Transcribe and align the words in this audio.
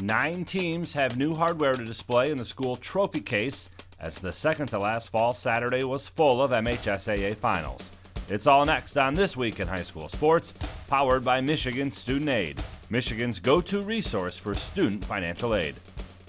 Nine 0.00 0.44
teams 0.44 0.92
have 0.92 1.18
new 1.18 1.34
hardware 1.34 1.74
to 1.74 1.84
display 1.84 2.30
in 2.30 2.38
the 2.38 2.44
school 2.44 2.76
trophy 2.76 3.20
case 3.20 3.68
as 3.98 4.18
the 4.18 4.30
second 4.30 4.68
to 4.68 4.78
last 4.78 5.08
fall 5.08 5.34
Saturday 5.34 5.82
was 5.82 6.06
full 6.06 6.40
of 6.40 6.52
MHSAA 6.52 7.34
finals. 7.34 7.90
It's 8.28 8.46
all 8.46 8.64
next 8.64 8.96
on 8.96 9.14
This 9.14 9.36
Week 9.36 9.58
in 9.58 9.66
High 9.66 9.82
School 9.82 10.08
Sports, 10.08 10.54
powered 10.86 11.24
by 11.24 11.40
Michigan 11.40 11.90
Student 11.90 12.30
Aid, 12.30 12.62
Michigan's 12.90 13.40
go 13.40 13.60
to 13.60 13.82
resource 13.82 14.38
for 14.38 14.54
student 14.54 15.04
financial 15.04 15.52
aid. 15.52 15.74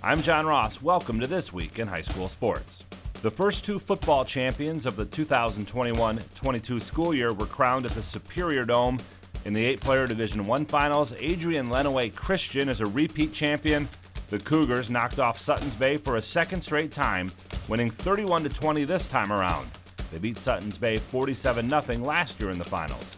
I'm 0.02 0.24
John 0.24 0.48
Ross. 0.48 0.82
Welcome 0.82 1.20
to 1.20 1.28
This 1.28 1.54
Week 1.54 1.78
in 1.78 1.88
High 1.88 2.02
School 2.02 2.28
Sports. 2.28 2.86
The 3.22 3.30
first 3.30 3.66
two 3.66 3.78
football 3.78 4.26
champions 4.26 4.88
of 4.88 4.96
the 4.96 5.06
2021 5.06 6.20
22 6.34 6.80
school 6.80 7.14
year 7.14 7.34
were 7.34 7.46
crowned 7.46 7.86
at 7.86 7.92
the 7.92 8.02
Superior 8.02 8.66
Dome. 8.66 8.98
In 9.46 9.54
the 9.54 9.64
eight 9.64 9.80
player 9.80 10.06
Division 10.06 10.46
One 10.46 10.66
finals, 10.66 11.14
Adrian 11.18 11.70
Lenawee 11.70 12.14
Christian 12.14 12.68
is 12.68 12.82
a 12.82 12.86
repeat 12.86 13.34
champion. 13.34 13.88
The 14.30 14.40
Cougars 14.40 14.90
knocked 14.90 15.18
off 15.18 15.40
Sutton's 15.40 15.74
Bay 15.76 15.98
for 15.98 16.18
a 16.18 16.22
second 16.22 16.62
straight 16.62 16.92
time, 16.92 17.32
winning 17.68 17.90
31 17.90 18.44
20 18.44 18.84
this 18.84 19.08
time 19.08 19.32
around. 19.32 19.68
They 20.12 20.18
beat 20.18 20.38
Sutton's 20.38 20.78
Bay 20.78 20.98
47 20.98 21.70
0 21.70 22.04
last 22.04 22.40
year 22.42 22.52
in 22.52 22.60
the 22.60 22.66
finals. 22.66 23.16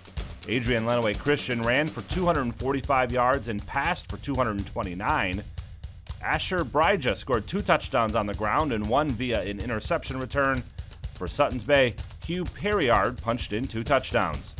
Adrian 0.47 0.85
Lenawee 0.85 1.17
Christian 1.17 1.63
ran 1.63 1.87
for 1.87 2.01
245 2.03 3.11
yards 3.11 3.47
and 3.47 3.65
passed 3.65 4.09
for 4.09 4.17
229. 4.17 5.43
Asher 6.23 6.63
Bryja 6.63 7.17
scored 7.17 7.47
two 7.47 7.61
touchdowns 7.61 8.15
on 8.15 8.27
the 8.27 8.33
ground 8.35 8.71
and 8.73 8.85
one 8.87 9.09
via 9.09 9.41
an 9.41 9.59
interception 9.59 10.19
return. 10.19 10.63
For 11.15 11.27
Sutton's 11.27 11.63
Bay, 11.63 11.95
Hugh 12.25 12.45
Perriard 12.45 13.21
punched 13.21 13.53
in 13.53 13.67
two 13.67 13.83
touchdowns. 13.83 14.55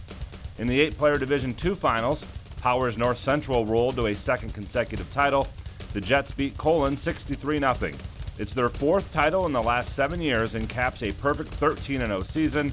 In 0.62 0.68
the 0.68 0.80
eight 0.80 0.96
player 0.96 1.18
Division 1.18 1.56
II 1.66 1.74
finals, 1.74 2.24
Powers 2.62 2.96
North 2.96 3.18
Central 3.18 3.66
rolled 3.66 3.96
to 3.96 4.06
a 4.06 4.14
second 4.14 4.54
consecutive 4.54 5.10
title. 5.10 5.48
The 5.94 6.02
Jets 6.02 6.30
beat 6.30 6.56
Colon 6.56 6.96
63 6.96 7.58
0. 7.58 7.74
It's 8.38 8.54
their 8.54 8.70
fourth 8.70 9.12
title 9.12 9.48
in 9.48 9.54
the 9.54 9.64
last 9.64 9.96
seven 9.96 10.22
years 10.22 10.54
and 10.54 10.70
caps 10.70 11.02
a 11.02 11.14
perfect 11.14 11.50
13 11.50 12.02
0 12.02 12.22
season. 12.22 12.72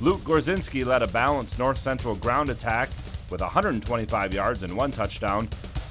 Luke 0.00 0.22
Gorzinski 0.22 0.84
led 0.84 1.02
a 1.02 1.06
balanced 1.06 1.56
North 1.56 1.78
Central 1.78 2.16
ground 2.16 2.50
attack 2.50 2.88
with 3.30 3.40
125 3.40 4.34
yards 4.34 4.64
and 4.64 4.76
one 4.76 4.90
touchdown. 4.90 5.48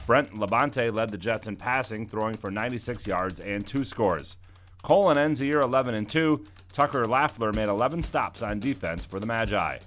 Brent 0.07 0.33
Labonte 0.33 0.93
led 0.93 1.09
the 1.09 1.17
Jets 1.17 1.47
in 1.47 1.55
passing, 1.55 2.05
throwing 2.05 2.35
for 2.35 2.51
96 2.51 3.07
yards 3.07 3.39
and 3.39 3.65
two 3.65 3.85
scores. 3.85 4.35
Colon 4.83 5.17
ends 5.17 5.39
the 5.39 5.45
year 5.45 5.61
11 5.61 5.95
and 5.95 6.09
2. 6.09 6.45
Tucker 6.73 7.05
Laffler 7.05 7.55
made 7.55 7.69
11 7.69 8.03
stops 8.03 8.41
on 8.41 8.59
defense 8.59 9.05
for 9.05 9.21
the 9.21 9.25
Magi. 9.25 9.77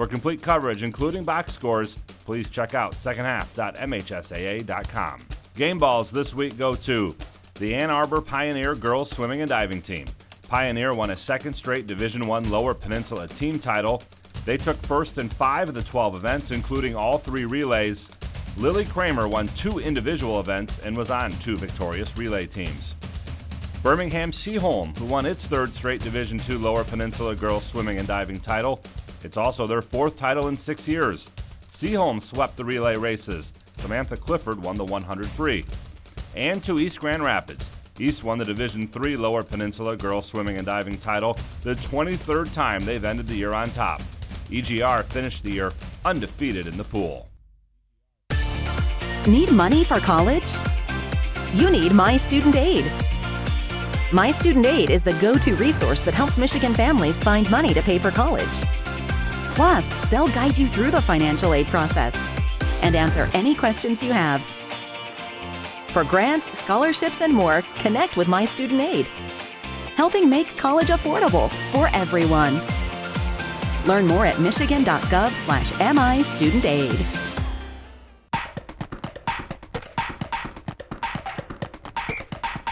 For 0.00 0.06
complete 0.06 0.40
coverage, 0.40 0.82
including 0.82 1.24
box 1.24 1.52
scores, 1.52 1.96
please 2.24 2.48
check 2.48 2.72
out 2.72 2.92
secondhalf.mhsaa.com. 2.92 5.20
Game 5.54 5.78
balls 5.78 6.10
this 6.10 6.34
week 6.34 6.56
go 6.56 6.74
to 6.74 7.14
the 7.56 7.74
Ann 7.74 7.90
Arbor 7.90 8.22
Pioneer 8.22 8.74
girls 8.74 9.10
swimming 9.10 9.42
and 9.42 9.50
diving 9.50 9.82
team. 9.82 10.06
Pioneer 10.48 10.94
won 10.94 11.10
a 11.10 11.16
second 11.16 11.52
straight 11.52 11.86
Division 11.86 12.22
I 12.22 12.38
Lower 12.38 12.72
Peninsula 12.72 13.28
team 13.28 13.58
title. 13.58 14.02
They 14.46 14.56
took 14.56 14.78
first 14.86 15.18
in 15.18 15.28
five 15.28 15.68
of 15.68 15.74
the 15.74 15.82
12 15.82 16.14
events, 16.14 16.50
including 16.50 16.96
all 16.96 17.18
three 17.18 17.44
relays. 17.44 18.08
Lily 18.56 18.86
Kramer 18.86 19.28
won 19.28 19.48
two 19.48 19.80
individual 19.80 20.40
events 20.40 20.78
and 20.78 20.96
was 20.96 21.10
on 21.10 21.32
two 21.32 21.58
victorious 21.58 22.16
relay 22.16 22.46
teams. 22.46 22.96
Birmingham 23.82 24.30
Seaholm, 24.30 24.96
who 24.96 25.04
won 25.04 25.26
its 25.26 25.44
third 25.44 25.74
straight 25.74 26.00
Division 26.00 26.40
II 26.48 26.56
Lower 26.56 26.84
Peninsula 26.84 27.36
girls 27.36 27.66
swimming 27.66 27.98
and 27.98 28.08
diving 28.08 28.40
title. 28.40 28.80
It's 29.22 29.36
also 29.36 29.66
their 29.66 29.82
fourth 29.82 30.16
title 30.16 30.48
in 30.48 30.56
six 30.56 30.88
years. 30.88 31.30
Seaholm 31.72 32.20
swept 32.20 32.56
the 32.56 32.64
relay 32.64 32.96
races. 32.96 33.52
Samantha 33.76 34.16
Clifford 34.16 34.62
won 34.62 34.76
the 34.76 34.84
100 34.84 35.26
free. 35.26 35.64
And 36.36 36.62
to 36.64 36.78
East 36.78 37.00
Grand 37.00 37.22
Rapids. 37.22 37.70
East 37.98 38.24
won 38.24 38.38
the 38.38 38.44
Division 38.44 38.88
III 38.94 39.16
Lower 39.16 39.42
Peninsula 39.42 39.96
girls 39.96 40.26
swimming 40.26 40.56
and 40.56 40.66
diving 40.66 40.96
title, 40.98 41.36
the 41.62 41.74
23rd 41.74 42.52
time 42.54 42.84
they've 42.84 43.04
ended 43.04 43.26
the 43.26 43.36
year 43.36 43.52
on 43.52 43.70
top. 43.70 44.00
EGR 44.48 45.04
finished 45.04 45.42
the 45.44 45.52
year 45.52 45.72
undefeated 46.04 46.66
in 46.66 46.76
the 46.76 46.84
pool. 46.84 47.28
Need 49.26 49.52
money 49.52 49.84
for 49.84 50.00
college? 50.00 50.56
You 51.52 51.70
need 51.70 51.92
My 51.92 52.16
Student 52.16 52.56
Aid. 52.56 52.90
My 54.12 54.30
Student 54.30 54.66
Aid 54.66 54.90
is 54.90 55.02
the 55.02 55.12
go 55.14 55.34
to 55.34 55.54
resource 55.56 56.00
that 56.02 56.14
helps 56.14 56.38
Michigan 56.38 56.72
families 56.72 57.20
find 57.20 57.48
money 57.50 57.74
to 57.74 57.82
pay 57.82 57.98
for 57.98 58.10
college. 58.10 58.64
Plus, 59.50 59.86
they'll 60.10 60.28
guide 60.28 60.58
you 60.58 60.66
through 60.66 60.90
the 60.90 61.02
financial 61.02 61.54
aid 61.54 61.66
process 61.66 62.16
and 62.82 62.96
answer 62.96 63.28
any 63.34 63.54
questions 63.54 64.02
you 64.02 64.12
have. 64.12 64.42
For 65.92 66.04
grants, 66.04 66.58
scholarships, 66.58 67.20
and 67.20 67.34
more, 67.34 67.62
connect 67.76 68.16
with 68.16 68.28
My 68.28 68.44
Student 68.44 68.80
Aid, 68.80 69.08
helping 69.96 70.28
make 70.28 70.56
college 70.56 70.88
affordable 70.88 71.50
for 71.72 71.88
everyone. 71.94 72.60
Learn 73.86 74.06
more 74.06 74.24
at 74.26 74.40
michigan.gov 74.40 75.32
slash 75.32 75.72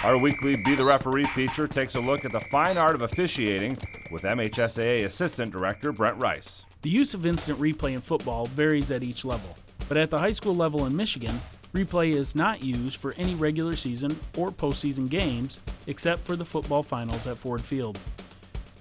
Our 0.04 0.16
weekly 0.16 0.54
Be 0.54 0.76
the 0.76 0.84
Referee 0.84 1.24
feature 1.24 1.66
takes 1.66 1.96
a 1.96 2.00
look 2.00 2.24
at 2.24 2.30
the 2.30 2.38
fine 2.38 2.78
art 2.78 2.94
of 2.94 3.02
officiating 3.02 3.76
with 4.12 4.22
MHSAA 4.22 5.04
Assistant 5.04 5.50
Director 5.50 5.90
Brent 5.90 6.16
Rice. 6.18 6.64
The 6.82 6.90
use 6.90 7.14
of 7.14 7.26
instant 7.26 7.58
replay 7.58 7.94
in 7.94 8.00
football 8.00 8.46
varies 8.46 8.92
at 8.92 9.02
each 9.02 9.24
level, 9.24 9.58
but 9.88 9.96
at 9.96 10.10
the 10.10 10.18
high 10.18 10.30
school 10.30 10.54
level 10.54 10.86
in 10.86 10.94
Michigan, 10.96 11.40
replay 11.72 12.14
is 12.14 12.36
not 12.36 12.62
used 12.62 12.98
for 12.98 13.12
any 13.18 13.34
regular 13.34 13.74
season 13.74 14.16
or 14.36 14.52
postseason 14.52 15.10
games 15.10 15.58
except 15.88 16.24
for 16.24 16.36
the 16.36 16.44
football 16.44 16.84
finals 16.84 17.26
at 17.26 17.36
Ford 17.36 17.60
Field. 17.60 17.98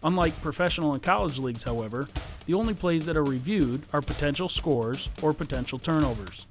Unlike 0.03 0.39
professional 0.43 0.93
and 0.93 1.01
college 1.01 1.39
leagues, 1.39 1.63
however, 1.63 2.07
the 2.45 2.53
only 2.53 2.75
plays 2.75 3.07
that 3.07 3.17
are 3.17 3.23
reviewed 3.23 3.81
are 3.91 4.01
potential 4.03 4.49
scores 4.49 5.09
or 5.23 5.33
potential 5.33 5.79
turnovers. 5.79 6.45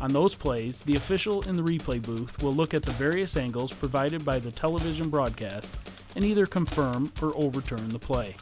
On 0.00 0.12
those 0.12 0.34
plays, 0.34 0.82
the 0.82 0.96
official 0.96 1.42
in 1.48 1.56
the 1.56 1.62
replay 1.62 2.02
booth 2.02 2.42
will 2.42 2.52
look 2.52 2.74
at 2.74 2.82
the 2.82 2.90
various 2.92 3.36
angles 3.36 3.72
provided 3.72 4.24
by 4.24 4.38
the 4.38 4.50
television 4.50 5.08
broadcast 5.08 5.74
and 6.16 6.24
either 6.24 6.46
confirm 6.46 7.12
or 7.22 7.32
overturn 7.36 7.88
the 7.88 7.98
play. 7.98 8.34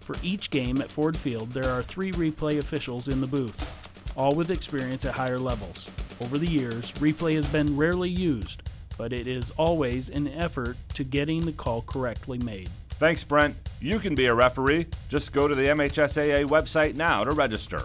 For 0.00 0.16
each 0.22 0.50
game 0.50 0.80
at 0.80 0.90
Ford 0.90 1.16
Field, 1.16 1.50
there 1.50 1.70
are 1.70 1.82
three 1.82 2.12
replay 2.12 2.58
officials 2.58 3.08
in 3.08 3.20
the 3.20 3.26
booth, 3.26 4.14
all 4.16 4.34
with 4.34 4.50
experience 4.50 5.04
at 5.04 5.14
higher 5.14 5.38
levels. 5.38 5.90
Over 6.20 6.38
the 6.38 6.50
years, 6.50 6.92
replay 6.92 7.34
has 7.34 7.46
been 7.46 7.76
rarely 7.76 8.10
used, 8.10 8.62
but 8.96 9.12
it 9.12 9.26
is 9.26 9.50
always 9.56 10.08
an 10.08 10.26
effort 10.26 10.76
to 10.94 11.04
getting 11.04 11.44
the 11.44 11.52
call 11.52 11.82
correctly 11.82 12.38
made. 12.38 12.70
Thanks, 12.98 13.22
Brent. 13.22 13.54
You 13.80 14.00
can 14.00 14.16
be 14.16 14.26
a 14.26 14.34
referee. 14.34 14.86
Just 15.08 15.32
go 15.32 15.46
to 15.46 15.54
the 15.54 15.68
MHSAA 15.68 16.46
website 16.46 16.96
now 16.96 17.22
to 17.22 17.30
register. 17.30 17.82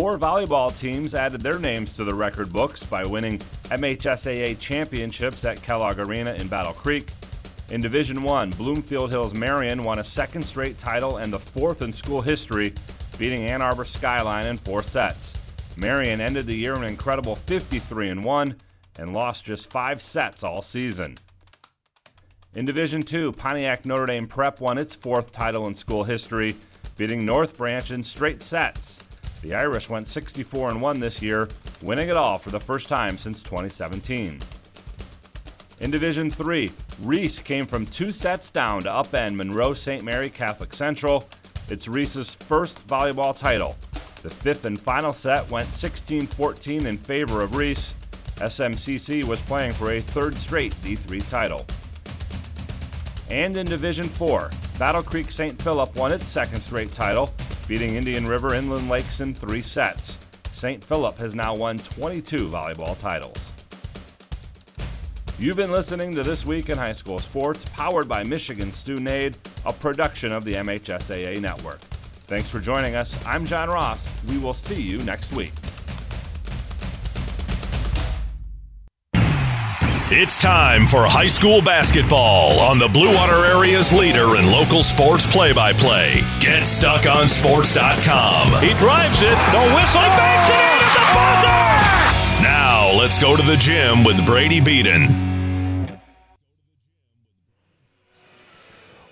Four 0.00 0.16
volleyball 0.16 0.78
teams 0.78 1.12
added 1.12 1.40
their 1.40 1.58
names 1.58 1.92
to 1.94 2.04
the 2.04 2.14
record 2.14 2.52
books 2.52 2.84
by 2.84 3.04
winning 3.04 3.40
MHSAA 3.64 4.56
championships 4.60 5.44
at 5.44 5.60
Kellogg 5.60 5.98
Arena 5.98 6.34
in 6.34 6.46
Battle 6.46 6.72
Creek. 6.72 7.10
In 7.70 7.80
Division 7.80 8.22
1, 8.22 8.50
Bloomfield 8.50 9.10
Hills 9.10 9.34
Marion 9.34 9.82
won 9.82 9.98
a 9.98 10.04
second 10.04 10.42
straight 10.42 10.78
title 10.78 11.16
and 11.16 11.32
the 11.32 11.40
fourth 11.40 11.82
in 11.82 11.92
school 11.92 12.20
history, 12.20 12.74
beating 13.18 13.46
Ann 13.46 13.60
Arbor 13.60 13.82
Skyline 13.82 14.46
in 14.46 14.56
four 14.56 14.84
sets. 14.84 15.36
Marion 15.76 16.20
ended 16.20 16.46
the 16.46 16.54
year 16.54 16.76
an 16.76 16.84
incredible 16.84 17.34
53 17.34 18.14
1 18.14 18.54
and 19.00 19.12
lost 19.12 19.46
just 19.46 19.68
five 19.68 20.00
sets 20.00 20.44
all 20.44 20.62
season. 20.62 21.18
In 22.54 22.64
Division 22.64 23.02
2, 23.02 23.32
Pontiac 23.32 23.84
Notre 23.84 24.06
Dame 24.06 24.28
Prep 24.28 24.60
won 24.60 24.78
its 24.78 24.94
fourth 24.94 25.32
title 25.32 25.66
in 25.66 25.74
school 25.74 26.04
history, 26.04 26.54
beating 26.96 27.26
North 27.26 27.56
Branch 27.56 27.90
in 27.90 28.04
straight 28.04 28.44
sets. 28.44 29.02
The 29.42 29.54
Irish 29.54 29.88
went 29.88 30.08
64 30.08 30.76
1 30.76 31.00
this 31.00 31.22
year, 31.22 31.48
winning 31.82 32.08
it 32.08 32.16
all 32.16 32.38
for 32.38 32.50
the 32.50 32.60
first 32.60 32.88
time 32.88 33.18
since 33.18 33.40
2017. 33.42 34.40
In 35.80 35.90
Division 35.92 36.28
3, 36.28 36.72
Reese 37.02 37.38
came 37.38 37.64
from 37.64 37.86
two 37.86 38.10
sets 38.10 38.50
down 38.50 38.82
to 38.82 38.88
upend 38.88 39.36
Monroe 39.36 39.74
St. 39.74 40.02
Mary 40.02 40.28
Catholic 40.28 40.72
Central. 40.72 41.28
It's 41.68 41.86
Reese's 41.86 42.34
first 42.34 42.84
volleyball 42.88 43.36
title. 43.36 43.76
The 44.22 44.30
fifth 44.30 44.64
and 44.64 44.80
final 44.80 45.12
set 45.12 45.48
went 45.48 45.68
16 45.68 46.26
14 46.26 46.86
in 46.86 46.98
favor 46.98 47.42
of 47.42 47.54
Reese. 47.54 47.94
SMCC 48.38 49.22
was 49.22 49.40
playing 49.42 49.72
for 49.72 49.92
a 49.92 50.00
third 50.00 50.34
straight 50.34 50.72
D3 50.82 51.28
title. 51.28 51.64
And 53.30 53.56
in 53.56 53.66
Division 53.66 54.08
4, 54.08 54.50
Battle 54.78 55.02
Creek 55.02 55.30
St. 55.30 55.60
Philip 55.62 55.94
won 55.94 56.12
its 56.12 56.24
second 56.24 56.60
straight 56.60 56.92
title, 56.92 57.32
beating 57.68 57.96
Indian 57.96 58.26
River 58.26 58.54
Inland 58.54 58.88
Lakes 58.88 59.20
in 59.20 59.34
three 59.34 59.60
sets. 59.60 60.16
St. 60.52 60.82
Philip 60.82 61.18
has 61.18 61.34
now 61.34 61.54
won 61.54 61.78
22 61.78 62.48
volleyball 62.48 62.98
titles. 62.98 63.52
You've 65.38 65.58
been 65.58 65.70
listening 65.70 66.12
to 66.14 66.22
This 66.22 66.44
Week 66.44 66.70
in 66.70 66.78
High 66.78 66.92
School 66.92 67.18
Sports, 67.18 67.64
powered 67.66 68.08
by 68.08 68.24
Michigan 68.24 68.72
Student 68.72 69.10
Aid, 69.10 69.36
a 69.66 69.72
production 69.72 70.32
of 70.32 70.44
the 70.44 70.54
MHSAA 70.54 71.40
Network. 71.40 71.78
Thanks 72.26 72.48
for 72.48 72.58
joining 72.58 72.96
us. 72.96 73.24
I'm 73.24 73.44
John 73.44 73.68
Ross. 73.68 74.10
We 74.24 74.38
will 74.38 74.54
see 74.54 74.82
you 74.82 74.98
next 75.04 75.32
week. 75.32 75.52
It's 80.38 80.44
time 80.44 80.86
for 80.86 81.04
high 81.04 81.26
school 81.26 81.60
basketball 81.60 82.60
on 82.60 82.78
the 82.78 82.86
Blue 82.86 83.12
Water 83.12 83.44
Area's 83.44 83.92
leader 83.92 84.36
in 84.36 84.46
local 84.46 84.84
sports 84.84 85.26
play 85.26 85.52
by 85.52 85.72
play. 85.72 86.22
Get 86.38 86.64
stuck 86.64 87.06
on 87.06 87.26
GetStuckOnSports.com. 87.26 88.62
He 88.62 88.72
drives 88.74 89.20
it, 89.20 89.34
no 89.50 89.58
whistle, 89.74 90.00
he 90.00 90.06
banks 90.14 90.46
it 90.46 90.62
in 90.62 90.78
at 90.86 90.94
the 90.94 91.06
buzzer! 91.18 92.44
Now, 92.44 92.92
let's 92.96 93.18
go 93.18 93.34
to 93.34 93.42
the 93.42 93.56
gym 93.56 94.04
with 94.04 94.24
Brady 94.24 94.60
Beaton. 94.60 95.98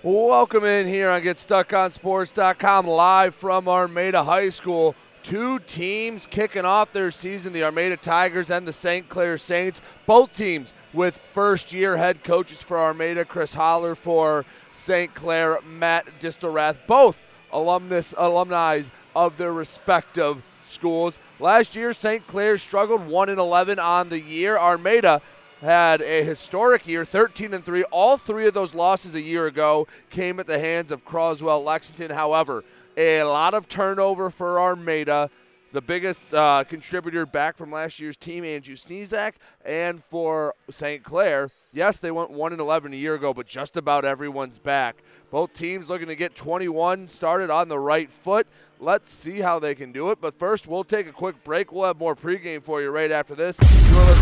Welcome 0.03 0.63
in 0.63 0.87
here 0.87 1.09
on 1.09 1.23
GetStuckOnSports.com 1.23 2.87
live 2.87 3.35
from 3.35 3.67
Armada 3.67 4.23
High 4.23 4.47
School. 4.47 4.95
Two 5.23 5.59
teams 5.59 6.25
kicking 6.25 6.63
off 6.63 6.93
their 6.93 7.11
season 7.11 7.51
the 7.51 7.65
Armada 7.65 7.97
Tigers 7.97 8.49
and 8.49 8.65
the 8.65 8.71
St. 8.71 9.09
Clair 9.09 9.37
Saints. 9.37 9.81
Both 10.05 10.31
teams 10.31 10.73
with 10.93 11.19
first 11.33 11.73
year 11.73 11.97
head 11.97 12.23
coaches 12.23 12.61
for 12.61 12.77
Armada, 12.77 13.25
Chris 13.25 13.53
Holler 13.53 13.95
for 13.95 14.45
St. 14.75 15.13
Clair, 15.13 15.59
Matt 15.61 16.19
Distelrath, 16.19 16.77
both 16.87 17.19
alumnus 17.51 18.13
alumni 18.17 18.81
of 19.15 19.37
their 19.37 19.53
respective 19.53 20.43
schools. 20.69 21.19
Last 21.39 21.75
year, 21.75 21.93
St. 21.93 22.25
Clair 22.27 22.57
struggled 22.57 23.07
1 23.07 23.29
and 23.29 23.39
11 23.39 23.79
on 23.79 24.09
the 24.09 24.19
year. 24.19 24.57
Armada 24.57 25.21
had 25.61 26.01
a 26.01 26.23
historic 26.23 26.87
year, 26.87 27.03
13 27.03 27.53
and 27.53 27.65
3. 27.65 27.83
All 27.85 28.17
three 28.17 28.47
of 28.47 28.53
those 28.53 28.75
losses 28.75 29.15
a 29.15 29.21
year 29.21 29.47
ago 29.47 29.87
came 30.09 30.39
at 30.39 30.47
the 30.47 30.59
hands 30.59 30.91
of 30.91 31.03
Croswell 31.03 31.63
Lexington. 31.63 32.11
However, 32.11 32.63
a 32.95 33.23
lot 33.23 33.53
of 33.53 33.67
turnover 33.67 34.29
for 34.29 34.59
Armada. 34.59 35.29
The 35.73 35.81
biggest 35.81 36.33
uh, 36.33 36.63
contributor 36.63 37.25
back 37.25 37.57
from 37.57 37.71
last 37.71 37.99
year's 37.99 38.15
team, 38.15 38.45
Andrew 38.45 38.75
Sneezak, 38.75 39.33
and 39.65 40.01
for 40.05 40.55
St. 40.71 41.03
Clair, 41.03 41.49
yes, 41.73 41.99
they 41.99 42.09
went 42.09 42.31
1 42.31 42.53
and 42.53 42.61
11 42.61 42.93
a 42.93 42.95
year 42.95 43.15
ago, 43.15 43.33
but 43.33 43.47
just 43.47 43.75
about 43.75 44.05
everyone's 44.05 44.59
back. 44.59 45.03
Both 45.29 45.51
teams 45.53 45.89
looking 45.89 46.07
to 46.07 46.15
get 46.15 46.35
21 46.35 47.09
started 47.09 47.49
on 47.49 47.67
the 47.67 47.77
right 47.77 48.09
foot. 48.09 48.47
Let's 48.79 49.11
see 49.11 49.39
how 49.39 49.59
they 49.59 49.75
can 49.75 49.91
do 49.91 50.09
it. 50.11 50.21
But 50.21 50.39
first, 50.39 50.67
we'll 50.67 50.85
take 50.85 51.07
a 51.07 51.11
quick 51.11 51.43
break. 51.43 51.71
We'll 51.71 51.85
have 51.85 51.99
more 51.99 52.15
pregame 52.15 52.63
for 52.63 52.81
you 52.81 52.89
right 52.89 53.11
after 53.11 53.35
this. 53.35 53.57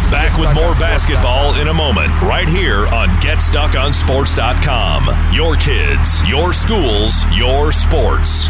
Back 0.09 0.37
with 0.39 0.53
more 0.55 0.73
basketball 0.75 1.53
in 1.55 1.67
a 1.67 1.73
moment, 1.73 2.09
right 2.21 2.47
here 2.47 2.85
on 2.87 3.09
GetStuckOnSports.com. 3.21 5.33
Your 5.33 5.57
kids, 5.57 6.27
your 6.27 6.53
schools, 6.53 7.25
your 7.35 7.71
sports. 7.71 8.49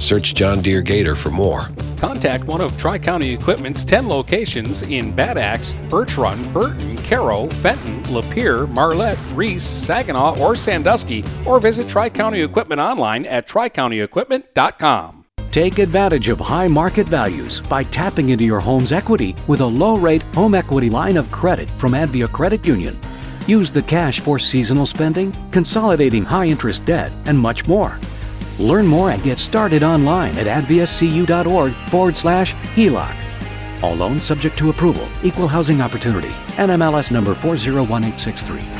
Search 0.00 0.34
John 0.34 0.60
Deere 0.62 0.82
Gator 0.82 1.14
for 1.14 1.30
more. 1.30 1.68
Contact 1.98 2.44
one 2.44 2.60
of 2.60 2.76
Tri 2.76 2.98
County 2.98 3.32
Equipment's 3.32 3.84
10 3.84 4.08
locations 4.08 4.82
in 4.82 5.14
Bad 5.14 5.38
Axe, 5.38 5.74
Birch 5.88 6.16
Run, 6.16 6.52
Burton, 6.52 6.96
Caro, 6.98 7.48
Fenton, 7.48 8.02
Lapeer, 8.04 8.68
Marlette, 8.68 9.18
Reese, 9.34 9.62
Saginaw, 9.62 10.40
or 10.40 10.54
Sandusky, 10.54 11.22
or 11.44 11.60
visit 11.60 11.88
Tri 11.88 12.08
County 12.08 12.40
Equipment 12.40 12.80
online 12.80 13.26
at 13.26 13.46
tricountyequipment.com. 13.46 15.20
Take 15.50 15.80
advantage 15.80 16.28
of 16.28 16.38
high 16.38 16.68
market 16.68 17.08
values 17.08 17.60
by 17.60 17.82
tapping 17.82 18.28
into 18.28 18.44
your 18.44 18.60
home's 18.60 18.92
equity 18.92 19.34
with 19.48 19.60
a 19.60 19.66
low 19.66 19.96
rate 19.96 20.22
home 20.34 20.54
equity 20.54 20.88
line 20.88 21.16
of 21.16 21.30
credit 21.32 21.68
from 21.72 21.92
Advia 21.92 22.30
Credit 22.30 22.64
Union. 22.64 22.96
Use 23.48 23.72
the 23.72 23.82
cash 23.82 24.20
for 24.20 24.38
seasonal 24.38 24.86
spending, 24.86 25.34
consolidating 25.50 26.24
high 26.24 26.46
interest 26.46 26.84
debt, 26.84 27.10
and 27.26 27.36
much 27.36 27.66
more. 27.66 27.98
Learn 28.60 28.86
more 28.86 29.10
and 29.10 29.22
get 29.22 29.38
started 29.38 29.82
online 29.82 30.36
at 30.38 30.46
adviacu.org 30.46 31.72
forward 31.88 32.16
slash 32.16 32.54
HELOC. 32.74 33.16
All 33.82 33.94
loans 33.94 34.22
subject 34.22 34.58
to 34.58 34.68
approval, 34.68 35.08
equal 35.22 35.48
housing 35.48 35.80
opportunity, 35.80 36.30
NMLS 36.56 37.10
number 37.10 37.34
401863. 37.34 38.79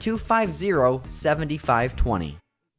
250 0.00 1.06
7520. 1.06 2.38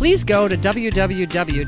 Please 0.00 0.24
go 0.24 0.48
to 0.48 0.56
www.phasd.us 0.56 1.64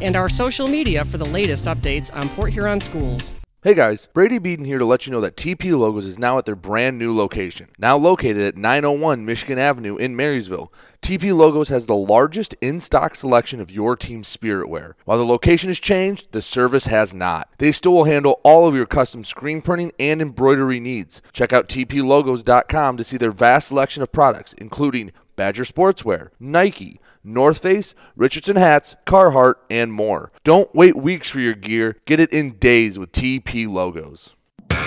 and 0.00 0.16
our 0.16 0.28
social 0.30 0.66
media 0.66 1.04
for 1.04 1.18
the 1.18 1.26
latest 1.26 1.66
updates 1.66 2.10
on 2.16 2.30
Port 2.30 2.50
Huron 2.50 2.80
schools. 2.80 3.34
Hey 3.62 3.74
guys, 3.74 4.08
Brady 4.14 4.38
Beaton 4.38 4.64
here 4.64 4.78
to 4.78 4.86
let 4.86 5.06
you 5.06 5.12
know 5.12 5.20
that 5.20 5.36
TP 5.36 5.78
Logos 5.78 6.06
is 6.06 6.18
now 6.18 6.38
at 6.38 6.46
their 6.46 6.56
brand 6.56 6.98
new 6.98 7.14
location. 7.14 7.68
Now 7.78 7.98
located 7.98 8.40
at 8.40 8.56
901 8.56 9.26
Michigan 9.26 9.58
Avenue 9.58 9.96
in 9.96 10.16
Marysville, 10.16 10.72
TP 11.02 11.34
Logos 11.34 11.68
has 11.68 11.84
the 11.84 11.94
largest 11.94 12.54
in 12.62 12.80
stock 12.80 13.14
selection 13.14 13.60
of 13.60 13.70
your 13.70 13.94
team's 13.94 14.28
spirit 14.28 14.70
wear. 14.70 14.96
While 15.04 15.18
the 15.18 15.26
location 15.26 15.68
has 15.68 15.78
changed, 15.78 16.32
the 16.32 16.40
service 16.40 16.86
has 16.86 17.12
not. 17.12 17.50
They 17.58 17.70
still 17.70 17.92
will 17.92 18.04
handle 18.04 18.40
all 18.44 18.66
of 18.66 18.74
your 18.74 18.86
custom 18.86 19.24
screen 19.24 19.60
printing 19.60 19.92
and 19.98 20.22
embroidery 20.22 20.80
needs. 20.80 21.20
Check 21.34 21.52
out 21.52 21.68
tplogos.com 21.68 22.96
to 22.96 23.04
see 23.04 23.18
their 23.18 23.32
vast 23.32 23.68
selection 23.68 24.02
of 24.02 24.10
products, 24.10 24.54
including 24.54 25.12
Badger 25.36 25.64
Sportswear, 25.64 26.30
Nike, 26.38 27.00
North 27.22 27.58
Face, 27.58 27.94
Richardson 28.16 28.56
hats, 28.56 28.96
Carhartt, 29.06 29.54
and 29.70 29.92
more. 29.92 30.32
Don't 30.44 30.74
wait 30.74 30.96
weeks 30.96 31.30
for 31.30 31.40
your 31.40 31.54
gear. 31.54 31.96
Get 32.04 32.20
it 32.20 32.32
in 32.32 32.52
days 32.58 32.98
with 32.98 33.12
TP 33.12 33.68
logos. 33.68 34.34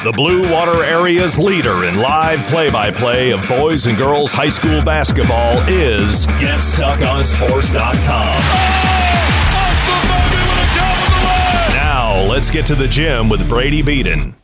The 0.04 0.12
Blue 0.12 0.52
Water 0.52 0.84
Area's 0.84 1.40
leader 1.40 1.86
in 1.86 1.96
live 1.96 2.46
play 2.48 2.70
by 2.70 2.92
play 2.92 3.32
of 3.32 3.48
boys 3.48 3.88
and 3.88 3.98
girls 3.98 4.32
high 4.32 4.50
school 4.50 4.84
basketball 4.84 5.58
is 5.68 6.28
GetStuckOnSports.com. 6.28 8.38
Now, 11.74 12.22
let's 12.30 12.52
get 12.52 12.68
to 12.68 12.76
the 12.76 12.88
gym 12.88 13.28
with 13.28 13.50
Brady 13.50 13.82
Beaton. 13.82 14.36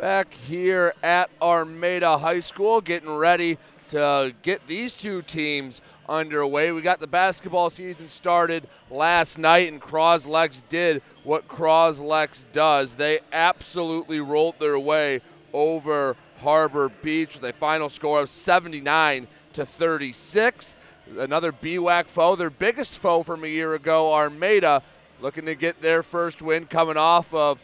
Back 0.00 0.32
here 0.32 0.94
at 1.02 1.28
Armada 1.42 2.16
High 2.16 2.40
School, 2.40 2.80
getting 2.80 3.10
ready 3.10 3.58
to 3.90 4.32
get 4.40 4.66
these 4.66 4.94
two 4.94 5.20
teams 5.20 5.82
underway. 6.08 6.72
We 6.72 6.80
got 6.80 7.00
the 7.00 7.06
basketball 7.06 7.68
season 7.68 8.08
started 8.08 8.66
last 8.90 9.36
night, 9.36 9.70
and 9.70 9.78
Croslex 9.78 10.62
did 10.70 11.02
what 11.22 11.48
Croslex 11.48 12.46
does. 12.50 12.94
They 12.94 13.20
absolutely 13.30 14.20
rolled 14.20 14.58
their 14.58 14.78
way 14.78 15.20
over 15.52 16.16
Harbor 16.40 16.88
Beach 16.88 17.34
with 17.34 17.44
a 17.50 17.52
final 17.52 17.90
score 17.90 18.22
of 18.22 18.30
79 18.30 19.28
to 19.52 19.66
36. 19.66 20.76
Another 21.18 21.52
BWAC 21.52 22.06
foe, 22.06 22.36
their 22.36 22.48
biggest 22.48 22.94
foe 22.94 23.22
from 23.22 23.44
a 23.44 23.48
year 23.48 23.74
ago, 23.74 24.14
Armada, 24.14 24.82
looking 25.20 25.44
to 25.44 25.54
get 25.54 25.82
their 25.82 26.02
first 26.02 26.40
win 26.40 26.64
coming 26.64 26.96
off 26.96 27.34
of 27.34 27.58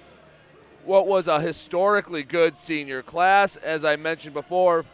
what 0.86 1.06
was 1.06 1.28
a 1.28 1.40
historically 1.40 2.22
good 2.22 2.56
senior 2.56 3.02
class. 3.02 3.56
As 3.56 3.84
I 3.84 3.96
mentioned 3.96 4.32
before, 4.34 4.84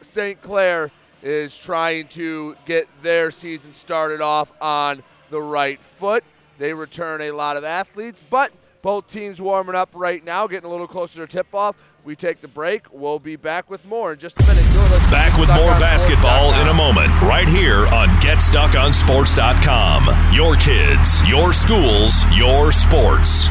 St. 0.00 0.40
Clair 0.40 0.92
is 1.22 1.56
trying 1.56 2.06
to 2.08 2.54
get 2.66 2.86
their 3.02 3.30
season 3.30 3.72
started 3.72 4.20
off 4.20 4.52
on 4.60 5.02
the 5.30 5.40
right 5.40 5.80
foot. 5.80 6.24
They 6.58 6.74
return 6.74 7.22
a 7.22 7.30
lot 7.32 7.56
of 7.56 7.64
athletes, 7.64 8.22
but 8.28 8.52
both 8.82 9.08
teams 9.08 9.40
warming 9.40 9.74
up 9.74 9.88
right 9.94 10.22
now, 10.24 10.46
getting 10.46 10.68
a 10.68 10.70
little 10.70 10.86
closer 10.86 11.26
to 11.26 11.32
tip 11.32 11.54
off. 11.54 11.74
We 12.04 12.14
take 12.14 12.40
the 12.40 12.48
break. 12.48 12.86
We'll 12.92 13.18
be 13.18 13.34
back 13.36 13.68
with 13.68 13.84
more 13.84 14.12
in 14.12 14.18
just 14.18 14.40
a 14.40 14.46
minute. 14.46 14.64
Back 15.10 15.38
with 15.38 15.48
more 15.48 15.78
basketball 15.78 16.54
in 16.60 16.68
a 16.68 16.74
moment, 16.74 17.10
right 17.22 17.48
here 17.48 17.86
on 17.88 18.08
GetStuckOnSports.com. 18.20 20.34
Your 20.34 20.56
kids, 20.56 21.28
your 21.28 21.52
schools, 21.52 22.24
your 22.34 22.72
sports. 22.72 23.50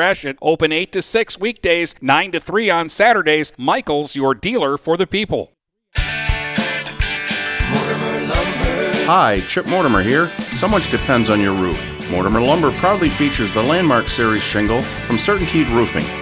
Gratiot. 0.01 0.35
Open 0.41 0.71
8 0.71 0.91
to 0.93 1.01
6 1.03 1.39
weekdays, 1.39 1.93
9 2.01 2.31
to 2.31 2.39
3 2.39 2.71
on 2.71 2.89
Saturdays. 2.89 3.53
Michaels, 3.55 4.15
your 4.15 4.33
dealer 4.33 4.75
for 4.75 4.97
the 4.97 5.05
people. 5.05 5.53
Hi, 9.05 9.43
Chip 9.47 9.67
Mortimer 9.67 10.01
here. 10.01 10.29
So 10.57 10.67
much 10.67 10.89
depends 10.89 11.29
on 11.29 11.39
your 11.39 11.53
roof. 11.53 11.79
Mortimer 12.09 12.41
Lumber 12.41 12.71
proudly 12.79 13.09
features 13.09 13.53
the 13.53 13.61
Landmark 13.61 14.07
Series 14.07 14.41
shingle 14.41 14.81
from 14.81 15.17
Certainteed 15.17 15.69
Roofing. 15.69 16.20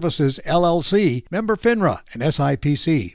LLC, 0.00 1.24
member 1.30 1.56
FINRA 1.56 2.00
and 2.12 2.22
SIPC. 2.22 3.14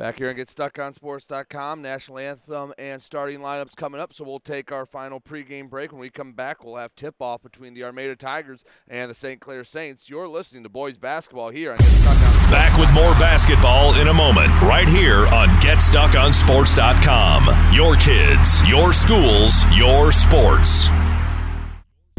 Back 0.00 0.16
here 0.16 0.28
and 0.28 0.36
get 0.38 0.48
StuckOnSports.com. 0.48 1.82
National 1.82 2.16
anthem 2.16 2.72
and 2.78 3.02
starting 3.02 3.40
lineups 3.40 3.76
coming 3.76 4.00
up. 4.00 4.14
So 4.14 4.24
we'll 4.24 4.40
take 4.40 4.72
our 4.72 4.86
final 4.86 5.20
pregame 5.20 5.68
break. 5.68 5.92
When 5.92 6.00
we 6.00 6.08
come 6.08 6.32
back, 6.32 6.64
we'll 6.64 6.76
have 6.76 6.96
tip-off 6.96 7.42
between 7.42 7.74
the 7.74 7.84
Armada 7.84 8.16
Tigers 8.16 8.64
and 8.88 9.10
the 9.10 9.14
St. 9.14 9.42
Clair 9.42 9.62
Saints. 9.62 10.08
You're 10.08 10.26
listening 10.26 10.62
to 10.62 10.70
Boys 10.70 10.96
Basketball 10.96 11.50
here 11.50 11.72
on 11.72 11.76
Get 11.76 11.88
Stuck 11.88 12.16
On 12.16 12.50
Back 12.50 12.80
with 12.80 12.90
more 12.94 13.12
basketball 13.20 13.94
in 14.00 14.08
a 14.08 14.14
moment, 14.14 14.48
right 14.62 14.88
here 14.88 15.26
on 15.34 15.48
GetStuckOnSports.com. 15.60 17.74
Your 17.74 17.96
kids, 17.96 18.66
your 18.66 18.94
schools, 18.94 19.66
your 19.76 20.12
sports. 20.12 20.88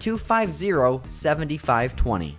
250 0.00 1.06
7520. 1.06 2.38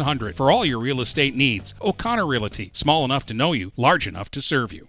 8700 0.00 0.36
for 0.36 0.50
all 0.50 0.64
your 0.64 0.78
real 0.78 1.00
estate 1.00 1.34
needs. 1.34 1.74
O'Connor 1.80 2.26
Realty, 2.26 2.70
small 2.72 3.04
enough 3.04 3.26
to 3.26 3.34
know 3.34 3.52
you, 3.52 3.72
large 3.76 4.06
enough 4.06 4.30
to 4.32 4.42
serve 4.42 4.72
you. 4.72 4.88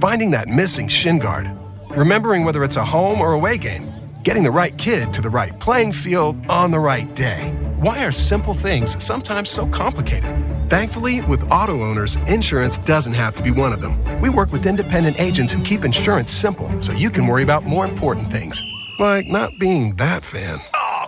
Finding 0.00 0.30
that 0.32 0.48
missing 0.48 0.88
shin 0.88 1.18
guard, 1.18 1.50
remembering 1.90 2.44
whether 2.44 2.64
it's 2.64 2.76
a 2.76 2.84
home 2.84 3.20
or 3.20 3.32
away 3.32 3.56
game, 3.58 3.92
getting 4.22 4.42
the 4.42 4.50
right 4.50 4.76
kid 4.76 5.14
to 5.14 5.22
the 5.22 5.30
right 5.30 5.58
playing 5.60 5.92
field 5.92 6.36
on 6.48 6.70
the 6.70 6.78
right 6.78 7.14
day. 7.14 7.52
Why 7.78 8.04
are 8.04 8.12
simple 8.12 8.54
things 8.54 9.02
sometimes 9.02 9.50
so 9.50 9.66
complicated? 9.68 10.30
Thankfully, 10.68 11.22
with 11.22 11.50
auto 11.50 11.82
owners, 11.82 12.16
insurance 12.26 12.78
doesn't 12.78 13.14
have 13.14 13.34
to 13.36 13.42
be 13.42 13.50
one 13.50 13.72
of 13.72 13.80
them. 13.80 13.96
We 14.20 14.28
work 14.28 14.52
with 14.52 14.66
independent 14.66 15.18
agents 15.18 15.52
who 15.52 15.62
keep 15.64 15.84
insurance 15.84 16.30
simple 16.30 16.70
so 16.82 16.92
you 16.92 17.10
can 17.10 17.26
worry 17.26 17.42
about 17.42 17.64
more 17.64 17.86
important 17.86 18.30
things, 18.30 18.62
like 18.98 19.26
not 19.26 19.58
being 19.58 19.96
that 19.96 20.22
fan. 20.22 20.60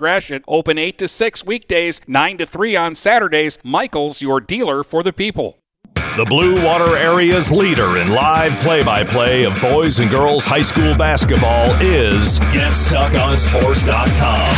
Gratiot. 0.00 0.42
Open 0.48 0.78
8 0.78 0.96
to 0.96 1.06
6 1.06 1.44
weekdays, 1.44 2.00
9 2.08 2.38
to 2.38 2.46
3 2.46 2.74
on 2.74 2.94
Saturdays. 2.94 3.58
Michaels, 3.62 4.22
your 4.22 4.40
dealer 4.40 4.82
for 4.82 5.02
the 5.02 5.12
people. 5.12 5.58
The 6.16 6.24
Blue 6.24 6.64
Water 6.64 6.96
Area's 6.96 7.52
leader 7.52 7.98
in 7.98 8.08
live 8.08 8.58
play 8.60 8.82
by 8.82 9.04
play 9.04 9.44
of 9.44 9.60
boys 9.60 10.00
and 10.00 10.10
girls 10.10 10.46
high 10.46 10.62
school 10.62 10.96
basketball 10.96 11.74
is 11.82 12.40
GetStuckOnSports.com. 12.40 14.54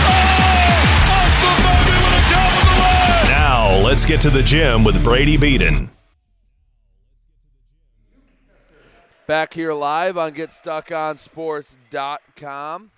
Now, 3.28 3.80
let's 3.84 4.06
get 4.06 4.20
to 4.20 4.30
the 4.30 4.44
gym 4.44 4.84
with 4.84 5.02
Brady 5.02 5.36
Beaton. 5.36 5.90
Back 9.26 9.54
here 9.54 9.74
live 9.74 10.16
on 10.16 10.34
GetStuckOnSports.com. 10.34 12.91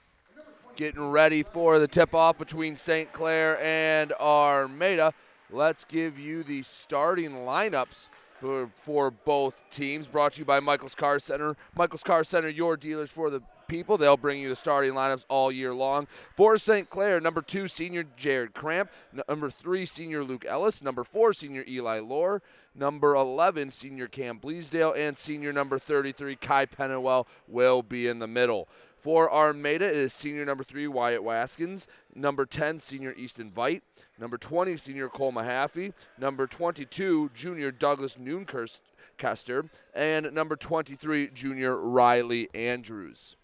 Getting 0.77 1.11
ready 1.11 1.45
for 1.45 1.79
the 1.79 1.87
tip 1.87 2.15
off 2.15 2.37
between 2.37 2.75
St. 2.75 3.13
Clair 3.13 3.57
and 3.63 4.13
Armada. 4.15 5.15
Let's 5.49 5.85
give 5.85 6.19
you 6.19 6.43
the 6.43 6.65
starting 6.65 7.31
lineups 7.31 8.09
for, 8.41 8.71
for 8.75 9.13
both 9.13 9.63
teams. 9.71 10.09
Brought 10.09 10.33
to 10.33 10.41
you 10.41 10.45
by 10.45 10.59
Michael's 10.59 10.97
Car 10.97 11.21
Center. 11.21 11.57
Michael's 11.77 12.03
Car 12.03 12.25
Center, 12.25 12.49
your 12.49 12.77
dealers 12.77 13.11
for 13.11 13.31
the 13.31 13.41
people. 13.69 13.97
They'll 13.97 14.17
bring 14.17 14.41
you 14.41 14.49
the 14.49 14.57
starting 14.57 14.95
lineups 14.95 15.25
all 15.29 15.53
year 15.53 15.73
long. 15.73 16.09
For 16.35 16.59
St. 16.59 16.91
Clair, 16.91 17.21
number 17.21 17.41
two, 17.41 17.69
senior 17.69 18.05
Jared 18.17 18.53
Cramp. 18.53 18.91
Number 19.29 19.51
three, 19.51 19.87
senior 19.87 20.25
Luke 20.25 20.45
Ellis. 20.45 20.83
Number 20.83 21.05
four, 21.05 21.33
senior 21.33 21.65
Eli 21.69 22.01
Lohr. 22.01 22.43
Number 22.75 23.15
11, 23.15 23.71
senior 23.71 24.09
Cam 24.09 24.41
Bleasdale. 24.41 24.99
And 24.99 25.17
senior 25.17 25.53
number 25.53 25.79
33, 25.79 26.35
Kai 26.35 26.67
Pennewell, 26.67 27.27
will 27.47 27.83
be 27.85 28.09
in 28.09 28.19
the 28.19 28.27
middle. 28.27 28.69
For 29.05 29.31
Armada, 29.31 29.85
it 29.85 29.99
is 29.99 30.15
senior 30.15 30.47
number 30.47 30.65
three, 30.65 30.87
Wyatt 30.87 31.21
Waskins. 31.21 31.87
Number 32.15 32.47
10, 32.47 32.79
senior 32.79 33.13
Easton 33.19 33.51
Vite. 33.51 33.83
Number 34.19 34.39
20, 34.39 34.79
senior 34.79 35.11
Cole 35.11 35.31
Mahaffey. 35.31 35.93
Number 36.19 36.47
22, 36.47 37.31
junior 37.35 37.71
Douglas 37.71 38.15
Noonkester. 38.15 39.69
And 39.95 40.33
number 40.33 40.57
23, 40.57 41.29
junior 41.35 41.77
Riley 41.77 42.49
Andrews. 42.55 43.37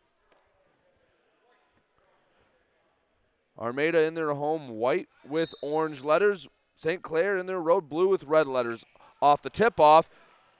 Armada 3.58 4.02
in 4.04 4.14
their 4.14 4.32
home 4.32 4.70
white 4.70 5.08
with 5.28 5.52
orange 5.60 6.02
letters. 6.02 6.48
St. 6.74 7.02
Clair 7.02 7.36
in 7.36 7.44
their 7.44 7.60
road 7.60 7.90
blue 7.90 8.08
with 8.08 8.24
red 8.24 8.46
letters. 8.46 8.82
Off 9.20 9.42
the 9.42 9.50
tip 9.50 9.78
off, 9.78 10.08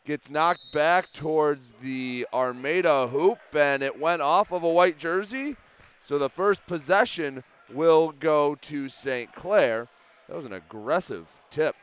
gets 0.05 0.31
knocked 0.31 0.73
back 0.73 1.13
towards 1.13 1.75
the 1.83 2.27
Armada 2.33 3.09
hoop, 3.09 3.39
and 3.53 3.83
it 3.83 3.99
went 3.99 4.23
off 4.23 4.53
of 4.53 4.63
a 4.63 4.69
white 4.69 4.99
jersey. 4.99 5.57
So 6.05 6.19
the 6.19 6.29
first 6.29 6.67
possession 6.67 7.45
will 7.73 8.11
go 8.11 8.57
to 8.63 8.89
St. 8.89 9.33
Clair. 9.33 9.89
That 10.29 10.37
was 10.37 10.47
an 10.47 10.53
aggressive 10.53 11.29
tip. 11.51 11.77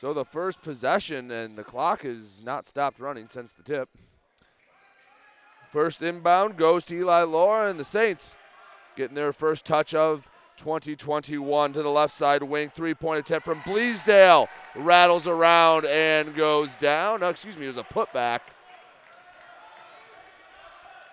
So 0.00 0.12
the 0.12 0.24
first 0.24 0.62
possession, 0.62 1.30
and 1.30 1.56
the 1.56 1.64
clock 1.64 2.02
has 2.02 2.42
not 2.44 2.66
stopped 2.66 2.98
running 2.98 3.28
since 3.28 3.52
the 3.52 3.62
tip. 3.62 3.88
First 5.72 6.02
inbound 6.02 6.56
goes 6.56 6.84
to 6.86 6.94
Eli 6.94 7.22
Lore 7.22 7.66
and 7.66 7.80
the 7.80 7.84
Saints 7.84 8.36
getting 8.94 9.14
their 9.14 9.32
first 9.32 9.64
touch 9.64 9.94
of 9.94 10.28
2021 10.62 11.72
to 11.72 11.82
the 11.82 11.90
left 11.90 12.14
side 12.14 12.44
wing. 12.44 12.70
Three 12.70 12.94
point 12.94 13.18
attempt 13.18 13.44
from 13.44 13.60
Bleasdale. 13.62 14.46
Rattles 14.76 15.26
around 15.26 15.86
and 15.86 16.36
goes 16.36 16.76
down. 16.76 17.20
No, 17.20 17.30
excuse 17.30 17.56
me, 17.56 17.64
it 17.64 17.68
was 17.68 17.76
a 17.76 17.82
putback. 17.82 18.40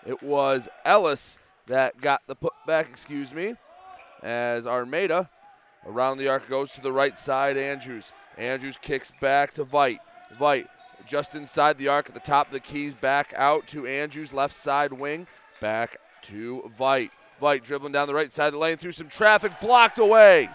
It 0.05 0.21
was 0.21 0.69
Ellis 0.85 1.39
that 1.65 1.99
got 1.99 2.21
the 2.27 2.35
putback, 2.35 2.89
excuse 2.89 3.33
me, 3.33 3.55
as 4.21 4.67
Armada 4.67 5.29
around 5.85 6.19
the 6.19 6.27
arc 6.27 6.47
goes 6.47 6.71
to 6.73 6.81
the 6.81 6.91
right 6.91 7.17
side. 7.17 7.57
Andrews. 7.57 8.13
Andrews 8.37 8.77
kicks 8.79 9.11
back 9.19 9.53
to 9.55 9.63
Vite. 9.63 9.99
Vite 10.37 10.67
just 11.07 11.33
inside 11.33 11.79
the 11.79 11.87
arc 11.87 12.07
at 12.07 12.13
the 12.13 12.19
top 12.19 12.47
of 12.47 12.53
the 12.53 12.59
keys, 12.59 12.93
back 12.93 13.33
out 13.35 13.65
to 13.67 13.87
Andrews, 13.87 14.31
left 14.31 14.53
side 14.53 14.93
wing, 14.93 15.25
back 15.59 15.97
to 16.21 16.71
Vite. 16.77 17.11
Vite 17.39 17.63
dribbling 17.63 17.93
down 17.93 18.07
the 18.07 18.13
right 18.13 18.31
side 18.31 18.47
of 18.47 18.53
the 18.53 18.59
lane 18.59 18.77
through 18.77 18.91
some 18.91 19.07
traffic, 19.07 19.53
blocked 19.61 19.97
away. 19.97 20.49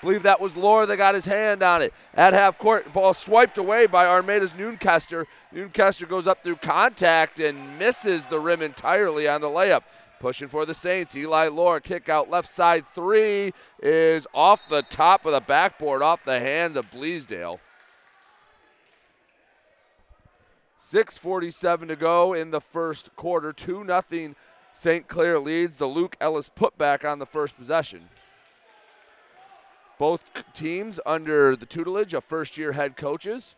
Believe 0.00 0.22
that 0.22 0.40
was 0.40 0.56
Lore 0.56 0.86
that 0.86 0.96
got 0.96 1.14
his 1.14 1.26
hand 1.26 1.62
on 1.62 1.82
it. 1.82 1.92
At 2.14 2.32
half 2.32 2.56
court, 2.56 2.90
ball 2.92 3.12
swiped 3.12 3.58
away 3.58 3.86
by 3.86 4.06
Armada's 4.06 4.52
Noonkester. 4.52 5.26
Noonkester 5.54 6.08
goes 6.08 6.26
up 6.26 6.42
through 6.42 6.56
contact 6.56 7.38
and 7.38 7.78
misses 7.78 8.26
the 8.26 8.40
rim 8.40 8.62
entirely 8.62 9.28
on 9.28 9.42
the 9.42 9.48
layup. 9.48 9.82
Pushing 10.18 10.48
for 10.48 10.64
the 10.64 10.74
Saints. 10.74 11.14
Eli 11.16 11.48
Lore 11.48 11.80
kick 11.80 12.08
out 12.08 12.30
left 12.30 12.48
side 12.48 12.86
three 12.94 13.52
is 13.82 14.26
off 14.34 14.68
the 14.68 14.82
top 14.82 15.26
of 15.26 15.32
the 15.32 15.40
backboard, 15.40 16.02
off 16.02 16.24
the 16.24 16.40
hand 16.40 16.76
of 16.76 16.90
Bleasdale. 16.90 17.58
6.47 20.80 21.88
to 21.88 21.96
go 21.96 22.32
in 22.32 22.50
the 22.50 22.60
first 22.60 23.14
quarter. 23.16 23.52
2 23.52 23.84
0 23.84 24.34
St. 24.80 25.06
Clair 25.08 25.38
leads 25.38 25.76
the 25.76 25.86
Luke 25.86 26.16
Ellis 26.22 26.48
putback 26.48 27.06
on 27.06 27.18
the 27.18 27.26
first 27.26 27.54
possession. 27.54 28.08
Both 29.98 30.24
teams 30.54 30.98
under 31.04 31.54
the 31.54 31.66
tutelage 31.66 32.14
of 32.14 32.24
first 32.24 32.56
year 32.56 32.72
head 32.72 32.96
coaches. 32.96 33.56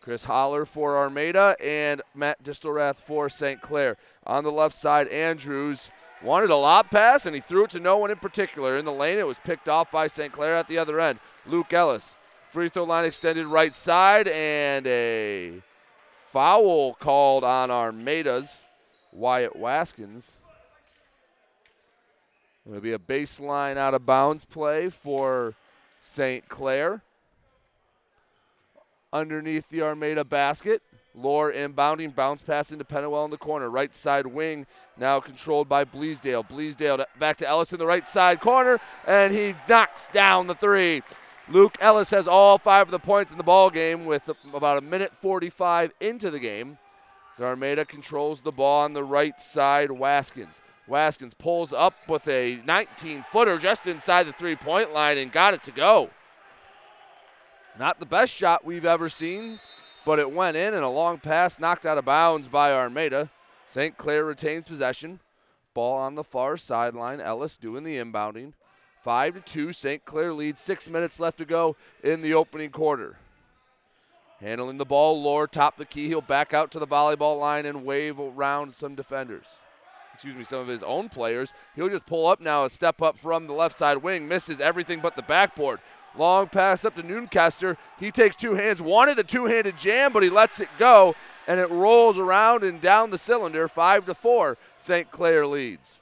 Chris 0.00 0.26
Holler 0.26 0.64
for 0.64 0.96
Armada 0.96 1.56
and 1.60 2.00
Matt 2.14 2.44
Distelrath 2.44 2.98
for 2.98 3.28
St. 3.28 3.60
Clair. 3.60 3.96
On 4.24 4.44
the 4.44 4.52
left 4.52 4.76
side, 4.76 5.08
Andrews 5.08 5.90
wanted 6.22 6.50
a 6.50 6.56
lob 6.56 6.90
pass 6.90 7.26
and 7.26 7.34
he 7.34 7.40
threw 7.40 7.64
it 7.64 7.70
to 7.70 7.80
no 7.80 7.96
one 7.96 8.12
in 8.12 8.18
particular. 8.18 8.78
In 8.78 8.84
the 8.84 8.92
lane, 8.92 9.18
it 9.18 9.26
was 9.26 9.38
picked 9.42 9.68
off 9.68 9.90
by 9.90 10.06
St. 10.06 10.32
Clair 10.32 10.54
at 10.54 10.68
the 10.68 10.78
other 10.78 11.00
end. 11.00 11.18
Luke 11.44 11.72
Ellis, 11.72 12.14
free 12.48 12.68
throw 12.68 12.84
line 12.84 13.04
extended 13.04 13.48
right 13.48 13.74
side, 13.74 14.28
and 14.28 14.86
a 14.86 15.54
foul 16.14 16.94
called 16.94 17.42
on 17.42 17.72
Armada's 17.72 18.64
Wyatt 19.10 19.56
Waskins. 19.58 20.36
It'll 22.68 22.80
be 22.80 22.92
a 22.92 22.98
baseline 22.98 23.76
out 23.76 23.94
of 23.94 24.06
bounds 24.06 24.44
play 24.44 24.88
for 24.88 25.54
St. 26.00 26.48
Clair. 26.48 27.02
Underneath 29.12 29.68
the 29.68 29.82
Armada 29.82 30.24
basket. 30.24 30.82
Lore 31.14 31.52
inbounding, 31.52 32.14
bounce 32.14 32.42
pass 32.42 32.72
into 32.72 32.84
Pennywell 32.84 33.26
in 33.26 33.30
the 33.30 33.36
corner. 33.36 33.68
Right 33.68 33.94
side 33.94 34.26
wing 34.26 34.66
now 34.96 35.20
controlled 35.20 35.68
by 35.68 35.84
Bleasdale. 35.84 36.48
Bleasdale 36.48 37.04
back 37.18 37.36
to 37.38 37.46
Ellis 37.46 37.72
in 37.72 37.78
the 37.78 37.86
right 37.86 38.08
side 38.08 38.40
corner, 38.40 38.80
and 39.06 39.34
he 39.34 39.54
knocks 39.68 40.08
down 40.08 40.46
the 40.46 40.54
three. 40.54 41.02
Luke 41.48 41.76
Ellis 41.80 42.10
has 42.10 42.26
all 42.26 42.56
five 42.56 42.86
of 42.86 42.92
the 42.92 42.98
points 42.98 43.30
in 43.30 43.36
the 43.36 43.44
ball 43.44 43.68
game 43.68 44.06
with 44.06 44.30
about 44.54 44.78
a 44.78 44.80
minute 44.80 45.14
45 45.14 45.92
into 46.00 46.30
the 46.30 46.38
game. 46.38 46.78
Zarmeda 47.36 47.86
controls 47.86 48.40
the 48.40 48.52
ball 48.52 48.84
on 48.84 48.94
the 48.94 49.04
right 49.04 49.38
side. 49.38 49.90
Waskins. 49.90 50.60
Waskins 50.88 51.36
pulls 51.36 51.72
up 51.72 51.94
with 52.08 52.26
a 52.28 52.60
19 52.64 53.22
footer 53.22 53.58
just 53.58 53.86
inside 53.86 54.24
the 54.24 54.32
three 54.32 54.56
point 54.56 54.92
line 54.92 55.18
and 55.18 55.30
got 55.30 55.54
it 55.54 55.62
to 55.64 55.70
go. 55.70 56.10
Not 57.78 58.00
the 58.00 58.06
best 58.06 58.32
shot 58.32 58.64
we've 58.64 58.84
ever 58.84 59.08
seen, 59.08 59.60
but 60.04 60.18
it 60.18 60.32
went 60.32 60.56
in 60.56 60.74
and 60.74 60.84
a 60.84 60.88
long 60.88 61.18
pass 61.18 61.58
knocked 61.58 61.86
out 61.86 61.98
of 61.98 62.04
bounds 62.04 62.48
by 62.48 62.72
Armada. 62.72 63.30
St. 63.66 63.96
Clair 63.96 64.24
retains 64.24 64.68
possession. 64.68 65.20
Ball 65.72 65.96
on 65.96 66.14
the 66.14 66.24
far 66.24 66.56
sideline. 66.56 67.20
Ellis 67.20 67.56
doing 67.56 67.84
the 67.84 67.96
inbounding. 67.96 68.52
Five 69.02 69.34
to 69.34 69.40
two. 69.40 69.72
St. 69.72 70.04
Clair 70.04 70.32
leads. 70.34 70.60
Six 70.60 70.90
minutes 70.90 71.18
left 71.18 71.38
to 71.38 71.44
go 71.44 71.76
in 72.04 72.20
the 72.20 72.34
opening 72.34 72.70
quarter. 72.70 73.16
Handling 74.40 74.76
the 74.76 74.84
ball, 74.84 75.22
Lore 75.22 75.46
top 75.46 75.76
the 75.76 75.84
key. 75.84 76.08
He'll 76.08 76.20
back 76.20 76.52
out 76.52 76.70
to 76.72 76.78
the 76.78 76.86
volleyball 76.86 77.38
line 77.38 77.64
and 77.64 77.84
wave 77.84 78.18
around 78.18 78.74
some 78.74 78.94
defenders. 78.94 79.46
Excuse 80.14 80.36
me, 80.36 80.44
some 80.44 80.60
of 80.60 80.68
his 80.68 80.82
own 80.82 81.08
players. 81.08 81.52
He'll 81.74 81.88
just 81.88 82.06
pull 82.06 82.26
up 82.26 82.40
now, 82.40 82.64
a 82.64 82.70
step 82.70 83.02
up 83.02 83.18
from 83.18 83.46
the 83.46 83.52
left 83.52 83.76
side 83.76 83.98
wing, 83.98 84.28
misses 84.28 84.60
everything 84.60 85.00
but 85.00 85.16
the 85.16 85.22
backboard. 85.22 85.80
Long 86.16 86.48
pass 86.48 86.84
up 86.84 86.94
to 86.96 87.02
Noonkester. 87.02 87.76
He 87.98 88.10
takes 88.10 88.36
two 88.36 88.54
hands, 88.54 88.82
wanted 88.82 89.16
the 89.16 89.24
two-handed 89.24 89.78
jam, 89.78 90.12
but 90.12 90.22
he 90.22 90.28
lets 90.28 90.60
it 90.60 90.68
go, 90.78 91.14
and 91.46 91.58
it 91.58 91.70
rolls 91.70 92.18
around 92.18 92.62
and 92.62 92.80
down 92.80 93.10
the 93.10 93.18
cylinder. 93.18 93.66
Five 93.66 94.04
to 94.06 94.14
four. 94.14 94.58
St. 94.76 95.10
Clair 95.10 95.46
leads. 95.46 95.98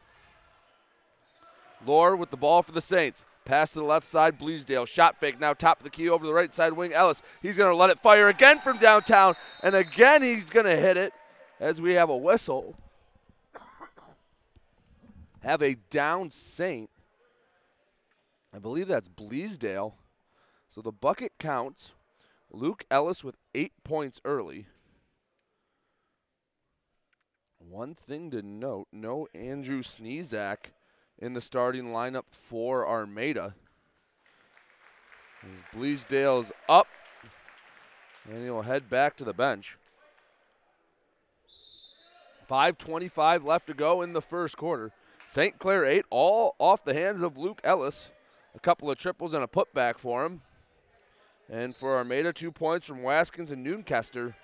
Lore 1.86 2.16
with 2.16 2.30
the 2.30 2.36
ball 2.36 2.62
for 2.62 2.72
the 2.72 2.82
Saints. 2.82 3.24
Pass 3.44 3.72
to 3.72 3.78
the 3.78 3.84
left 3.84 4.06
side, 4.06 4.38
Bleasdale. 4.38 4.86
Shot 4.86 5.18
fake 5.18 5.40
now, 5.40 5.54
top 5.54 5.78
of 5.78 5.84
the 5.84 5.90
key 5.90 6.08
over 6.08 6.26
the 6.26 6.34
right 6.34 6.52
side 6.52 6.72
wing. 6.72 6.92
Ellis. 6.92 7.22
He's 7.40 7.56
going 7.56 7.70
to 7.70 7.76
let 7.76 7.90
it 7.90 7.98
fire 7.98 8.28
again 8.28 8.58
from 8.58 8.78
downtown, 8.78 9.34
and 9.62 9.74
again 9.74 10.22
he's 10.22 10.50
going 10.50 10.66
to 10.66 10.76
hit 10.76 10.96
it 10.96 11.12
as 11.58 11.80
we 11.80 11.94
have 11.94 12.10
a 12.10 12.16
whistle. 12.16 12.74
Have 15.42 15.62
a 15.62 15.76
down 15.90 16.30
Saint. 16.30 16.90
I 18.54 18.58
believe 18.58 18.88
that's 18.88 19.08
Bleasdale. 19.08 19.94
So 20.68 20.80
the 20.82 20.92
bucket 20.92 21.32
counts. 21.38 21.92
Luke 22.52 22.84
Ellis 22.90 23.22
with 23.22 23.36
eight 23.54 23.72
points 23.84 24.20
early. 24.24 24.66
One 27.58 27.94
thing 27.94 28.30
to 28.32 28.42
note 28.42 28.88
no 28.90 29.28
Andrew 29.34 29.82
Sneezak 29.82 30.72
in 31.18 31.34
the 31.34 31.40
starting 31.40 31.86
lineup 31.86 32.24
for 32.32 32.88
Armada. 32.88 33.54
As 35.42 35.78
Bleasdale's 35.78 36.50
up, 36.68 36.88
and 38.28 38.42
he'll 38.42 38.62
head 38.62 38.90
back 38.90 39.16
to 39.16 39.24
the 39.24 39.32
bench. 39.32 39.76
5.25 42.50 43.44
left 43.44 43.68
to 43.68 43.74
go 43.74 44.02
in 44.02 44.12
the 44.12 44.20
first 44.20 44.56
quarter. 44.56 44.90
St. 45.30 45.60
Clair 45.60 45.84
8, 45.84 46.06
all 46.10 46.56
off 46.58 46.82
the 46.82 46.92
hands 46.92 47.22
of 47.22 47.38
Luke 47.38 47.60
Ellis. 47.62 48.10
A 48.56 48.58
couple 48.58 48.90
of 48.90 48.98
triples 48.98 49.32
and 49.32 49.44
a 49.44 49.46
putback 49.46 49.96
for 49.96 50.26
him. 50.26 50.40
And 51.48 51.76
for 51.76 51.96
Armada, 51.96 52.32
two 52.32 52.50
points 52.50 52.84
from 52.84 53.02
Waskins 53.02 53.52
and 53.52 53.64
Noonkester 53.64 54.34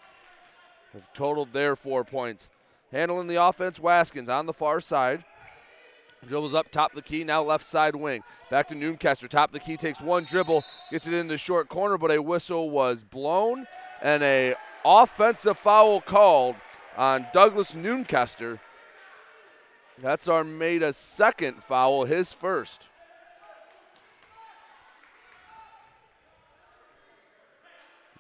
have 0.92 1.12
totaled 1.12 1.52
their 1.52 1.74
four 1.74 2.04
points. 2.04 2.50
Handling 2.92 3.26
the 3.26 3.42
offense, 3.42 3.80
Waskins 3.80 4.28
on 4.28 4.46
the 4.46 4.52
far 4.52 4.80
side. 4.80 5.24
Dribbles 6.24 6.54
up 6.54 6.70
top 6.70 6.92
the 6.92 7.02
key, 7.02 7.24
now 7.24 7.42
left 7.42 7.64
side 7.64 7.96
wing. 7.96 8.22
Back 8.48 8.68
to 8.68 8.76
Noonkester. 8.76 9.28
Top 9.28 9.50
the 9.50 9.58
key 9.58 9.76
takes 9.76 10.00
one 10.00 10.24
dribble, 10.24 10.62
gets 10.92 11.08
it 11.08 11.14
in 11.14 11.26
the 11.26 11.36
short 11.36 11.68
corner, 11.68 11.98
but 11.98 12.12
a 12.12 12.22
whistle 12.22 12.70
was 12.70 13.02
blown 13.02 13.66
and 14.02 14.22
a 14.22 14.54
offensive 14.84 15.58
foul 15.58 16.00
called 16.00 16.54
on 16.96 17.26
Douglas 17.32 17.74
Noonkester. 17.74 18.60
That's 19.98 20.28
Armada's 20.28 20.96
second 20.96 21.62
foul, 21.62 22.04
his 22.04 22.32
first. 22.32 22.82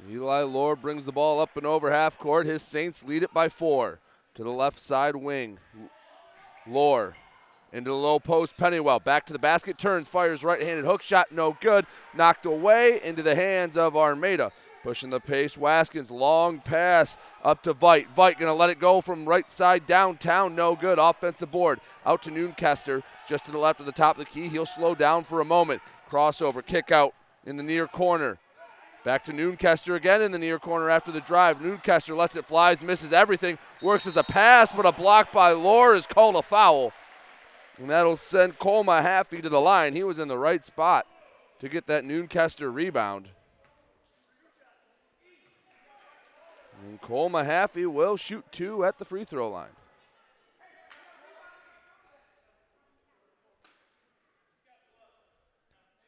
Eli 0.08 0.42
Lore 0.42 0.76
brings 0.76 1.04
the 1.04 1.12
ball 1.12 1.40
up 1.40 1.56
and 1.56 1.66
over 1.66 1.90
half 1.90 2.18
court. 2.18 2.46
His 2.46 2.62
Saints 2.62 3.04
lead 3.04 3.22
it 3.22 3.34
by 3.34 3.48
four 3.48 3.98
to 4.34 4.44
the 4.44 4.50
left 4.50 4.78
side 4.78 5.16
wing. 5.16 5.58
Lore 6.66 7.16
into 7.72 7.90
the 7.90 7.96
low 7.96 8.18
post. 8.18 8.56
Pennywell 8.56 9.00
back 9.00 9.26
to 9.26 9.32
the 9.32 9.38
basket, 9.38 9.78
turns, 9.78 10.08
fires 10.08 10.44
right 10.44 10.62
handed 10.62 10.84
hook 10.84 11.02
shot, 11.02 11.32
no 11.32 11.56
good. 11.60 11.86
Knocked 12.14 12.46
away 12.46 13.00
into 13.02 13.22
the 13.22 13.34
hands 13.34 13.76
of 13.76 13.96
Armada. 13.96 14.52
Pushing 14.86 15.10
the 15.10 15.18
pace, 15.18 15.56
Waskins, 15.56 16.12
long 16.12 16.60
pass 16.60 17.18
up 17.42 17.60
to 17.64 17.72
Vite. 17.72 18.06
Vite 18.14 18.38
gonna 18.38 18.54
let 18.54 18.70
it 18.70 18.78
go 18.78 19.00
from 19.00 19.24
right 19.24 19.50
side 19.50 19.84
downtown, 19.84 20.54
no 20.54 20.76
good. 20.76 21.00
Offensive 21.00 21.50
board 21.50 21.80
out 22.06 22.22
to 22.22 22.30
Noonkester, 22.30 23.02
just 23.28 23.46
to 23.46 23.50
the 23.50 23.58
left 23.58 23.80
of 23.80 23.86
the 23.86 23.90
top 23.90 24.16
of 24.16 24.24
the 24.24 24.30
key. 24.30 24.46
He'll 24.46 24.64
slow 24.64 24.94
down 24.94 25.24
for 25.24 25.40
a 25.40 25.44
moment. 25.44 25.82
Crossover, 26.08 26.64
kick 26.64 26.92
out 26.92 27.14
in 27.44 27.56
the 27.56 27.64
near 27.64 27.88
corner. 27.88 28.38
Back 29.02 29.24
to 29.24 29.32
Noonkester 29.32 29.96
again 29.96 30.22
in 30.22 30.30
the 30.30 30.38
near 30.38 30.60
corner 30.60 30.88
after 30.88 31.10
the 31.10 31.20
drive. 31.20 31.58
Noonkester 31.58 32.16
lets 32.16 32.36
it 32.36 32.46
flies, 32.46 32.80
misses 32.80 33.12
everything, 33.12 33.58
works 33.82 34.06
as 34.06 34.16
a 34.16 34.22
pass, 34.22 34.70
but 34.70 34.86
a 34.86 34.92
block 34.92 35.32
by 35.32 35.50
Lore 35.50 35.96
is 35.96 36.06
called 36.06 36.36
a 36.36 36.42
foul. 36.42 36.92
And 37.76 37.90
that'll 37.90 38.14
send 38.14 38.60
Cole 38.60 38.84
Mahaffey 38.84 39.42
to 39.42 39.48
the 39.48 39.60
line. 39.60 39.94
He 39.94 40.04
was 40.04 40.20
in 40.20 40.28
the 40.28 40.38
right 40.38 40.64
spot 40.64 41.08
to 41.58 41.68
get 41.68 41.88
that 41.88 42.04
Noonkester 42.04 42.72
rebound. 42.72 43.30
And 46.86 47.00
Cole 47.00 47.28
Mahaffey 47.28 47.86
will 47.86 48.16
shoot 48.16 48.44
two 48.52 48.84
at 48.84 48.98
the 48.98 49.04
free 49.04 49.24
throw 49.24 49.50
line. 49.50 49.70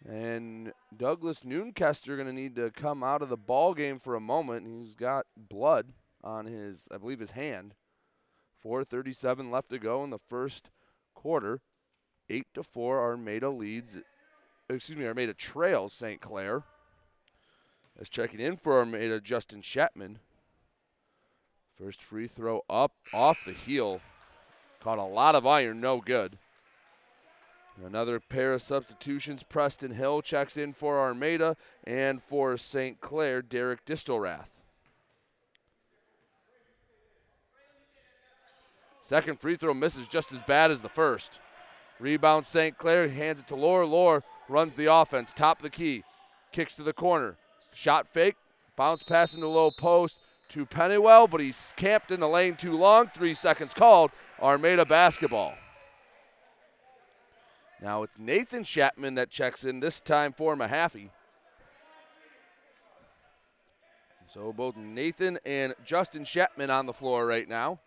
And 0.09 0.73
Douglas 0.97 1.43
Noonkester 1.43 2.17
going 2.17 2.29
to 2.29 2.33
need 2.33 2.55
to 2.55 2.71
come 2.71 3.03
out 3.03 3.23
of 3.23 3.29
the 3.29 3.37
ball 3.37 3.75
game 3.75 3.99
for 3.99 4.15
a 4.15 4.21
moment. 4.21 4.69
He's 4.69 4.95
got 4.95 5.27
blood 5.37 5.89
on 6.23 6.47
his, 6.47 6.89
I 6.95 6.99
believe, 6.99 7.19
his 7.19 7.33
hand. 7.33 7.75
4:37 8.65 9.51
left 9.51 9.71
to 9.71 9.79
go 9.81 10.05
in 10.05 10.11
the 10.11 10.21
first 10.29 10.71
quarter. 11.13 11.61
Eight 12.31 12.47
to 12.55 12.63
four, 12.63 13.01
Armada 13.01 13.51
leads. 13.51 13.99
Excuse 14.71 14.99
me, 14.99 15.07
Armada 15.07 15.35
trails 15.35 15.93
St. 15.93 16.21
Clair. 16.21 16.63
As 18.01 18.09
checking 18.09 18.39
in 18.39 18.57
for 18.57 18.79
Armada, 18.79 19.21
Justin 19.21 19.61
Chapman. 19.61 20.21
First 21.81 22.03
free 22.03 22.27
throw 22.27 22.65
up 22.69 22.91
off 23.15 23.45
the 23.45 23.53
heel. 23.53 24.01
Caught 24.83 24.99
a 24.99 25.05
lot 25.05 25.37
of 25.37 25.47
iron, 25.47 25.81
no 25.81 26.01
good. 26.01 26.37
Another 27.85 28.19
pair 28.19 28.53
of 28.53 28.63
substitutions. 28.63 29.45
Preston 29.45 29.93
Hill 29.93 30.21
checks 30.21 30.57
in 30.57 30.73
for 30.73 30.99
Armada 30.99 31.57
and 31.85 32.21
for 32.21 32.57
St. 32.57 33.01
Clair, 33.01 33.43
Derek 33.43 33.85
Distelrath. 33.85 34.49
Second 39.03 39.39
free 39.39 39.57
throw 39.57 39.73
misses 39.73 40.09
just 40.09 40.33
as 40.33 40.41
bad 40.41 40.73
as 40.73 40.83
the 40.83 40.89
first. 40.89 41.39
Rebound 42.01 42.45
St. 42.45 42.77
Clair, 42.77 43.09
hands 43.09 43.41
it 43.41 43.47
to 43.49 43.55
Lore. 43.55 43.87
Lore 43.87 44.25
runs 44.49 44.75
the 44.75 44.93
offense, 44.93 45.33
top 45.33 45.59
of 45.59 45.63
the 45.63 45.71
key, 45.71 46.03
kicks 46.51 46.75
to 46.75 46.83
the 46.83 46.93
corner. 46.93 47.37
Shot 47.73 48.09
fake, 48.09 48.37
bounce 48.77 49.05
pass 49.05 49.35
into 49.35 49.47
low 49.47 49.71
post 49.71 50.19
to 50.51 50.67
Pennywell, 50.67 51.29
but 51.29 51.41
he's 51.41 51.75
camped 51.77 52.11
in 52.11 52.21
the 52.21 52.29
lane 52.29 52.57
too 52.57 52.77
long. 52.77 53.09
Three 53.09 53.35
seconds 53.35 53.75
called. 53.75 54.11
Armada 54.41 54.85
basketball. 54.85 55.55
Now 57.81 58.03
it's 58.03 58.19
Nathan 58.19 58.65
Chapman 58.65 59.15
that 59.15 59.31
checks 59.31 59.65
in, 59.65 59.81
this 59.81 60.01
time 60.01 60.33
for 60.33 60.57
Mahaffey. 60.57 61.11
So 64.33 64.53
both 64.53 64.77
Nathan 64.77 65.39
and 65.47 65.75
Justin 65.85 66.25
Chapman 66.25 66.71
on 66.71 66.87
the 66.87 66.93
floor 66.93 67.27
right 67.27 67.49
now. 67.49 67.79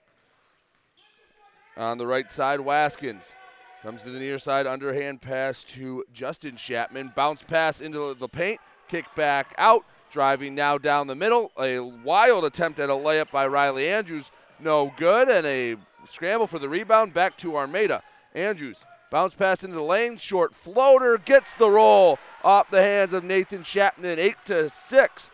On 1.78 1.97
the 1.97 2.08
right 2.08 2.32
side, 2.32 2.60
Waskins 2.60 3.34
comes 3.82 4.02
to 4.04 4.10
the 4.10 4.19
near 4.19 4.39
side, 4.39 4.67
underhand 4.67 5.21
pass 5.21 5.63
to 5.63 6.04
Justin 6.13 6.56
Chapman. 6.56 7.13
Bounce 7.15 7.41
pass 7.41 7.82
into 7.82 8.13
the 8.13 8.28
paint, 8.28 8.60
kick 8.88 9.06
back 9.15 9.54
out, 9.58 9.86
driving 10.12 10.54
now 10.54 10.78
down 10.78 11.08
the 11.08 11.15
middle. 11.15 11.52
A 11.60 11.80
wild 11.80 12.45
attempt 12.45 12.80
at 12.80 12.89
a 12.89 12.93
layup 12.93 13.32
by 13.32 13.47
Riley 13.47 13.88
Andrews, 13.89 14.30
no 14.60 14.93
good, 14.97 15.30
and 15.30 15.47
a 15.47 15.78
scramble 16.10 16.47
for 16.47 16.60
the 16.60 16.69
rebound 16.69 17.13
back 17.13 17.38
to 17.38 17.58
Armada. 17.58 18.04
Andrews 18.36 18.86
Bounce 19.12 19.34
pass 19.34 19.65
into 19.65 19.76
the 19.76 19.84
lane, 19.84 20.15
short 20.15 20.56
floater, 20.56 21.17
gets 21.17 21.54
the 21.54 21.69
roll 21.69 22.17
off 22.45 22.71
the 22.71 22.82
hands 22.82 23.12
of 23.12 23.26
Nathan 23.26 23.62
Chapman, 23.62 24.17
eight 24.17 24.38
to 24.45 24.69
six. 24.69 25.30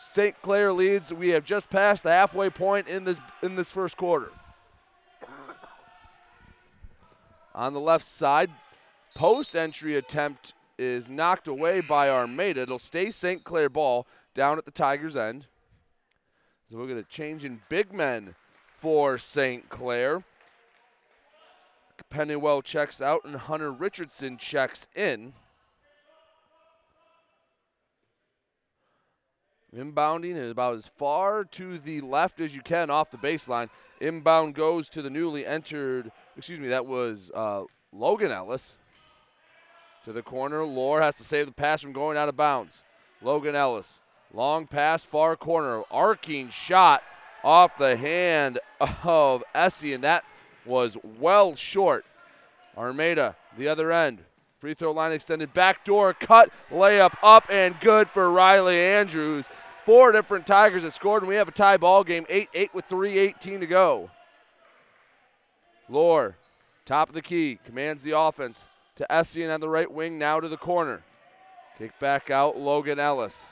St. 0.00 0.40
Clair 0.40 0.72
leads. 0.72 1.12
We 1.12 1.28
have 1.30 1.44
just 1.44 1.68
passed 1.68 2.04
the 2.04 2.10
halfway 2.10 2.48
point 2.48 2.88
in 2.88 3.04
this 3.04 3.20
in 3.42 3.56
this 3.56 3.68
first 3.68 3.98
quarter. 3.98 4.30
On 7.54 7.74
the 7.74 7.80
left 7.80 8.06
side, 8.06 8.50
post 9.14 9.54
entry 9.54 9.94
attempt 9.94 10.54
is 10.78 11.08
knocked 11.08 11.48
away 11.48 11.80
by 11.80 12.10
Armada. 12.10 12.62
It'll 12.62 12.78
stay 12.78 13.10
St. 13.10 13.44
Clair 13.44 13.68
ball 13.68 14.06
down 14.34 14.58
at 14.58 14.64
the 14.64 14.70
Tigers' 14.70 15.16
end. 15.16 15.46
So 16.70 16.76
we're 16.76 16.86
going 16.86 17.02
to 17.02 17.08
change 17.08 17.44
in 17.44 17.62
big 17.68 17.92
men 17.92 18.34
for 18.78 19.18
St. 19.18 19.68
Clair. 19.68 20.24
Pennywell 22.10 22.62
checks 22.62 23.00
out 23.00 23.24
and 23.24 23.36
Hunter 23.36 23.72
Richardson 23.72 24.36
checks 24.36 24.86
in. 24.94 25.32
Inbounding 29.74 30.36
is 30.36 30.50
about 30.50 30.74
as 30.74 30.86
far 30.96 31.44
to 31.44 31.78
the 31.78 32.00
left 32.00 32.40
as 32.40 32.54
you 32.54 32.62
can 32.62 32.88
off 32.90 33.10
the 33.10 33.18
baseline. 33.18 33.68
Inbound 34.00 34.54
goes 34.54 34.88
to 34.90 35.02
the 35.02 35.10
newly 35.10 35.44
entered, 35.44 36.10
excuse 36.36 36.60
me, 36.60 36.68
that 36.68 36.86
was 36.86 37.30
uh, 37.34 37.64
Logan 37.92 38.30
Ellis. 38.30 38.74
To 40.06 40.12
the 40.12 40.22
corner. 40.22 40.64
Lore 40.64 41.00
has 41.00 41.16
to 41.16 41.24
save 41.24 41.46
the 41.46 41.52
pass 41.52 41.82
from 41.82 41.92
going 41.92 42.16
out 42.16 42.28
of 42.28 42.36
bounds. 42.36 42.84
Logan 43.20 43.56
Ellis. 43.56 43.98
Long 44.32 44.68
pass, 44.68 45.02
far 45.02 45.34
corner. 45.34 45.82
Arcing 45.90 46.48
shot 46.50 47.02
off 47.42 47.76
the 47.76 47.96
hand 47.96 48.60
of 48.80 49.42
Essien, 49.52 49.96
and 49.96 50.04
that 50.04 50.24
was 50.64 50.96
well 51.18 51.56
short. 51.56 52.04
Armada, 52.78 53.34
the 53.58 53.66
other 53.66 53.90
end. 53.90 54.20
Free 54.60 54.74
throw 54.74 54.92
line 54.92 55.10
extended, 55.10 55.52
backdoor 55.52 56.12
cut, 56.14 56.50
layup 56.70 57.16
up 57.20 57.44
and 57.50 57.80
good 57.80 58.08
for 58.08 58.30
Riley 58.30 58.78
Andrews. 58.78 59.46
Four 59.84 60.12
different 60.12 60.46
Tigers 60.46 60.84
have 60.84 60.94
scored, 60.94 61.22
and 61.24 61.28
we 61.28 61.34
have 61.34 61.48
a 61.48 61.50
tie 61.50 61.78
ball 61.78 62.04
game, 62.04 62.26
8 62.28 62.48
8 62.54 62.74
with 62.74 62.88
3.18 62.88 63.58
to 63.58 63.66
go. 63.66 64.10
Lore, 65.88 66.36
top 66.84 67.08
of 67.08 67.16
the 67.16 67.22
key, 67.22 67.58
commands 67.64 68.04
the 68.04 68.16
offense 68.16 68.68
to 68.96 69.06
Essien 69.10 69.52
on 69.52 69.60
the 69.60 69.68
right 69.68 69.90
wing, 69.90 70.18
now 70.18 70.40
to 70.40 70.48
the 70.48 70.56
corner. 70.56 71.02
Kick 71.78 71.98
back 71.98 72.30
out, 72.30 72.58
Logan 72.58 72.98
Ellis. 72.98 73.44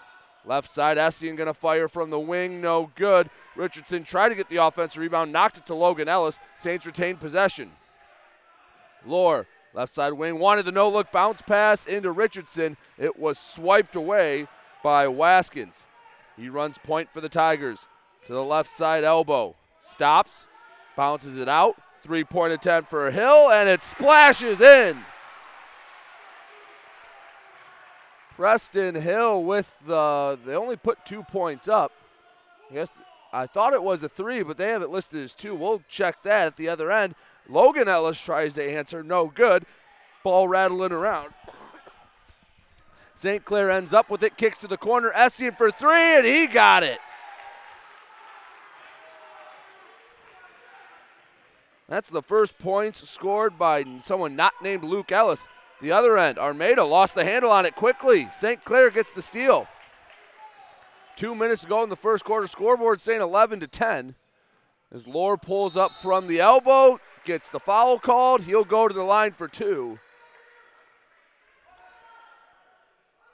Left 0.46 0.70
side, 0.70 0.98
Essien 0.98 1.36
going 1.36 1.46
to 1.46 1.54
fire 1.54 1.88
from 1.88 2.10
the 2.10 2.18
wing, 2.20 2.60
no 2.60 2.90
good. 2.94 3.30
Richardson 3.56 4.04
tried 4.04 4.30
to 4.30 4.34
get 4.34 4.48
the 4.48 4.56
offensive 4.56 5.00
rebound, 5.00 5.32
knocked 5.32 5.58
it 5.58 5.66
to 5.66 5.74
Logan 5.74 6.08
Ellis. 6.08 6.38
Saints 6.54 6.84
retain 6.84 7.16
possession. 7.16 7.72
Lore, 9.06 9.46
left 9.72 9.92
side 9.92 10.14
wing, 10.14 10.38
wanted 10.38 10.64
the 10.64 10.72
no 10.72 10.88
look 10.88 11.10
bounce 11.12 11.40
pass 11.42 11.86
into 11.86 12.10
Richardson. 12.10 12.76
It 12.98 13.18
was 13.18 13.38
swiped 13.38 13.96
away 13.96 14.46
by 14.82 15.06
Waskins. 15.06 15.84
He 16.36 16.48
runs 16.48 16.78
point 16.78 17.10
for 17.12 17.20
the 17.20 17.28
Tigers 17.28 17.86
to 18.26 18.32
the 18.32 18.44
left 18.44 18.68
side 18.68 19.04
elbow. 19.04 19.54
Stops, 19.86 20.46
bounces 20.96 21.38
it 21.38 21.48
out. 21.48 21.76
Three 22.02 22.24
point 22.24 22.52
attempt 22.52 22.90
for 22.90 23.10
Hill, 23.10 23.50
and 23.50 23.66
it 23.68 23.82
splashes 23.82 24.60
in. 24.60 24.98
Preston 28.36 28.96
Hill 28.96 29.44
with 29.44 29.76
the, 29.86 30.38
they 30.44 30.54
only 30.54 30.76
put 30.76 31.04
two 31.06 31.22
points 31.22 31.68
up. 31.68 31.92
I 32.70 32.74
guess 32.74 32.88
I 33.32 33.46
thought 33.46 33.72
it 33.72 33.82
was 33.82 34.02
a 34.02 34.08
three, 34.08 34.42
but 34.42 34.56
they 34.56 34.70
have 34.70 34.82
it 34.82 34.90
listed 34.90 35.22
as 35.22 35.34
two. 35.34 35.54
We'll 35.54 35.82
check 35.88 36.22
that 36.22 36.46
at 36.46 36.56
the 36.56 36.68
other 36.68 36.90
end. 36.90 37.14
Logan 37.48 37.88
Ellis 37.88 38.20
tries 38.20 38.54
to 38.54 38.64
answer, 38.64 39.02
no 39.02 39.26
good. 39.26 39.64
Ball 40.22 40.48
rattling 40.48 40.92
around. 40.92 41.32
St. 43.14 43.44
Clair 43.44 43.70
ends 43.70 43.92
up 43.92 44.10
with 44.10 44.22
it, 44.22 44.36
kicks 44.36 44.58
to 44.58 44.66
the 44.66 44.76
corner. 44.76 45.12
Essien 45.14 45.56
for 45.56 45.70
three, 45.70 46.16
and 46.16 46.26
he 46.26 46.46
got 46.46 46.82
it. 46.82 46.98
That's 51.88 52.10
the 52.10 52.22
first 52.22 52.58
points 52.58 53.08
scored 53.08 53.58
by 53.58 53.84
someone 54.02 54.34
not 54.34 54.54
named 54.62 54.84
Luke 54.84 55.12
Ellis. 55.12 55.46
The 55.80 55.92
other 55.92 56.16
end, 56.16 56.38
Armada 56.38 56.84
lost 56.84 57.14
the 57.14 57.24
handle 57.24 57.50
on 57.50 57.66
it 57.66 57.74
quickly. 57.74 58.28
St. 58.36 58.64
Clair 58.64 58.90
gets 58.90 59.12
the 59.12 59.22
steal. 59.22 59.66
Two 61.16 61.34
minutes 61.34 61.62
to 61.62 61.68
go 61.68 61.82
in 61.82 61.90
the 61.90 61.96
first 61.96 62.24
quarter. 62.24 62.46
Scoreboard 62.46 63.00
saying 63.00 63.20
11 63.20 63.60
to 63.60 63.66
10. 63.66 64.14
As 64.92 65.06
Lore 65.06 65.36
pulls 65.36 65.76
up 65.76 65.92
from 65.92 66.26
the 66.26 66.40
elbow, 66.40 67.00
gets 67.24 67.50
the 67.50 67.60
foul 67.60 67.98
called. 67.98 68.42
He'll 68.42 68.64
go 68.64 68.88
to 68.88 68.94
the 68.94 69.02
line 69.02 69.32
for 69.32 69.48
two. 69.48 69.98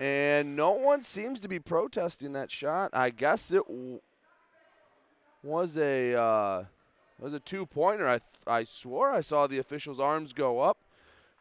And 0.01 0.57
no 0.57 0.71
one 0.71 1.03
seems 1.03 1.41
to 1.41 1.49
be 1.49 1.59
protesting 1.59 2.33
that 2.33 2.51
shot. 2.51 2.91
I 2.95 3.11
guess 3.11 3.53
it 3.53 3.63
was 5.43 5.77
a 5.77 6.15
uh, 6.15 6.65
was 7.19 7.35
a 7.35 7.41
two 7.41 7.67
pointer. 7.67 8.09
I 8.09 8.19
th- 8.19 8.23
I 8.47 8.65
swore 8.65 9.13
I 9.13 9.21
saw 9.21 9.47
the 9.47 9.59
official's 9.59 10.01
arms 10.01 10.33
go 10.33 10.61
up. 10.61 10.79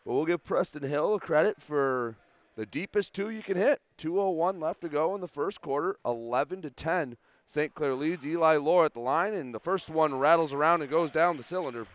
But 0.09 0.15
we'll 0.15 0.25
give 0.25 0.43
Preston 0.43 0.81
Hill 0.81 1.19
credit 1.19 1.61
for 1.61 2.15
the 2.55 2.65
deepest 2.65 3.13
two 3.13 3.29
you 3.29 3.43
can 3.43 3.57
hit. 3.57 3.79
2:01 3.99 4.59
left 4.59 4.81
to 4.81 4.89
go 4.89 5.13
in 5.13 5.21
the 5.21 5.27
first 5.27 5.61
quarter. 5.61 5.97
11 6.03 6.63
to 6.63 6.71
10. 6.71 7.15
St. 7.45 7.75
Clair 7.75 7.93
leads. 7.93 8.25
Eli 8.25 8.57
Lore 8.57 8.85
at 8.85 8.95
the 8.95 9.01
line, 9.01 9.35
and 9.35 9.53
the 9.53 9.59
first 9.59 9.87
one 9.87 10.17
rattles 10.17 10.51
around 10.51 10.81
and 10.81 10.89
goes 10.89 11.11
down 11.11 11.37
the 11.37 11.43
cylinder. 11.43 11.85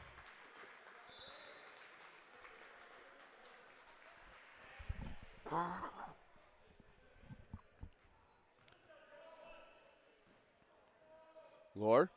Lore 11.74 12.10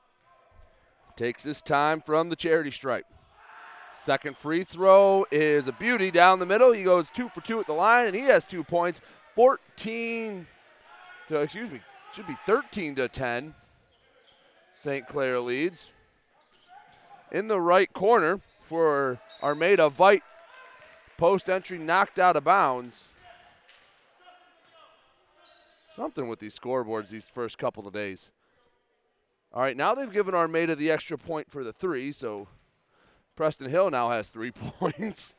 takes 1.16 1.42
his 1.42 1.64
time 1.64 2.02
from 2.02 2.30
the 2.30 2.36
charity 2.36 2.70
stripe. 2.70 3.08
Second 4.08 4.38
free 4.38 4.64
throw 4.64 5.26
is 5.32 5.68
a 5.68 5.74
beauty 5.74 6.12
down 6.12 6.40
the 6.40 6.46
middle. 6.46 6.72
He 6.72 6.82
goes 6.82 7.10
two 7.10 7.28
for 7.28 7.42
two 7.42 7.60
at 7.60 7.68
the 7.68 7.74
line, 7.74 8.08
and 8.08 8.16
he 8.16 8.22
has 8.22 8.48
two 8.48 8.64
points. 8.64 9.02
14, 9.36 10.48
to, 11.28 11.36
excuse 11.42 11.70
me, 11.70 11.82
should 12.14 12.26
be 12.26 12.38
13 12.46 12.96
to 12.96 13.10
10. 13.10 13.54
St. 14.80 15.06
Clair 15.10 15.42
leads. 15.42 15.90
In 17.34 17.50
the 17.50 17.60
right 17.60 17.92
corner 17.92 18.40
for 18.64 19.20
Armada, 19.44 19.90
Vite 19.90 20.24
post 21.18 21.50
entry 21.50 21.78
knocked 21.78 22.18
out 22.18 22.38
of 22.38 22.46
bounds. 22.46 23.10
Something 25.94 26.30
with 26.30 26.40
these 26.40 26.58
scoreboards 26.58 27.10
these 27.10 27.26
first 27.26 27.58
couple 27.58 27.86
of 27.86 27.94
days. 27.94 28.30
All 29.52 29.64
right, 29.64 29.76
now 29.76 29.94
they've 29.94 30.14
given 30.14 30.34
Armada 30.34 30.76
the 30.78 30.92
extra 30.92 31.18
point 31.18 31.52
for 31.52 31.66
the 31.66 31.74
three, 31.74 32.14
so 32.14 32.48
Preston 33.38 33.70
Hill 33.70 33.90
now 33.92 34.10
has 34.10 34.30
three 34.30 34.52
points. 34.80 35.36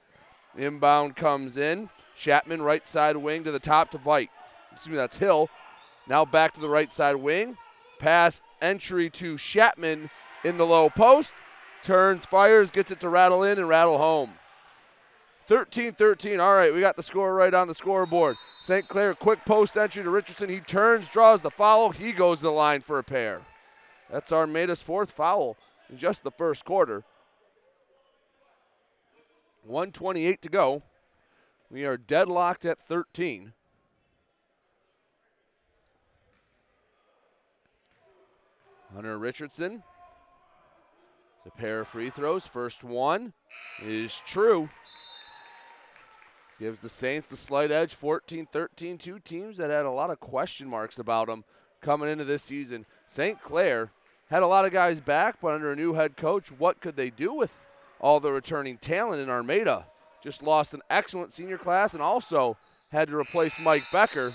Inbound 0.56 1.16
comes 1.16 1.58
in. 1.58 1.90
Chapman, 2.16 2.62
right 2.62 2.87
side 2.88 3.16
wing 3.16 3.44
to 3.44 3.50
the 3.50 3.58
top 3.58 3.90
to 3.90 3.98
Vite. 3.98 4.30
Excuse 4.72 4.92
me, 4.92 4.96
that's 4.96 5.18
Hill. 5.18 5.50
Now 6.08 6.24
back 6.24 6.54
to 6.54 6.61
the 6.61 6.68
right 6.68 6.92
side 6.92 7.16
wing. 7.16 7.58
Pass 7.98 8.40
entry 8.62 9.11
to 9.11 9.37
Chapman 9.37 10.11
in 10.42 10.56
the 10.56 10.66
low 10.66 10.88
post. 10.88 11.34
Turns, 11.82 12.24
fires, 12.24 12.70
gets 12.70 12.90
it 12.90 13.00
to 13.00 13.08
rattle 13.08 13.42
in 13.42 13.58
and 13.58 13.68
rattle 13.68 13.98
home. 13.98 14.32
13 15.46 15.92
13. 15.92 16.40
All 16.40 16.54
right, 16.54 16.72
we 16.72 16.80
got 16.80 16.96
the 16.96 17.02
score 17.02 17.34
right 17.34 17.54
on 17.54 17.68
the 17.68 17.74
scoreboard. 17.74 18.37
St. 18.62 18.88
Clair, 18.88 19.14
quick 19.14 19.44
post 19.44 19.76
entry 19.76 20.02
to 20.02 20.11
Richardson. 20.11 20.48
He 20.48 20.61
turns, 20.61 21.08
draws 21.08 21.42
the 21.42 21.50
foul. 21.50 21.90
He 21.90 22.12
goes 22.12 22.38
to 22.38 22.44
the 22.44 22.52
line 22.52 22.80
for 22.80 22.98
a 22.98 23.04
pair. 23.04 23.42
That's 24.11 24.32
Armada's 24.32 24.82
fourth 24.82 25.11
foul 25.11 25.56
in 25.90 25.98
just 25.98 26.22
the 26.22 26.30
first 26.30 26.64
quarter. 26.64 27.04
128 29.68 30.40
to 30.40 30.48
go. 30.48 30.83
We 31.70 31.85
are 31.85 31.98
deadlocked 31.98 32.64
at 32.64 32.78
13. 32.81 33.52
Hunter 38.94 39.18
Richardson. 39.18 39.83
A 41.46 41.50
pair 41.50 41.81
of 41.81 41.88
free 41.88 42.09
throws. 42.09 42.46
First 42.46 42.83
one 42.83 43.35
is 43.83 44.20
true. 44.26 44.70
Gives 46.59 46.81
the 46.81 46.88
Saints 46.88 47.28
the 47.28 47.37
slight 47.37 47.70
edge 47.70 47.94
14 47.94 48.46
13. 48.50 48.98
Two 48.98 49.18
teams 49.18 49.59
that 49.59 49.70
had 49.70 49.85
a 49.85 49.90
lot 49.90 50.11
of 50.11 50.18
question 50.18 50.66
marks 50.66 50.98
about 50.98 51.28
them 51.28 51.44
coming 51.81 52.09
into 52.09 52.24
this 52.24 52.42
season. 52.42 52.87
St. 53.07 53.40
Clair 53.40 53.92
had 54.31 54.42
a 54.42 54.46
lot 54.46 54.64
of 54.64 54.72
guys 54.72 55.00
back, 55.00 55.37
but 55.40 55.54
under 55.54 55.70
a 55.70 55.76
new 55.76 55.92
head 55.92 56.16
coach, 56.16 56.50
what 56.50 56.81
could 56.81 56.96
they 56.96 57.11
do 57.11 57.33
with 57.35 57.64
all 58.00 58.20
the 58.20 58.32
returning 58.32 58.76
talent 58.78 59.20
in 59.20 59.30
Armada? 59.30 59.87
Just 60.22 60.42
lost 60.42 60.74
an 60.74 60.82
excellent 60.90 61.32
senior 61.32 61.58
class 61.58 61.94
and 61.94 62.02
also 62.02 62.56
had 62.90 63.08
to 63.08 63.16
replace 63.16 63.58
Mike 63.58 63.84
Becker. 63.92 64.34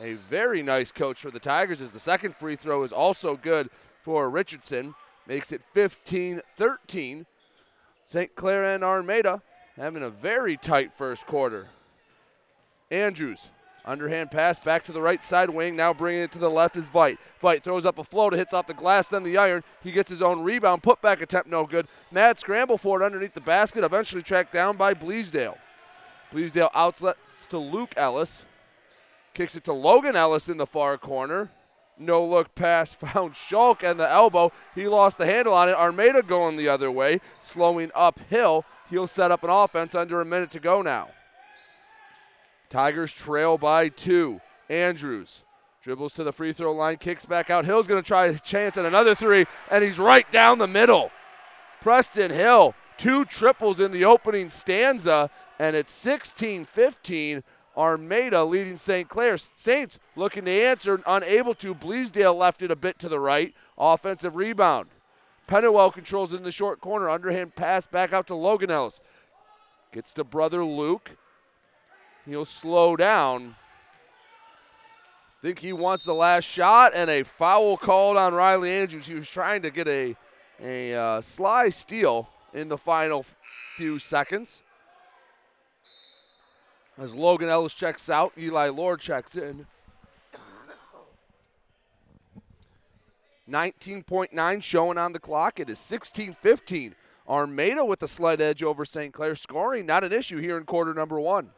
A 0.00 0.14
very 0.14 0.62
nice 0.62 0.90
coach 0.92 1.20
for 1.20 1.30
the 1.30 1.40
Tigers 1.40 1.80
as 1.80 1.92
the 1.92 2.00
second 2.00 2.36
free 2.36 2.56
throw 2.56 2.82
is 2.82 2.92
also 2.92 3.36
good 3.36 3.68
for 4.02 4.28
Richardson. 4.28 4.94
Makes 5.26 5.52
it 5.52 5.62
15 5.74 6.40
13. 6.56 7.26
St. 8.06 8.34
Clair 8.34 8.64
and 8.64 8.82
Armada 8.82 9.42
having 9.76 10.02
a 10.02 10.10
very 10.10 10.56
tight 10.56 10.92
first 10.96 11.26
quarter. 11.26 11.68
Andrews, 12.90 13.50
underhand 13.88 14.30
pass 14.30 14.58
back 14.58 14.84
to 14.84 14.92
the 14.92 15.00
right 15.00 15.24
side 15.24 15.50
wing. 15.50 15.74
Now 15.74 15.94
bringing 15.94 16.22
it 16.22 16.30
to 16.32 16.38
the 16.38 16.50
left 16.50 16.76
is 16.76 16.88
Vite. 16.90 17.18
Vite 17.40 17.64
throws 17.64 17.86
up 17.86 17.98
a 17.98 18.04
floater, 18.04 18.36
hits 18.36 18.52
off 18.52 18.66
the 18.66 18.74
glass, 18.74 19.08
then 19.08 19.22
the 19.22 19.38
iron. 19.38 19.64
He 19.82 19.90
gets 19.90 20.10
his 20.10 20.22
own 20.22 20.42
rebound. 20.42 20.82
Put 20.82 21.00
back 21.00 21.20
attempt, 21.22 21.48
no 21.48 21.66
good. 21.66 21.88
Mad 22.12 22.38
scramble 22.38 22.78
for 22.78 23.00
it 23.00 23.04
underneath 23.04 23.34
the 23.34 23.40
basket, 23.40 23.82
eventually 23.82 24.22
tracked 24.22 24.52
down 24.52 24.76
by 24.76 24.94
Bleasdale. 24.94 25.56
Bleasdale 26.32 26.70
outlets 26.74 27.46
to 27.48 27.58
Luke 27.58 27.94
Ellis. 27.96 28.44
Kicks 29.32 29.56
it 29.56 29.64
to 29.64 29.72
Logan 29.72 30.16
Ellis 30.16 30.48
in 30.48 30.58
the 30.58 30.66
far 30.66 30.98
corner. 30.98 31.50
No 31.98 32.24
look 32.24 32.54
pass 32.54 32.92
found 32.94 33.34
Shulk 33.34 33.82
and 33.82 33.98
the 33.98 34.08
elbow. 34.08 34.52
He 34.74 34.86
lost 34.86 35.18
the 35.18 35.26
handle 35.26 35.54
on 35.54 35.68
it. 35.68 35.74
Armada 35.74 36.22
going 36.22 36.56
the 36.56 36.68
other 36.68 36.90
way, 36.90 37.20
slowing 37.40 37.90
uphill. 37.94 38.64
He'll 38.90 39.06
set 39.06 39.30
up 39.30 39.42
an 39.42 39.50
offense 39.50 39.94
under 39.94 40.20
a 40.20 40.24
minute 40.24 40.50
to 40.52 40.60
go 40.60 40.82
now. 40.82 41.08
Tigers 42.68 43.12
trail 43.12 43.58
by 43.58 43.88
two. 43.88 44.40
Andrews 44.68 45.44
dribbles 45.82 46.12
to 46.14 46.24
the 46.24 46.32
free 46.32 46.52
throw 46.52 46.72
line, 46.72 46.96
kicks 46.96 47.24
back 47.24 47.48
out. 47.48 47.64
Hill's 47.64 47.86
going 47.86 48.02
to 48.02 48.06
try 48.06 48.26
a 48.26 48.38
chance 48.38 48.76
at 48.76 48.84
another 48.84 49.14
three, 49.14 49.46
and 49.70 49.82
he's 49.82 49.98
right 49.98 50.30
down 50.30 50.58
the 50.58 50.66
middle. 50.66 51.10
Preston 51.80 52.30
Hill, 52.30 52.74
two 52.98 53.24
triples 53.24 53.80
in 53.80 53.90
the 53.90 54.04
opening 54.04 54.50
stanza, 54.50 55.30
and 55.58 55.74
it's 55.74 55.92
16 55.92 56.64
15. 56.64 57.42
Armada 57.76 58.42
leading 58.42 58.76
St. 58.76 59.08
Clair. 59.08 59.38
Saints 59.38 60.00
looking 60.16 60.44
to 60.46 60.50
answer, 60.50 61.00
unable 61.06 61.54
to. 61.54 61.74
Bleasdale 61.74 62.36
left 62.36 62.60
it 62.60 62.72
a 62.72 62.76
bit 62.76 62.98
to 62.98 63.08
the 63.08 63.20
right. 63.20 63.54
Offensive 63.78 64.34
rebound. 64.34 64.88
Pennywell 65.46 65.92
controls 65.92 66.32
in 66.32 66.42
the 66.42 66.50
short 66.50 66.80
corner. 66.80 67.08
Underhand 67.08 67.54
pass 67.54 67.86
back 67.86 68.12
out 68.12 68.26
to 68.26 68.34
Logan 68.34 68.70
Ellis. 68.70 69.00
Gets 69.92 70.12
to 70.14 70.24
brother 70.24 70.64
Luke. 70.64 71.12
He'll 72.28 72.44
slow 72.44 72.94
down. 72.94 73.56
Think 75.40 75.60
he 75.60 75.72
wants 75.72 76.04
the 76.04 76.12
last 76.12 76.44
shot 76.44 76.92
and 76.94 77.08
a 77.08 77.22
foul 77.22 77.78
called 77.78 78.18
on 78.18 78.34
Riley 78.34 78.70
Andrews. 78.70 79.06
He 79.06 79.14
was 79.14 79.30
trying 79.30 79.62
to 79.62 79.70
get 79.70 79.88
a, 79.88 80.14
a 80.62 80.94
uh, 80.94 81.20
sly 81.22 81.70
steal 81.70 82.28
in 82.52 82.68
the 82.68 82.76
final 82.76 83.24
few 83.76 83.98
seconds. 83.98 84.62
As 86.98 87.14
Logan 87.14 87.48
Ellis 87.48 87.72
checks 87.72 88.10
out, 88.10 88.32
Eli 88.36 88.68
Lore 88.68 88.98
checks 88.98 89.34
in. 89.34 89.66
19.9 93.48 94.62
showing 94.62 94.98
on 94.98 95.14
the 95.14 95.18
clock. 95.18 95.58
It 95.58 95.70
is 95.70 95.78
16 95.78 96.34
15. 96.34 96.94
Armada 97.26 97.84
with 97.86 98.02
a 98.02 98.08
slight 98.08 98.42
edge 98.42 98.62
over 98.62 98.84
St. 98.84 99.14
Clair. 99.14 99.34
Scoring 99.34 99.86
not 99.86 100.04
an 100.04 100.12
issue 100.12 100.38
here 100.38 100.58
in 100.58 100.64
quarter 100.64 100.92
number 100.92 101.18
one. 101.18 101.52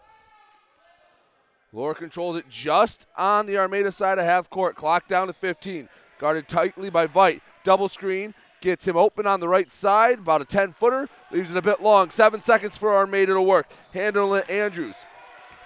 Lore 1.72 1.94
controls 1.94 2.36
it 2.36 2.48
just 2.48 3.06
on 3.16 3.46
the 3.46 3.56
Armada 3.56 3.92
side 3.92 4.18
of 4.18 4.24
half 4.24 4.50
court. 4.50 4.74
Clock 4.74 5.06
down 5.06 5.28
to 5.28 5.32
15. 5.32 5.88
Guarded 6.18 6.48
tightly 6.48 6.90
by 6.90 7.06
Vite. 7.06 7.42
Double 7.62 7.88
screen. 7.88 8.34
Gets 8.60 8.88
him 8.88 8.96
open 8.96 9.26
on 9.26 9.40
the 9.40 9.48
right 9.48 9.70
side. 9.70 10.18
About 10.18 10.42
a 10.42 10.44
10 10.44 10.72
footer. 10.72 11.08
Leaves 11.30 11.52
it 11.52 11.56
a 11.56 11.62
bit 11.62 11.80
long. 11.80 12.10
Seven 12.10 12.40
seconds 12.40 12.76
for 12.76 12.94
Armada 12.94 13.34
to 13.34 13.42
work. 13.42 13.68
Handle 13.92 14.34
it, 14.34 14.50
Andrews. 14.50 14.96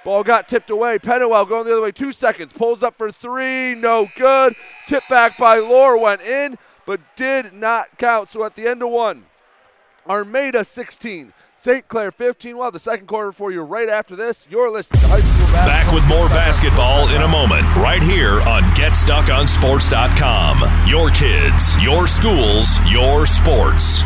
Ball 0.04 0.22
got 0.22 0.46
tipped 0.46 0.68
away. 0.68 0.98
Pennywell 0.98 1.46
going 1.46 1.64
the 1.64 1.72
other 1.72 1.82
way. 1.82 1.90
Two 1.90 2.12
seconds. 2.12 2.52
Pulls 2.52 2.82
up 2.82 2.98
for 2.98 3.10
three. 3.10 3.74
No 3.74 4.06
good. 4.14 4.54
Tip 4.86 5.04
back 5.08 5.38
by 5.38 5.58
Lore 5.58 5.98
went 5.98 6.20
in, 6.20 6.58
but 6.84 7.00
did 7.16 7.54
not 7.54 7.96
count. 7.96 8.30
So 8.30 8.44
at 8.44 8.54
the 8.54 8.68
end 8.68 8.82
of 8.82 8.90
one, 8.90 9.24
Armada 10.08 10.64
16, 10.64 11.32
St. 11.56 11.88
Clair 11.88 12.12
15. 12.12 12.56
We'll 12.56 12.64
have 12.64 12.72
the 12.72 12.78
second 12.78 13.06
quarter 13.06 13.32
for 13.32 13.50
you 13.50 13.62
right 13.62 13.88
after 13.88 14.14
this. 14.14 14.46
You're 14.50 14.70
listening 14.70 15.00
to 15.00 15.08
High 15.08 15.20
School 15.20 15.46
Basketball. 15.52 15.66
Back 15.66 15.92
with 15.94 16.06
more 16.08 16.28
basketball 16.28 17.08
in 17.14 17.22
a 17.22 17.28
moment, 17.28 17.62
right 17.76 18.02
here 18.02 18.40
on 18.42 18.62
GetStuckOnSports.com. 18.74 20.88
Your 20.88 21.10
kids, 21.10 21.82
your 21.82 22.06
schools, 22.06 22.78
your 22.90 23.26
sports. 23.26 24.02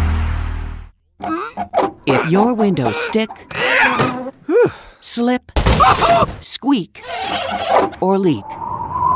If 2.07 2.31
your 2.31 2.55
windows 2.55 2.97
stick, 3.01 3.29
slip, 5.01 5.51
squeak, 6.41 7.03
or 8.01 8.19
leak, 8.19 8.45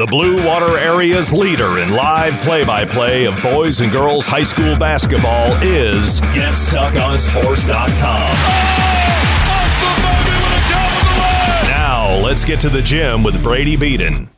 The 0.00 0.06
Blue 0.06 0.42
Water 0.46 0.78
Area's 0.78 1.30
leader 1.30 1.80
in 1.80 1.90
live 1.90 2.40
play 2.40 2.64
by 2.64 2.86
play 2.86 3.26
of 3.26 3.34
boys 3.42 3.82
and 3.82 3.92
girls 3.92 4.26
high 4.26 4.44
school 4.44 4.74
basketball 4.74 5.62
is 5.62 6.22
GetStuckOnSports.com. 6.22 8.32
Now, 11.68 12.18
let's 12.24 12.46
get 12.46 12.62
to 12.62 12.70
the 12.70 12.80
gym 12.80 13.22
with 13.22 13.42
Brady 13.42 13.76
Beaton. 13.76 14.30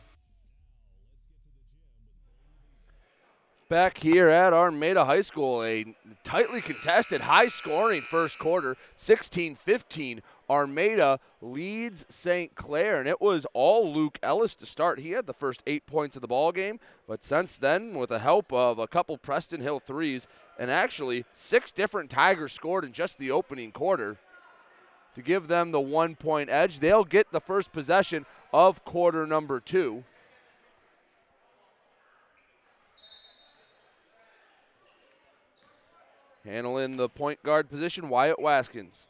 Back 3.68 3.98
here 3.98 4.28
at 4.28 4.52
Armada 4.52 5.04
High 5.04 5.20
School, 5.20 5.62
a 5.62 5.94
tightly 6.24 6.60
contested, 6.60 7.20
high 7.20 7.46
scoring 7.46 8.02
first 8.02 8.40
quarter, 8.40 8.76
16 8.96 9.54
15. 9.54 10.22
Armada 10.53 11.18
leads 11.40 12.05
St. 12.11 12.55
Clair, 12.55 12.96
and 12.96 13.09
it 13.09 13.22
was 13.22 13.46
all 13.55 13.90
Luke 13.90 14.18
Ellis 14.22 14.55
to 14.57 14.66
start. 14.66 15.00
He 15.00 15.12
had 15.12 15.26
the 15.26 15.32
first 15.32 15.62
eight 15.66 15.86
points 15.86 16.14
of 16.14 16.20
the 16.20 16.28
ball 16.28 16.53
game, 16.53 16.78
but 17.09 17.24
since 17.24 17.57
then, 17.57 17.94
with 17.94 18.11
the 18.11 18.18
help 18.18 18.53
of 18.53 18.78
a 18.78 18.86
couple 18.86 19.16
Preston 19.16 19.62
Hill 19.62 19.80
threes, 19.80 20.26
and 20.59 20.70
actually 20.70 21.24
six 21.32 21.72
different 21.72 22.11
Tigers 22.11 22.53
scored 22.53 22.84
in 22.84 22.92
just 22.92 23.16
the 23.16 23.30
opening 23.30 23.72
quarter 23.72 24.18
to 25.14 25.22
give 25.22 25.48
them 25.48 25.72
the 25.72 25.80
one 25.80 26.16
point 26.16 26.50
edge. 26.50 26.80
They'll 26.80 27.05
get 27.05 27.32
the 27.32 27.40
first 27.40 27.72
possession 27.72 28.26
of 28.53 28.84
quarter 28.84 29.26
number 29.26 29.59
two. 29.59 30.05
Handling 36.44 36.98
the 36.98 37.09
point 37.09 37.42
guard 37.42 37.70
position, 37.70 38.11
Wyatt 38.11 38.38
Waskins. 38.38 39.07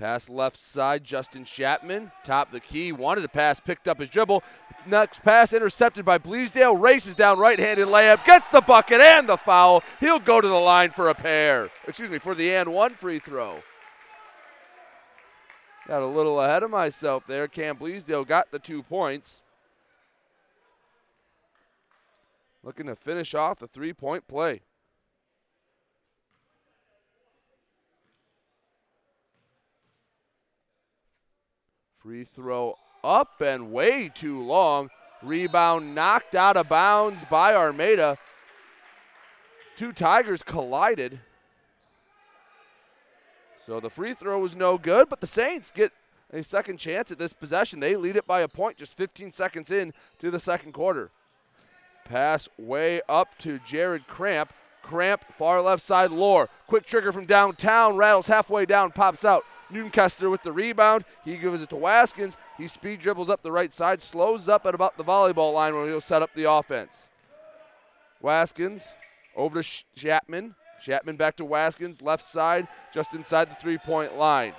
Pass 0.00 0.30
left 0.30 0.56
side, 0.56 1.04
Justin 1.04 1.44
Chapman. 1.44 2.10
Top 2.24 2.50
the 2.50 2.58
key, 2.58 2.90
wanted 2.90 3.20
to 3.20 3.28
pass, 3.28 3.60
picked 3.60 3.86
up 3.86 4.00
his 4.00 4.08
dribble. 4.08 4.42
Next 4.86 5.22
pass 5.22 5.52
intercepted 5.52 6.06
by 6.06 6.16
Bleasdale. 6.16 6.80
Races 6.80 7.14
down 7.14 7.38
right 7.38 7.58
handed 7.58 7.86
layup, 7.86 8.24
gets 8.24 8.48
the 8.48 8.62
bucket 8.62 9.02
and 9.02 9.28
the 9.28 9.36
foul. 9.36 9.82
He'll 10.00 10.18
go 10.18 10.40
to 10.40 10.48
the 10.48 10.54
line 10.54 10.88
for 10.88 11.10
a 11.10 11.14
pair. 11.14 11.68
Excuse 11.86 12.08
me, 12.08 12.16
for 12.16 12.34
the 12.34 12.50
and 12.50 12.72
one 12.72 12.94
free 12.94 13.18
throw. 13.18 13.58
Got 15.86 16.00
a 16.00 16.06
little 16.06 16.40
ahead 16.40 16.62
of 16.62 16.70
myself 16.70 17.26
there. 17.26 17.46
Cam 17.46 17.76
Bleasdale 17.76 18.26
got 18.26 18.50
the 18.52 18.58
two 18.58 18.82
points. 18.82 19.42
Looking 22.62 22.86
to 22.86 22.96
finish 22.96 23.34
off 23.34 23.58
the 23.58 23.68
three 23.68 23.92
point 23.92 24.26
play. 24.26 24.62
Free 32.02 32.24
throw 32.24 32.78
up 33.04 33.42
and 33.42 33.72
way 33.72 34.08
too 34.08 34.40
long. 34.40 34.88
Rebound 35.22 35.94
knocked 35.94 36.34
out 36.34 36.56
of 36.56 36.66
bounds 36.66 37.22
by 37.28 37.54
Armada. 37.54 38.16
Two 39.76 39.92
Tigers 39.92 40.42
collided. 40.42 41.20
So 43.66 43.80
the 43.80 43.90
free 43.90 44.14
throw 44.14 44.38
was 44.38 44.56
no 44.56 44.78
good, 44.78 45.10
but 45.10 45.20
the 45.20 45.26
Saints 45.26 45.70
get 45.70 45.92
a 46.32 46.42
second 46.42 46.78
chance 46.78 47.10
at 47.10 47.18
this 47.18 47.34
possession. 47.34 47.80
They 47.80 47.96
lead 47.96 48.16
it 48.16 48.26
by 48.26 48.40
a 48.40 48.48
point 48.48 48.78
just 48.78 48.96
15 48.96 49.30
seconds 49.32 49.70
in 49.70 49.92
to 50.20 50.30
the 50.30 50.40
second 50.40 50.72
quarter. 50.72 51.10
Pass 52.06 52.48
way 52.58 53.02
up 53.10 53.36
to 53.40 53.60
Jared 53.66 54.06
Cramp. 54.06 54.54
Cramp, 54.82 55.22
far 55.36 55.60
left 55.60 55.82
side, 55.82 56.10
Lore. 56.10 56.48
Quick 56.66 56.86
trigger 56.86 57.12
from 57.12 57.26
downtown, 57.26 57.96
rattles 57.96 58.28
halfway 58.28 58.64
down, 58.64 58.90
pops 58.90 59.22
out. 59.22 59.44
Noonkester 59.72 60.30
with 60.30 60.42
the 60.42 60.52
rebound. 60.52 61.04
He 61.24 61.36
gives 61.36 61.62
it 61.62 61.70
to 61.70 61.76
Waskins. 61.76 62.36
He 62.58 62.66
speed 62.66 63.00
dribbles 63.00 63.30
up 63.30 63.42
the 63.42 63.52
right 63.52 63.72
side, 63.72 64.00
slows 64.00 64.48
up 64.48 64.66
at 64.66 64.74
about 64.74 64.96
the 64.96 65.04
volleyball 65.04 65.54
line 65.54 65.74
where 65.74 65.86
he'll 65.86 66.00
set 66.00 66.22
up 66.22 66.30
the 66.34 66.50
offense. 66.50 67.08
Waskins 68.22 68.88
over 69.36 69.62
to 69.62 69.84
Chapman. 69.96 70.54
Chapman 70.82 71.16
back 71.16 71.36
to 71.36 71.44
Waskins, 71.44 72.02
left 72.02 72.24
side, 72.24 72.66
just 72.92 73.14
inside 73.14 73.50
the 73.50 73.54
three 73.56 73.76
point 73.78 74.16
line. 74.16 74.54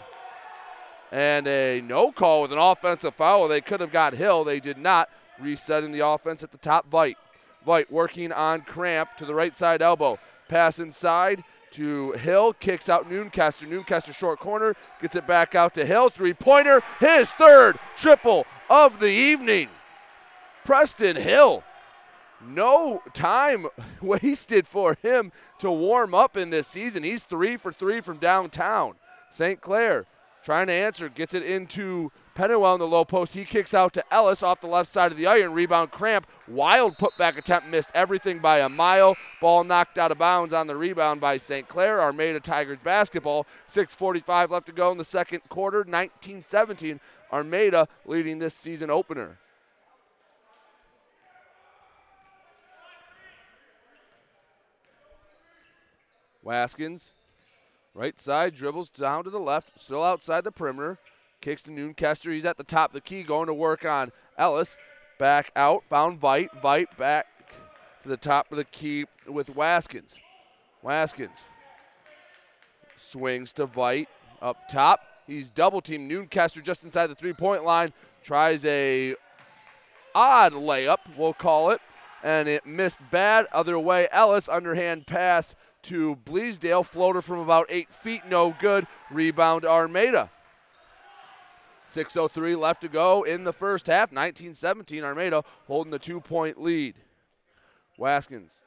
And 1.11 1.47
a 1.47 1.81
no 1.81 2.11
call 2.11 2.43
with 2.43 2.53
an 2.53 2.57
offensive 2.57 3.15
foul. 3.15 3.47
They 3.47 3.59
could 3.59 3.81
have 3.81 3.91
got 3.91 4.13
Hill. 4.13 4.43
They 4.43 4.59
did 4.59 4.77
not. 4.77 5.09
Resetting 5.39 5.91
the 5.91 6.05
offense 6.05 6.43
at 6.43 6.51
the 6.51 6.57
top, 6.57 6.89
Vite. 6.89 7.17
Vite 7.65 7.91
working 7.91 8.31
on 8.31 8.61
Cramp 8.61 9.09
to 9.17 9.25
the 9.25 9.33
right 9.33 9.57
side 9.57 9.81
elbow. 9.81 10.19
Pass 10.47 10.79
inside 10.79 11.43
to 11.71 12.11
Hill, 12.13 12.53
kicks 12.53 12.89
out 12.89 13.09
Noonkester. 13.09 13.67
Noonkester 13.67 14.13
short 14.13 14.39
corner, 14.39 14.75
gets 15.01 15.15
it 15.15 15.27
back 15.27 15.55
out 15.55 15.73
to 15.75 15.85
Hill. 15.85 16.09
Three 16.09 16.33
pointer, 16.33 16.81
his 16.99 17.31
third 17.31 17.77
triple 17.97 18.45
of 18.69 18.99
the 18.99 19.11
evening. 19.11 19.69
Preston 20.63 21.15
Hill. 21.15 21.63
No 22.43 23.01
time 23.13 23.67
wasted 24.01 24.65
for 24.67 24.97
him 25.01 25.31
to 25.59 25.71
warm 25.71 26.13
up 26.13 26.35
in 26.35 26.49
this 26.49 26.67
season. 26.67 27.03
He's 27.03 27.23
three 27.23 27.57
for 27.57 27.71
three 27.71 28.01
from 28.01 28.17
downtown. 28.17 28.95
St. 29.29 29.61
Clair 29.61 30.05
trying 30.43 30.67
to 30.67 30.73
answer, 30.73 31.09
gets 31.09 31.33
it 31.33 31.43
into 31.43 32.11
Pennywell 32.33 32.75
in 32.75 32.79
the 32.79 32.87
low 32.87 33.05
post. 33.05 33.33
He 33.33 33.45
kicks 33.45 33.73
out 33.73 33.93
to 33.93 34.13
Ellis 34.13 34.43
off 34.43 34.61
the 34.61 34.67
left 34.67 34.91
side 34.91 35.11
of 35.11 35.17
the 35.17 35.27
iron. 35.27 35.53
Rebound 35.53 35.91
cramp. 35.91 36.27
Wild 36.47 36.97
putback 36.97 37.37
attempt 37.37 37.67
missed 37.67 37.89
everything 37.93 38.39
by 38.39 38.59
a 38.59 38.69
mile. 38.69 39.15
Ball 39.39 39.63
knocked 39.63 39.97
out 39.97 40.11
of 40.11 40.17
bounds 40.17 40.53
on 40.53 40.67
the 40.67 40.75
rebound 40.75 41.21
by 41.21 41.37
St. 41.37 41.67
Clair. 41.67 42.01
Armada 42.01 42.39
Tigers 42.39 42.79
basketball. 42.83 43.45
6.45 43.67 44.49
left 44.49 44.65
to 44.67 44.71
go 44.71 44.91
in 44.91 44.97
the 44.97 45.03
second 45.03 45.41
quarter. 45.49 45.83
19 45.83 46.43
17. 46.43 46.99
Armada 47.31 47.87
leading 48.05 48.39
this 48.39 48.53
season 48.53 48.89
opener. 48.89 49.37
Waskins, 56.43 57.11
right 57.93 58.19
side, 58.19 58.55
dribbles 58.55 58.89
down 58.89 59.23
to 59.23 59.29
the 59.29 59.39
left, 59.39 59.79
still 59.79 60.03
outside 60.03 60.43
the 60.43 60.51
perimeter. 60.51 60.97
Kicks 61.41 61.63
to 61.63 61.71
Noonkester. 61.71 62.31
He's 62.31 62.45
at 62.45 62.57
the 62.57 62.63
top 62.63 62.91
of 62.91 62.93
the 62.93 63.01
key, 63.01 63.23
going 63.23 63.47
to 63.47 63.53
work 63.53 63.83
on 63.83 64.11
Ellis. 64.37 64.77
Back 65.17 65.51
out, 65.55 65.83
found 65.83 66.19
Vite. 66.19 66.49
Vite 66.61 66.95
back 66.97 67.27
to 68.03 68.09
the 68.09 68.17
top 68.17 68.51
of 68.51 68.57
the 68.57 68.63
key 68.63 69.05
with 69.27 69.53
Waskins. 69.53 70.15
Waskins 70.83 71.37
swings 72.97 73.53
to 73.53 73.65
Vite 73.65 74.07
up 74.41 74.69
top. 74.69 75.01
He's 75.27 75.49
double 75.49 75.81
teamed 75.81 76.11
Noonkester 76.11 76.63
just 76.63 76.83
inside 76.83 77.07
the 77.07 77.15
three 77.15 77.33
point 77.33 77.63
line. 77.63 77.91
Tries 78.23 78.65
a 78.65 79.15
odd 80.13 80.53
layup, 80.53 80.99
we'll 81.17 81.33
call 81.33 81.71
it, 81.71 81.81
and 82.23 82.47
it 82.47 82.65
missed 82.65 82.99
bad. 83.11 83.47
Other 83.51 83.79
way, 83.79 84.07
Ellis 84.11 84.49
underhand 84.49 85.07
pass 85.07 85.55
to 85.83 86.17
Bleasdale. 86.25 86.85
Floater 86.85 87.21
from 87.21 87.39
about 87.39 87.65
eight 87.69 87.93
feet, 87.93 88.21
no 88.27 88.55
good. 88.59 88.87
Rebound 89.09 89.65
Armada. 89.65 90.29
6.03 91.91 92.57
left 92.57 92.81
to 92.81 92.87
go 92.87 93.23
in 93.23 93.43
the 93.43 93.53
first 93.53 93.87
half. 93.87 94.11
19 94.11 94.53
17, 94.53 95.03
Armada 95.03 95.43
holding 95.67 95.91
the 95.91 95.99
two 95.99 96.19
point 96.19 96.61
lead. 96.61 96.95
Waskins 97.99 98.59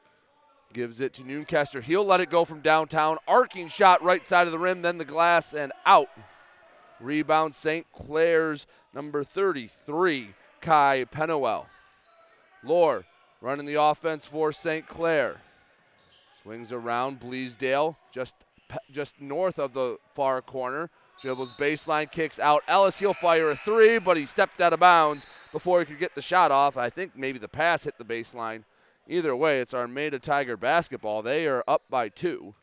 gives 0.73 1.01
it 1.01 1.13
to 1.13 1.23
Noonkester. 1.23 1.81
He'll 1.81 2.05
let 2.05 2.21
it 2.21 2.29
go 2.29 2.45
from 2.45 2.59
downtown. 2.59 3.17
Arcing 3.27 3.67
shot 3.67 4.03
right 4.03 4.25
side 4.25 4.45
of 4.45 4.51
the 4.51 4.59
rim, 4.59 4.81
then 4.81 4.97
the 4.97 5.05
glass 5.05 5.53
and 5.53 5.71
out. 5.85 6.09
Rebound 6.99 7.55
St. 7.55 7.85
Clair's 7.91 8.67
number 8.93 9.23
33, 9.23 10.29
Kai 10.61 11.05
Pennewell. 11.11 11.65
Lore 12.63 13.05
running 13.41 13.65
the 13.65 13.81
offense 13.81 14.25
for 14.25 14.51
St. 14.51 14.87
Clair. 14.87 15.37
Swings 16.41 16.71
around 16.71 17.19
Bleasdale, 17.19 17.95
just 18.11 18.35
just 18.91 19.21
north 19.21 19.59
of 19.59 19.73
the 19.73 19.97
far 20.13 20.41
corner. 20.41 20.89
Dribbles 21.21 21.51
baseline, 21.57 22.11
kicks 22.11 22.39
out. 22.39 22.63
Ellis, 22.67 22.99
he'll 22.99 23.13
fire 23.13 23.49
a 23.49 23.55
three, 23.55 23.99
but 23.99 24.17
he 24.17 24.25
stepped 24.25 24.61
out 24.61 24.73
of 24.73 24.79
bounds 24.79 25.25
before 25.51 25.79
he 25.79 25.85
could 25.85 25.99
get 25.99 26.13
the 26.13 26.21
shot 26.21 26.51
off. 26.51 26.77
I 26.77 26.89
think 26.89 27.15
maybe 27.15 27.39
the 27.39 27.47
pass 27.47 27.85
hit 27.85 27.97
the 27.97 28.05
baseline. 28.05 28.63
Either 29.07 29.35
way, 29.35 29.59
it's 29.59 29.73
Armada 29.73 30.19
Tiger 30.19 30.57
basketball. 30.57 31.21
They 31.21 31.47
are 31.47 31.63
up 31.67 31.83
by 31.89 32.09
two. 32.09 32.53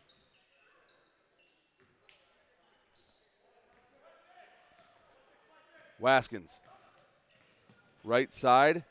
Waskins. 6.01 6.51
Right 8.05 8.33
side. 8.33 8.85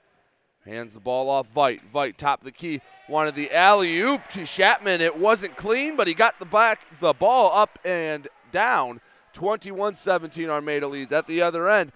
Hands 0.66 0.94
the 0.94 1.00
ball 1.00 1.30
off 1.30 1.48
Vite. 1.48 1.82
Vite, 1.92 2.18
top 2.18 2.40
of 2.40 2.46
the 2.46 2.52
key. 2.52 2.82
Wanted 3.10 3.36
the 3.36 3.52
alley 3.54 4.00
oop 4.00 4.28
to 4.30 4.46
Chapman. 4.46 5.02
It 5.02 5.18
wasn't 5.18 5.58
clean, 5.58 5.98
but 5.98 6.08
he 6.08 6.14
got 6.14 6.40
the 6.40 6.46
back 6.46 6.86
the 7.00 7.14
ball 7.14 7.52
up 7.54 7.80
and 7.84 8.28
down. 8.52 9.02
21-17 9.34 10.50
Armada 10.50 10.88
leads. 10.88 11.14
At 11.14 11.28
the 11.28 11.42
other 11.42 11.70
end, 11.70 11.92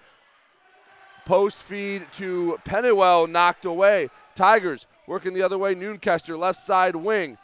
post 1.24 1.58
feed 1.58 2.06
to 2.14 2.58
Pennywell 2.64 3.26
knocked 3.26 3.64
away. 3.64 4.08
Tigers 4.34 4.86
working 5.06 5.34
the 5.34 5.42
other 5.42 5.58
way. 5.58 5.74
Noonkester 5.74 6.38
left 6.38 6.62
side 6.62 6.96
wing 6.96 7.38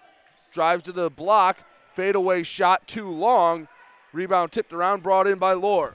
drives 0.53 0.85
to 0.85 0.93
the 0.93 1.11
block. 1.11 1.59
Fadeaway 1.95 2.43
shot 2.43 2.87
too 2.87 3.11
long. 3.11 3.69
Rebound 4.13 4.53
tipped 4.53 4.73
around, 4.73 5.03
brought 5.03 5.27
in 5.27 5.39
by 5.39 5.55
Lore. 5.55 5.95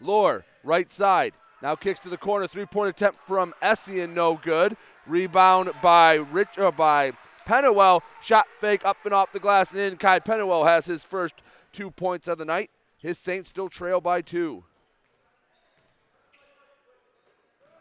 Lore, 0.00 0.44
right 0.64 0.90
side. 0.90 1.34
Now 1.62 1.74
kicks 1.74 2.00
to 2.00 2.08
the 2.08 2.16
corner. 2.16 2.46
Three-point 2.46 2.88
attempt 2.88 3.20
from 3.26 3.52
Essien, 3.62 4.14
no 4.14 4.40
good. 4.42 4.76
Rebound 5.06 5.72
by 5.82 6.14
Rich 6.14 6.58
uh, 6.58 6.70
by 6.70 7.12
Pennywell. 7.44 8.02
Shot 8.22 8.46
fake 8.60 8.84
up 8.84 8.98
and 9.04 9.14
off 9.14 9.32
the 9.32 9.40
glass 9.40 9.72
and 9.72 9.80
in. 9.80 9.96
Kai 9.96 10.18
Pennywell 10.18 10.64
has 10.64 10.86
his 10.86 11.02
first 11.02 11.34
two 11.72 11.90
points 11.90 12.28
of 12.28 12.38
the 12.38 12.44
night. 12.44 12.70
His 12.98 13.18
Saints 13.18 13.48
still 13.48 13.68
trail 13.68 14.00
by 14.00 14.20
two. 14.20 14.64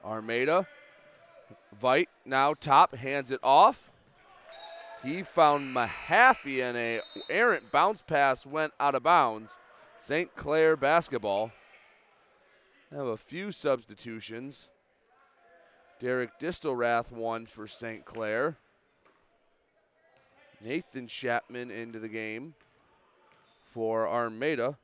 Armada. 0.04 0.68
Vite 1.80 2.10
now 2.26 2.54
top, 2.54 2.96
hands 2.96 3.32
it 3.32 3.40
off. 3.44 3.90
He 5.04 5.24
found 5.24 5.74
Mahaffey 5.74 6.62
and 6.62 6.78
a 6.78 7.02
errant 7.30 7.72
bounce 7.72 8.02
pass 8.02 8.46
went 8.46 8.74
out 8.80 8.96
of 8.96 9.04
bounds. 9.04 9.58
St. 9.98 10.36
Clair 10.36 10.76
basketball. 10.76 11.52
Have 12.92 13.06
a 13.06 13.18
few 13.18 13.52
substitutions. 13.52 14.68
Derek 16.00 16.40
Distelrath 16.40 17.12
won 17.12 17.46
for 17.46 17.68
St. 17.68 18.06
Clair. 18.06 18.58
Nathan 20.62 21.08
Chapman 21.08 21.72
into 21.72 22.00
the 22.00 22.10
game 22.10 22.54
for 23.74 24.08
Armada. 24.08 24.78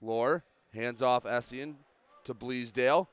Lore 0.00 0.42
hands 0.72 1.02
off 1.02 1.24
Essien 1.24 1.74
to 2.24 2.34
Bleasdale. 2.34 3.06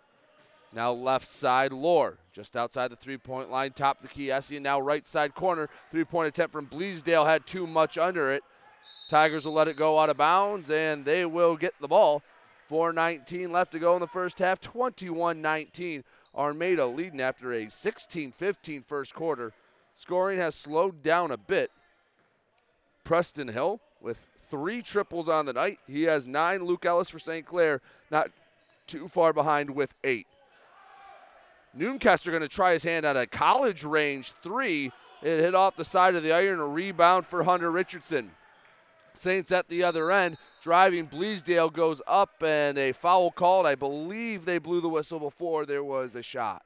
Now 0.73 0.93
left 0.93 1.27
side, 1.27 1.73
Lore. 1.73 2.17
Just 2.31 2.55
outside 2.55 2.89
the 2.89 2.95
three 2.95 3.17
point 3.17 3.51
line, 3.51 3.71
top 3.71 4.01
the 4.01 4.07
key. 4.07 4.27
Essien 4.27 4.61
now 4.61 4.79
right 4.79 5.05
side 5.05 5.35
corner. 5.35 5.69
Three 5.91 6.05
point 6.05 6.29
attempt 6.29 6.53
from 6.53 6.67
Bleasdale 6.67 7.25
had 7.25 7.45
too 7.45 7.67
much 7.67 7.97
under 7.97 8.31
it. 8.31 8.43
Tigers 9.09 9.43
will 9.43 9.53
let 9.53 9.67
it 9.67 9.75
go 9.75 9.99
out 9.99 10.09
of 10.09 10.15
bounds, 10.15 10.69
and 10.69 11.03
they 11.03 11.25
will 11.25 11.57
get 11.57 11.77
the 11.79 11.87
ball. 11.87 12.23
4.19 12.69 13.51
left 13.51 13.73
to 13.73 13.79
go 13.79 13.95
in 13.95 13.99
the 13.99 14.07
first 14.07 14.39
half. 14.39 14.61
21 14.61 15.41
19. 15.41 16.05
Armada 16.33 16.85
leading 16.85 17.19
after 17.19 17.51
a 17.51 17.69
16 17.69 18.31
15 18.31 18.83
first 18.83 19.13
quarter. 19.13 19.51
Scoring 20.01 20.39
has 20.39 20.55
slowed 20.55 21.03
down 21.03 21.29
a 21.29 21.37
bit. 21.37 21.69
Preston 23.03 23.49
Hill 23.49 23.79
with 24.01 24.25
three 24.49 24.81
triples 24.81 25.29
on 25.29 25.45
the 25.45 25.53
night. 25.53 25.77
He 25.87 26.05
has 26.05 26.25
nine. 26.25 26.63
Luke 26.63 26.87
Ellis 26.87 27.11
for 27.11 27.19
St. 27.19 27.45
Clair, 27.45 27.81
not 28.09 28.31
too 28.87 29.07
far 29.07 29.31
behind 29.31 29.69
with 29.69 29.93
eight. 30.03 30.25
Noonkester 31.77 32.31
going 32.31 32.41
to 32.41 32.47
try 32.47 32.73
his 32.73 32.81
hand 32.81 33.05
at 33.05 33.15
a 33.15 33.27
college 33.27 33.83
range 33.83 34.31
three. 34.41 34.91
It 35.21 35.39
hit 35.39 35.53
off 35.53 35.75
the 35.75 35.85
side 35.85 36.15
of 36.15 36.23
the 36.23 36.33
iron, 36.33 36.59
a 36.59 36.65
rebound 36.65 37.27
for 37.27 37.43
Hunter 37.43 37.69
Richardson. 37.69 38.31
Saints 39.13 39.51
at 39.51 39.69
the 39.69 39.83
other 39.83 40.11
end, 40.11 40.37
driving. 40.63 41.05
Bleasdale 41.05 41.71
goes 41.71 42.01
up 42.07 42.41
and 42.41 42.75
a 42.79 42.91
foul 42.91 43.29
called. 43.29 43.67
I 43.67 43.75
believe 43.75 44.45
they 44.45 44.57
blew 44.57 44.81
the 44.81 44.89
whistle 44.89 45.19
before 45.19 45.67
there 45.67 45.83
was 45.83 46.15
a 46.15 46.23
shot. 46.23 46.63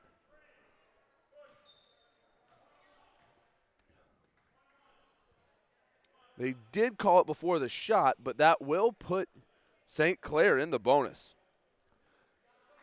They 6.37 6.55
did 6.71 6.97
call 6.97 7.19
it 7.21 7.27
before 7.27 7.59
the 7.59 7.69
shot, 7.69 8.17
but 8.23 8.37
that 8.37 8.61
will 8.61 8.91
put 8.91 9.29
St. 9.85 10.19
Clair 10.21 10.57
in 10.57 10.71
the 10.71 10.79
bonus. 10.79 11.33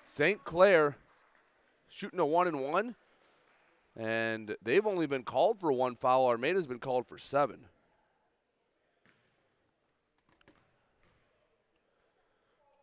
St. 0.05 0.43
Clair 0.45 0.97
shooting 1.89 2.19
a 2.21 2.27
one 2.27 2.47
and 2.47 2.63
one, 2.63 2.95
and 3.97 4.57
they've 4.63 4.87
only 4.87 5.07
been 5.07 5.23
called 5.23 5.61
for 5.61 5.73
one 5.73 5.97
foul. 5.97 6.27
Armada's 6.27 6.67
been 6.67 6.79
called 6.79 7.07
for 7.07 7.19
seven. 7.19 7.67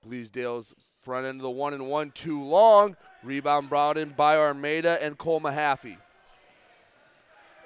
Bleasdale's 0.05 0.73
front 1.01 1.25
end 1.25 1.39
of 1.39 1.43
the 1.43 1.49
one 1.49 1.73
and 1.73 1.87
one 1.87 2.11
too 2.11 2.43
long. 2.43 2.95
Rebound 3.23 3.69
brought 3.69 3.97
in 3.97 4.09
by 4.09 4.37
Armada 4.37 5.01
and 5.03 5.17
Cole 5.17 5.41
Mahaffey. 5.41 5.97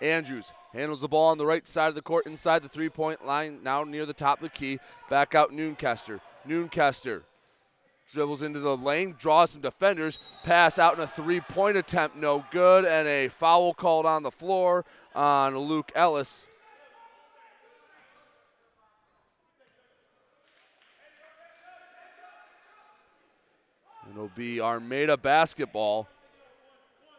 Andrews 0.04 0.52
handles 0.74 1.02
the 1.02 1.08
ball 1.08 1.30
on 1.30 1.38
the 1.38 1.46
right 1.46 1.66
side 1.66 1.88
of 1.88 1.96
the 1.96 2.02
court 2.02 2.26
inside 2.28 2.62
the 2.62 2.70
three 2.70 2.90
point 2.90 3.26
line, 3.26 3.60
now 3.64 3.84
near 3.84 4.06
the 4.06 4.14
top 4.14 4.40
of 4.40 4.44
the 4.44 4.50
key. 4.50 4.80
Back 5.10 5.34
out 5.34 5.52
Noonkester. 5.52 6.20
Noonkester 6.48 7.22
dribbles 8.12 8.44
into 8.44 8.60
the 8.60 8.76
lane, 8.76 9.16
draws 9.18 9.52
some 9.52 9.62
defenders, 9.62 10.20
pass 10.44 10.78
out 10.78 10.96
in 10.96 11.00
a 11.00 11.08
three 11.08 11.40
point 11.40 11.78
attempt, 11.78 12.18
no 12.18 12.46
good, 12.52 12.86
and 12.86 13.08
a 13.08 13.30
foul 13.30 13.74
called 13.74 14.06
on 14.06 14.24
the 14.24 14.32
floor 14.32 14.84
on 15.16 15.58
Luke 15.58 15.92
Ellis. 15.96 16.44
It'll 24.12 24.28
be 24.36 24.62
Armada 24.62 25.18
basketball. 25.18 26.08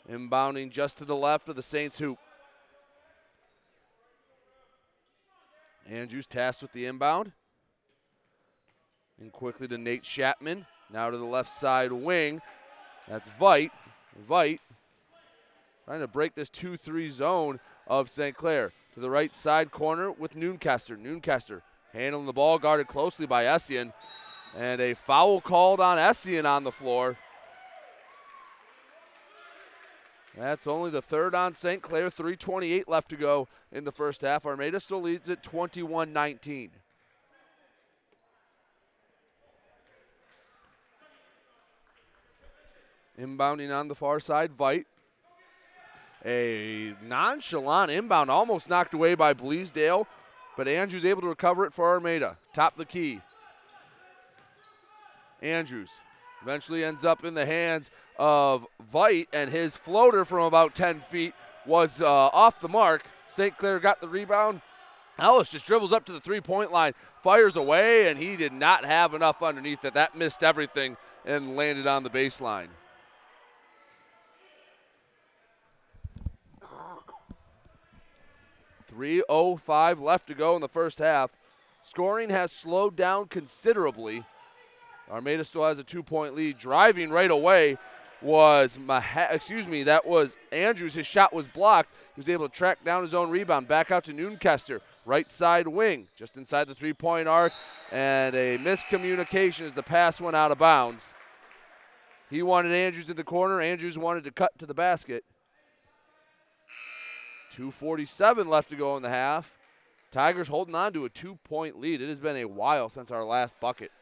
Inbounding 0.09 0.71
just 0.71 0.99
to 0.99 1.07
the 1.07 1.17
left 1.17 1.49
of 1.49 1.57
the 1.57 1.63
Saints 1.63 1.99
hoop. 1.99 2.19
Andrews 5.89 6.27
tasked 6.27 6.63
with 6.63 6.73
the 6.73 6.87
inbound. 6.87 7.33
And 9.21 9.33
quickly 9.33 9.69
to 9.69 9.79
Nate 9.79 10.03
Chapman. 10.03 10.67
Now 10.93 11.11
to 11.11 11.19
the 11.19 11.25
left 11.25 11.53
side 11.53 11.93
wing. 11.93 12.41
That's 13.09 13.29
Veit. 13.41 13.71
Veit 14.29 14.59
trying 15.85 16.01
to 16.01 16.07
break 16.07 16.35
this 16.35 16.49
2 16.51 16.77
3 16.77 17.11
zone 17.11 17.61
of 17.87 18.11
St. 18.11 18.37
Clair. 18.37 18.73
To 18.95 19.01
the 19.01 19.11
right 19.11 19.35
side 19.35 19.71
corner 19.71 20.11
with 20.11 20.35
Noonkester. 20.35 20.97
Noonkester 20.97 21.63
handling 21.93 22.27
the 22.27 22.33
ball, 22.33 22.59
guarded 22.59 22.89
closely 22.89 23.27
by 23.27 23.45
Essien. 23.45 23.93
And 24.57 24.81
a 24.81 24.95
foul 24.95 25.41
called 25.41 25.81
on 25.81 25.99
Essien 25.99 26.45
on 26.45 26.65
the 26.65 26.73
floor. 26.73 27.19
That's 30.37 30.67
only 30.67 30.91
the 30.91 31.03
third 31.03 31.35
on 31.35 31.55
St. 31.55 31.81
Clair. 31.81 32.11
3.28 32.11 32.85
left 32.89 33.09
to 33.11 33.17
go 33.17 33.47
in 33.71 33.85
the 33.85 33.93
first 33.93 34.23
half. 34.23 34.45
Armada 34.45 34.81
still 34.81 35.01
leads 35.01 35.31
at 35.31 35.43
21 35.43 36.13
19. 36.13 36.71
Inbounding 43.17 43.73
on 43.73 43.87
the 43.87 43.95
far 43.95 44.19
side, 44.19 44.57
Veit. 44.57 44.87
A 46.25 46.95
nonchalant 47.07 47.91
inbound, 47.91 48.31
almost 48.31 48.69
knocked 48.69 48.95
away 48.95 49.15
by 49.15 49.35
Bleasdale, 49.35 50.07
but 50.57 50.67
Andrews 50.67 51.05
able 51.05 51.21
to 51.21 51.29
recover 51.29 51.67
it 51.67 51.75
for 51.75 51.91
Armada. 51.91 52.39
Top 52.55 52.77
the 52.77 52.87
key. 52.87 53.21
Andrews 55.43 55.91
eventually 56.45 56.85
ends 56.85 57.07
up 57.07 57.25
in 57.25 57.33
the 57.33 57.47
hands 57.47 57.91
of 58.19 58.67
Vite, 58.93 59.29
and 59.33 59.51
his 59.51 59.79
floater 59.79 60.27
from 60.27 60.45
about 60.45 60.75
10 60.75 61.01
feet 61.01 61.33
was 61.65 62.03
uh, 62.03 62.07
off 62.07 62.61
the 62.61 62.69
mark. 62.69 63.03
St. 63.31 63.57
Clair 63.57 63.79
got 63.79 64.03
the 64.03 64.09
rebound. 64.09 64.61
Ellis 65.19 65.51
just 65.51 65.65
dribbles 65.65 65.93
up 65.93 66.05
to 66.05 66.13
the 66.13 66.21
three 66.21 66.43
point 66.43 66.71
line, 66.71 66.93
fires 67.23 67.57
away, 67.57 68.11
and 68.11 68.19
he 68.19 68.37
did 68.37 68.53
not 68.53 68.85
have 68.85 69.15
enough 69.15 69.43
underneath 69.43 69.85
it. 69.85 69.95
That 69.95 70.15
missed 70.15 70.43
everything 70.43 70.99
and 71.25 71.57
landed 71.57 71.87
on 71.87 72.03
the 72.03 72.11
baseline. 72.11 72.69
Three 78.87 79.25
oh 79.29 79.57
five 79.57 79.99
left 79.99 80.29
to 80.29 80.35
go 80.35 80.55
in 80.57 80.61
the 80.61 80.69
first 80.69 80.99
half. 80.99 81.31
Scoring 81.83 82.31
has 82.31 82.53
slowed 82.53 82.97
down 82.97 83.27
considerably. 83.29 84.25
Armada 85.11 85.45
still 85.45 85.65
has 85.65 85.79
a 85.79 85.85
two-point 85.85 86.35
lead. 86.35 86.59
Driving 86.59 87.11
right 87.11 87.31
away 87.31 87.77
was 88.23 88.79
Maha- 88.79 89.29
excuse 89.31 89.69
me, 89.69 89.83
that 89.83 90.07
was 90.07 90.37
Andrews. 90.51 90.95
His 90.95 91.07
shot 91.07 91.33
was 91.33 91.47
blocked. 91.47 91.91
He 92.15 92.21
was 92.21 92.29
able 92.29 92.49
to 92.49 92.55
track 92.55 92.83
down 92.85 93.03
his 93.03 93.13
own 93.13 93.31
rebound. 93.31 93.69
Back 93.69 93.91
out 93.91 94.05
to 94.05 94.13
Noonkester, 94.13 94.81
right 95.05 95.31
side 95.31 95.69
wing, 95.69 96.09
just 96.17 96.37
inside 96.37 96.67
the 96.67 96.75
three-point 96.75 97.29
arc, 97.29 97.53
and 97.93 98.35
a 98.35 98.57
miscommunication 98.59 99.63
as 99.63 99.75
the 99.75 99.83
pass 99.83 100.21
went 100.21 100.37
out 100.37 100.51
of 100.51 100.59
bounds. 100.59 101.13
He 102.31 102.43
wanted 102.43 102.73
Andrews 102.73 103.11
in 103.11 103.17
the 103.17 103.25
corner. 103.25 103.61
Andrews 103.61 103.99
wanted 103.99 104.25
to 104.25 104.31
cut 104.31 104.59
to 104.59 104.67
the 104.67 104.75
basket. 104.75 105.25
247 107.53 108.49
left 108.49 108.71
to 108.71 108.77
go 108.77 108.97
in 108.97 109.03
the 109.03 109.11
half. 109.11 109.53
Tigers 110.11 110.49
holding 110.49 110.75
on 110.75 110.93
to 110.95 111.05
a 111.05 111.09
two-point 111.09 111.79
lead. 111.79 112.01
It 112.01 112.09
has 112.09 112.21
been 112.21 112.37
a 112.37 112.47
while 112.47 112.89
since 112.89 113.11
our 113.11 113.25
last 113.25 113.59
bucket. 113.61 113.93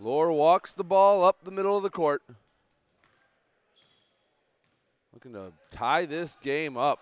Lore 0.00 0.32
walks 0.32 0.72
the 0.72 0.82
ball 0.82 1.22
up 1.22 1.44
the 1.44 1.50
middle 1.50 1.76
of 1.76 1.82
the 1.82 1.90
court. 1.90 2.22
Looking 5.12 5.34
to 5.34 5.52
tie 5.70 6.06
this 6.06 6.38
game 6.42 6.78
up. 6.78 7.00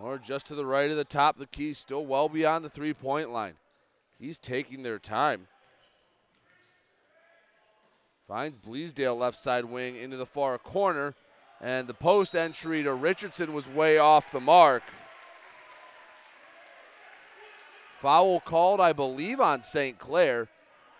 Lore 0.00 0.18
just 0.18 0.48
to 0.48 0.56
the 0.56 0.66
right 0.66 0.90
of 0.90 0.96
the 0.96 1.04
top 1.04 1.36
of 1.36 1.40
the 1.40 1.46
key, 1.46 1.72
still 1.74 2.04
well 2.04 2.28
beyond 2.28 2.64
the 2.64 2.68
three 2.70 2.92
point 2.92 3.30
line. 3.30 3.54
He's 4.18 4.40
taking 4.40 4.82
their 4.82 4.98
time. 4.98 5.46
Finds 8.26 8.56
Bleasdale 8.56 9.16
left 9.16 9.38
side 9.38 9.66
wing 9.66 9.94
into 9.94 10.16
the 10.16 10.26
far 10.26 10.58
corner. 10.58 11.14
And 11.60 11.86
the 11.86 11.94
post 11.94 12.34
entry 12.34 12.82
to 12.82 12.92
Richardson 12.92 13.54
was 13.54 13.68
way 13.68 13.96
off 13.96 14.32
the 14.32 14.40
mark. 14.40 14.82
Foul 18.00 18.40
called, 18.40 18.80
I 18.80 18.92
believe, 18.92 19.40
on 19.40 19.62
St. 19.62 19.98
Clair. 19.98 20.48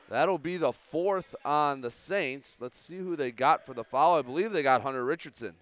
That'll 0.08 0.38
be 0.38 0.56
the 0.56 0.72
fourth 0.72 1.34
on 1.44 1.80
the 1.80 1.90
Saints. 1.90 2.58
Let's 2.60 2.78
see 2.78 2.98
who 2.98 3.16
they 3.16 3.32
got 3.32 3.66
for 3.66 3.74
the 3.74 3.82
foul. 3.82 4.18
I 4.18 4.22
believe 4.22 4.52
they 4.52 4.62
got 4.62 4.82
Hunter 4.82 5.04
Richardson. 5.04 5.54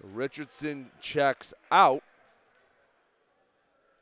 So 0.00 0.08
Richardson 0.12 0.90
checks 1.00 1.54
out. 1.70 2.02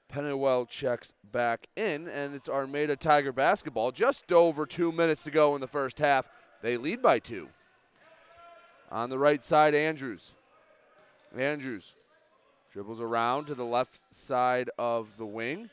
Pennywell 0.08 0.66
checks 0.66 1.12
back 1.30 1.68
in, 1.76 2.08
and 2.08 2.34
it's 2.34 2.48
Armada 2.48 2.96
Tiger 2.96 3.32
basketball. 3.32 3.92
Just 3.92 4.32
over 4.32 4.66
two 4.66 4.90
minutes 4.90 5.22
to 5.24 5.30
go 5.30 5.54
in 5.54 5.60
the 5.60 5.68
first 5.68 5.98
half. 5.98 6.26
They 6.62 6.76
lead 6.76 7.00
by 7.00 7.18
two. 7.20 7.48
On 8.90 9.08
the 9.08 9.18
right 9.18 9.44
side, 9.44 9.74
Andrews. 9.74 10.32
Andrews 11.36 11.94
Dribbles 12.72 13.00
around 13.00 13.46
to 13.46 13.54
the 13.54 13.64
left 13.64 14.00
side 14.14 14.70
of 14.78 15.16
the 15.16 15.26
wing. 15.26 15.70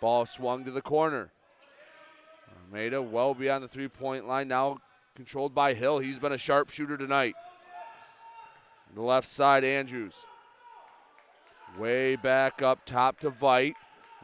Ball 0.00 0.26
swung 0.26 0.64
to 0.64 0.72
the 0.72 0.82
corner. 0.82 1.30
Armada 2.64 3.00
well 3.00 3.32
beyond 3.32 3.62
the 3.62 3.68
three 3.68 3.86
point 3.86 4.26
line, 4.26 4.48
now 4.48 4.78
controlled 5.14 5.54
by 5.54 5.74
Hill. 5.74 6.00
He's 6.00 6.18
been 6.18 6.32
a 6.32 6.38
sharpshooter 6.38 6.96
tonight. 6.96 7.34
The 8.94 9.02
left 9.02 9.28
side, 9.28 9.62
Andrews. 9.62 10.14
Way 11.78 12.16
back 12.16 12.60
up 12.60 12.84
top 12.84 13.20
to 13.20 13.30
Vite. 13.30 13.76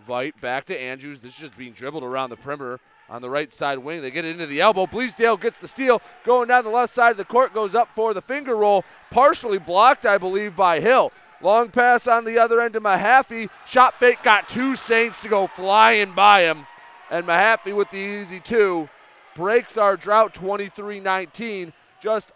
Vite 0.05 0.41
back 0.41 0.65
to 0.67 0.79
Andrews. 0.79 1.21
This 1.21 1.33
is 1.33 1.39
just 1.39 1.57
being 1.57 1.73
dribbled 1.73 2.05
around 2.05 2.31
the 2.31 2.37
perimeter 2.37 2.81
on 3.09 3.23
the 3.23 3.31
right 3.31 3.53
side 3.53 3.79
wing. 3.79 4.03
They 4.03 4.11
get 4.11 4.25
it 4.25 4.33
into 4.33 4.47
the 4.47 4.61
elbow. 4.61 4.87
Bleasdale 4.87 5.41
gets 5.41 5.59
the 5.59 5.69
steal. 5.69 6.03
Going 6.25 6.49
down 6.49 6.65
the 6.65 6.71
left 6.71 6.93
side 6.93 7.13
of 7.13 7.17
the 7.17 7.25
court, 7.25 7.55
goes 7.55 7.75
up 7.75 7.89
for 7.95 8.13
the 8.13 8.21
finger 8.21 8.57
roll. 8.57 8.85
Partially 9.11 9.59
blocked, 9.59 10.05
I 10.05 10.19
believe, 10.19 10.57
by 10.57 10.81
Hill. 10.81 11.13
Long 11.41 11.71
pass 11.71 12.09
on 12.09 12.25
the 12.25 12.39
other 12.39 12.61
end 12.61 12.75
to 12.75 12.81
Mahaffey. 12.81 13.49
Shot 13.67 13.95
fake 14.01 14.23
got 14.23 14.49
two 14.49 14.75
Saints 14.75 15.23
to 15.23 15.29
go 15.29 15.47
flying 15.47 16.13
by 16.13 16.43
him. 16.43 16.67
And 17.11 17.27
Mahaffey 17.27 17.75
with 17.75 17.91
the 17.91 17.99
easy 17.99 18.41
two 18.41 18.89
breaks 19.35 19.77
our 19.77 19.97
drought 19.97 20.35
23 20.35 21.01
19. 21.01 21.73
Just 22.01 22.33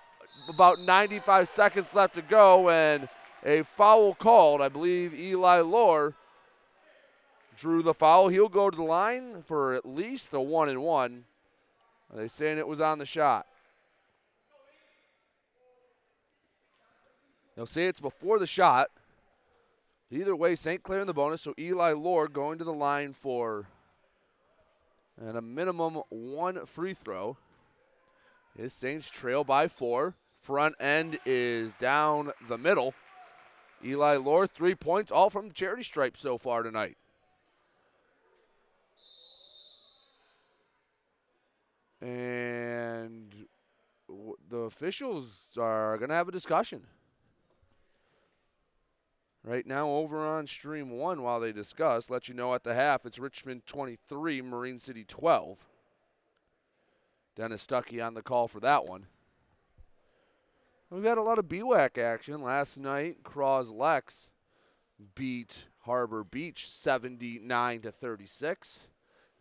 about 0.49 0.79
95 0.81 1.49
seconds 1.49 1.95
left 1.95 2.15
to 2.15 2.23
go, 2.23 2.71
and 2.71 3.09
a 3.45 3.63
foul 3.63 4.15
called. 4.15 4.63
I 4.63 4.69
believe 4.69 5.13
Eli 5.13 5.61
Lore 5.61 6.15
drew 7.57 7.83
the 7.83 7.95
foul. 7.95 8.29
He'll 8.29 8.49
go 8.49 8.71
to 8.71 8.77
the 8.77 8.83
line 8.83 9.43
for 9.43 9.75
at 9.75 9.85
least 9.85 10.33
a 10.33 10.41
one 10.41 10.69
and 10.69 10.83
one. 10.83 11.25
Are 12.13 12.19
they 12.19 12.29
saying 12.29 12.59
it 12.59 12.69
was 12.69 12.81
on 12.81 12.99
the 12.99 13.07
shot? 13.07 13.47
They'll 17.55 17.67
say 17.67 17.87
it's 17.87 18.01
before 18.01 18.39
the 18.39 18.47
shot. 18.47 18.91
Either 20.11 20.37
way, 20.37 20.55
St. 20.55 20.83
Clair 20.83 21.01
in 21.01 21.07
the 21.07 21.15
bonus, 21.15 21.43
so 21.43 21.55
Eli 21.59 21.93
Lore 21.93 22.29
going 22.29 22.59
to 22.59 22.65
the 22.65 22.73
line 22.73 23.13
for 23.13 23.67
and 25.21 25.37
a 25.37 25.43
minimum 25.43 26.03
one 26.09 26.67
free 26.67 26.95
throw. 26.95 27.37
His 28.57 28.73
Saints 28.73 29.11
trail 29.11 29.45
by 29.45 29.69
four. 29.69 30.15
Front 30.41 30.75
end 30.81 31.19
is 31.25 31.75
down 31.75 32.33
the 32.49 32.59
middle. 32.59 32.95
Eli 33.85 34.17
Lore, 34.17 34.47
three 34.47 34.75
points, 34.75 35.11
all 35.11 35.31
from 35.31 35.49
the 35.49 35.55
charity 35.55 35.83
stripe 35.83 36.17
so 36.17 36.39
far 36.39 36.63
tonight. 36.63 36.97
And 42.01 43.47
the 44.51 44.57
officials 44.59 45.49
are 45.57 45.97
going 45.99 46.09
to 46.09 46.15
have 46.15 46.29
a 46.29 46.33
discussion. 46.33 46.83
Right 49.45 49.67
now, 49.67 49.89
over 49.89 50.25
on 50.25 50.47
stream 50.47 50.91
one, 50.91 51.23
while 51.23 51.41
they 51.41 51.53
discuss, 51.53 52.09
let 52.09 52.29
you 52.29 52.35
know 52.35 52.55
at 52.55 52.63
the 52.63 52.75
half 52.75 53.05
it's 53.05 53.19
Richmond 53.19 53.67
23, 53.67 54.41
Marine 54.41 54.79
City 54.79 55.05
12. 55.05 55.59
Dennis 57.35 57.67
Stuckey 57.67 58.05
on 58.05 58.15
the 58.15 58.23
call 58.23 58.47
for 58.47 58.61
that 58.61 58.87
one. 58.87 59.07
We've 60.91 61.03
had 61.03 61.19
a 61.19 61.23
lot 61.23 61.39
of 61.39 61.47
BWAC 61.47 61.99
action 61.99 62.43
last 62.43 62.79
night. 62.79 63.25
Croslex 63.25 64.29
beat 65.15 65.65
Harbor 65.81 66.23
Beach 66.23 66.71
79 66.71 67.81
to 67.81 67.91
36. 67.91 68.87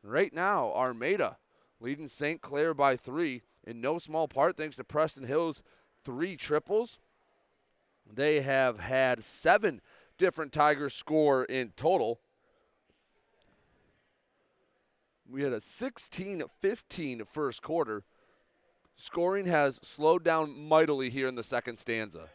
Right 0.01 0.33
now, 0.33 0.71
Armada 0.73 1.37
leading 1.81 2.07
St. 2.07 2.41
Clair 2.41 2.73
by 2.73 2.95
three, 2.95 3.41
in 3.63 3.81
no 3.81 3.97
small 3.97 4.27
part 4.27 4.55
thanks 4.55 4.75
to 4.77 4.83
Preston 4.83 5.25
Hill's 5.25 5.61
three 6.03 6.37
triples. 6.37 6.99
They 8.11 8.41
have 8.41 8.79
had 8.79 9.23
seven 9.23 9.81
different 10.21 10.51
Tigers 10.51 10.93
score 10.93 11.45
in 11.45 11.71
total. 11.75 12.19
We 15.27 15.41
had 15.41 15.51
a 15.51 15.59
16 15.59 16.43
15 16.59 17.23
first 17.25 17.63
quarter. 17.63 18.03
Scoring 18.95 19.47
has 19.47 19.77
slowed 19.77 20.23
down 20.23 20.67
mightily 20.67 21.09
here 21.09 21.27
in 21.27 21.33
the 21.33 21.41
second 21.41 21.77
stanza. 21.77 22.29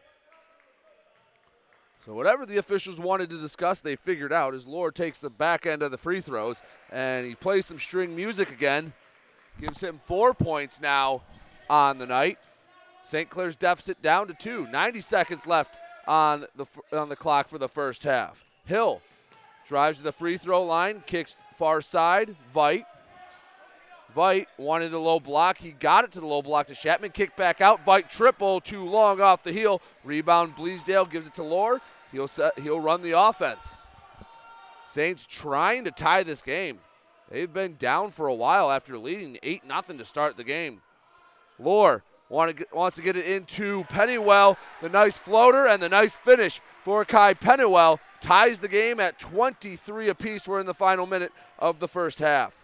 So, 2.05 2.13
whatever 2.13 2.45
the 2.45 2.57
officials 2.57 2.99
wanted 2.99 3.31
to 3.31 3.41
discuss, 3.41 3.81
they 3.81 3.95
figured 3.95 4.33
out 4.33 4.53
as 4.53 4.67
Lore 4.67 4.91
takes 4.91 5.21
the 5.21 5.31
back 5.31 5.65
end 5.65 5.81
of 5.81 5.93
the 5.93 5.99
free 5.99 6.21
throws 6.21 6.61
and 6.91 7.25
he 7.25 7.37
plays 7.37 7.67
some 7.67 7.79
string 7.79 8.17
music 8.17 8.51
again. 8.51 8.95
Gives 9.61 9.81
him 9.81 10.01
four 10.07 10.35
points 10.35 10.81
now 10.81 11.23
on 11.71 11.99
the 11.99 12.07
night. 12.07 12.39
St. 13.05 13.31
Clair's 13.31 13.55
deficit 13.55 14.03
down 14.03 14.27
to 14.27 14.35
two. 14.35 14.67
90 14.73 15.01
seconds 15.01 15.47
left 15.47 15.73
on 16.07 16.47
the 16.55 16.67
on 16.93 17.09
the 17.09 17.17
clock 17.17 17.49
for 17.49 17.59
the 17.59 17.69
first 17.69 18.03
half. 18.05 18.45
Hill 18.65 19.01
drives 19.67 19.99
to 19.99 20.05
the 20.05 20.13
free 20.13 20.37
throw 20.37 20.63
line, 20.63 21.03
kicks 21.07 21.37
far 21.57 21.81
side. 21.81 22.37
Vite. 22.53 22.87
Vite 24.15 24.49
wanted 24.57 24.95
a 24.95 24.99
low 24.99 25.21
block. 25.21 25.59
He 25.59 25.73
got 25.73 26.05
it 26.05 26.13
to 26.13 26.21
the 26.21 26.27
low 26.27 26.41
block 26.41 26.69
to 26.69 26.75
Chapman. 26.75 27.11
Kick 27.11 27.37
back 27.37 27.61
out. 27.61 27.85
Vite 27.85 28.09
triple 28.09 28.61
too 28.61 28.85
long 28.85 29.21
off 29.21 29.43
the 29.43 29.53
heel. 29.53 29.83
Rebound. 30.05 30.57
Bleasdale 30.57 31.11
gives 31.11 31.27
it 31.27 31.35
to 31.35 31.43
Lore. 31.43 31.81
He'll 32.13 32.29
set, 32.29 32.59
he'll 32.59 32.81
run 32.81 33.03
the 33.03 33.13
offense. 33.13 33.73
Saints 34.87 35.27
trying 35.27 35.85
to 35.85 35.91
tie 35.91 36.23
this 36.23 36.43
game. 36.43 36.79
They've 37.31 37.53
been 37.53 37.77
down 37.77 38.13
for 38.13 38.29
a 38.29 38.35
while 38.35 38.71
after 38.71 38.97
leading 38.97 39.37
8 39.43 39.63
0 39.67 39.99
to 39.99 40.05
start 40.05 40.37
the 40.37 40.45
game. 40.45 40.81
Lore 41.59 42.03
want 42.29 42.57
to 42.57 42.67
wants 42.73 42.97
to 42.97 43.03
get 43.03 43.17
it 43.17 43.27
into 43.27 43.85
Pennywell. 43.85 44.59
The 44.83 44.89
nice 44.89 45.17
floater 45.17 45.67
and 45.67 45.83
the 45.83 45.89
nice 45.89 46.17
finish 46.17 46.61
for 46.83 47.05
Kai 47.05 47.35
Pennywell 47.35 48.01
ties 48.21 48.61
the 48.61 48.69
game 48.69 49.01
at 49.01 49.19
23 49.19 50.09
apiece. 50.09 50.49
We're 50.49 50.61
in 50.61 50.67
the 50.67 50.75
final 50.75 51.07
minute 51.07 51.33
of 51.59 51.79
the 51.79 51.89
first 51.89 52.19
half. 52.19 52.55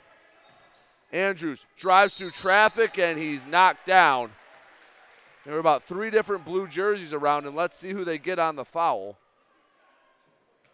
Andrews 1.13 1.67
drives 1.77 2.15
through 2.15 2.31
traffic 2.31 2.99
and 2.99 3.19
he's 3.19 3.47
knocked 3.47 3.87
down. 3.87 4.31
There 5.45 5.55
are 5.55 5.61
about 5.61 5.83
three 5.83 6.11
different 6.11 6.45
blue 6.45 6.69
jerseys 6.69 7.13
around, 7.13 7.47
and 7.47 7.57
let's 7.57 7.77
see 7.77 7.91
who 7.91 8.05
they 8.05 8.17
get 8.17 8.39
on 8.39 8.55
the 8.55 8.65
foul. 8.65 9.19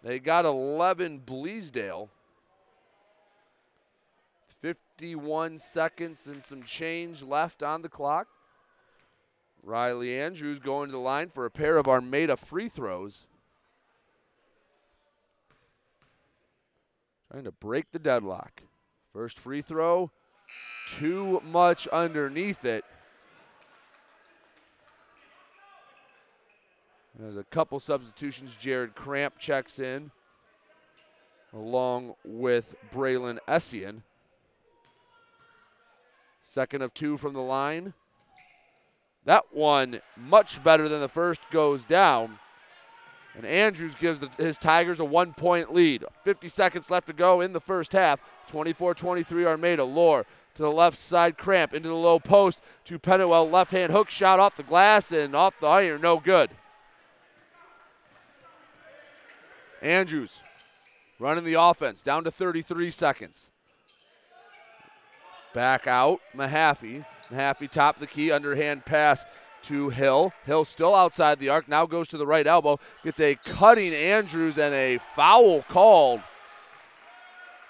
They 0.05 0.19
got 0.19 0.45
11 0.45 1.23
Bleasdale. 1.27 2.09
51 4.61 5.59
seconds 5.59 6.27
and 6.27 6.43
some 6.43 6.63
change 6.63 7.23
left 7.23 7.63
on 7.63 7.83
the 7.83 7.89
clock. 7.89 8.29
Riley 9.69 10.19
Andrews 10.19 10.59
going 10.59 10.89
to 10.89 10.93
the 10.93 10.99
line 10.99 11.29
for 11.29 11.45
a 11.45 11.51
pair 11.51 11.77
of 11.77 11.87
Armada 11.87 12.39
free 12.39 12.71
throws. 12.71 13.27
Trying 17.31 17.45
to 17.45 17.53
break 17.53 17.93
the 17.93 17.99
deadlock. 17.99 18.63
First 19.13 19.39
free 19.39 19.61
throw, 19.61 20.11
too 20.97 21.43
much 21.45 21.87
underneath 21.89 22.65
it. 22.65 22.83
There's 27.19 27.37
a 27.37 27.45
couple 27.45 27.79
substitutions. 27.79 28.57
Jared 28.59 28.95
Cramp 28.95 29.39
checks 29.39 29.79
in 29.79 30.11
along 31.53 32.15
with 32.25 32.75
Braylon 32.95 33.39
Essien. 33.47 34.01
Second 36.43 36.81
of 36.81 36.95
two 36.95 37.19
from 37.19 37.35
the 37.35 37.41
line. 37.41 37.93
That 39.29 39.45
one, 39.53 40.01
much 40.17 40.65
better 40.65 40.89
than 40.89 41.03
the 41.03 41.09
first, 41.09 41.43
goes 41.51 41.85
down. 41.85 42.39
And 43.37 43.45
Andrews 43.45 43.95
gives 43.95 44.21
the, 44.21 44.31
his 44.43 44.57
Tigers 44.57 45.01
a 45.01 45.05
one 45.05 45.35
point 45.35 45.71
lead. 45.71 46.03
50 46.25 46.49
seconds 46.49 46.91
left 46.91 47.09
to 47.09 47.13
go 47.13 47.43
in 47.43 47.53
the 47.53 47.61
first 47.61 47.93
half. 47.93 48.21
24 48.47 48.95
23 48.95 49.45
Armada. 49.45 49.85
Lore 49.85 50.25
to 50.55 50.63
the 50.63 50.71
left 50.71 50.97
side, 50.97 51.37
cramp 51.37 51.75
into 51.75 51.91
the 51.91 51.95
low 51.95 52.19
post 52.19 52.63
to 52.87 52.99
Pennywell. 52.99 53.51
Left 53.51 53.71
hand 53.71 53.93
hook 53.93 54.09
shot 54.09 54.41
off 54.41 54.55
the 54.55 54.63
glass 54.63 55.13
and 55.13 55.37
off 55.37 55.53
the 55.61 55.67
iron. 55.67 56.01
No 56.01 56.19
good. 56.19 56.49
Andrews 59.83 60.41
running 61.19 61.45
the 61.45 61.61
offense 61.61 62.03
down 62.03 62.25
to 62.25 62.31
33 62.31 62.91
seconds. 62.91 63.51
Back 65.53 65.87
out, 65.87 66.21
Mahaffey. 66.35 67.05
Mahaffey 67.31 67.71
top 67.71 67.97
of 67.97 68.01
the 68.01 68.07
key, 68.07 68.33
underhand 68.33 68.85
pass 68.85 69.25
to 69.65 69.91
Hill. 69.91 70.33
Hill 70.47 70.65
still 70.65 70.95
outside 70.95 71.39
the 71.39 71.49
arc, 71.49 71.69
now 71.69 71.87
goes 71.87 72.09
to 72.09 72.17
the 72.17 72.27
right 72.27 72.47
elbow. 72.47 72.79
Gets 73.05 73.21
a 73.21 73.35
cutting 73.37 73.93
Andrews 73.95 74.59
and 74.59 74.75
a 74.75 74.99
foul 75.15 75.63
called. 75.63 76.21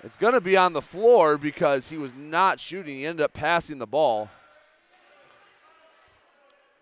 It's 0.04 0.16
going 0.16 0.34
to 0.34 0.40
be 0.40 0.56
on 0.56 0.74
the 0.74 0.82
floor 0.82 1.36
because 1.36 1.90
he 1.90 1.96
was 1.96 2.14
not 2.14 2.60
shooting. 2.60 2.98
He 2.98 3.06
ended 3.06 3.24
up 3.24 3.32
passing 3.32 3.78
the 3.78 3.86
ball. 3.86 4.30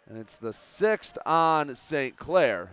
And 0.09 0.19
it's 0.19 0.37
the 0.37 0.53
sixth 0.53 1.17
on 1.25 1.75
St. 1.75 2.17
Clair. 2.17 2.71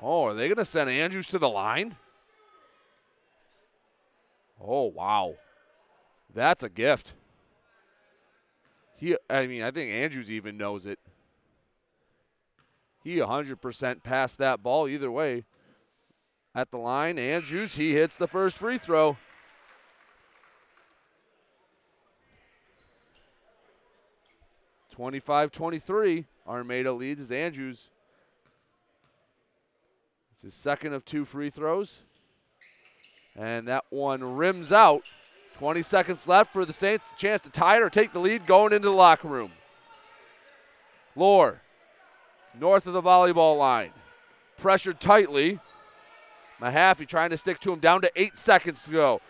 Oh, 0.00 0.26
are 0.26 0.34
they 0.34 0.48
going 0.48 0.56
to 0.56 0.64
send 0.64 0.88
Andrews 0.88 1.28
to 1.28 1.38
the 1.38 1.48
line? 1.48 1.96
Oh, 4.60 4.84
wow. 4.84 5.34
That's 6.34 6.62
a 6.62 6.68
gift. 6.68 7.12
He, 8.96 9.16
I 9.28 9.46
mean, 9.46 9.62
I 9.62 9.70
think 9.70 9.92
Andrews 9.92 10.30
even 10.30 10.56
knows 10.56 10.86
it. 10.86 10.98
He 13.02 13.16
100% 13.16 14.02
passed 14.02 14.38
that 14.38 14.62
ball 14.62 14.88
either 14.88 15.10
way. 15.10 15.44
At 16.54 16.70
the 16.70 16.78
line, 16.78 17.18
Andrews, 17.18 17.74
he 17.74 17.94
hits 17.94 18.14
the 18.14 18.28
first 18.28 18.56
free 18.56 18.78
throw. 18.78 19.16
Twenty-five, 24.92 25.50
twenty-three. 25.50 26.26
Armada 26.46 26.92
leads 26.92 27.20
as 27.20 27.30
Andrews 27.30 27.88
It's 30.34 30.42
his 30.42 30.54
second 30.54 30.92
of 30.92 31.04
two 31.04 31.24
free 31.24 31.48
throws. 31.48 32.02
And 33.34 33.66
that 33.68 33.84
one 33.88 34.36
rims 34.36 34.70
out. 34.70 35.02
20 35.58 35.82
seconds 35.82 36.26
left 36.26 36.52
for 36.52 36.64
the 36.64 36.72
Saints. 36.72 37.04
Chance 37.16 37.42
to 37.42 37.50
tie 37.50 37.76
it 37.76 37.82
or 37.82 37.90
take 37.90 38.12
the 38.12 38.18
lead 38.18 38.46
going 38.46 38.72
into 38.72 38.88
the 38.88 38.94
locker 38.94 39.28
room. 39.28 39.52
Lore, 41.14 41.60
north 42.58 42.86
of 42.86 42.94
the 42.94 43.02
volleyball 43.02 43.58
line. 43.58 43.90
Pressured 44.56 45.00
tightly. 45.00 45.58
Mahaffey 46.60 47.06
trying 47.06 47.30
to 47.30 47.36
stick 47.36 47.58
to 47.60 47.72
him 47.72 47.80
down 47.80 48.00
to 48.02 48.10
eight 48.16 48.36
seconds 48.36 48.84
to 48.84 48.92
go. 48.92 49.20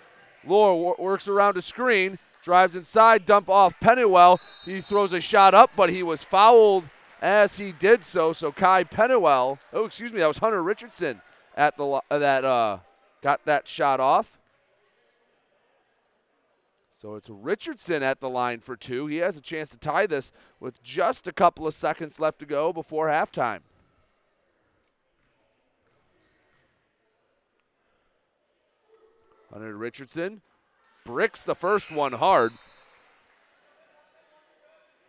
Lore 0.47 0.95
works 0.99 1.29
around 1.29 1.57
a 1.57 1.63
screen, 1.63 2.19
drives 2.43 2.77
inside, 2.77 3.25
dump 3.25 3.49
off 3.49 3.79
Pennywell. 3.81 4.41
He 4.65 4.81
throws 4.81 5.13
a 5.13 5.21
shot 5.21 5.55
up, 5.55 5.71
but 5.77 5.91
he 5.91 6.03
was 6.03 6.23
fouled 6.23 6.85
as 7.21 7.59
he 7.59 7.73
did 7.73 8.03
so. 8.05 8.33
So 8.33 8.53
Kai 8.53 8.85
Pennywell, 8.85 9.59
oh 9.73 9.87
excuse 9.87 10.13
me, 10.13 10.19
that 10.19 10.29
was 10.29 10.39
Hunter 10.39 10.63
Richardson 10.63 11.23
at 11.57 11.77
the 11.77 12.01
that 12.11 12.45
uh, 12.45 12.79
got 13.23 13.45
that 13.45 13.67
shot 13.67 14.01
off. 14.01 14.39
So 17.03 17.17
it's 17.17 17.29
Richardson 17.29 18.05
at 18.05 18.21
the 18.21 18.31
line 18.31 18.61
for 18.61 18.77
two. 18.77 19.09
He 19.09 19.17
has 19.17 19.37
a 19.37 19.41
chance 19.41 19.71
to 19.71 19.77
tie 19.77 20.07
this 20.07 20.31
with 20.61 20.85
just 20.85 21.27
a 21.27 21.33
couple 21.33 21.67
of 21.67 21.75
seconds 21.75 22.21
left 22.21 22.39
to 22.39 22.47
go 22.47 22.73
before 22.73 23.09
halftime. 23.09 23.63
Hunter 29.53 29.77
Richardson 29.77 30.43
bricks 31.05 31.43
the 31.43 31.57
first 31.57 31.91
one 31.91 32.13
hard. 32.13 32.53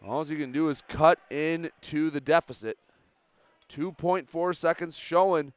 All 0.04 0.24
he 0.24 0.36
can 0.36 0.52
do 0.52 0.70
is 0.70 0.82
cut 0.88 1.20
into 1.30 2.10
the 2.10 2.20
deficit. 2.20 2.80
2.4 3.72 4.56
seconds 4.56 4.98
showing 4.98 5.54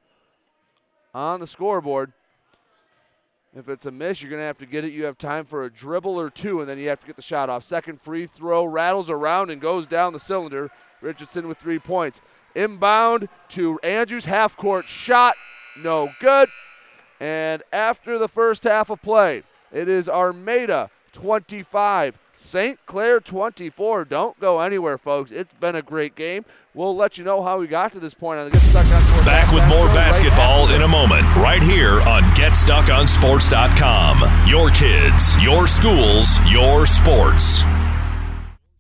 on 1.15 1.41
the 1.41 1.47
scoreboard. 1.47 2.13
If 3.57 3.71
it's 3.71 3.87
a 3.87 3.91
miss, 3.91 4.21
you're 4.21 4.29
going 4.29 4.43
to 4.43 4.47
have 4.47 4.59
to 4.59 4.67
get 4.67 4.85
it. 4.85 4.93
You 4.93 5.07
have 5.07 5.17
time 5.17 5.47
for 5.47 5.65
a 5.65 5.73
dribble 5.73 6.21
or 6.21 6.29
two, 6.29 6.61
and 6.61 6.69
then 6.69 6.79
you 6.79 6.91
have 6.91 7.01
to 7.01 7.07
get 7.07 7.17
the 7.17 7.23
shot 7.23 7.49
off. 7.49 7.65
Second 7.65 8.03
free 8.03 8.27
throw 8.27 8.67
rattles 8.67 9.09
around 9.09 9.49
and 9.49 9.63
goes 9.63 9.87
down 9.87 10.13
the 10.13 10.21
cylinder. 10.21 10.71
Richardson 11.01 11.49
with 11.49 11.57
three 11.57 11.79
points. 11.79 12.21
Inbound 12.55 13.31
to 13.51 13.79
Andrews, 13.83 14.27
half 14.27 14.59
court 14.59 14.89
shot, 14.89 15.37
no 15.75 16.11
good. 16.21 16.51
And 17.19 17.63
after 17.73 18.19
the 18.19 18.29
first 18.29 18.65
half 18.65 18.91
of 18.91 19.01
play, 19.01 19.43
it 19.73 19.89
is 19.89 20.07
Armada 20.07 20.91
25, 21.17 22.19
St. 22.35 22.79
Clair 22.85 23.21
24. 23.21 24.05
Don't 24.05 24.39
go 24.39 24.61
anywhere, 24.61 24.99
folks. 24.99 25.31
It's 25.31 25.55
been 25.55 25.75
a 25.75 25.81
great 25.81 26.15
game. 26.15 26.45
We'll 26.75 26.95
let 26.95 27.17
you 27.17 27.25
know 27.25 27.43
how 27.43 27.59
we 27.59 27.67
got 27.67 27.93
to 27.93 28.01
this 28.01 28.13
point 28.13 28.39
on 28.39 28.45
the 28.45 28.51
Get 28.51 28.61
Stuck 28.61 28.85
on 28.85 29.01
Sports. 29.03 29.25
Back 29.25 29.51
with 29.51 29.67
more 29.67 29.87
basketball 29.89 30.71
in 30.73 30.83
a 30.83 30.89
moment, 30.89 31.25
right 31.37 31.63
here 31.63 32.03
on 32.03 32.23
GetStuckOnSports.com. 32.35 34.47
Your 34.47 34.69
kids, 34.71 35.43
your 35.43 35.67
schools, 35.67 36.39
your 36.51 36.85
sports. 36.85 37.63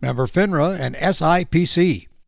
Member 0.00 0.26
FINRA 0.26 0.78
and 0.78 0.94
SIPC. 0.96 2.06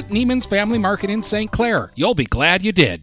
Neiman's 0.00 0.46
Family 0.46 0.78
Market 0.78 1.10
in 1.10 1.22
St. 1.22 1.50
Clair. 1.50 1.92
You'll 1.94 2.14
be 2.14 2.24
glad 2.24 2.62
you 2.62 2.72
did. 2.72 3.02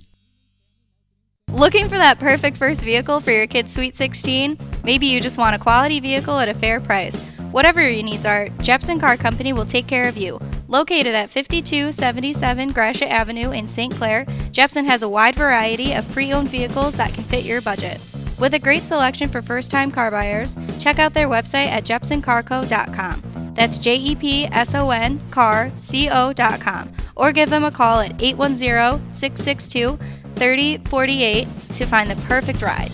Looking 1.52 1.90
for 1.90 1.98
that 1.98 2.20
perfect 2.20 2.58
first 2.58 2.84
vehicle 2.84 3.20
for 3.20 3.32
your 3.32 3.48
kid's 3.48 3.74
Sweet 3.74 3.96
16? 3.96 4.58
Maybe 4.84 5.08
you 5.08 5.20
just 5.20 5.38
want 5.38 5.56
a 5.56 5.60
quality 5.60 6.00
vehicle 6.00 6.38
at 6.38 6.48
a 6.48 6.54
fair 6.54 6.80
price. 6.80 7.22
Whatever 7.52 7.82
your 7.82 8.04
needs 8.04 8.26
are, 8.26 8.50
Jepson 8.62 9.00
Car 9.00 9.18
Company 9.18 9.54
will 9.54 9.66
take 9.66 9.88
care 9.88 10.08
of 10.08 10.16
you. 10.18 10.40
Located 10.68 11.16
at 11.16 11.32
5277 11.32 12.72
Gratiot 12.72 13.10
Avenue 13.10 13.52
in 13.52 13.68
St. 13.68 13.94
Clair, 13.94 14.28
Jepson 14.52 14.86
has 14.86 15.02
a 15.02 15.10
wide 15.10 15.36
variety 15.36 15.94
of 15.94 16.10
pre 16.12 16.32
owned 16.32 16.50
vehicles 16.50 16.96
that 16.98 17.14
can 17.14 17.24
fit 17.24 17.44
your 17.44 17.62
budget. 17.62 18.00
With 18.38 18.54
a 18.54 18.60
great 18.60 18.84
selection 18.84 19.28
for 19.28 19.42
first 19.42 19.72
time 19.72 19.92
car 19.92 20.12
buyers, 20.12 20.56
check 20.80 21.00
out 21.00 21.14
their 21.14 21.28
website 21.28 21.68
at 21.68 21.84
jepsoncarco.com. 21.84 23.39
That's 23.60 23.78
J 23.78 23.98
E 23.98 24.16
P 24.16 24.46
S 24.46 24.74
O 24.74 24.90
N 24.90 25.20
car 25.32 25.70
C 25.76 26.10
O.com. 26.10 26.94
Or 27.18 27.34
give 27.34 27.50
them 27.50 27.66
a 27.66 27.72
call 27.72 28.00
at 28.00 28.22
810 28.22 29.14
662 29.14 30.00
3048 30.38 31.48
to 31.74 31.86
find 31.86 32.10
the 32.10 32.16
perfect 32.26 32.62
ride. 32.62 32.94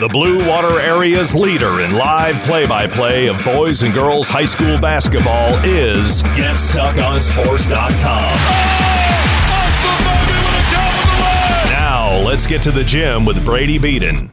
The 0.00 0.08
Blue 0.08 0.48
Water 0.48 0.80
Area's 0.80 1.34
leader 1.34 1.82
in 1.82 1.92
live 1.92 2.42
play 2.44 2.66
by 2.66 2.86
play 2.86 3.28
of 3.28 3.44
boys 3.44 3.82
and 3.82 3.92
girls 3.92 4.30
high 4.30 4.46
school 4.46 4.78
basketball 4.78 5.62
is 5.62 6.22
GetStuckOnSports.com. 6.22 8.38
Now, 11.70 12.16
let's 12.24 12.46
get 12.46 12.62
to 12.62 12.70
the 12.70 12.84
gym 12.84 13.26
with 13.26 13.44
Brady 13.44 13.76
Beaton. 13.76 14.32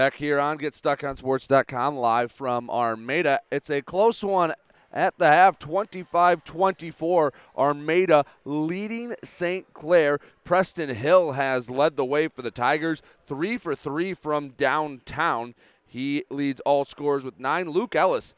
Back 0.00 0.14
here 0.14 0.40
on 0.40 0.56
GetStuckOnSports.com, 0.56 1.94
live 1.94 2.32
from 2.32 2.70
Armada. 2.70 3.40
It's 3.52 3.68
a 3.68 3.82
close 3.82 4.24
one 4.24 4.54
at 4.90 5.18
the 5.18 5.26
half, 5.26 5.58
25-24. 5.58 7.32
Armada 7.54 8.24
leading 8.46 9.14
St. 9.22 9.70
Clair. 9.74 10.18
Preston 10.42 10.88
Hill 10.88 11.32
has 11.32 11.68
led 11.68 11.96
the 11.96 12.06
way 12.06 12.28
for 12.28 12.40
the 12.40 12.50
Tigers, 12.50 13.02
three 13.20 13.58
for 13.58 13.74
three 13.74 14.14
from 14.14 14.54
downtown. 14.56 15.54
He 15.84 16.24
leads 16.30 16.60
all 16.60 16.86
scores 16.86 17.22
with 17.22 17.38
nine. 17.38 17.68
Luke 17.68 17.94
Ellis 17.94 18.32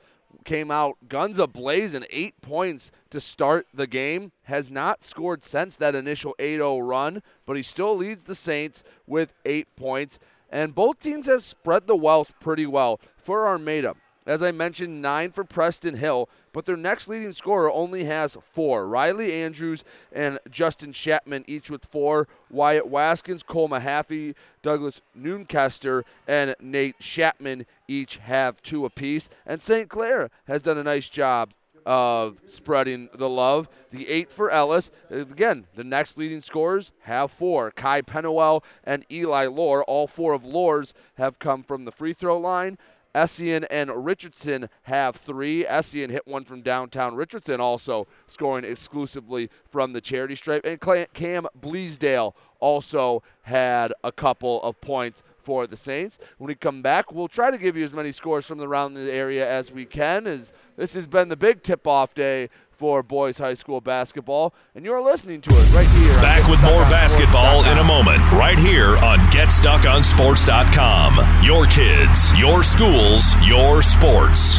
came 0.45 0.73
out 0.73 0.97
guns 1.09 1.39
ablazing, 1.39 2.05
eight 2.11 2.41
points 2.43 2.91
to 3.11 3.21
start 3.21 3.69
the 3.73 3.87
game. 3.87 4.33
Has 4.47 4.69
not 4.69 5.05
scored 5.05 5.45
since 5.45 5.77
that 5.77 5.95
initial 5.95 6.35
8-0 6.41 6.85
run, 6.85 7.23
but 7.47 7.57
he 7.57 7.63
still 7.63 7.97
leads 7.97 8.25
the 8.25 8.35
Saints 8.35 8.83
with 9.07 9.33
eight 9.45 9.77
points. 9.77 10.19
And 10.53 10.75
both 10.75 11.01
teams 11.01 11.25
have 11.27 11.43
spread 11.43 11.87
the 11.87 11.97
wealth 11.97 12.33
pretty 12.39 12.67
well. 12.67 13.01
For 13.17 13.49
Armada, 13.49 13.97
as 14.27 14.43
I 14.43 14.53
mentioned, 14.53 15.01
nine 15.01 15.33
for 15.33 15.45
Preston 15.45 15.97
Hill, 15.97 16.29
but 16.53 16.67
their 16.67 16.77
next 16.77 17.09
leading 17.09 17.33
scorer 17.33 17.73
only 17.73 18.05
has 18.05 18.37
four. 18.53 18.87
Riley 18.87 19.33
Andrews 19.33 19.83
and 20.13 20.39
Justin 20.51 20.93
Chapman, 20.93 21.45
each 21.47 21.71
with 21.71 21.87
four. 21.87 22.29
Wyatt 22.51 22.85
Waskins, 22.85 23.45
Cole 23.45 23.71
Mahaffey, 23.71 24.35
Douglas 24.63 25.01
Noonkester, 25.19 26.03
and 26.29 26.55
Nate 26.61 26.99
Chapman 27.01 27.65
each 27.89 28.19
have 28.19 28.63
two 28.63 28.85
apiece. 28.85 29.31
And 29.47 29.63
St. 29.63 29.89
Clair 29.89 30.31
has 30.47 30.63
done 30.63 30.77
a 30.77 30.85
nice 30.85 31.09
job 31.09 31.53
of 31.87 32.41
spreading 32.45 33.09
the 33.15 33.29
love. 33.29 33.69
The 33.91 34.09
eight 34.09 34.33
for 34.33 34.51
Ellis. 34.51 34.91
Again, 35.11 35.67
the 35.75 35.85
next 35.85 36.19
leading 36.19 36.41
scorers 36.41 36.93
have 37.03 37.31
four 37.31 37.71
Kai 37.71 38.03
Pennewell 38.03 38.63
and 38.85 39.05
Eli 39.11 39.47
Lore. 39.47 39.85
All 39.85 40.07
four 40.07 40.33
of 40.33 40.45
Lore's 40.45 40.95
have 41.15 41.39
come 41.39 41.63
from 41.63 41.85
the 41.85 41.93
free 41.93 42.13
throw 42.13 42.39
line. 42.39 42.79
Essien 43.15 43.67
and 43.71 44.07
Richardson 44.07 44.69
have 44.85 45.17
three. 45.17 45.65
Essien 45.65 46.11
hit 46.11 46.27
one 46.27 46.45
from 46.45 46.63
downtown. 46.63 47.15
Richardson 47.15 47.61
also 47.61 48.07
scoring 48.27 48.65
exclusively 48.65 49.51
from 49.69 49.93
the 49.93 50.01
charity 50.01 50.35
stripe. 50.35 50.65
And 50.65 50.81
Cam 50.81 51.47
Bleasdale 51.61 52.35
also 52.59 53.23
had 53.43 53.93
a 54.03 54.13
couple 54.13 54.63
of 54.63 54.81
points 54.81 55.23
for 55.43 55.67
the 55.67 55.77
Saints. 55.77 56.19
When 56.39 56.49
we 56.49 56.55
come 56.55 56.83
back, 56.83 57.13
we'll 57.13 57.29
try 57.29 57.51
to 57.51 57.59
give 57.59 57.77
you 57.77 57.85
as 57.85 57.93
many 57.93 58.13
scores 58.13 58.47
from 58.47 58.59
the 58.59 58.73
around 58.73 58.95
the 58.95 59.13
area 59.13 59.47
as 59.49 59.71
we 59.71 59.85
can, 59.85 60.27
as 60.27 60.53
this 60.77 60.95
has 60.95 61.07
been 61.07 61.29
the 61.29 61.37
big 61.37 61.63
tip-off 61.63 62.15
day 62.15 62.49
for 62.71 63.03
boys 63.03 63.37
high 63.39 63.55
school 63.55 63.81
basketball, 63.81 64.53
and 64.75 64.85
you're 64.85 65.01
listening 65.01 65.41
to 65.41 65.55
it 65.55 65.73
right 65.73 65.87
here. 65.89 66.17
Back 66.17 66.51
with 66.51 66.61
more 66.63 66.83
basketball 66.91 67.65
in 67.67 67.79
a 67.79 67.85
moment, 67.85 68.19
right 68.33 68.59
here 68.59 68.97
on 69.05 69.21
GetStuckOnSports.com. 69.31 71.45
Your 71.45 71.67
kids, 71.67 72.37
your 72.39 72.65
schools, 72.65 73.37
your 73.47 73.83
sports. 73.83 74.59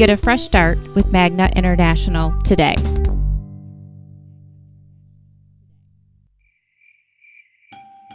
Get 0.00 0.08
a 0.08 0.16
fresh 0.16 0.40
start 0.40 0.78
with 0.94 1.12
Magna 1.12 1.50
International 1.54 2.32
today. 2.40 2.74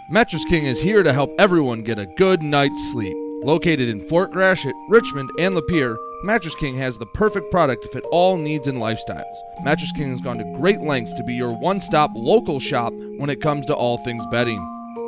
Mattress 0.10 0.44
King 0.46 0.66
is 0.66 0.82
here 0.82 1.04
to 1.04 1.14
help 1.14 1.30
everyone 1.38 1.84
get 1.84 2.00
a 2.00 2.08
good 2.18 2.42
night's 2.42 2.92
sleep. 2.92 3.16
Located 3.44 3.88
in 3.88 4.02
Fort 4.10 4.32
Gratiot, 4.32 4.74
Richmond, 4.90 5.30
and 5.38 5.56
Lapeer, 5.56 5.96
Mattress 6.24 6.56
King 6.56 6.76
has 6.78 6.98
the 6.98 7.06
perfect 7.14 7.52
product 7.52 7.84
to 7.84 7.90
fit 7.90 8.04
all 8.12 8.36
needs 8.36 8.66
and 8.66 8.80
lifestyles. 8.80 9.38
Mattress 9.64 9.92
King 9.92 10.10
has 10.10 10.22
gone 10.22 10.40
to 10.40 10.58
great 10.60 10.82
lengths 10.82 11.14
to 11.14 11.24
be 11.24 11.36
your 11.36 11.52
one 11.52 11.80
stop 11.80 12.10
local 12.16 12.60
shop 12.60 12.94
when 13.18 13.30
it 13.30 13.42
comes 13.42 13.64
to 13.68 13.76
all 13.76 14.00
things 14.00 14.26
bedding. 14.32 14.58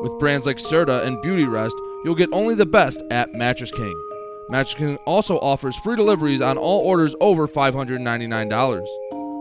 With 0.03 0.19
brands 0.19 0.45
like 0.45 0.57
Serta 0.57 1.03
and 1.07 1.17
Beautyrest, 1.23 1.73
you'll 2.05 2.13
get 2.13 2.29
only 2.31 2.53
the 2.53 2.67
best 2.67 3.01
at 3.09 3.33
Mattress 3.33 3.71
King. 3.71 4.06
Mattress 4.49 4.75
King 4.75 4.97
also 5.05 5.37
offers 5.39 5.75
free 5.75 5.97
deliveries 5.97 6.39
on 6.39 6.57
all 6.57 6.79
orders 6.81 7.13
over 7.19 7.47
$599. 7.47 8.85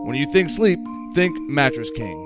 When 0.04 0.16
you 0.16 0.30
think 0.32 0.50
sleep, 0.50 0.80
think 1.14 1.36
Mattress 1.48 1.90
King. 1.92 2.25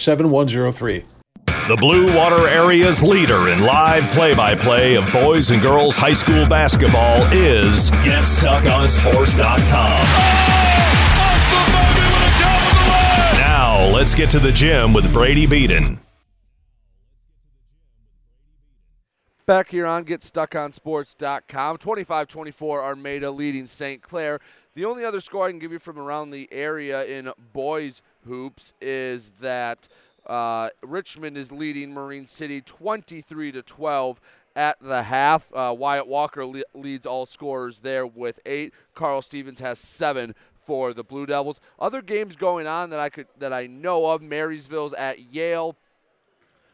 7103. 0.00 1.04
The 1.66 1.76
Blue 1.76 2.14
Water 2.14 2.46
Area's 2.46 3.02
leader 3.02 3.48
in 3.48 3.60
live 3.60 4.12
play 4.12 4.34
by 4.34 4.54
play 4.54 4.96
of 4.96 5.10
boys 5.10 5.50
and 5.50 5.62
girls 5.62 5.96
high 5.96 6.12
school 6.12 6.46
basketball 6.46 7.22
is 7.32 7.90
GetStuckOnSports.com. 7.90 10.04
Now, 13.38 13.86
let's 13.94 14.14
get 14.14 14.30
to 14.32 14.38
the 14.38 14.52
gym 14.52 14.92
with 14.92 15.10
Brady 15.10 15.46
Beaton. 15.46 16.00
Back 19.46 19.70
here 19.70 19.86
on 19.86 20.04
GetStuckOnSports.com. 20.04 21.78
25 21.78 22.28
24 22.28 22.82
Armada 22.82 23.30
leading 23.30 23.66
St. 23.66 24.02
Clair. 24.02 24.38
The 24.74 24.84
only 24.84 25.04
other 25.04 25.20
score 25.20 25.46
I 25.46 25.50
can 25.50 25.58
give 25.58 25.72
you 25.72 25.78
from 25.78 25.98
around 25.98 26.30
the 26.30 26.48
area 26.50 27.04
in 27.04 27.30
boys 27.52 28.02
hoops 28.24 28.74
is 28.80 29.30
that 29.40 29.88
uh, 30.26 30.70
Richmond 30.82 31.36
is 31.36 31.52
leading 31.52 31.92
Marine 31.92 32.26
City 32.26 32.60
23 32.60 33.52
to 33.52 33.62
12 33.62 34.20
at 34.56 34.78
the 34.80 35.04
half. 35.04 35.46
Uh, 35.52 35.74
Wyatt 35.76 36.06
Walker 36.06 36.46
le- 36.46 36.62
leads 36.74 37.06
all 37.06 37.26
scorers 37.26 37.80
there 37.80 38.06
with 38.06 38.40
eight. 38.46 38.72
Carl 38.94 39.22
Stevens 39.22 39.60
has 39.60 39.78
seven 39.78 40.34
for 40.64 40.94
the 40.94 41.04
Blue 41.04 41.26
Devils. 41.26 41.60
Other 41.78 42.00
games 42.00 42.36
going 42.36 42.66
on 42.66 42.90
that 42.90 43.00
I 43.00 43.08
could 43.08 43.26
that 43.38 43.52
I 43.52 43.66
know 43.66 44.10
of: 44.10 44.22
Marysville's 44.22 44.94
at 44.94 45.20
Yale. 45.20 45.76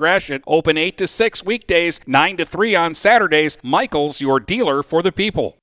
Gratiot. 0.00 0.42
Open 0.46 0.78
8 0.78 0.96
to 0.96 1.06
6 1.06 1.44
weekdays, 1.44 2.00
9 2.06 2.38
to 2.38 2.46
3 2.46 2.74
on 2.74 2.94
Saturdays. 2.94 3.58
Michaels, 3.62 4.22
your 4.22 4.40
dealer 4.40 4.82
for 4.82 5.02
the 5.02 5.12
people. 5.12 5.58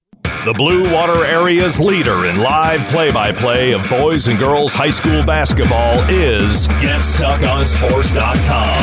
The 0.45 0.53
Blue 0.53 0.93
Water 0.93 1.25
Area's 1.25 1.79
leader 1.79 2.27
in 2.27 2.37
live 2.37 2.87
play 2.87 3.11
by 3.11 3.31
play 3.31 3.73
of 3.73 3.89
boys 3.89 4.27
and 4.27 4.37
girls 4.37 4.75
high 4.75 4.91
school 4.91 5.23
basketball 5.23 6.07
is 6.07 6.67
GetStuckOnSports.com. 6.67 8.77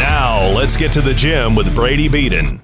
Now, 0.00 0.46
let's 0.56 0.76
get 0.76 0.92
to 0.92 1.00
the 1.00 1.14
gym 1.14 1.56
with 1.56 1.74
Brady 1.74 2.06
Beaton. 2.06 2.62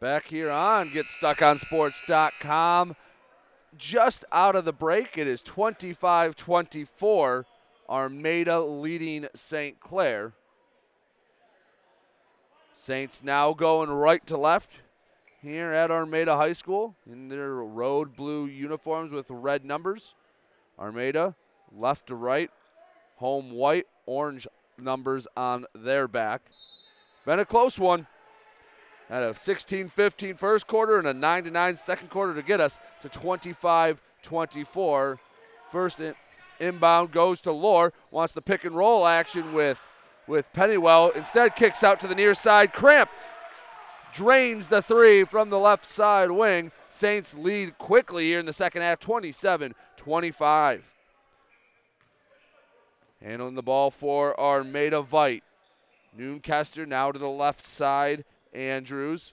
Back 0.00 0.26
here 0.26 0.50
on 0.50 0.90
GetStuckOnSports.com. 0.90 2.96
Just 3.78 4.24
out 4.32 4.56
of 4.56 4.64
the 4.64 4.72
break, 4.72 5.16
it 5.16 5.28
is 5.28 5.42
25 5.42 6.34
24. 6.34 7.46
Armada 7.88 8.60
leading 8.60 9.28
St. 9.34 9.80
Clair. 9.80 10.32
Saints 12.74 13.22
now 13.22 13.54
going 13.54 13.88
right 13.88 14.26
to 14.26 14.36
left 14.36 14.72
here 15.40 15.72
at 15.72 15.90
Armada 15.90 16.36
High 16.36 16.52
School 16.52 16.96
in 17.10 17.28
their 17.28 17.54
road 17.54 18.16
blue 18.16 18.46
uniforms 18.46 19.12
with 19.12 19.30
red 19.30 19.64
numbers. 19.64 20.14
Armada 20.78 21.34
left 21.72 22.08
to 22.08 22.14
right, 22.14 22.50
home 23.16 23.52
white, 23.52 23.86
orange 24.06 24.46
numbers 24.76 25.26
on 25.36 25.66
their 25.74 26.08
back. 26.08 26.42
Been 27.24 27.38
a 27.38 27.44
close 27.44 27.78
one. 27.78 28.06
Had 29.08 29.22
a 29.22 29.34
16 29.34 29.88
15 29.88 30.34
first 30.34 30.66
quarter 30.66 30.98
and 30.98 31.08
a 31.08 31.14
9 31.14 31.44
9 31.50 31.76
second 31.76 32.10
quarter 32.10 32.34
to 32.34 32.42
get 32.42 32.60
us 32.60 32.78
to 33.00 33.08
25 33.08 34.02
24. 34.22 35.18
First 35.70 36.00
in, 36.00 36.14
inbound 36.60 37.12
goes 37.12 37.40
to 37.42 37.52
Lore. 37.52 37.92
Wants 38.10 38.34
the 38.34 38.42
pick 38.42 38.64
and 38.64 38.74
roll 38.74 39.06
action 39.06 39.54
with, 39.54 39.80
with 40.26 40.52
Pennywell. 40.52 41.10
Instead, 41.10 41.54
kicks 41.54 41.82
out 41.82 42.00
to 42.00 42.06
the 42.06 42.14
near 42.14 42.34
side. 42.34 42.72
Cramp 42.72 43.10
drains 44.12 44.68
the 44.68 44.82
three 44.82 45.24
from 45.24 45.50
the 45.50 45.58
left 45.58 45.90
side 45.90 46.30
wing. 46.30 46.72
Saints 46.88 47.34
lead 47.34 47.78
quickly 47.78 48.24
here 48.24 48.40
in 48.40 48.46
the 48.46 48.52
second 48.52 48.82
half 48.82 49.00
27 49.00 49.74
25. 49.96 50.92
Handling 53.22 53.54
the 53.54 53.62
ball 53.62 53.90
for 53.90 54.38
Armada 54.38 55.02
Vite. 55.02 55.44
Noonkester 56.16 56.86
now 56.86 57.12
to 57.12 57.18
the 57.18 57.28
left 57.28 57.66
side. 57.66 58.24
Andrews. 58.52 59.32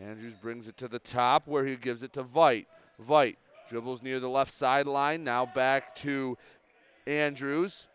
Andrews 0.00 0.34
brings 0.34 0.68
it 0.68 0.76
to 0.78 0.88
the 0.88 0.98
top 0.98 1.46
where 1.46 1.66
he 1.66 1.76
gives 1.76 2.02
it 2.02 2.12
to 2.14 2.22
Vite. 2.22 2.66
Vite 2.98 3.38
dribbles 3.68 4.02
near 4.02 4.20
the 4.20 4.28
left 4.28 4.52
sideline. 4.52 5.24
Now 5.24 5.46
back 5.46 5.94
to 5.96 6.36
Andrews. 7.06 7.86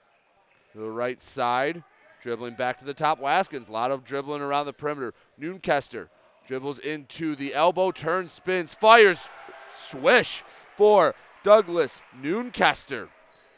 To 0.74 0.80
the 0.80 0.90
right 0.90 1.22
side. 1.22 1.84
Dribbling 2.22 2.56
back 2.56 2.78
to 2.80 2.86
the 2.86 2.94
top. 2.94 3.20
Waskins. 3.22 3.70
A 3.70 3.72
lot 3.72 3.92
of 3.92 4.04
dribbling 4.04 4.42
around 4.42 4.66
the 4.66 4.74
perimeter. 4.74 5.14
Noonkester 5.40 6.10
dribbles 6.46 6.80
into 6.80 7.36
the 7.36 7.54
elbow. 7.54 7.92
Turns, 7.92 8.32
spins, 8.32 8.74
fires. 8.74 9.30
Swish 9.78 10.44
for 10.76 11.16
Douglas 11.44 12.02
Noonkester. 12.20 13.10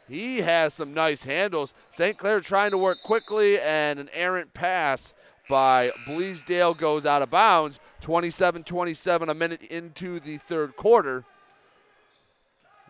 He 0.07 0.41
has 0.41 0.73
some 0.73 0.93
nice 0.93 1.23
handles. 1.25 1.73
St. 1.89 2.17
Clair 2.17 2.39
trying 2.39 2.71
to 2.71 2.77
work 2.77 2.97
quickly 3.03 3.59
and 3.59 3.99
an 3.99 4.09
errant 4.11 4.53
pass 4.53 5.13
by 5.49 5.91
Bleasdale 6.07 6.77
goes 6.77 7.05
out 7.05 7.21
of 7.21 7.29
bounds. 7.29 7.81
27 7.99 8.63
27, 8.63 9.27
a 9.27 9.33
minute 9.33 9.63
into 9.63 10.21
the 10.21 10.37
third 10.37 10.77
quarter. 10.77 11.25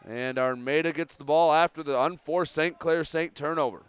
And 0.07 0.37
Armada 0.37 0.91
gets 0.93 1.15
the 1.15 1.23
ball 1.23 1.51
after 1.51 1.81
the 1.81 1.99
unforced 1.99 2.53
St. 2.53 2.77
Clair 2.77 3.03
St. 3.03 3.33
turnover. 3.33 3.81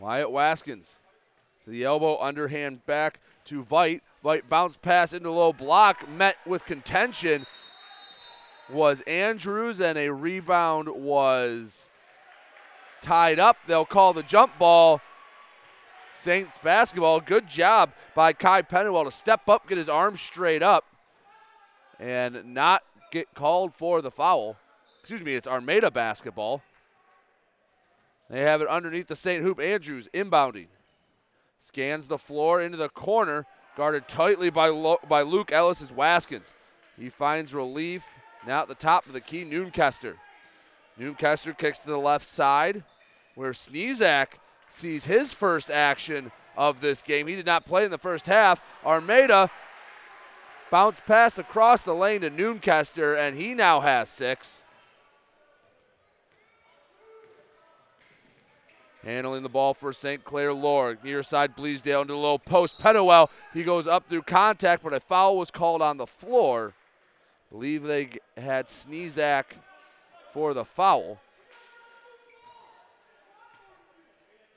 Wyatt 0.00 0.28
Waskins 0.28 0.96
to 1.64 1.70
the 1.70 1.84
elbow, 1.84 2.18
underhand 2.20 2.84
back 2.86 3.20
to 3.46 3.62
Vite. 3.62 4.02
Vite 4.22 4.48
bounce 4.48 4.76
pass 4.82 5.12
into 5.12 5.30
low 5.30 5.52
block, 5.52 6.08
met 6.08 6.36
with 6.44 6.64
contention 6.64 7.46
was 8.68 9.00
Andrews, 9.02 9.80
and 9.80 9.96
a 9.96 10.12
rebound 10.12 10.88
was 10.88 11.85
tied 13.00 13.38
up. 13.38 13.56
They'll 13.66 13.84
call 13.84 14.12
the 14.12 14.22
jump 14.22 14.58
ball. 14.58 15.00
Saints 16.14 16.58
basketball. 16.62 17.20
Good 17.20 17.46
job 17.46 17.92
by 18.14 18.32
Kai 18.32 18.62
Pennywell 18.62 19.04
to 19.04 19.10
step 19.10 19.48
up, 19.48 19.68
get 19.68 19.78
his 19.78 19.88
arm 19.88 20.16
straight 20.16 20.62
up, 20.62 20.84
and 22.00 22.54
not 22.54 22.82
get 23.12 23.34
called 23.34 23.74
for 23.74 24.00
the 24.00 24.10
foul. 24.10 24.56
Excuse 25.00 25.22
me, 25.22 25.34
it's 25.34 25.46
Armada 25.46 25.90
basketball. 25.90 26.62
They 28.28 28.40
have 28.40 28.60
it 28.60 28.68
underneath 28.68 29.06
the 29.06 29.16
St. 29.16 29.42
Hoop. 29.42 29.60
Andrews 29.60 30.08
inbounding. 30.12 30.66
Scans 31.58 32.08
the 32.08 32.18
floor 32.18 32.60
into 32.60 32.76
the 32.76 32.88
corner, 32.88 33.46
guarded 33.76 34.08
tightly 34.08 34.50
by, 34.50 34.68
Lo- 34.68 35.00
by 35.08 35.22
Luke 35.22 35.52
Ellis 35.52 35.82
Waskins. 35.82 36.52
He 36.98 37.08
finds 37.08 37.54
relief. 37.54 38.04
Now 38.46 38.62
at 38.62 38.68
the 38.68 38.74
top 38.74 39.06
of 39.06 39.12
the 39.12 39.20
key, 39.20 39.44
Noonkester. 39.44 40.14
Noonkester 40.98 41.56
kicks 41.56 41.78
to 41.80 41.88
the 41.88 41.98
left 41.98 42.26
side 42.26 42.82
where 43.34 43.52
Sneezak 43.52 44.38
sees 44.68 45.04
his 45.04 45.32
first 45.32 45.70
action 45.70 46.32
of 46.56 46.80
this 46.80 47.02
game. 47.02 47.26
He 47.26 47.36
did 47.36 47.46
not 47.46 47.66
play 47.66 47.84
in 47.84 47.90
the 47.90 47.98
first 47.98 48.26
half. 48.26 48.60
Armada 48.84 49.50
bounce 50.70 51.00
pass 51.06 51.38
across 51.38 51.82
the 51.82 51.94
lane 51.94 52.22
to 52.22 52.30
Noonkester, 52.30 53.16
and 53.16 53.36
he 53.36 53.54
now 53.54 53.80
has 53.80 54.08
six. 54.08 54.62
Handling 59.04 59.44
the 59.44 59.48
ball 59.48 59.72
for 59.72 59.92
St. 59.92 60.24
Clair 60.24 60.52
Lore. 60.52 60.98
Near 61.04 61.22
side 61.22 61.56
Bleasdale 61.56 62.02
into 62.02 62.14
the 62.14 62.18
low 62.18 62.38
post. 62.38 62.80
Pennywell, 62.80 63.30
he 63.54 63.62
goes 63.62 63.86
up 63.86 64.08
through 64.08 64.22
contact, 64.22 64.82
but 64.82 64.92
a 64.92 64.98
foul 64.98 65.38
was 65.38 65.52
called 65.52 65.80
on 65.80 65.96
the 65.96 66.08
floor. 66.08 66.74
Believe 67.52 67.84
they 67.84 68.08
had 68.36 68.66
Sneezak 68.66 69.44
for 70.36 70.52
the 70.52 70.66
foul. 70.66 71.18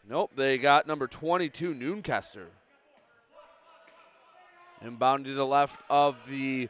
Nope, 0.09 0.31
they 0.35 0.57
got 0.57 0.85
number 0.85 1.07
22, 1.07 1.73
Noonkester. 1.73 2.47
Inbound 4.81 5.23
to 5.23 5.33
the 5.33 5.45
left 5.45 5.81
of 5.89 6.17
the 6.27 6.67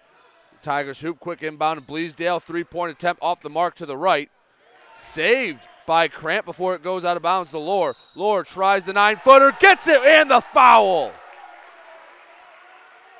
Tigers 0.62 0.99
hoop. 0.99 1.20
Quick 1.20 1.41
inbound. 1.41 1.88
Bleasdale, 1.88 2.39
three 2.39 2.64
point 2.64 2.91
attempt 2.91 3.24
off 3.24 3.41
the 3.41 3.49
mark 3.49 3.74
to 3.78 3.88
the 3.88 3.97
right. 3.97 4.30
Saved 4.95 5.62
by 5.88 6.07
Cramp 6.07 6.45
before 6.45 6.76
it 6.76 6.84
goes 6.84 7.03
out 7.03 7.18
of 7.18 7.24
bounds 7.24 7.49
to 7.49 7.57
Lore. 7.57 7.95
Lore 8.14 8.43
tries 8.43 8.86
the 8.86 8.93
nine 8.93 9.18
footer, 9.18 9.55
gets 9.60 9.88
it, 9.88 10.01
and 10.01 10.30
the 10.30 10.39
foul. 10.39 11.12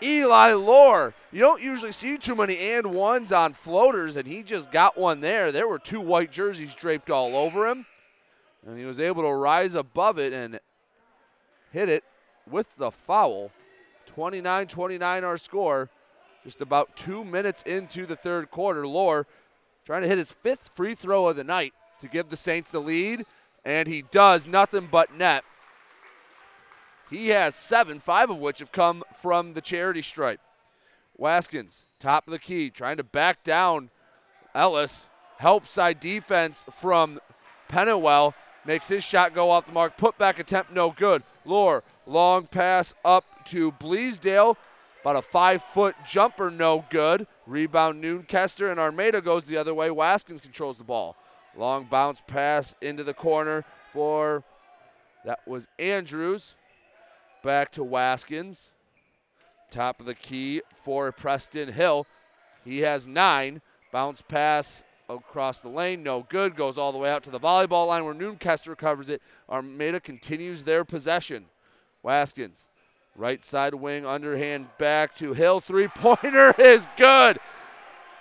Eli 0.04 0.54
Lore. 0.54 1.16
You 1.32 1.42
don't 1.42 1.62
usually 1.62 1.92
see 1.92 2.18
too 2.18 2.36
many 2.36 2.58
and 2.58 2.88
ones 2.88 3.32
on 3.32 3.54
floaters, 3.54 4.16
and 4.16 4.28
he 4.28 4.42
just 4.42 4.72
got 4.72 4.98
one 4.98 5.22
there. 5.22 5.52
There 5.52 5.68
were 5.68 5.78
two 5.78 6.02
white 6.02 6.32
jerseys 6.32 6.74
draped 6.74 7.12
all 7.12 7.36
over 7.36 7.68
him, 7.68 7.86
and 8.66 8.80
he 8.80 8.86
was 8.86 9.00
able 9.00 9.22
to 9.22 9.34
rise 9.34 9.76
above 9.76 10.18
it 10.18 10.34
and 10.34 10.60
hit 11.72 11.88
it 11.88 12.04
with 12.50 12.76
the 12.78 12.90
foul. 12.90 13.52
29 14.08 14.68
29 14.68 15.24
our 15.24 15.38
score. 15.38 15.90
Just 16.44 16.62
about 16.62 16.96
two 16.96 17.24
minutes 17.24 17.62
into 17.64 18.08
the 18.08 18.16
third 18.16 18.50
quarter. 18.50 18.88
Lore 18.88 19.28
trying 19.86 20.02
to 20.02 20.08
hit 20.08 20.18
his 20.18 20.32
fifth 20.32 20.72
free 20.74 20.96
throw 20.96 21.28
of 21.28 21.36
the 21.36 21.44
night 21.44 21.74
to 22.00 22.08
give 22.08 22.30
the 22.30 22.38
Saints 22.38 22.72
the 22.72 22.80
lead, 22.80 23.26
and 23.64 23.88
he 23.88 24.02
does 24.02 24.48
nothing 24.48 24.88
but 24.90 25.16
net. 25.16 25.44
He 27.10 27.30
has 27.30 27.54
seven, 27.54 28.00
five 28.00 28.32
of 28.32 28.38
which 28.38 28.60
have 28.60 28.72
come 28.72 29.04
from 29.22 29.54
the 29.54 29.62
charity 29.62 30.02
stripe. 30.02 30.40
Waskins, 31.20 31.84
top 32.00 32.28
of 32.28 32.32
the 32.32 32.40
key, 32.40 32.70
trying 32.70 32.98
to 32.98 33.04
back 33.04 33.44
down 33.44 33.90
Ellis. 34.56 35.08
Help 35.38 35.66
side 35.66 36.00
defense 36.00 36.66
from 36.72 37.20
Pennywell. 37.68 38.34
Makes 38.66 38.90
his 38.90 39.04
shot 39.04 39.34
go 39.34 39.50
off 39.50 39.66
the 39.68 39.72
mark. 39.72 39.98
Put 39.98 40.18
back 40.18 40.38
attempt, 40.38 40.74
no 40.74 40.92
good. 40.92 41.24
Lore, 41.46 41.84
long 42.06 42.46
pass 42.46 42.94
up 43.06 43.46
to 43.46 43.72
Bleasdale. 43.72 44.58
About 45.02 45.16
a 45.16 45.22
five 45.22 45.64
foot 45.64 45.96
jumper, 46.06 46.52
no 46.52 46.86
good. 46.90 47.26
Rebound 47.48 48.04
Noonkester, 48.04 48.70
and 48.70 48.80
Armada 48.80 49.22
goes 49.22 49.46
the 49.46 49.58
other 49.58 49.74
way. 49.74 49.88
Waskins 49.90 50.42
controls 50.42 50.78
the 50.78 50.84
ball. 50.84 51.16
Long 51.58 51.86
bounce 51.86 52.22
pass 52.28 52.76
into 52.82 53.04
the 53.04 53.14
corner 53.14 53.64
for 53.94 54.44
that 55.26 55.40
was 55.48 55.68
Andrews. 55.78 56.56
Back 57.44 57.72
to 57.74 57.82
Waskins. 57.82 58.72
Top 59.70 60.00
of 60.00 60.06
the 60.06 60.16
key 60.16 60.62
for 60.84 61.12
Preston 61.12 61.74
Hill. 61.74 62.08
He 62.66 62.80
has 62.80 63.08
nine. 63.08 63.62
Bounce 63.92 64.22
pass 64.22 64.84
across 65.10 65.60
the 65.62 65.70
lane, 65.70 66.04
no 66.04 66.26
good. 66.30 66.56
Goes 66.56 66.78
all 66.78 66.92
the 66.92 66.98
way 66.98 67.10
out 67.10 67.24
to 67.24 67.30
the 67.32 67.40
volleyball 67.40 67.88
line 67.88 68.06
where 68.06 68.14
Noonkester 68.14 68.78
covers 68.78 69.10
it. 69.10 69.22
Armada 69.50 70.00
continues 70.00 70.64
their 70.64 70.86
possession. 70.86 71.46
Waskins, 72.04 72.66
right 73.16 73.44
side 73.44 73.74
wing, 73.74 74.06
underhand 74.06 74.68
back 74.78 75.16
to 75.16 75.34
Hill. 75.34 75.60
Three 75.60 75.88
pointer 75.88 76.54
is 76.60 76.88
good. 76.96 77.40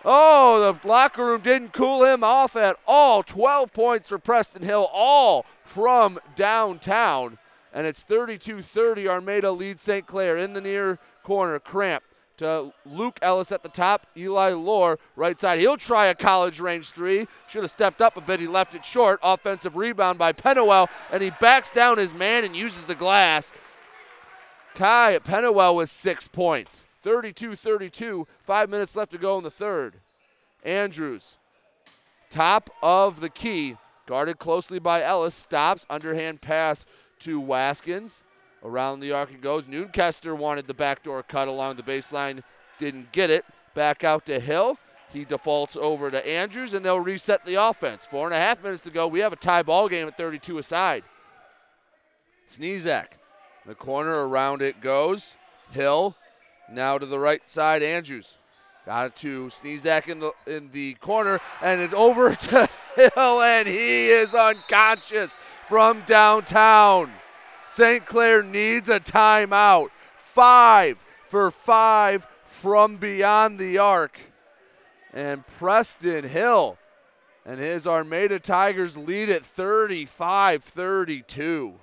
Oh, 0.04 0.72
the 0.72 0.88
locker 0.88 1.24
room 1.24 1.40
didn't 1.40 1.72
cool 1.72 2.04
him 2.04 2.24
off 2.24 2.56
at 2.56 2.76
all. 2.86 3.22
12 3.22 3.72
points 3.72 4.08
for 4.08 4.18
Preston 4.18 4.62
Hill, 4.62 4.88
all 4.92 5.44
from 5.64 6.18
downtown. 6.34 7.38
And 7.72 7.86
it's 7.86 8.02
32 8.02 8.62
30. 8.62 9.08
Armada 9.08 9.52
leads 9.52 9.82
St. 9.82 10.06
Clair 10.06 10.38
in 10.38 10.54
the 10.54 10.60
near 10.60 10.98
corner. 11.28 11.58
Cramp 11.58 12.02
to 12.38 12.72
Luke 12.86 13.18
Ellis 13.20 13.52
at 13.52 13.62
the 13.62 13.68
top. 13.68 14.06
Eli 14.16 14.52
Lore, 14.52 14.98
right 15.14 15.38
side. 15.38 15.58
He'll 15.58 15.76
try 15.76 16.06
a 16.06 16.14
college 16.14 16.58
range 16.58 16.90
three. 16.90 17.28
Should 17.48 17.62
have 17.62 17.70
stepped 17.70 18.00
up 18.00 18.16
a 18.16 18.22
bit. 18.22 18.40
He 18.40 18.46
left 18.46 18.74
it 18.74 18.82
short. 18.82 19.20
Offensive 19.22 19.76
rebound 19.76 20.18
by 20.18 20.32
Pennywell, 20.32 20.88
and 21.12 21.22
he 21.22 21.30
backs 21.38 21.68
down 21.68 21.98
his 21.98 22.14
man 22.14 22.44
and 22.44 22.56
uses 22.56 22.86
the 22.86 22.94
glass. 22.94 23.52
Kai 24.74 25.18
Pennywell 25.18 25.76
with 25.76 25.90
six 25.90 26.26
points. 26.26 26.86
32 27.02 27.56
32. 27.56 28.26
Five 28.44 28.70
minutes 28.70 28.96
left 28.96 29.12
to 29.12 29.18
go 29.18 29.36
in 29.36 29.44
the 29.44 29.50
third. 29.50 29.96
Andrews, 30.64 31.36
top 32.30 32.70
of 32.82 33.20
the 33.20 33.28
key, 33.28 33.76
guarded 34.06 34.38
closely 34.38 34.78
by 34.78 35.02
Ellis, 35.02 35.34
stops. 35.34 35.84
Underhand 35.90 36.40
pass 36.40 36.86
to 37.20 37.40
Waskins. 37.40 38.22
Around 38.64 39.00
the 39.00 39.12
arc 39.12 39.30
it 39.30 39.40
goes. 39.40 39.64
Noonkester 39.64 40.36
wanted 40.36 40.66
the 40.66 40.74
backdoor 40.74 41.22
cut 41.22 41.48
along 41.48 41.76
the 41.76 41.82
baseline, 41.82 42.42
didn't 42.78 43.12
get 43.12 43.30
it. 43.30 43.44
Back 43.74 44.02
out 44.02 44.26
to 44.26 44.40
Hill. 44.40 44.78
He 45.12 45.24
defaults 45.24 45.76
over 45.76 46.10
to 46.10 46.28
Andrews, 46.28 46.74
and 46.74 46.84
they'll 46.84 47.00
reset 47.00 47.44
the 47.46 47.54
offense. 47.54 48.04
Four 48.04 48.26
and 48.26 48.34
a 48.34 48.38
half 48.38 48.62
minutes 48.62 48.82
to 48.84 48.90
go. 48.90 49.06
We 49.06 49.20
have 49.20 49.32
a 49.32 49.36
tie 49.36 49.62
ball 49.62 49.88
game 49.88 50.06
at 50.08 50.16
32 50.16 50.58
aside. 50.58 51.04
Sneezak. 52.46 53.06
The 53.64 53.74
corner 53.74 54.28
around 54.28 54.62
it 54.62 54.80
goes. 54.80 55.36
Hill. 55.70 56.16
Now 56.70 56.98
to 56.98 57.06
the 57.06 57.18
right 57.18 57.48
side, 57.48 57.82
Andrews. 57.82 58.36
Got 58.84 59.06
it 59.06 59.16
to 59.16 59.46
Sneezak 59.48 60.08
in 60.08 60.20
the 60.20 60.32
in 60.46 60.70
the 60.70 60.94
corner, 60.94 61.40
and 61.60 61.80
it 61.80 61.92
over 61.92 62.34
to 62.34 62.68
Hill, 62.96 63.42
and 63.42 63.68
he 63.68 64.08
is 64.08 64.34
unconscious 64.34 65.36
from 65.66 66.02
downtown. 66.06 67.12
St. 67.68 68.04
Clair 68.06 68.42
needs 68.42 68.88
a 68.88 68.98
timeout. 68.98 69.88
Five 70.16 70.96
for 71.24 71.50
five 71.50 72.26
from 72.46 72.96
beyond 72.96 73.58
the 73.58 73.78
arc. 73.78 74.18
And 75.12 75.46
Preston 75.46 76.24
Hill 76.24 76.78
and 77.44 77.60
his 77.60 77.86
Armada 77.86 78.38
Tigers 78.38 78.96
lead 78.96 79.30
at 79.30 79.42
35 79.42 80.64
32. 80.64 81.74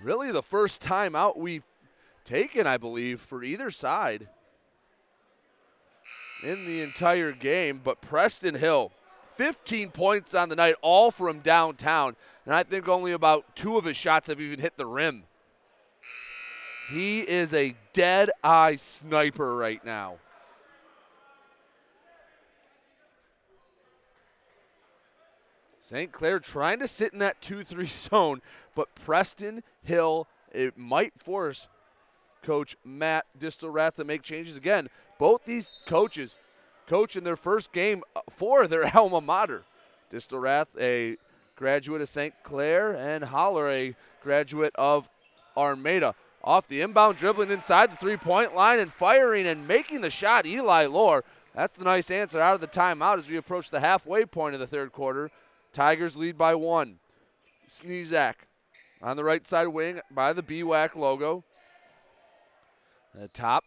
Really, 0.00 0.32
the 0.32 0.42
first 0.42 0.82
time 0.82 1.16
out 1.16 1.38
we've 1.38 1.64
taken, 2.26 2.66
I 2.66 2.76
believe, 2.76 3.22
for 3.22 3.42
either 3.42 3.70
side 3.70 4.28
in 6.44 6.64
the 6.64 6.82
entire 6.82 7.32
game. 7.32 7.80
But 7.82 8.00
Preston 8.00 8.54
Hill, 8.54 8.92
15 9.34 9.90
points 9.90 10.34
on 10.34 10.48
the 10.48 10.56
night, 10.56 10.74
all 10.82 11.10
from 11.10 11.40
downtown. 11.40 12.16
And 12.44 12.54
I 12.54 12.62
think 12.62 12.88
only 12.88 13.12
about 13.12 13.56
two 13.56 13.78
of 13.78 13.84
his 13.84 13.96
shots 13.96 14.28
have 14.28 14.40
even 14.40 14.60
hit 14.60 14.76
the 14.76 14.86
rim. 14.86 15.24
He 16.90 17.20
is 17.20 17.54
a 17.54 17.74
dead 17.94 18.30
eye 18.42 18.76
sniper 18.76 19.56
right 19.56 19.82
now. 19.84 20.16
St. 25.80 26.12
Clair 26.12 26.38
trying 26.38 26.78
to 26.80 26.88
sit 26.88 27.12
in 27.12 27.18
that 27.18 27.40
2 27.42 27.62
3 27.62 27.86
zone, 27.86 28.42
but 28.74 28.94
Preston 28.94 29.62
Hill, 29.82 30.26
it 30.52 30.78
might 30.78 31.12
force 31.18 31.68
coach 32.44 32.76
Matt 32.84 33.26
Distelrath 33.38 33.94
to 33.94 34.04
make 34.04 34.22
changes 34.22 34.56
again. 34.56 34.88
Both 35.18 35.44
these 35.44 35.70
coaches 35.86 36.36
coach 36.86 37.16
in 37.16 37.24
their 37.24 37.36
first 37.36 37.72
game 37.72 38.02
for 38.30 38.66
their 38.66 38.90
alma 38.96 39.20
mater. 39.20 39.64
Distelrath, 40.12 40.66
a 40.78 41.16
graduate 41.56 42.02
of 42.02 42.08
St. 42.08 42.34
Clair, 42.42 42.92
and 42.92 43.24
Holler, 43.24 43.68
a 43.70 43.96
graduate 44.22 44.74
of 44.76 45.08
Armada. 45.56 46.14
Off 46.42 46.68
the 46.68 46.82
inbound, 46.82 47.16
dribbling 47.16 47.50
inside 47.50 47.90
the 47.90 47.96
three 47.96 48.18
point 48.18 48.54
line 48.54 48.78
and 48.78 48.92
firing 48.92 49.46
and 49.46 49.66
making 49.66 50.02
the 50.02 50.10
shot, 50.10 50.44
Eli 50.46 50.84
Lore. 50.84 51.24
That's 51.54 51.78
the 51.78 51.84
nice 51.84 52.10
answer 52.10 52.40
out 52.40 52.54
of 52.54 52.60
the 52.60 52.66
timeout 52.66 53.18
as 53.18 53.30
we 53.30 53.36
approach 53.36 53.70
the 53.70 53.80
halfway 53.80 54.26
point 54.26 54.54
of 54.54 54.60
the 54.60 54.66
third 54.66 54.92
quarter. 54.92 55.30
Tigers 55.72 56.16
lead 56.16 56.36
by 56.36 56.54
one. 56.54 56.98
Sneezak 57.68 58.34
on 59.00 59.16
the 59.16 59.24
right 59.24 59.46
side 59.46 59.68
wing 59.68 60.00
by 60.10 60.32
the 60.32 60.42
BWAC 60.42 60.96
logo. 60.96 61.44
The 63.14 63.28
top, 63.28 63.62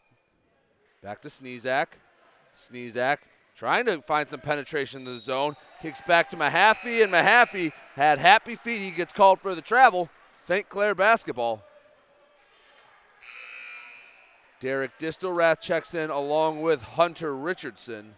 back 1.02 1.22
to 1.22 1.30
Sneezak. 1.30 1.88
Sneezak 2.58 3.20
trying 3.56 3.86
to 3.86 4.02
find 4.02 4.28
some 4.28 4.42
penetration 4.42 5.00
in 5.00 5.06
the 5.06 5.20
zone. 5.20 5.56
Kicks 5.82 6.02
back 6.02 6.30
to 6.32 6.36
Mahaffey, 6.36 7.02
and 7.02 7.14
Mahaffey 7.14 7.72
had 7.96 8.20
happy 8.20 8.56
feet. 8.56 8.82
He 8.82 8.92
gets 8.92 9.14
called 9.14 9.40
for 9.40 9.56
the 9.56 9.62
travel. 9.62 10.10
St. 10.42 10.68
Clair 10.68 10.94
basketball. 10.94 11.64
Derek 14.60 14.98
Distelrath 15.00 15.62
checks 15.62 15.96
in 15.96 16.10
along 16.10 16.62
with 16.62 16.82
Hunter 16.82 17.34
Richardson. 17.34 18.16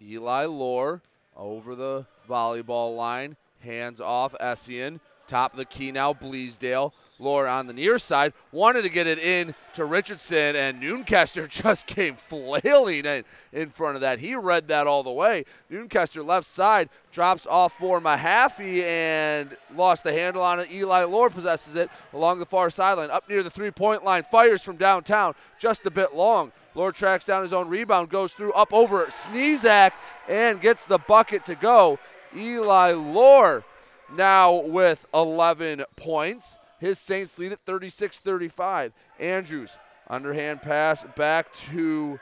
Eli 0.00 0.46
Lore 0.46 1.02
over 1.36 1.74
the 1.74 2.06
volleyball 2.28 2.96
line. 2.96 3.36
Hands 3.60 4.00
off 4.00 4.34
Essien. 4.40 5.00
Top 5.26 5.52
of 5.52 5.58
the 5.58 5.64
key 5.64 5.90
now, 5.90 6.12
Bleasdale. 6.12 6.92
Lore 7.18 7.46
on 7.46 7.66
the 7.66 7.72
near 7.72 7.98
side 7.98 8.32
wanted 8.52 8.82
to 8.82 8.90
get 8.90 9.06
it 9.06 9.18
in 9.18 9.54
to 9.74 9.84
Richardson, 9.84 10.56
and 10.56 10.82
Noonkester 10.82 11.48
just 11.48 11.86
came 11.86 12.16
flailing 12.16 13.04
in, 13.04 13.24
in 13.52 13.70
front 13.70 13.94
of 13.94 14.00
that. 14.00 14.18
He 14.18 14.34
read 14.34 14.68
that 14.68 14.86
all 14.86 15.02
the 15.02 15.12
way. 15.12 15.44
Noonkester 15.70 16.24
left 16.24 16.46
side 16.46 16.88
drops 17.12 17.46
off 17.46 17.74
for 17.74 18.00
Mahaffey 18.00 18.82
and 18.82 19.56
lost 19.74 20.04
the 20.04 20.12
handle 20.12 20.42
on 20.42 20.60
it. 20.60 20.70
Eli 20.72 21.04
Lore 21.04 21.30
possesses 21.30 21.76
it 21.76 21.90
along 22.12 22.38
the 22.38 22.46
far 22.46 22.70
sideline, 22.70 23.10
up 23.10 23.28
near 23.28 23.42
the 23.42 23.50
three 23.50 23.70
point 23.70 24.04
line, 24.04 24.24
fires 24.24 24.62
from 24.62 24.76
downtown, 24.76 25.34
just 25.58 25.86
a 25.86 25.90
bit 25.90 26.14
long. 26.14 26.52
Lore 26.74 26.92
tracks 26.92 27.24
down 27.24 27.42
his 27.42 27.52
own 27.52 27.68
rebound, 27.68 28.08
goes 28.08 28.32
through 28.32 28.52
up 28.52 28.72
over 28.72 29.06
Sneezak, 29.06 29.92
and 30.28 30.60
gets 30.60 30.84
the 30.84 30.98
bucket 30.98 31.44
to 31.46 31.54
go. 31.54 32.00
Eli 32.36 32.92
Lore 32.92 33.64
now 34.12 34.54
with 34.54 35.06
11 35.14 35.84
points. 35.96 36.58
His 36.84 36.98
Saints 36.98 37.38
lead 37.38 37.52
at 37.52 37.60
36 37.64 38.20
35. 38.20 38.92
Andrews, 39.18 39.72
underhand 40.06 40.60
pass 40.60 41.02
back 41.16 41.50
to 41.70 42.20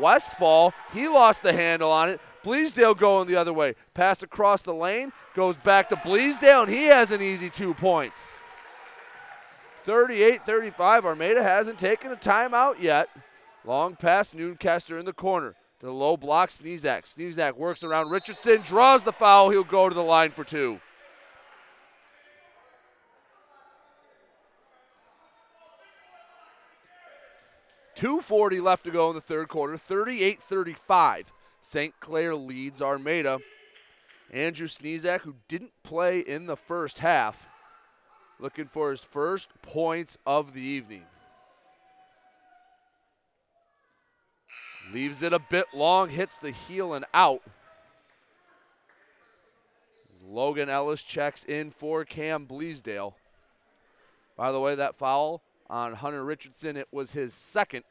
Westfall. 0.00 0.74
He 0.92 1.06
lost 1.06 1.44
the 1.44 1.52
handle 1.52 1.92
on 1.92 2.08
it. 2.08 2.20
Bleasdale 2.42 2.98
going 2.98 3.28
the 3.28 3.36
other 3.36 3.52
way. 3.52 3.74
Pass 3.94 4.24
across 4.24 4.62
the 4.62 4.74
lane, 4.74 5.12
goes 5.36 5.56
back 5.58 5.88
to 5.90 5.96
Bleasdale, 5.96 6.64
and 6.64 6.72
he 6.72 6.86
has 6.86 7.12
an 7.12 7.22
easy 7.22 7.48
two 7.48 7.74
points. 7.74 8.20
38 9.84 10.44
35. 10.44 11.06
Armada 11.06 11.42
hasn't 11.44 11.78
taken 11.78 12.10
a 12.10 12.16
timeout 12.16 12.80
yet. 12.80 13.08
Long 13.64 13.94
pass, 13.94 14.34
Noonkester 14.34 14.98
in 14.98 15.04
the 15.04 15.12
corner. 15.12 15.54
To 15.78 15.86
the 15.86 15.92
low 15.92 16.16
block, 16.16 16.48
Sneezak. 16.48 17.04
Sneezak 17.04 17.56
works 17.56 17.84
around 17.84 18.10
Richardson, 18.10 18.62
draws 18.62 19.04
the 19.04 19.12
foul. 19.12 19.50
He'll 19.50 19.62
go 19.62 19.88
to 19.88 19.94
the 19.94 20.02
line 20.02 20.30
for 20.32 20.42
two. 20.42 20.80
240 27.96 28.60
left 28.60 28.84
to 28.84 28.90
go 28.90 29.08
in 29.08 29.14
the 29.14 29.20
third 29.20 29.48
quarter. 29.48 29.76
38 29.76 30.38
35. 30.40 31.32
St. 31.60 31.98
Clair 31.98 32.34
leads 32.34 32.80
Armada. 32.80 33.40
Andrew 34.30 34.68
Sneezak, 34.68 35.20
who 35.20 35.36
didn't 35.48 35.72
play 35.82 36.20
in 36.20 36.46
the 36.46 36.56
first 36.56 36.98
half, 36.98 37.46
looking 38.38 38.66
for 38.66 38.90
his 38.90 39.00
first 39.00 39.50
points 39.62 40.18
of 40.26 40.52
the 40.52 40.60
evening. 40.60 41.04
Leaves 44.92 45.22
it 45.22 45.32
a 45.32 45.38
bit 45.38 45.66
long, 45.74 46.10
hits 46.10 46.38
the 46.38 46.50
heel 46.50 46.92
and 46.92 47.04
out. 47.14 47.42
Logan 50.28 50.68
Ellis 50.68 51.02
checks 51.02 51.44
in 51.44 51.70
for 51.70 52.04
Cam 52.04 52.46
Bleasdale. 52.46 53.14
By 54.36 54.52
the 54.52 54.60
way, 54.60 54.74
that 54.74 54.96
foul 54.96 55.40
on 55.68 55.94
Hunter 55.94 56.24
Richardson. 56.24 56.76
It 56.76 56.88
was 56.92 57.12
his 57.12 57.34
second 57.34 57.84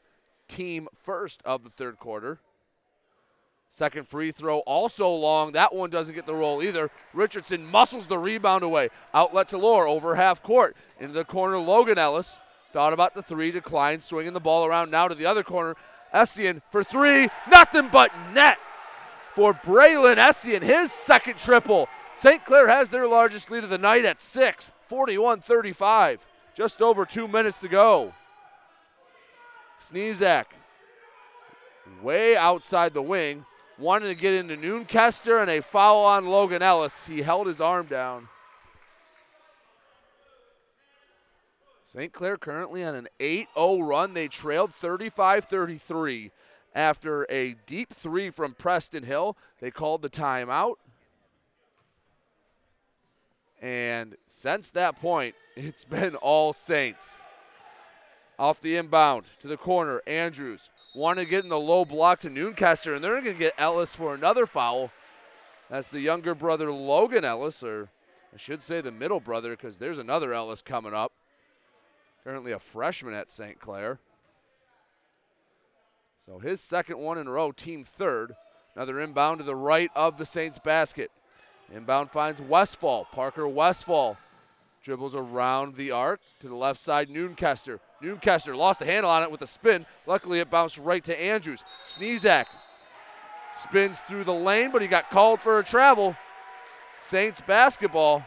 team 0.48 0.88
first 1.02 1.42
of 1.44 1.64
the 1.64 1.70
third 1.70 1.98
quarter. 1.98 2.38
Second 3.70 4.08
free 4.08 4.32
throw 4.32 4.60
also 4.60 5.08
long. 5.08 5.52
That 5.52 5.74
one 5.74 5.90
doesn't 5.90 6.14
get 6.14 6.26
the 6.26 6.34
roll 6.34 6.62
either. 6.62 6.90
Richardson 7.12 7.70
muscles 7.70 8.06
the 8.06 8.18
rebound 8.18 8.64
away. 8.64 8.88
Outlet 9.12 9.50
to 9.50 9.58
Lore 9.58 9.86
over 9.86 10.14
half 10.14 10.42
court. 10.42 10.76
Into 10.98 11.12
the 11.12 11.24
corner, 11.24 11.58
Logan 11.58 11.98
Ellis. 11.98 12.38
Thought 12.72 12.92
about 12.92 13.14
the 13.14 13.22
three, 13.22 13.50
declined, 13.50 14.02
swinging 14.02 14.32
the 14.32 14.40
ball 14.40 14.64
around 14.64 14.90
now 14.90 15.08
to 15.08 15.14
the 15.14 15.26
other 15.26 15.42
corner. 15.42 15.76
Essien 16.14 16.62
for 16.70 16.82
three. 16.82 17.28
Nothing 17.50 17.88
but 17.92 18.10
net 18.32 18.58
for 19.34 19.52
Braylon 19.52 20.16
Essien. 20.16 20.62
His 20.62 20.90
second 20.90 21.36
triple. 21.36 21.88
St. 22.16 22.42
Clair 22.46 22.68
has 22.68 22.88
their 22.88 23.06
largest 23.06 23.50
lead 23.50 23.64
of 23.64 23.68
the 23.68 23.76
night 23.76 24.06
at 24.06 24.22
six, 24.22 24.72
41 24.86 25.40
35. 25.40 26.26
Just 26.56 26.80
over 26.80 27.04
two 27.04 27.28
minutes 27.28 27.58
to 27.58 27.68
go. 27.68 28.14
Sneezak 29.78 30.46
way 32.02 32.34
outside 32.34 32.94
the 32.94 33.02
wing. 33.02 33.44
Wanted 33.78 34.08
to 34.08 34.14
get 34.14 34.32
into 34.32 34.56
Noonkester 34.56 35.42
and 35.42 35.50
a 35.50 35.60
foul 35.60 36.06
on 36.06 36.26
Logan 36.26 36.62
Ellis. 36.62 37.06
He 37.06 37.20
held 37.20 37.46
his 37.46 37.60
arm 37.60 37.86
down. 37.86 38.28
St. 41.84 42.10
Clair 42.10 42.38
currently 42.38 42.82
on 42.82 42.94
an 42.94 43.08
8 43.20 43.48
0 43.54 43.80
run. 43.80 44.14
They 44.14 44.26
trailed 44.26 44.72
35 44.72 45.44
33 45.44 46.30
after 46.74 47.26
a 47.28 47.54
deep 47.66 47.92
three 47.92 48.30
from 48.30 48.54
Preston 48.54 49.02
Hill. 49.02 49.36
They 49.60 49.70
called 49.70 50.00
the 50.00 50.10
timeout. 50.10 50.76
And 53.60 54.16
since 54.26 54.70
that 54.72 55.00
point, 55.00 55.34
it's 55.56 55.84
been 55.84 56.14
all 56.16 56.52
Saints. 56.52 57.20
Off 58.38 58.60
the 58.60 58.76
inbound 58.76 59.24
to 59.40 59.48
the 59.48 59.56
corner, 59.56 60.02
Andrews 60.06 60.68
wanting 60.94 61.24
to 61.24 61.30
get 61.30 61.42
in 61.44 61.48
the 61.48 61.58
low 61.58 61.84
block 61.84 62.20
to 62.20 62.30
Noonkester, 62.30 62.94
and 62.94 63.02
they're 63.02 63.20
going 63.20 63.24
to 63.24 63.38
get 63.38 63.54
Ellis 63.56 63.90
for 63.90 64.14
another 64.14 64.46
foul. 64.46 64.90
That's 65.70 65.88
the 65.88 66.00
younger 66.00 66.34
brother 66.34 66.70
Logan 66.70 67.24
Ellis, 67.24 67.62
or 67.62 67.88
I 68.34 68.36
should 68.36 68.62
say 68.62 68.80
the 68.80 68.92
middle 68.92 69.20
brother, 69.20 69.50
because 69.50 69.78
there's 69.78 69.98
another 69.98 70.34
Ellis 70.34 70.62
coming 70.62 70.94
up. 70.94 71.12
Currently 72.24 72.52
a 72.52 72.58
freshman 72.58 73.14
at 73.14 73.30
St. 73.30 73.58
Clair. 73.58 74.00
So 76.26 76.38
his 76.38 76.60
second 76.60 76.98
one 76.98 77.18
in 77.18 77.26
a 77.26 77.30
row, 77.30 77.52
team 77.52 77.84
third. 77.84 78.34
Another 78.74 79.00
inbound 79.00 79.38
to 79.38 79.44
the 79.44 79.54
right 79.54 79.90
of 79.94 80.18
the 80.18 80.26
Saints 80.26 80.58
basket. 80.58 81.10
Inbound 81.72 82.10
finds 82.10 82.40
Westfall. 82.40 83.06
Parker 83.12 83.48
Westfall 83.48 84.16
dribbles 84.82 85.14
around 85.14 85.74
the 85.74 85.90
arc 85.90 86.20
to 86.40 86.48
the 86.48 86.54
left 86.54 86.80
side. 86.80 87.08
Noonkester. 87.08 87.80
Noonkester 88.02 88.56
lost 88.56 88.78
the 88.78 88.86
handle 88.86 89.10
on 89.10 89.22
it 89.22 89.30
with 89.30 89.42
a 89.42 89.46
spin. 89.46 89.84
Luckily, 90.06 90.38
it 90.38 90.50
bounced 90.50 90.78
right 90.78 91.02
to 91.04 91.20
Andrews. 91.20 91.64
Sneezak 91.84 92.46
spins 93.52 94.02
through 94.02 94.24
the 94.24 94.34
lane, 94.34 94.70
but 94.70 94.82
he 94.82 94.88
got 94.88 95.10
called 95.10 95.40
for 95.40 95.58
a 95.58 95.64
travel. 95.64 96.16
Saints 97.00 97.40
basketball. 97.40 98.24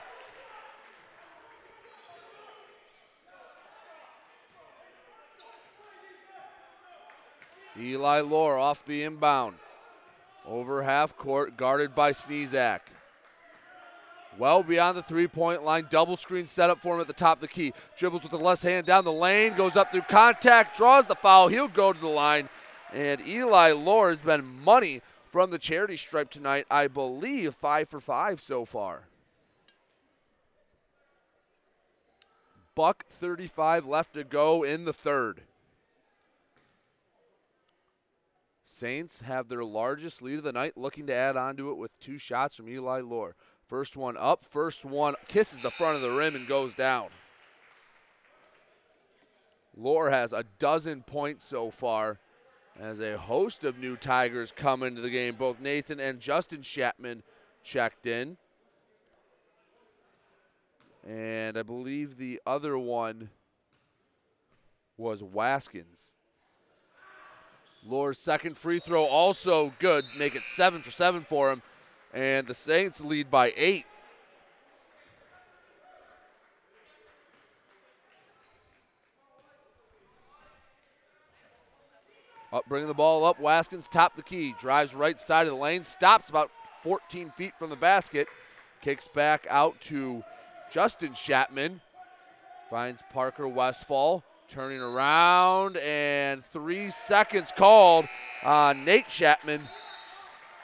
Eli 7.80 8.20
Lore 8.20 8.58
off 8.58 8.86
the 8.86 9.04
inbound. 9.04 9.56
Over 10.46 10.84
half 10.84 11.16
court, 11.16 11.56
guarded 11.56 11.96
by 11.96 12.12
Sneezak. 12.12 12.80
Well 14.40 14.64
beyond 14.64 14.98
the 14.98 15.04
three 15.04 15.28
point 15.28 15.64
line. 15.64 15.88
Double 15.90 16.16
screen 16.16 16.46
setup 16.46 16.82
for 16.82 16.96
him 16.96 17.02
at 17.02 17.08
the 17.08 17.14
top 17.14 17.38
of 17.38 17.42
the 17.42 17.48
key. 17.50 17.74
Dribbles 17.98 18.24
with 18.24 18.32
the 18.32 18.38
left 18.40 18.64
hand 18.64 18.88
down 18.88 19.04
the 19.04 19.12
lane, 19.12 19.54
goes 19.56 19.76
up 19.76 19.92
through 19.92 20.04
contact, 20.04 20.78
draws 20.78 21.08
the 21.08 21.16
foul. 21.16 21.50
He'll 21.50 21.68
go 21.68 21.92
to 21.92 22.00
the 22.00 22.08
line. 22.08 22.48
And 22.94 23.20
Eli 23.28 23.74
Lore 23.74 24.10
has 24.10 24.22
been 24.22 24.64
money 24.64 25.02
from 25.30 25.52
the 25.52 25.60
charity 25.60 25.98
stripe 25.98 26.32
tonight. 26.32 26.66
I 26.72 26.88
believe 26.88 27.54
five 27.54 27.90
for 27.90 28.00
five 28.00 28.40
so 28.40 28.64
far. 28.64 29.04
Buck 32.76 33.06
35 33.10 33.86
left 33.86 34.14
to 34.14 34.24
go 34.24 34.64
in 34.64 34.86
the 34.86 34.94
third. 34.94 35.42
Saints 38.64 39.20
have 39.22 39.50
their 39.50 39.66
largest 39.66 40.22
lead 40.22 40.38
of 40.38 40.44
the 40.46 40.54
night, 40.54 40.78
looking 40.78 41.08
to 41.08 41.14
add 41.14 41.36
on 41.36 41.58
to 41.58 41.72
it 41.72 41.78
with 41.78 42.00
two 42.00 42.18
shots 42.18 42.56
from 42.56 42.70
Eli 42.70 43.02
Lore. 43.02 43.36
First 43.70 43.96
one 43.96 44.18
up, 44.18 44.44
first 44.44 44.84
one 44.84 45.14
kisses 45.28 45.62
the 45.62 45.70
front 45.70 45.96
of 45.96 46.02
the 46.02 46.10
rim 46.10 46.36
and 46.36 46.48
goes 46.48 46.74
down. 46.74 47.10
Lore 49.78 50.10
has 50.10 50.34
a 50.34 50.44
dozen 50.58 51.04
points 51.04 51.46
so 51.46 51.70
far 51.70 52.18
as 52.80 53.00
a 53.00 53.16
host 53.16 53.64
of 53.64 53.78
new 53.78 53.96
Tigers 53.96 54.52
come 54.52 54.82
into 54.82 55.02
the 55.02 55.12
game. 55.12 55.36
Both 55.36 55.60
Nathan 55.62 56.00
and 56.00 56.20
Justin 56.20 56.64
Chapman 56.64 57.22
checked 57.64 58.08
in. 58.08 58.38
And 61.08 61.56
I 61.56 61.62
believe 61.62 62.18
the 62.18 62.42
other 62.48 62.76
one 62.76 63.30
was 64.98 65.22
Waskins. 65.22 66.10
Lore's 67.86 68.18
second 68.18 68.58
free 68.58 68.80
throw 68.80 69.06
also 69.06 69.74
good. 69.78 70.06
Make 70.18 70.36
it 70.36 70.46
seven 70.46 70.82
for 70.82 70.92
seven 70.92 71.22
for 71.22 71.52
him. 71.52 71.62
And 72.14 72.48
the 72.48 72.56
Saints 72.56 73.02
lead 73.02 73.30
by 73.30 73.54
eight. 73.56 73.86
Up, 82.52 82.66
bringing 82.68 82.88
the 82.88 82.96
ball 82.96 83.26
up. 83.26 83.40
Waskins 83.40 83.88
top 83.88 84.16
the 84.16 84.24
key, 84.24 84.56
drives 84.60 84.96
right 84.96 85.20
side 85.20 85.46
of 85.46 85.54
the 85.54 85.60
lane, 85.60 85.84
stops 85.84 86.30
about 86.30 86.50
14 86.84 87.30
feet 87.32 87.54
from 87.60 87.70
the 87.70 87.76
basket, 87.76 88.28
kicks 88.82 89.08
back 89.08 89.46
out 89.52 89.80
to 89.82 90.24
Justin 90.72 91.14
Chapman, 91.14 91.80
finds 92.72 93.04
Parker 93.14 93.48
Westfall, 93.48 94.24
turning 94.48 94.80
around, 94.80 95.78
and 95.78 96.44
three 96.44 96.90
seconds 96.90 97.54
called 97.56 98.08
on 98.44 98.84
Nate 98.84 99.08
Chapman. 99.08 99.70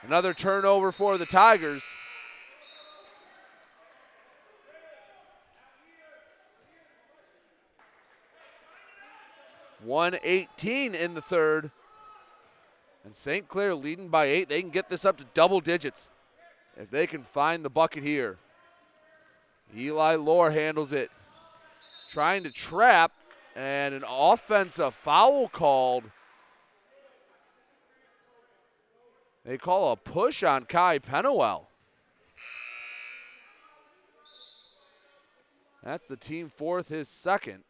Another 0.06 0.36
turnover 0.36 0.92
for 0.92 1.18
the 1.18 1.26
Tigers. 1.26 1.82
One 9.84 10.18
eighteen 10.24 10.94
in 10.94 11.16
the 11.16 11.22
third. 11.22 11.72
And 13.04 13.16
St. 13.16 13.48
Clair 13.48 13.74
leading 13.74 14.10
by 14.10 14.26
eight. 14.26 14.48
They 14.48 14.62
can 14.62 14.70
get 14.70 14.90
this 14.90 15.06
up 15.06 15.18
to 15.18 15.26
double 15.34 15.60
digits 15.60 16.10
if 16.78 16.92
they 16.92 17.08
can 17.08 17.24
find 17.24 17.66
the 17.66 17.70
bucket 17.70 18.04
here. 18.04 18.38
Eli 19.76 20.16
Lore 20.16 20.52
handles 20.52 20.94
it. 20.94 21.10
Trying 22.12 22.44
to 22.44 22.52
trap, 22.52 23.12
and 23.56 23.96
an 23.96 24.04
offensive 24.08 24.94
foul 24.94 25.48
called 25.48 26.04
They 29.46 29.60
call 29.60 29.92
a 29.92 29.96
push 29.96 30.42
on 30.42 30.66
Kai 30.66 30.98
Pennywell. 30.98 31.70
That's 35.84 36.08
the 36.08 36.18
team 36.18 36.50
fourth, 36.50 36.90
his 36.90 37.08
second. 37.08 37.64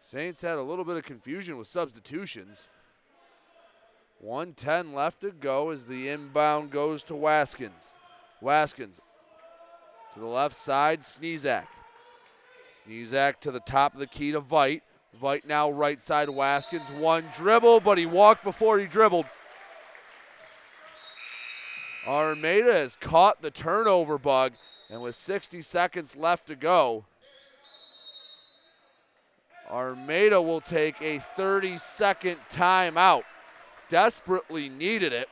Saints 0.00 0.42
had 0.42 0.58
a 0.58 0.62
little 0.62 0.84
bit 0.84 0.96
of 0.96 1.04
confusion 1.04 1.56
with 1.56 1.68
substitutions. 1.68 2.66
110 4.18 4.92
left 4.92 5.20
to 5.20 5.30
go 5.30 5.70
as 5.70 5.84
the 5.84 6.08
inbound 6.08 6.72
goes 6.72 7.04
to 7.04 7.14
Waskins. 7.14 7.94
Waskins 8.42 8.98
to 10.12 10.20
the 10.20 10.26
left 10.26 10.56
side, 10.56 11.02
Sneezak. 11.02 11.66
Sneezak 12.74 13.40
to 13.40 13.50
the 13.50 13.60
top 13.60 13.94
of 13.94 14.00
the 14.00 14.06
key 14.06 14.32
to 14.32 14.40
Vite. 14.40 14.82
Vite 15.20 15.46
now 15.46 15.70
right 15.70 16.02
side, 16.02 16.28
Waskins. 16.28 16.98
One 16.98 17.24
dribble, 17.34 17.80
but 17.80 17.98
he 17.98 18.06
walked 18.06 18.42
before 18.42 18.78
he 18.78 18.86
dribbled. 18.86 19.26
Armada 22.06 22.72
has 22.72 22.96
caught 22.96 23.40
the 23.40 23.50
turnover 23.50 24.18
bug, 24.18 24.52
and 24.90 25.00
with 25.00 25.14
60 25.14 25.62
seconds 25.62 26.16
left 26.16 26.46
to 26.48 26.56
go, 26.56 27.04
Armada 29.70 30.42
will 30.42 30.60
take 30.60 31.00
a 31.00 31.18
30 31.18 31.78
second 31.78 32.38
timeout. 32.50 33.22
Desperately 33.88 34.68
needed 34.68 35.12
it. 35.12 35.28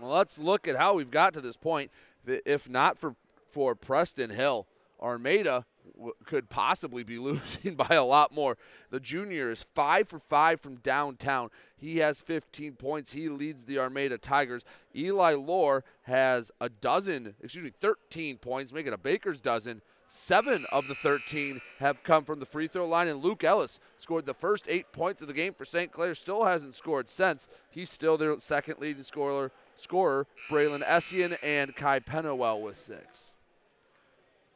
Let's 0.00 0.38
look 0.38 0.68
at 0.68 0.76
how 0.76 0.94
we've 0.94 1.10
got 1.10 1.34
to 1.34 1.40
this 1.40 1.56
point. 1.56 1.90
If 2.26 2.68
not 2.68 2.98
for, 2.98 3.14
for 3.50 3.74
Preston 3.74 4.30
Hill, 4.30 4.66
Armada 5.00 5.66
w- 5.94 6.14
could 6.24 6.48
possibly 6.48 7.02
be 7.02 7.18
losing 7.18 7.74
by 7.74 7.94
a 7.94 8.04
lot 8.04 8.32
more. 8.32 8.56
The 8.90 9.00
junior 9.00 9.50
is 9.50 9.66
five 9.74 10.08
for 10.08 10.18
five 10.18 10.60
from 10.60 10.76
downtown. 10.76 11.50
He 11.76 11.98
has 11.98 12.22
15 12.22 12.74
points. 12.74 13.12
He 13.12 13.28
leads 13.28 13.64
the 13.64 13.78
Armada 13.78 14.18
Tigers. 14.18 14.64
Eli 14.94 15.34
Lore 15.34 15.84
has 16.02 16.50
a 16.60 16.68
dozen, 16.68 17.34
excuse 17.42 17.64
me, 17.64 17.72
13 17.80 18.38
points, 18.38 18.72
making 18.72 18.92
a 18.92 18.98
Baker's 18.98 19.40
dozen. 19.40 19.82
Seven 20.10 20.64
of 20.72 20.88
the 20.88 20.94
13 20.94 21.60
have 21.80 22.02
come 22.02 22.24
from 22.24 22.40
the 22.40 22.46
free 22.46 22.66
throw 22.66 22.86
line, 22.86 23.08
and 23.08 23.22
Luke 23.22 23.44
Ellis 23.44 23.78
scored 23.94 24.24
the 24.24 24.32
first 24.32 24.64
eight 24.66 24.90
points 24.90 25.20
of 25.20 25.28
the 25.28 25.34
game 25.34 25.52
for 25.52 25.66
St. 25.66 25.92
Clair. 25.92 26.14
Still 26.14 26.44
hasn't 26.44 26.74
scored 26.74 27.10
since. 27.10 27.46
He's 27.70 27.90
still 27.90 28.16
their 28.16 28.38
second 28.40 28.78
leading 28.78 29.02
scorer. 29.02 29.52
Scorer 29.76 30.26
Braylon 30.50 30.82
Essien 30.82 31.36
and 31.42 31.76
Kai 31.76 32.00
Pennywell 32.00 32.60
with 32.62 32.78
six. 32.78 33.32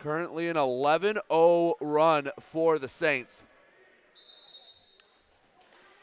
Currently 0.02 0.48
an 0.48 0.56
11 0.56 1.18
0 1.30 1.74
run 1.80 2.28
for 2.40 2.80
the 2.80 2.88
Saints. 2.88 3.44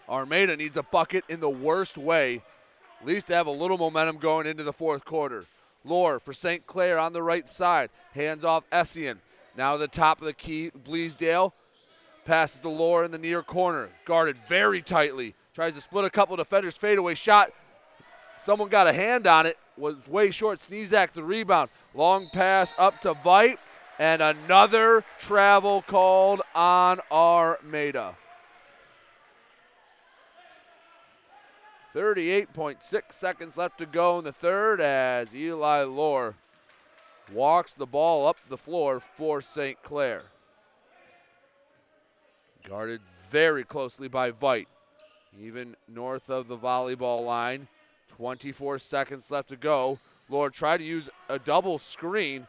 Armada 0.07 0.55
needs 0.55 0.77
a 0.77 0.83
bucket 0.83 1.25
in 1.27 1.41
the 1.41 1.49
worst 1.49 1.97
way, 1.97 2.41
at 3.01 3.05
least 3.05 3.27
to 3.27 3.35
have 3.35 3.47
a 3.47 3.51
little 3.51 3.77
momentum 3.77 4.17
going 4.17 4.47
into 4.47 4.63
the 4.63 4.71
fourth 4.71 5.03
quarter. 5.03 5.43
Lore 5.83 6.21
for 6.21 6.31
St. 6.31 6.65
Clair 6.65 6.97
on 6.97 7.11
the 7.11 7.21
right 7.21 7.47
side. 7.49 7.89
Hands 8.13 8.45
off 8.45 8.63
Essien. 8.69 9.17
Now 9.57 9.75
the 9.75 9.87
top 9.89 10.21
of 10.21 10.25
the 10.25 10.33
key, 10.33 10.71
Bleasdale 10.71 11.51
passes 12.23 12.61
to 12.61 12.69
Lore 12.69 13.03
in 13.03 13.11
the 13.11 13.17
near 13.17 13.43
corner. 13.43 13.89
Guarded 14.05 14.37
very 14.47 14.81
tightly. 14.81 15.35
Tries 15.53 15.75
to 15.75 15.81
split 15.81 16.05
a 16.05 16.09
couple 16.09 16.37
defenders. 16.37 16.75
Fadeaway 16.75 17.15
shot. 17.15 17.51
Someone 18.37 18.69
got 18.69 18.87
a 18.87 18.93
hand 18.93 19.27
on 19.27 19.45
it. 19.45 19.57
Was 19.75 20.07
way 20.07 20.31
short. 20.31 20.59
Sneezak 20.59 21.11
the 21.11 21.23
rebound. 21.23 21.69
Long 21.93 22.29
pass 22.29 22.73
up 22.77 23.01
to 23.01 23.13
Vite. 23.13 23.59
And 23.99 24.21
another 24.21 25.03
travel 25.19 25.81
called 25.81 26.41
on 26.55 27.01
Armada. 27.11 28.15
38.6 31.93 33.11
seconds 33.11 33.57
left 33.57 33.77
to 33.79 33.85
go 33.85 34.19
in 34.19 34.23
the 34.23 34.31
third 34.31 34.79
as 34.79 35.35
Eli 35.35 35.83
Lore 35.83 36.35
walks 37.33 37.73
the 37.73 37.85
ball 37.85 38.25
up 38.25 38.37
the 38.47 38.57
floor 38.57 38.99
for 38.99 39.41
St. 39.41 39.81
Clair. 39.83 40.23
Guarded 42.67 43.01
very 43.29 43.63
closely 43.63 44.07
by 44.07 44.31
Vite. 44.31 44.69
Even 45.41 45.75
north 45.87 46.29
of 46.29 46.47
the 46.47 46.57
volleyball 46.57 47.25
line. 47.25 47.67
24 48.09 48.79
seconds 48.79 49.29
left 49.29 49.49
to 49.49 49.55
go. 49.55 49.99
Lore 50.29 50.49
tried 50.49 50.77
to 50.77 50.83
use 50.83 51.09
a 51.27 51.39
double 51.39 51.79
screen. 51.79 52.47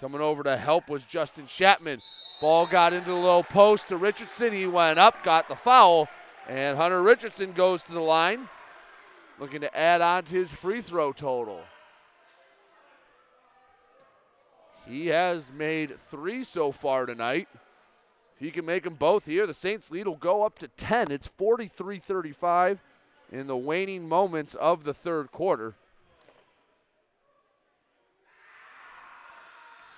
Coming 0.00 0.22
over 0.22 0.42
to 0.42 0.56
help 0.56 0.88
was 0.88 1.04
Justin 1.04 1.44
Chapman. 1.46 2.00
Ball 2.40 2.66
got 2.66 2.94
into 2.94 3.10
the 3.10 3.16
low 3.16 3.42
post 3.42 3.88
to 3.88 3.98
Richardson. 3.98 4.50
He 4.54 4.66
went 4.66 4.98
up, 4.98 5.22
got 5.22 5.46
the 5.46 5.54
foul, 5.54 6.08
and 6.48 6.78
Hunter 6.78 7.02
Richardson 7.02 7.52
goes 7.52 7.84
to 7.84 7.92
the 7.92 8.00
line, 8.00 8.48
looking 9.38 9.60
to 9.60 9.76
add 9.76 10.00
on 10.00 10.24
to 10.24 10.34
his 10.34 10.50
free 10.50 10.80
throw 10.80 11.12
total. 11.12 11.60
He 14.86 15.08
has 15.08 15.50
made 15.54 16.00
three 16.00 16.44
so 16.44 16.72
far 16.72 17.04
tonight. 17.04 17.48
If 18.36 18.46
he 18.46 18.50
can 18.50 18.64
make 18.64 18.84
them 18.84 18.94
both 18.94 19.26
here, 19.26 19.46
the 19.46 19.52
Saints 19.52 19.90
lead 19.90 20.06
will 20.06 20.16
go 20.16 20.44
up 20.44 20.58
to 20.60 20.68
10. 20.68 21.12
It's 21.12 21.26
43 21.26 21.98
35 21.98 22.80
in 23.30 23.46
the 23.46 23.56
waning 23.56 24.08
moments 24.08 24.54
of 24.54 24.84
the 24.84 24.94
third 24.94 25.30
quarter. 25.30 25.74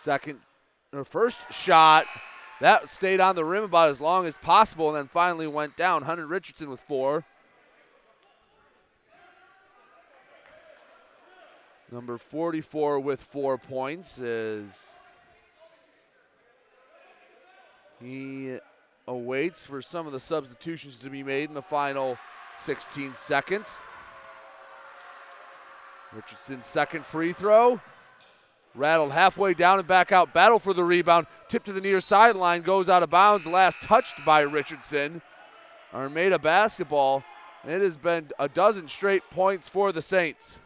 Second 0.03 0.41
or 0.93 1.05
first 1.05 1.39
shot 1.53 2.07
that 2.61 2.91
stayed 2.91 3.20
on 3.20 3.37
the 3.37 3.45
rim 3.45 3.62
about 3.62 3.89
as 3.89 4.01
long 4.01 4.27
as 4.27 4.37
possible 4.37 4.89
and 4.89 4.97
then 4.97 5.07
finally 5.07 5.47
went 5.47 5.77
down. 5.77 6.03
Hunter 6.03 6.27
Richardson 6.27 6.69
with 6.69 6.81
four. 6.81 7.24
Number 11.93 12.19
44 12.19 12.99
with 12.99 13.23
four 13.23 13.57
points 13.59 14.19
is 14.19 14.93
he 18.01 18.59
awaits 19.07 19.62
for 19.62 19.81
some 19.81 20.09
of 20.09 20.12
the 20.12 20.19
substitutions 20.19 20.99
to 20.99 21.11
be 21.11 21.23
made 21.23 21.49
in 21.49 21.55
the 21.55 21.62
final 21.62 22.19
16 22.57 23.15
seconds. 23.15 23.79
Richardson's 26.12 26.66
second 26.66 27.07
free 27.07 27.33
throw. 27.33 27.81
Rattled 28.74 29.12
halfway 29.12 29.53
down 29.53 29.78
and 29.78 29.86
back 29.86 30.12
out. 30.12 30.32
Battle 30.32 30.59
for 30.59 30.73
the 30.73 30.85
rebound. 30.85 31.27
Tip 31.49 31.65
to 31.65 31.73
the 31.73 31.81
near 31.81 32.01
sideline. 32.01 32.62
Goes 32.62 32.89
out 32.89 33.03
of 33.03 33.11
bounds. 33.11 33.47
Last 33.47 33.82
touched 33.82 34.24
by 34.24 34.40
Richardson. 34.40 35.20
Armada 35.93 36.39
basketball. 36.39 37.23
And 37.65 37.73
It 37.73 37.82
has 37.82 37.97
been 37.97 38.31
a 38.39 38.49
dozen 38.49 38.89
straight 38.89 39.23
points 39.31 39.69
for 39.69 39.93
the 39.93 40.03
Saints. 40.03 40.59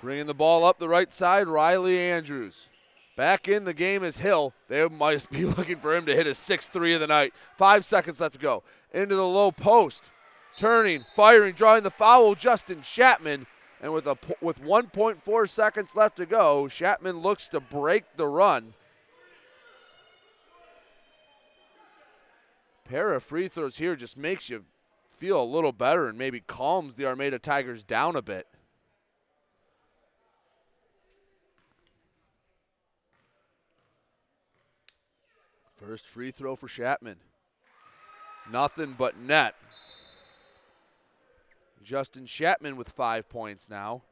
Bringing 0.00 0.26
the 0.26 0.34
ball 0.34 0.64
up 0.64 0.78
the 0.78 0.88
right 0.88 1.12
side, 1.12 1.48
Riley 1.48 1.98
Andrews. 1.98 2.68
Back 3.16 3.48
in 3.48 3.64
the 3.64 3.74
game 3.74 4.04
is 4.04 4.18
Hill. 4.18 4.52
They 4.68 4.86
might 4.88 5.28
be 5.32 5.44
looking 5.44 5.78
for 5.78 5.94
him 5.94 6.06
to 6.06 6.14
hit 6.14 6.26
his 6.26 6.38
sixth 6.38 6.72
three 6.72 6.94
of 6.94 7.00
the 7.00 7.06
night. 7.06 7.34
Five 7.56 7.84
seconds 7.84 8.20
left 8.20 8.34
to 8.34 8.40
go. 8.40 8.62
Into 8.92 9.16
the 9.16 9.26
low 9.26 9.50
post. 9.50 10.10
Turning, 10.56 11.04
firing, 11.14 11.54
drawing 11.54 11.82
the 11.82 11.90
foul, 11.90 12.34
Justin 12.34 12.82
Chapman. 12.82 13.46
And 13.82 13.92
with 13.92 14.06
a 14.06 14.16
with 14.40 14.62
1.4 14.62 15.48
seconds 15.48 15.94
left 15.94 16.16
to 16.16 16.26
go, 16.26 16.66
Chapman 16.66 17.18
looks 17.18 17.48
to 17.48 17.60
break 17.60 18.04
the 18.16 18.26
run. 18.26 18.72
Pair 22.88 23.12
of 23.12 23.22
free 23.22 23.48
throws 23.48 23.76
here 23.76 23.96
just 23.96 24.16
makes 24.16 24.48
you 24.48 24.64
feel 25.10 25.42
a 25.42 25.44
little 25.44 25.72
better 25.72 26.08
and 26.08 26.16
maybe 26.16 26.40
calms 26.40 26.94
the 26.94 27.04
Armada 27.04 27.38
Tigers 27.38 27.82
down 27.82 28.16
a 28.16 28.22
bit. 28.22 28.46
First 35.74 36.06
free 36.06 36.30
throw 36.30 36.56
for 36.56 36.68
Chapman. 36.68 37.16
Nothing 38.50 38.94
but 38.96 39.18
net. 39.18 39.54
Justin 41.86 42.26
Chapman 42.26 42.76
with 42.76 42.88
five 42.88 43.28
points 43.28 43.70
now. 43.70 44.02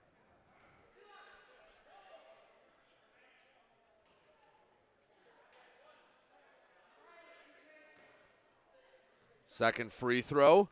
Second 9.48 9.92
free 9.92 10.20
throw. 10.20 10.68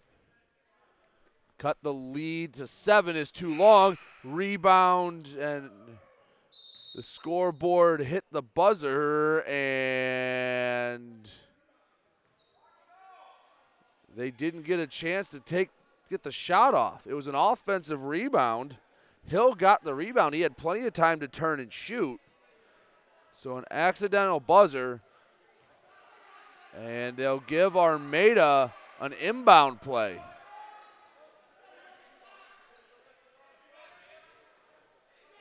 Cut 1.59 1.77
the 1.83 1.93
lead 1.93 2.55
to 2.55 2.69
seven 2.69 3.17
is 3.17 3.33
too 3.33 3.53
long. 3.53 3.99
Rebound 4.23 5.27
and 5.41 5.71
the 6.95 7.03
scoreboard 7.03 8.03
hit 8.03 8.23
the 8.31 8.43
buzzer 8.43 9.43
and 9.43 11.29
they 14.15 14.31
didn't 14.31 14.63
get 14.63 14.79
a 14.79 14.87
chance 14.87 15.31
to 15.31 15.41
take 15.41 15.71
get 16.13 16.23
the 16.23 16.31
shot 16.31 16.75
off. 16.75 17.07
It 17.07 17.15
was 17.15 17.27
an 17.27 17.35
offensive 17.35 18.05
rebound. 18.05 18.77
Hill 19.25 19.55
got 19.55 19.83
the 19.83 19.95
rebound. 19.95 20.35
He 20.35 20.43
had 20.43 20.59
plenty 20.59 20.87
of 20.87 20.93
time 20.93 21.21
to 21.21 21.27
turn 21.27 21.59
and 21.59 21.73
shoot. 21.73 22.21
So 23.43 23.57
an 23.57 23.65
accidental 23.71 24.39
buzzer. 24.39 25.01
And 26.79 27.17
they'll 27.17 27.41
give 27.41 27.79
Armada 27.79 28.75
an 29.01 29.15
inbound 29.15 29.81
play. 29.81 30.21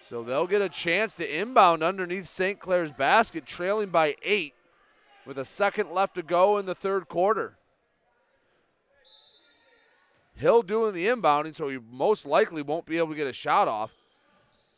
So 0.07 0.23
they'll 0.23 0.47
get 0.47 0.61
a 0.61 0.69
chance 0.69 1.13
to 1.15 1.39
inbound 1.39 1.83
underneath 1.83 2.27
St. 2.27 2.59
Clair's 2.59 2.91
basket, 2.91 3.45
trailing 3.45 3.89
by 3.89 4.15
eight 4.23 4.53
with 5.25 5.37
a 5.37 5.45
second 5.45 5.91
left 5.91 6.15
to 6.15 6.23
go 6.23 6.57
in 6.57 6.65
the 6.65 6.75
third 6.75 7.09
quarter. 7.09 7.57
Hill 10.41 10.63
doing 10.63 10.93
the 10.93 11.07
inbounding, 11.07 11.55
so 11.55 11.69
he 11.69 11.79
most 11.91 12.25
likely 12.25 12.61
won't 12.61 12.85
be 12.85 12.97
able 12.97 13.09
to 13.09 13.15
get 13.15 13.27
a 13.27 13.33
shot 13.33 13.67
off. 13.67 13.91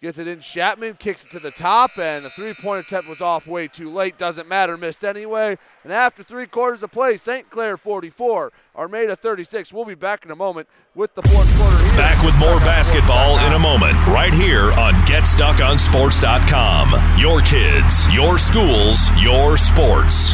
Gets 0.02 0.18
it 0.20 0.28
in. 0.28 0.40
Chapman 0.42 0.96
kicks 0.96 1.26
it 1.26 1.32
to 1.32 1.40
the 1.40 1.50
top, 1.50 1.98
and 1.98 2.26
the 2.26 2.30
three 2.30 2.54
point 2.54 2.86
attempt 2.86 3.08
was 3.08 3.22
off 3.22 3.48
way 3.48 3.70
too 3.70 3.90
late. 3.90 4.18
Doesn't 4.18 4.50
matter, 4.50 4.78
missed 4.78 5.06
anyway. 5.06 5.58
And 5.86 5.94
after 5.94 6.24
three 6.24 6.46
quarters 6.46 6.84
of 6.84 6.92
play, 6.92 7.16
St. 7.16 7.50
Clair 7.50 7.78
44, 7.78 8.52
Armada 8.76 9.16
36. 9.16 9.72
We'll 9.72 9.86
be 9.86 9.96
back 9.96 10.26
in 10.26 10.32
a 10.32 10.36
moment 10.36 10.68
with 10.94 11.16
the 11.16 11.22
fourth 11.22 11.58
quarter. 11.58 11.78
Here. 11.78 11.96
Back 11.96 12.22
with 12.22 12.38
more 12.38 12.60
basketball 12.60 13.40
in 13.48 13.54
a 13.54 13.60
moment, 13.60 13.96
right 14.08 14.34
here 14.34 14.74
on 14.74 14.94
GetStuckOnSports.com. 15.08 17.18
Your 17.18 17.40
kids, 17.40 18.14
your 18.14 18.38
schools, 18.38 19.10
your 19.22 19.56
sports. 19.56 20.34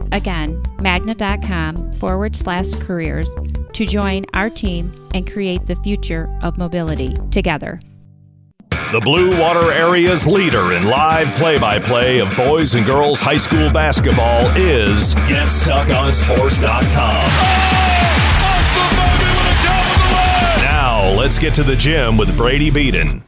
Again, 0.11 0.61
magna.com 0.79 1.93
forward 1.93 2.35
slash 2.35 2.73
careers 2.75 3.29
to 3.73 3.85
join 3.85 4.25
our 4.33 4.49
team 4.49 4.91
and 5.13 5.29
create 5.29 5.65
the 5.65 5.75
future 5.75 6.27
of 6.41 6.57
mobility 6.57 7.13
together. 7.31 7.79
The 8.91 8.99
Blue 8.99 9.39
Water 9.39 9.71
Area's 9.71 10.27
leader 10.27 10.73
in 10.73 10.83
live 10.83 11.33
play 11.35 11.57
by 11.57 11.79
play 11.79 12.19
of 12.19 12.35
boys 12.35 12.75
and 12.75 12.85
girls 12.85 13.21
high 13.21 13.37
school 13.37 13.71
basketball 13.71 14.47
is 14.57 15.15
GetStuckOnSports.com. 15.15 16.91
Now, 20.61 21.09
let's 21.17 21.39
get 21.39 21.55
to 21.55 21.63
the 21.63 21.77
gym 21.77 22.17
with 22.17 22.35
Brady 22.35 22.69
Beaton. 22.69 23.23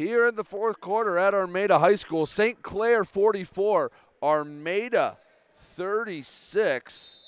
Here 0.00 0.26
in 0.26 0.34
the 0.34 0.44
fourth 0.44 0.80
quarter 0.80 1.18
at 1.18 1.34
Armada 1.34 1.78
High 1.78 1.96
School, 1.96 2.24
St. 2.24 2.62
Clair 2.62 3.04
44, 3.04 3.90
Armada 4.22 5.18
36. 5.58 7.18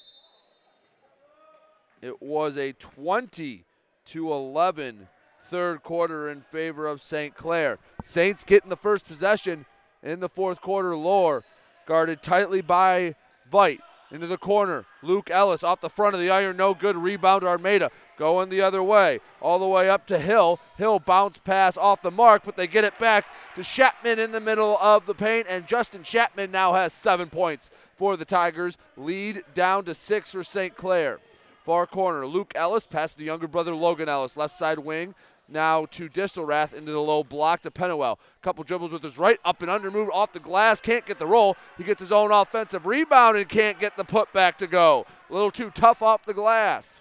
It 2.01 2.23
was 2.23 2.57
a 2.57 2.73
20 2.73 3.65
to 4.07 4.32
11 4.32 5.09
third 5.51 5.82
quarter 5.82 6.31
in 6.31 6.40
favor 6.40 6.86
of 6.86 7.03
St. 7.03 7.35
Clair. 7.35 7.78
Saints 8.03 8.43
getting 8.43 8.70
the 8.70 8.77
first 8.77 9.07
possession 9.07 9.66
in 10.03 10.20
the 10.20 10.31
fourth 10.31 10.62
quarter. 10.62 10.97
Lore 10.97 11.44
guarded 11.85 12.23
tightly 12.23 12.62
by 12.62 13.16
Vite 13.51 13.82
into 14.13 14.27
the 14.27 14.37
corner. 14.37 14.85
Luke 15.03 15.31
Ellis 15.31 15.65
off 15.65 15.81
the 15.81 15.91
front 15.91 16.15
of 16.15 16.21
the 16.21 16.31
iron, 16.31 16.57
no 16.57 16.75
good. 16.75 16.97
Rebound 16.97 17.43
Armada 17.43 17.91
going 18.19 18.51
the 18.51 18.61
other 18.61 18.83
way, 18.83 19.21
all 19.41 19.59
the 19.59 19.67
way 19.67 19.89
up 19.89 20.07
to 20.07 20.19
Hill. 20.19 20.61
Hill 20.77 21.01
bounce 21.01 21.39
pass 21.39 21.77
off 21.77 22.03
the 22.03 22.11
mark, 22.11 22.43
but 22.45 22.57
they 22.57 22.67
get 22.67 22.85
it 22.85 22.99
back 22.99 23.27
to 23.57 23.65
Chapman 23.65 24.19
in 24.19 24.31
the 24.31 24.41
middle 24.41 24.77
of 24.79 25.07
the 25.07 25.15
paint, 25.15 25.47
and 25.49 25.67
Justin 25.67 26.03
Chapman 26.03 26.51
now 26.51 26.75
has 26.75 26.93
seven 26.93 27.31
points 27.31 27.71
for 27.97 28.17
the 28.17 28.27
Tigers. 28.27 28.77
Lead 28.97 29.43
down 29.55 29.85
to 29.87 29.95
six 29.95 30.31
for 30.31 30.45
St. 30.45 30.77
Clair. 30.77 31.19
Far 31.63 31.87
corner, 31.87 32.27
Luke 32.27 32.53
Ellis 32.57 32.87
past 32.87 33.19
the 33.19 33.25
younger 33.25 33.47
brother 33.47 33.73
Logan 33.73 34.09
Ellis, 34.09 34.37
left 34.37 34.55
side 34.55 34.81
wing. 34.81 35.15
Now 35.53 35.85
to 35.87 36.09
Distelrath 36.09 36.73
into 36.73 36.93
the 36.93 37.01
low 37.01 37.23
block 37.23 37.61
to 37.62 37.70
Pennywell. 37.70 38.19
Couple 38.41 38.65
dribbles 38.65 38.91
with 38.91 39.03
his 39.03 39.19
right, 39.19 39.39
up 39.45 39.61
and 39.61 39.70
under 39.70 39.91
move 39.91 40.09
off 40.12 40.33
the 40.33 40.41
glass. 40.41 40.81
Can't 40.81 41.05
get 41.05 41.19
the 41.19 41.27
roll. 41.27 41.57
He 41.77 41.85
gets 41.85 42.01
his 42.01 42.11
own 42.11 42.33
offensive 42.33 42.87
rebound 42.87 43.37
and 43.37 43.49
can't 43.49 43.79
get 43.79 43.97
the 43.97 44.05
putback 44.05 44.57
to 44.57 44.66
go. 44.66 45.07
A 45.29 45.33
little 45.33 45.51
too 45.51 45.70
tough 45.70 46.01
off 46.03 46.23
the 46.23 46.33
glass. 46.33 47.01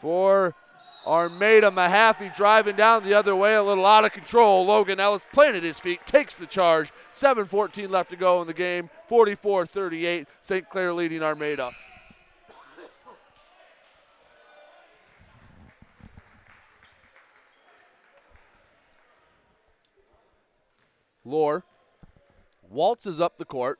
For 0.00 0.54
Armada 1.06 1.70
Mahaffey 1.70 2.34
driving 2.34 2.76
down 2.76 3.02
the 3.02 3.14
other 3.14 3.34
way, 3.34 3.54
a 3.54 3.62
little 3.62 3.84
out 3.84 4.04
of 4.04 4.12
control. 4.12 4.64
Logan 4.64 5.00
Ellis 5.00 5.24
planted 5.32 5.62
his 5.62 5.78
feet, 5.78 6.06
takes 6.06 6.36
the 6.36 6.46
charge. 6.46 6.92
7.14 7.14 7.90
left 7.90 8.10
to 8.10 8.16
go 8.16 8.40
in 8.40 8.46
the 8.46 8.54
game. 8.54 8.90
44 9.08 9.66
38. 9.66 10.28
St. 10.40 10.68
Clair 10.70 10.92
leading 10.92 11.22
Armada. 11.22 11.72
Lore 21.24 21.64
waltzes 22.68 23.20
up 23.20 23.38
the 23.38 23.44
court, 23.44 23.78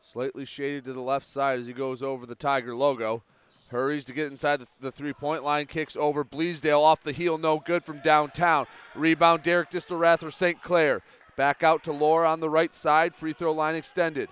slightly 0.00 0.44
shaded 0.44 0.84
to 0.84 0.92
the 0.92 1.00
left 1.00 1.26
side 1.26 1.60
as 1.60 1.66
he 1.66 1.72
goes 1.72 2.02
over 2.02 2.26
the 2.26 2.34
Tiger 2.34 2.74
logo. 2.74 3.22
Hurries 3.70 4.04
to 4.06 4.12
get 4.12 4.30
inside 4.30 4.58
the, 4.58 4.66
the 4.80 4.90
three 4.90 5.12
point 5.12 5.44
line, 5.44 5.66
kicks 5.66 5.96
over 5.96 6.24
Bleasdale 6.24 6.82
off 6.82 7.02
the 7.02 7.12
heel, 7.12 7.38
no 7.38 7.58
good 7.58 7.84
from 7.84 8.00
downtown. 8.00 8.66
Rebound 8.96 9.44
Derek 9.44 9.70
Distelrath 9.70 10.20
for 10.20 10.30
St. 10.30 10.60
Clair. 10.60 11.02
Back 11.36 11.62
out 11.62 11.84
to 11.84 11.92
Laura 11.92 12.28
on 12.28 12.40
the 12.40 12.50
right 12.50 12.74
side, 12.74 13.14
free 13.14 13.32
throw 13.32 13.52
line 13.52 13.76
extended. 13.76 14.28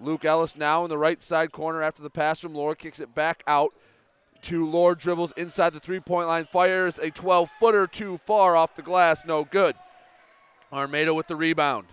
Luke 0.00 0.24
Ellis 0.24 0.56
now 0.56 0.84
in 0.84 0.88
the 0.88 0.96
right 0.96 1.20
side 1.20 1.52
corner 1.52 1.82
after 1.82 2.02
the 2.02 2.10
pass 2.10 2.40
from 2.40 2.54
Laura, 2.54 2.74
kicks 2.74 3.00
it 3.00 3.14
back 3.14 3.42
out 3.46 3.74
to 4.42 4.64
Lore 4.64 4.94
dribbles 4.94 5.32
inside 5.36 5.74
the 5.74 5.80
three 5.80 6.00
point 6.00 6.28
line, 6.28 6.44
fires 6.44 6.98
a 6.98 7.10
12 7.10 7.50
footer 7.60 7.86
too 7.86 8.16
far 8.18 8.56
off 8.56 8.76
the 8.76 8.82
glass, 8.82 9.26
no 9.26 9.44
good. 9.44 9.74
Armada 10.72 11.14
with 11.14 11.26
the 11.26 11.36
rebound. 11.36 11.86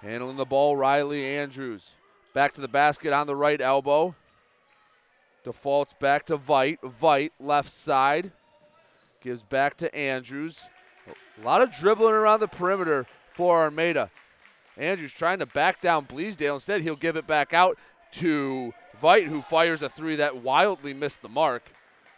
Handling 0.00 0.36
the 0.36 0.44
ball, 0.44 0.76
Riley 0.76 1.24
Andrews. 1.24 1.92
Back 2.32 2.52
to 2.54 2.60
the 2.60 2.68
basket 2.68 3.12
on 3.12 3.26
the 3.26 3.36
right 3.36 3.60
elbow. 3.60 4.14
Defaults 5.44 5.94
back 6.00 6.26
to 6.26 6.36
Vite. 6.36 6.80
Vite, 6.82 7.32
left 7.38 7.70
side. 7.70 8.32
Gives 9.20 9.42
back 9.42 9.76
to 9.78 9.94
Andrews. 9.94 10.62
A 11.40 11.44
lot 11.44 11.62
of 11.62 11.72
dribbling 11.72 12.14
around 12.14 12.40
the 12.40 12.48
perimeter 12.48 13.06
for 13.34 13.58
Armada. 13.60 14.10
Andrews 14.76 15.12
trying 15.12 15.38
to 15.38 15.46
back 15.46 15.80
down 15.80 16.06
Bleasdale. 16.06 16.54
Instead, 16.54 16.80
he'll 16.82 16.96
give 16.96 17.16
it 17.16 17.26
back 17.26 17.52
out 17.52 17.78
to 18.12 18.72
Vite, 19.00 19.26
who 19.26 19.42
fires 19.42 19.82
a 19.82 19.88
three 19.88 20.16
that 20.16 20.36
wildly 20.36 20.94
missed 20.94 21.22
the 21.22 21.28
mark. 21.28 21.72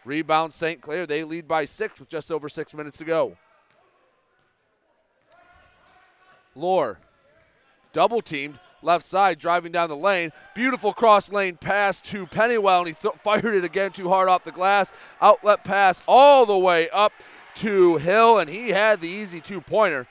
Rebound 0.05 0.53
St. 0.53 0.79
Clair. 0.81 1.05
They 1.05 1.23
lead 1.23 1.47
by 1.47 1.65
six 1.65 1.99
with 1.99 2.09
just 2.09 2.31
over 2.31 2.47
six 2.49 2.73
minutes 2.73 2.97
to 2.97 3.05
go. 3.05 3.37
Lore, 6.57 6.99
double 7.93 8.21
teamed, 8.21 8.59
left 8.81 9.05
side, 9.05 9.39
driving 9.39 9.71
down 9.71 9.89
the 9.89 9.95
lane. 9.95 10.31
Beautiful 10.55 10.93
cross 10.93 11.31
lane 11.31 11.57
pass 11.57 12.01
to 12.01 12.25
Pennywell, 12.25 12.79
and 12.79 12.87
he 12.87 12.93
th- 12.93 13.15
fired 13.23 13.55
it 13.55 13.63
again 13.63 13.91
too 13.91 14.09
hard 14.09 14.27
off 14.27 14.43
the 14.43 14.51
glass. 14.51 14.91
Outlet 15.21 15.63
pass 15.63 16.01
all 16.07 16.45
the 16.45 16.57
way 16.57 16.89
up 16.89 17.13
to 17.55 17.97
Hill, 17.97 18.39
and 18.39 18.49
he 18.49 18.69
had 18.69 19.01
the 19.01 19.07
easy 19.07 19.39
two 19.39 19.61
pointer. 19.61 20.07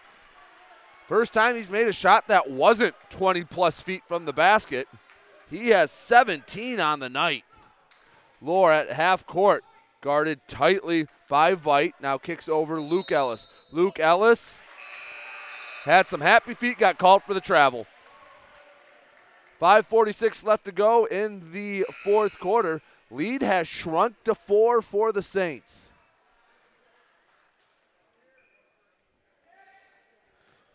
First 1.09 1.33
time 1.33 1.55
he's 1.55 1.71
made 1.71 1.87
a 1.87 1.93
shot 1.93 2.29
that 2.29 2.51
wasn't 2.51 2.95
20 3.11 3.45
plus 3.45 3.81
feet 3.81 4.03
from 4.09 4.25
the 4.25 4.33
basket. 4.33 4.89
He 5.49 5.69
has 5.69 5.93
17 5.93 6.81
on 6.81 6.99
the 6.99 7.09
night. 7.09 7.45
Lore 8.41 8.73
at 8.73 8.91
half 8.91 9.27
court, 9.27 9.65
guarded 10.01 10.41
tightly 10.49 11.07
by 11.29 11.55
Vite. 11.55 11.95
Now 12.01 12.19
kicks 12.19 12.49
over 12.49 12.81
Luke 12.81 13.13
Ellis. 13.13 13.47
Luke 13.71 14.01
Ellis 14.01 14.59
had 15.87 16.09
some 16.09 16.21
happy 16.21 16.53
feet, 16.53 16.79
got 16.79 16.99
called 16.99 17.23
for 17.23 17.33
the 17.33 17.41
travel. 17.41 17.87
5.46 19.61 20.45
left 20.45 20.65
to 20.67 20.73
go 20.73 21.07
in 21.07 21.53
the 21.53 21.87
fourth 22.05 22.39
quarter. 22.39 22.83
Lead 23.11 23.43
has 23.43 23.67
shrunk 23.69 24.15
to 24.25 24.35
four 24.35 24.83
for 24.83 25.13
the 25.13 25.23
Saints. 25.23 25.89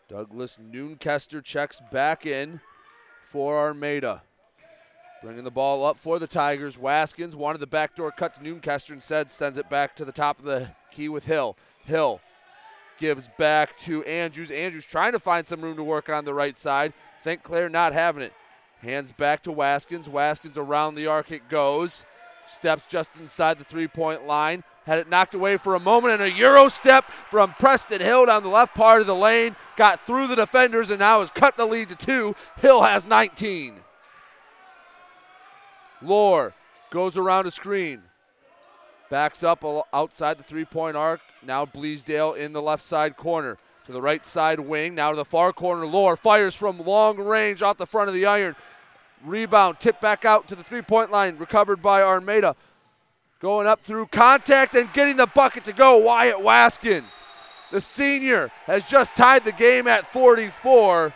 Douglas 0.08 0.58
Noonkester 0.58 1.44
checks 1.44 1.80
back 1.92 2.26
in 2.26 2.60
for 3.30 3.58
Armada. 3.58 4.22
Bringing 5.22 5.44
the 5.44 5.50
ball 5.50 5.84
up 5.84 5.98
for 5.98 6.18
the 6.18 6.26
Tigers. 6.26 6.76
Waskins 6.76 7.34
wanted 7.34 7.58
the 7.58 7.66
backdoor 7.66 8.10
cut 8.10 8.34
to 8.34 8.40
Noonkester. 8.40 8.90
Instead, 8.90 9.30
sends 9.30 9.56
it 9.56 9.70
back 9.70 9.94
to 9.96 10.04
the 10.04 10.12
top 10.12 10.38
of 10.38 10.44
the 10.44 10.70
key 10.90 11.08
with 11.08 11.26
Hill. 11.26 11.56
Hill 11.84 12.20
gives 13.02 13.28
back 13.36 13.76
to 13.76 14.04
Andrews. 14.04 14.52
Andrews 14.52 14.84
trying 14.84 15.10
to 15.10 15.18
find 15.18 15.44
some 15.44 15.60
room 15.60 15.74
to 15.74 15.82
work 15.82 16.08
on 16.08 16.24
the 16.24 16.32
right 16.32 16.56
side. 16.56 16.92
St. 17.18 17.42
Clair 17.42 17.68
not 17.68 17.92
having 17.92 18.22
it. 18.22 18.32
Hands 18.80 19.10
back 19.10 19.42
to 19.42 19.50
Waskins. 19.50 20.04
Waskins 20.04 20.56
around 20.56 20.94
the 20.94 21.08
arc 21.08 21.32
it 21.32 21.48
goes. 21.48 22.04
Steps 22.46 22.84
just 22.88 23.16
inside 23.16 23.58
the 23.58 23.64
three 23.64 23.88
point 23.88 24.24
line. 24.28 24.62
Had 24.86 25.00
it 25.00 25.08
knocked 25.08 25.34
away 25.34 25.56
for 25.56 25.74
a 25.74 25.80
moment 25.80 26.14
and 26.14 26.22
a 26.22 26.30
Euro 26.30 26.68
step 26.68 27.04
from 27.28 27.54
Preston 27.58 28.00
Hill 28.00 28.26
down 28.26 28.44
the 28.44 28.48
left 28.48 28.72
part 28.76 29.00
of 29.00 29.08
the 29.08 29.16
lane. 29.16 29.56
Got 29.76 30.06
through 30.06 30.28
the 30.28 30.36
defenders 30.36 30.88
and 30.88 31.00
now 31.00 31.18
has 31.18 31.30
cut 31.30 31.56
the 31.56 31.66
lead 31.66 31.88
to 31.88 31.96
two. 31.96 32.36
Hill 32.58 32.82
has 32.82 33.04
19. 33.04 33.80
Lore 36.00 36.54
goes 36.90 37.16
around 37.16 37.48
a 37.48 37.50
screen. 37.50 38.02
Backs 39.12 39.42
up 39.42 39.62
outside 39.92 40.38
the 40.38 40.42
three 40.42 40.64
point 40.64 40.96
arc. 40.96 41.20
Now 41.42 41.66
Bleasdale 41.66 42.34
in 42.34 42.54
the 42.54 42.62
left 42.62 42.82
side 42.82 43.14
corner. 43.14 43.58
To 43.84 43.92
the 43.92 44.00
right 44.00 44.24
side 44.24 44.58
wing. 44.58 44.94
Now 44.94 45.10
to 45.10 45.16
the 45.16 45.26
far 45.26 45.52
corner. 45.52 45.84
Lore 45.84 46.16
fires 46.16 46.54
from 46.54 46.78
long 46.78 47.18
range 47.18 47.60
off 47.60 47.76
the 47.76 47.84
front 47.84 48.08
of 48.08 48.14
the 48.14 48.24
iron. 48.24 48.56
Rebound, 49.22 49.78
tip 49.78 50.00
back 50.00 50.24
out 50.24 50.48
to 50.48 50.54
the 50.54 50.64
three 50.64 50.80
point 50.80 51.10
line, 51.10 51.36
recovered 51.36 51.82
by 51.82 52.00
Armada. 52.00 52.56
Going 53.38 53.66
up 53.66 53.82
through 53.82 54.06
contact 54.06 54.74
and 54.74 54.90
getting 54.94 55.18
the 55.18 55.26
bucket 55.26 55.64
to 55.64 55.74
go, 55.74 55.98
Wyatt 55.98 56.38
Waskins. 56.38 57.22
The 57.70 57.82
senior 57.82 58.50
has 58.64 58.88
just 58.88 59.14
tied 59.14 59.44
the 59.44 59.52
game 59.52 59.86
at 59.88 60.06
44 60.06 61.12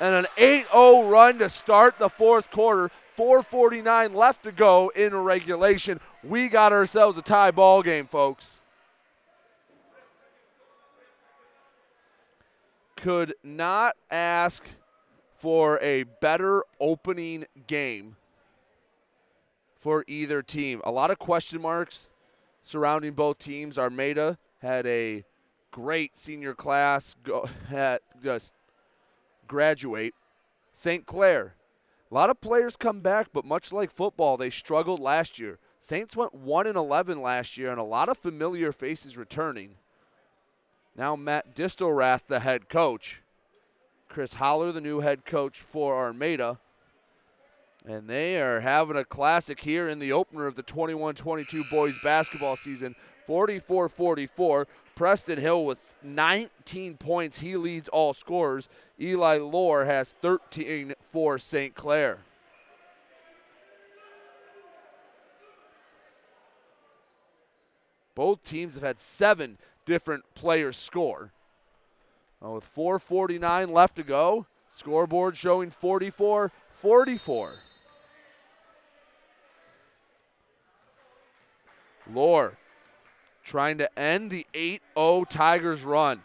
and 0.00 0.14
an 0.14 0.26
8 0.38 0.66
0 0.72 1.08
run 1.10 1.40
to 1.40 1.50
start 1.50 1.98
the 1.98 2.08
fourth 2.08 2.50
quarter. 2.50 2.90
449 3.14 4.14
left 4.14 4.42
to 4.44 4.52
go 4.52 4.90
in 4.94 5.14
regulation. 5.14 6.00
We 6.22 6.48
got 6.48 6.72
ourselves 6.72 7.16
a 7.18 7.22
tie 7.22 7.50
ball 7.50 7.82
game, 7.82 8.06
folks. 8.06 8.60
Could 12.96 13.34
not 13.42 13.96
ask 14.10 14.64
for 15.36 15.78
a 15.82 16.04
better 16.04 16.64
opening 16.80 17.44
game 17.66 18.16
for 19.78 20.04
either 20.08 20.42
team. 20.42 20.80
A 20.84 20.90
lot 20.90 21.10
of 21.10 21.18
question 21.18 21.60
marks 21.60 22.08
surrounding 22.62 23.12
both 23.12 23.38
teams. 23.38 23.76
Armada 23.76 24.38
had 24.62 24.86
a 24.86 25.24
great 25.70 26.16
senior 26.16 26.54
class 26.54 27.14
go, 27.22 27.46
at 27.70 28.00
just 28.22 28.54
graduate. 29.46 30.14
St. 30.72 31.04
Clair, 31.04 31.54
a 32.14 32.16
lot 32.16 32.30
of 32.30 32.40
players 32.40 32.76
come 32.76 33.00
back, 33.00 33.30
but 33.32 33.44
much 33.44 33.72
like 33.72 33.90
football, 33.90 34.36
they 34.36 34.48
struggled 34.48 35.00
last 35.00 35.40
year. 35.40 35.58
Saints 35.80 36.14
went 36.14 36.32
1 36.32 36.68
and 36.68 36.76
11 36.76 37.20
last 37.20 37.56
year, 37.56 37.72
and 37.72 37.80
a 37.80 37.82
lot 37.82 38.08
of 38.08 38.16
familiar 38.16 38.70
faces 38.70 39.16
returning. 39.16 39.74
Now 40.96 41.16
Matt 41.16 41.56
Distelrath, 41.56 42.28
the 42.28 42.38
head 42.38 42.68
coach. 42.68 43.20
Chris 44.08 44.34
Holler, 44.34 44.70
the 44.70 44.80
new 44.80 45.00
head 45.00 45.24
coach 45.24 45.58
for 45.58 45.96
Armada. 45.96 46.60
And 47.84 48.08
they 48.08 48.40
are 48.40 48.60
having 48.60 48.96
a 48.96 49.04
classic 49.04 49.62
here 49.62 49.88
in 49.88 49.98
the 49.98 50.12
opener 50.12 50.46
of 50.46 50.54
the 50.54 50.62
21 50.62 51.16
22 51.16 51.64
boys 51.64 51.96
basketball 52.00 52.54
season 52.54 52.94
44 53.26 53.88
44. 53.88 54.66
Preston 54.94 55.38
Hill 55.38 55.64
with 55.64 55.94
19 56.02 56.96
points. 56.96 57.40
He 57.40 57.56
leads 57.56 57.88
all 57.88 58.14
scorers. 58.14 58.68
Eli 59.00 59.38
Lore 59.38 59.84
has 59.84 60.12
13 60.20 60.94
for 61.04 61.38
St. 61.38 61.74
Clair. 61.74 62.18
Both 68.14 68.44
teams 68.44 68.74
have 68.74 68.84
had 68.84 69.00
seven 69.00 69.58
different 69.84 70.24
players 70.34 70.76
score. 70.76 71.32
Well, 72.40 72.54
with 72.54 72.74
4.49 72.74 73.70
left 73.70 73.96
to 73.96 74.04
go, 74.04 74.46
scoreboard 74.68 75.36
showing 75.36 75.70
44 75.70 76.52
44. 76.72 77.54
Lore 82.12 82.58
trying 83.44 83.78
to 83.78 83.98
end 83.98 84.30
the 84.30 84.46
8 84.54 84.82
0 84.96 85.24
Tigers 85.28 85.82
run. 85.82 86.20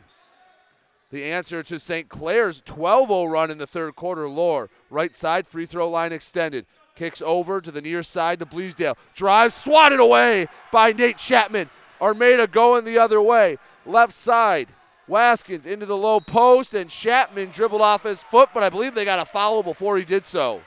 The 1.12 1.26
answer 1.26 1.64
to 1.64 1.80
St. 1.80 2.08
Clair's 2.08 2.62
12 2.66 3.10
0 3.10 3.26
run 3.26 3.52
in 3.52 3.58
the 3.58 3.68
third 3.68 3.96
quarter. 3.96 4.30
Lore, 4.30 4.70
right 4.90 5.16
side, 5.16 5.48
free 5.48 5.66
throw 5.66 5.90
line 5.90 6.14
extended. 6.14 6.66
Kicks 6.96 7.22
over 7.22 7.62
to 7.62 7.72
the 7.72 7.82
near 7.82 8.04
side 8.04 8.40
to 8.40 8.46
Bleasdale. 8.46 8.96
Drive 9.16 9.54
swatted 9.54 10.00
away 10.00 10.48
by 10.72 10.92
Nate 10.92 11.18
Chapman. 11.18 11.70
Armada 12.02 12.48
going 12.48 12.86
the 12.86 12.98
other 12.98 13.22
way. 13.22 13.58
Left 13.86 14.14
side. 14.14 14.70
Waskins 15.08 15.66
into 15.66 15.88
the 15.88 15.98
low 15.98 16.20
post, 16.20 16.76
and 16.76 16.90
Chapman 16.90 17.50
dribbled 17.50 17.82
off 17.82 18.04
his 18.04 18.22
foot, 18.22 18.50
but 18.54 18.62
I 18.62 18.70
believe 18.70 18.94
they 18.94 19.06
got 19.06 19.20
a 19.20 19.26
foul 19.26 19.64
before 19.64 19.98
he 19.98 20.06
did 20.06 20.24
so. 20.24 20.62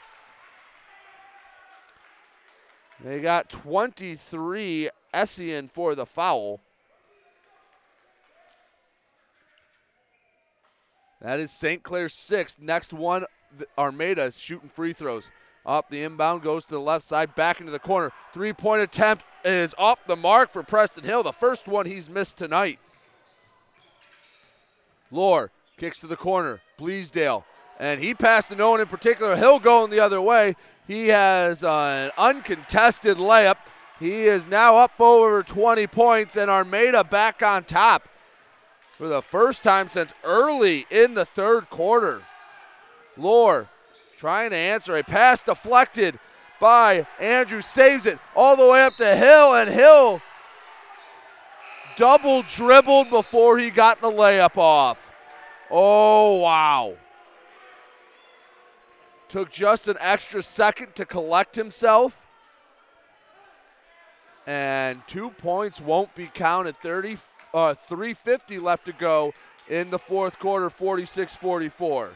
They 3.05 3.21
got 3.21 3.49
23 3.49 4.91
Essien 5.13 5.71
for 5.71 5.95
the 5.95 6.07
foul. 6.07 6.61
That 11.21 11.39
is 11.39 11.53
St. 11.53 11.83
Clair's 11.83 12.15
sixth. 12.15 12.61
Next 12.61 12.93
one, 12.93 13.27
Armada 13.79 14.25
is 14.25 14.39
shooting 14.39 14.69
free 14.69 14.93
throws. 14.93 15.31
Up 15.65 15.89
the 15.89 16.03
inbound 16.03 16.43
goes 16.43 16.65
to 16.65 16.73
the 16.73 16.81
left 16.81 17.05
side, 17.05 17.37
back 17.37 17.61
into 17.61 17.71
the 17.71 17.79
corner. 17.79 18.11
Three 18.33 18.53
point 18.53 18.83
attempt 18.83 19.25
is 19.45 19.75
off 19.79 20.05
the 20.07 20.17
mark 20.17 20.51
for 20.51 20.65
Preston 20.65 21.05
Hill. 21.05 21.23
The 21.23 21.33
first 21.33 21.69
one 21.69 21.87
he's 21.87 22.11
missed 22.11 22.37
tonight. 22.37 22.81
Lore 25.13 25.53
kicks 25.77 26.01
to 26.01 26.09
the 26.09 26.17
corner. 26.17 26.61
Bleasdale. 26.79 27.45
And 27.79 28.01
he 28.01 28.15
passed 28.15 28.49
to 28.49 28.57
no 28.57 28.71
one 28.71 28.81
in 28.81 28.87
particular. 28.89 29.37
Hill 29.37 29.61
going 29.61 29.91
the 29.91 30.01
other 30.01 30.21
way. 30.21 30.57
He 30.89 31.09
has 31.09 31.63
uh, 31.63 32.11
an 32.11 32.11
uncontested 32.19 33.19
layup. 33.19 33.57
He 34.03 34.25
is 34.25 34.49
now 34.49 34.79
up 34.79 35.01
over 35.01 35.45
20 35.45 35.87
points, 35.87 36.35
and 36.35 36.51
Armada 36.51 37.05
back 37.05 37.41
on 37.41 37.63
top 37.63 38.09
for 38.99 39.07
the 39.07 39.23
first 39.23 39.63
time 39.63 39.89
since 39.89 40.13
early 40.25 40.87
in 40.91 41.15
the 41.15 41.25
third 41.25 41.71
quarter. 41.71 42.23
Lore 43.17 43.69
trying 44.19 44.51
to 44.51 44.57
answer 44.57 44.97
a 44.97 45.05
pass 45.05 45.45
deflected 45.45 46.19
by 46.59 47.07
Andrew, 47.21 47.63
saves 47.63 48.05
it 48.05 48.19
all 48.35 48.57
the 48.57 48.69
way 48.69 48.83
up 48.83 48.97
to 48.97 49.15
Hill, 49.15 49.55
and 49.55 49.71
Hill 49.71 50.21
double 51.97 52.43
dribbled 52.43 53.09
before 53.09 53.57
he 53.57 53.71
got 53.71 54.01
the 54.01 54.11
layup 54.11 54.59
off. 54.59 55.13
Oh, 55.71 56.39
wow. 56.39 56.97
Took 59.29 59.53
just 59.53 59.87
an 59.87 59.97
extra 60.01 60.43
second 60.43 60.97
to 60.97 61.05
collect 61.05 61.55
himself. 61.55 62.22
And 64.47 65.03
two 65.07 65.31
points 65.31 65.81
won't 65.81 66.15
be 66.15 66.27
counted. 66.27 66.77
30, 66.79 67.19
uh, 67.55 67.75
350 67.75 68.59
left 68.59 68.87
to 68.87 68.93
go 68.93 69.35
in 69.69 69.91
the 69.91 69.99
fourth 69.99 70.39
quarter, 70.39 70.69
46 70.69 71.35
44. 71.37 72.11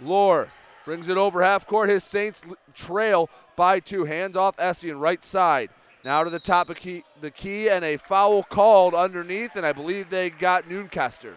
Lore 0.00 0.48
brings 0.84 1.08
it 1.08 1.16
over 1.16 1.42
half 1.42 1.66
court. 1.66 1.88
His 1.88 2.04
Saints 2.04 2.42
trail 2.74 3.30
by 3.56 3.80
two. 3.80 4.04
Hands 4.04 4.36
off 4.36 4.56
Essien, 4.56 5.00
right 5.00 5.22
side. 5.22 5.70
Now 6.04 6.22
to 6.22 6.30
the 6.30 6.40
top 6.40 6.68
of 6.68 6.76
key, 6.76 7.04
the 7.20 7.30
key 7.30 7.70
and 7.70 7.84
a 7.84 7.96
foul 7.96 8.42
called 8.42 8.94
underneath, 8.94 9.56
and 9.56 9.64
I 9.64 9.72
believe 9.72 10.10
they 10.10 10.28
got 10.28 10.68
Noonkester. 10.68 11.34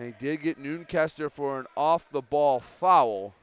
They 0.00 0.14
did 0.18 0.40
get 0.40 0.58
Noonkester 0.58 1.30
for 1.30 1.60
an 1.60 1.66
off 1.76 2.08
the 2.10 2.22
ball 2.22 2.58
foul. 2.58 3.34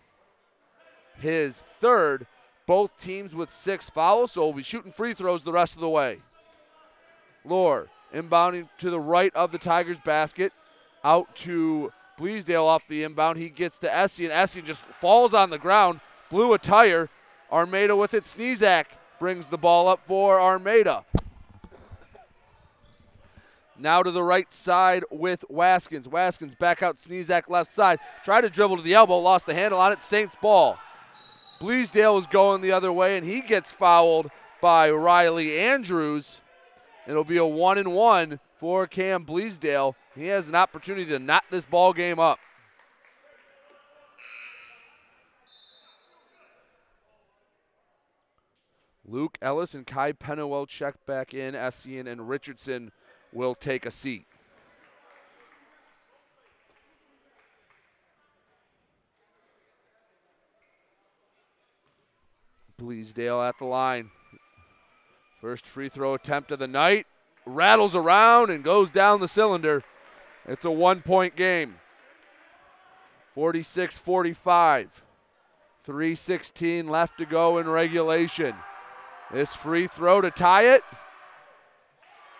His 1.20 1.62
third, 1.62 2.26
both 2.66 2.98
teams 2.98 3.36
with 3.36 3.52
six 3.52 3.92
fouls, 3.92 4.32
so 4.32 4.44
we'll 4.44 4.54
be 4.54 4.64
shooting 4.64 4.92
free 4.92 5.14
throws 5.14 5.44
the 5.44 5.52
rest 5.52 5.76
of 5.76 5.82
the 5.82 5.90
way. 5.90 6.18
Lore 7.46 7.90
inbounding 8.12 8.70
to 8.80 8.90
the 8.90 9.00
right 9.00 9.32
of 9.36 9.52
the 9.52 9.60
Tigers 9.60 10.00
basket, 10.00 10.52
out 11.04 11.36
to 11.36 11.94
Bleasdale 12.18 12.66
off 12.66 12.88
the 12.88 13.04
inbound. 13.04 13.38
He 13.38 13.50
gets 13.50 13.78
to 13.80 13.88
Essien. 13.88 14.32
and 14.32 14.34
Essien 14.34 14.66
just 14.66 14.82
falls 15.00 15.36
on 15.36 15.52
the 15.52 15.60
ground 15.60 16.00
blew 16.32 16.54
a 16.54 16.58
tire. 16.58 17.08
Armada 17.52 17.96
with 17.96 18.16
it. 18.16 18.24
Sneezak 18.24 18.86
brings 19.20 19.50
the 19.50 19.60
ball 19.60 19.88
up 19.88 20.00
for 20.08 20.42
Armada. 20.42 21.06
Now 23.80 24.02
to 24.02 24.12
the 24.12 24.24
right 24.24 24.52
side 24.52 25.04
with 25.12 25.46
Waskins. 25.50 26.08
Waskins 26.08 26.58
back 26.58 26.82
out, 26.82 26.98
Sneezak 26.98 27.50
left 27.50 27.74
side. 27.74 28.00
Tried 28.24 28.42
to 28.42 28.50
dribble 28.50 28.78
to 28.78 28.84
the 28.84 28.96
elbow, 28.96 29.18
lost 29.18 29.46
the 29.46 29.54
handle 29.54 29.80
on 29.80 29.92
it. 29.92 30.02
Saints 30.02 30.36
ball. 30.42 30.80
Bleasdale 31.60 32.20
is 32.20 32.28
going 32.28 32.62
the 32.62 32.72
other 32.72 32.92
way, 32.92 33.18
and 33.18 33.26
he 33.26 33.42
gets 33.42 33.72
fouled 33.72 34.30
by 34.62 34.90
Riley 34.90 35.58
Andrews. 35.58 36.42
It'll 37.08 37.24
be 37.24 37.38
a 37.38 37.46
one 37.46 37.78
and 37.78 37.94
one 37.94 38.40
for 38.60 38.88
Cam 38.88 39.26
Bleasdale. 39.26 39.96
He 40.16 40.28
has 40.28 40.48
an 40.48 40.56
opportunity 40.56 41.06
to 41.08 41.20
knot 41.20 41.46
this 41.50 41.66
ball 41.66 41.94
game 41.94 42.20
up. 42.20 42.40
Luke 49.10 49.38
Ellis 49.42 49.74
and 49.74 49.88
Kai 49.88 50.12
Pennywell 50.12 50.66
check 50.66 50.96
back 51.06 51.34
in. 51.34 51.54
Essien 51.54 52.08
and 52.08 52.28
Richardson 52.28 52.92
will 53.38 53.54
take 53.54 53.86
a 53.86 53.92
seat. 53.92 54.26
Bleasdale 62.82 63.48
at 63.48 63.60
the 63.60 63.66
line. 63.66 64.10
First 65.40 65.68
free 65.68 65.88
throw 65.88 66.16
attempt 66.16 66.52
of 66.52 66.58
the 66.58 66.68
night. 66.68 67.06
Rattles 67.46 67.94
around 67.94 68.50
and 68.50 68.64
goes 68.64 68.90
down 68.90 69.20
the 69.20 69.28
cylinder. 69.28 69.84
It's 70.48 70.66
a 70.66 70.72
one 70.72 71.02
point 71.02 71.36
game. 71.36 71.76
46 73.36 74.00
45. 74.00 75.04
3.16 75.88 76.90
left 76.90 77.18
to 77.20 77.26
go 77.26 77.60
in 77.60 77.70
regulation. 77.70 78.56
This 79.32 79.54
free 79.54 79.88
throw 79.88 80.22
to 80.22 80.32
tie 80.32 80.74
it. 80.74 80.84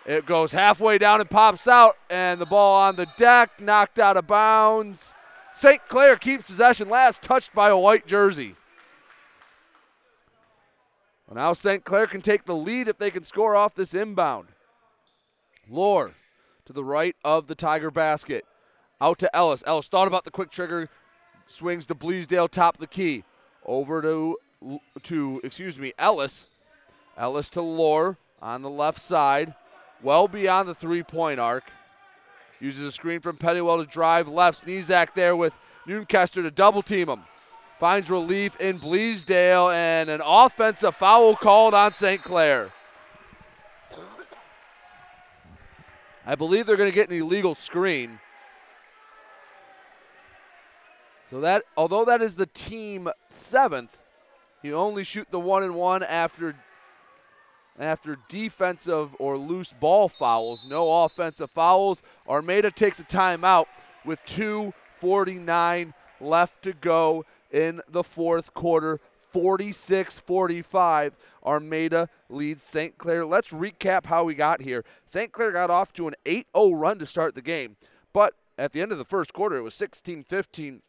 It 0.06 0.24
goes 0.26 0.52
halfway 0.52 0.98
down 0.98 1.20
and 1.20 1.28
pops 1.28 1.68
out, 1.68 1.96
and 2.08 2.40
the 2.40 2.46
ball 2.46 2.80
on 2.88 2.96
the 2.96 3.06
deck, 3.16 3.60
knocked 3.60 3.98
out 3.98 4.16
of 4.16 4.26
bounds. 4.26 5.12
St. 5.52 5.86
Clair 5.88 6.16
keeps 6.16 6.46
possession, 6.46 6.88
last 6.88 7.22
touched 7.22 7.54
by 7.54 7.68
a 7.68 7.78
white 7.78 8.06
jersey. 8.06 8.54
Well, 11.26 11.36
now 11.36 11.52
St. 11.52 11.84
Clair 11.84 12.06
can 12.06 12.22
take 12.22 12.44
the 12.44 12.56
lead 12.56 12.88
if 12.88 12.96
they 12.96 13.10
can 13.10 13.24
score 13.24 13.54
off 13.54 13.74
this 13.74 13.92
inbound. 13.92 14.48
Lore 15.68 16.12
to 16.64 16.72
the 16.72 16.84
right 16.84 17.16
of 17.22 17.46
the 17.46 17.54
Tiger 17.54 17.90
basket. 17.90 18.46
Out 19.00 19.18
to 19.18 19.36
Ellis. 19.36 19.62
Ellis 19.66 19.88
thought 19.88 20.08
about 20.08 20.24
the 20.24 20.30
quick 20.30 20.50
trigger, 20.50 20.88
swings 21.46 21.86
to 21.86 21.94
Bleasdale, 21.94 22.50
top 22.50 22.76
of 22.76 22.80
the 22.80 22.86
key. 22.86 23.24
Over 23.64 24.00
to 24.02 24.36
to 25.02 25.40
excuse 25.44 25.78
me, 25.78 25.92
Ellis. 25.98 26.46
Ellis 27.16 27.50
to 27.50 27.62
Lore 27.62 28.16
on 28.40 28.62
the 28.62 28.70
left 28.70 28.98
side, 28.98 29.54
well 30.02 30.28
beyond 30.28 30.68
the 30.68 30.74
three-point 30.74 31.40
arc. 31.40 31.70
Uses 32.60 32.86
a 32.86 32.92
screen 32.92 33.20
from 33.20 33.36
Pennywell 33.36 33.78
to 33.78 33.86
drive 33.86 34.28
left. 34.28 34.66
Sneezak 34.66 35.14
there 35.14 35.36
with 35.36 35.58
Noonkester 35.86 36.42
to 36.42 36.50
double 36.50 36.82
team 36.82 37.08
him. 37.08 37.22
Finds 37.78 38.10
relief 38.10 38.56
in 38.60 38.80
Bleasdale 38.80 39.72
and 39.72 40.10
an 40.10 40.20
offensive 40.24 40.96
foul 40.96 41.36
called 41.36 41.74
on 41.74 41.92
St. 41.92 42.22
Clair. 42.22 42.72
I 46.26 46.34
believe 46.34 46.66
they're 46.66 46.76
going 46.76 46.90
to 46.90 46.94
get 46.94 47.08
an 47.08 47.16
illegal 47.16 47.54
screen. 47.54 48.18
So 51.30 51.40
that, 51.40 51.62
although 51.76 52.04
that 52.04 52.20
is 52.20 52.34
the 52.34 52.46
team 52.46 53.08
seventh, 53.28 53.98
you 54.62 54.74
only 54.74 55.04
shoot 55.04 55.28
the 55.30 55.40
one 55.40 55.62
and 55.62 55.74
one 55.74 56.02
after 56.02 56.56
after 57.78 58.18
defensive 58.28 59.14
or 59.18 59.38
loose 59.38 59.72
ball 59.72 60.08
fouls. 60.08 60.66
No 60.66 61.04
offensive 61.04 61.50
fouls. 61.50 62.02
Armada 62.28 62.70
takes 62.70 62.98
a 62.98 63.04
timeout 63.04 63.66
with 64.04 64.24
2:49 64.26 65.94
left 66.20 66.62
to 66.62 66.72
go 66.72 67.24
in 67.50 67.80
the 67.88 68.04
fourth 68.04 68.54
quarter. 68.54 69.00
46 69.30 70.18
45. 70.18 71.16
Armada 71.44 72.08
leads 72.28 72.62
St. 72.62 72.96
Clair. 72.98 73.24
Let's 73.24 73.50
recap 73.50 74.06
how 74.06 74.24
we 74.24 74.34
got 74.34 74.62
here. 74.62 74.84
St. 75.04 75.32
Clair 75.32 75.52
got 75.52 75.70
off 75.70 75.92
to 75.94 76.08
an 76.08 76.14
8 76.26 76.46
0 76.56 76.72
run 76.72 76.98
to 76.98 77.06
start 77.06 77.34
the 77.34 77.42
game, 77.42 77.76
but 78.12 78.34
at 78.56 78.72
the 78.72 78.80
end 78.82 78.90
of 78.90 78.98
the 78.98 79.04
first 79.04 79.32
quarter, 79.32 79.56
it 79.56 79.62
was 79.62 79.74
16 79.74 80.24
15 80.24 80.82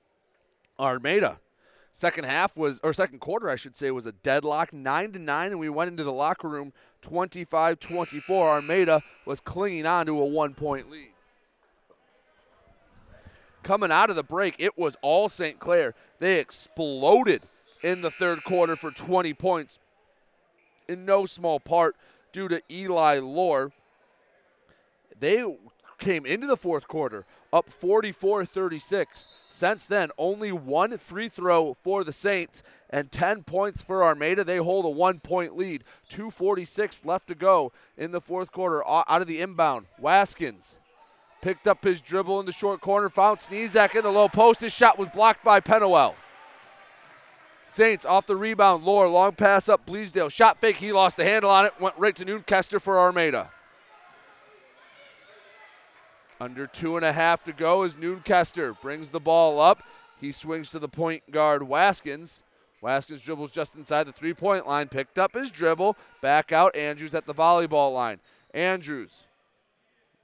Armada. 0.79 1.39
Second 1.91 2.25
half 2.25 2.55
was, 2.55 2.79
or 2.83 2.93
second 2.93 3.19
quarter, 3.19 3.49
I 3.49 3.55
should 3.55 3.75
say, 3.75 3.91
was 3.91 4.05
a 4.05 4.11
deadlock, 4.11 4.71
nine 4.71 5.11
to 5.13 5.19
nine, 5.19 5.51
and 5.51 5.59
we 5.59 5.69
went 5.69 5.89
into 5.89 6.03
the 6.03 6.13
locker 6.13 6.47
room 6.47 6.71
25-24. 7.01 8.29
Armada 8.29 9.01
was 9.25 9.39
clinging 9.39 9.85
on 9.85 10.05
to 10.05 10.19
a 10.19 10.25
one-point 10.25 10.89
lead. 10.89 11.09
Coming 13.63 13.91
out 13.91 14.09
of 14.09 14.15
the 14.15 14.23
break, 14.23 14.55
it 14.57 14.77
was 14.77 14.95
all 15.01 15.29
St. 15.29 15.59
Clair. 15.59 15.93
They 16.19 16.39
exploded 16.39 17.43
in 17.83 18.01
the 18.01 18.11
third 18.11 18.43
quarter 18.43 18.75
for 18.75 18.91
20 18.91 19.33
points, 19.33 19.79
in 20.87 21.05
no 21.05 21.25
small 21.25 21.59
part 21.59 21.95
due 22.31 22.47
to 22.47 22.61
Eli 22.71 23.19
Lore. 23.19 23.71
They 25.19 25.43
came 25.97 26.25
into 26.25 26.47
the 26.47 26.57
fourth 26.57 26.87
quarter 26.87 27.25
up 27.51 27.69
44 27.69 28.45
36. 28.45 29.27
Since 29.49 29.87
then, 29.87 30.09
only 30.17 30.51
one 30.51 30.97
free 30.97 31.27
throw 31.27 31.75
for 31.81 32.03
the 32.03 32.13
Saints 32.13 32.63
and 32.89 33.11
10 33.11 33.43
points 33.43 33.81
for 33.81 34.03
Armada. 34.03 34.43
They 34.43 34.57
hold 34.57 34.85
a 34.85 34.89
one 34.89 35.19
point 35.19 35.57
lead. 35.57 35.83
2.46 36.11 37.05
left 37.05 37.27
to 37.27 37.35
go 37.35 37.71
in 37.97 38.11
the 38.11 38.21
fourth 38.21 38.51
quarter. 38.51 38.87
Out 38.87 39.21
of 39.21 39.27
the 39.27 39.41
inbound, 39.41 39.87
Waskins 40.01 40.75
picked 41.41 41.67
up 41.67 41.83
his 41.83 42.01
dribble 42.01 42.39
in 42.39 42.45
the 42.45 42.51
short 42.51 42.81
corner, 42.81 43.09
found 43.09 43.39
Sneezak 43.39 43.95
in 43.95 44.03
the 44.03 44.11
low 44.11 44.29
post. 44.29 44.61
His 44.61 44.73
shot 44.73 44.99
was 44.99 45.09
blocked 45.09 45.43
by 45.43 45.59
Pennywell. 45.59 46.15
Saints 47.65 48.05
off 48.05 48.25
the 48.25 48.35
rebound. 48.35 48.83
Lore, 48.83 49.07
long 49.07 49.33
pass 49.33 49.69
up 49.69 49.85
Bleasdale. 49.85 50.31
Shot 50.31 50.59
fake. 50.59 50.77
He 50.77 50.91
lost 50.91 51.17
the 51.17 51.23
handle 51.23 51.51
on 51.51 51.65
it. 51.65 51.73
Went 51.79 51.95
right 51.97 52.15
to 52.15 52.25
Noonkester 52.25 52.81
for 52.81 52.97
Armada. 52.97 53.51
Under 56.39 56.67
two 56.67 56.95
and 56.95 57.05
a 57.05 57.11
half 57.11 57.43
to 57.43 57.53
go 57.53 57.83
as 57.83 57.95
Noonkester 57.95 58.79
brings 58.79 59.09
the 59.09 59.19
ball 59.19 59.59
up. 59.59 59.83
He 60.19 60.31
swings 60.31 60.71
to 60.71 60.79
the 60.79 60.87
point 60.87 61.31
guard 61.31 61.63
Waskins. 61.63 62.41
Waskins 62.81 63.21
dribbles 63.21 63.51
just 63.51 63.75
inside 63.75 64.05
the 64.05 64.13
three 64.13 64.33
point 64.33 64.65
line, 64.65 64.87
picked 64.87 65.19
up 65.19 65.33
his 65.33 65.51
dribble, 65.51 65.97
back 66.21 66.51
out. 66.51 66.75
Andrews 66.75 67.13
at 67.13 67.25
the 67.25 67.33
volleyball 67.33 67.93
line. 67.93 68.19
Andrews, 68.53 69.23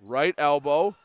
right 0.02 0.34
elbow, 0.38 0.96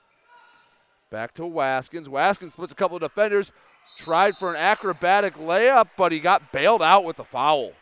back 1.11 1.35
to 1.35 1.43
Waskins. 1.43 2.07
Waskins 2.07 2.53
splits 2.53 2.73
a 2.73 2.77
couple 2.77 2.97
of 2.97 3.03
defenders, 3.03 3.51
tried 3.97 4.37
for 4.37 4.51
an 4.51 4.57
acrobatic 4.57 5.35
layup, 5.37 5.89
but 5.97 6.13
he 6.13 6.21
got 6.21 6.53
bailed 6.53 6.83
out 6.83 7.05
with 7.05 7.17
the 7.17 7.25
foul. 7.25 7.73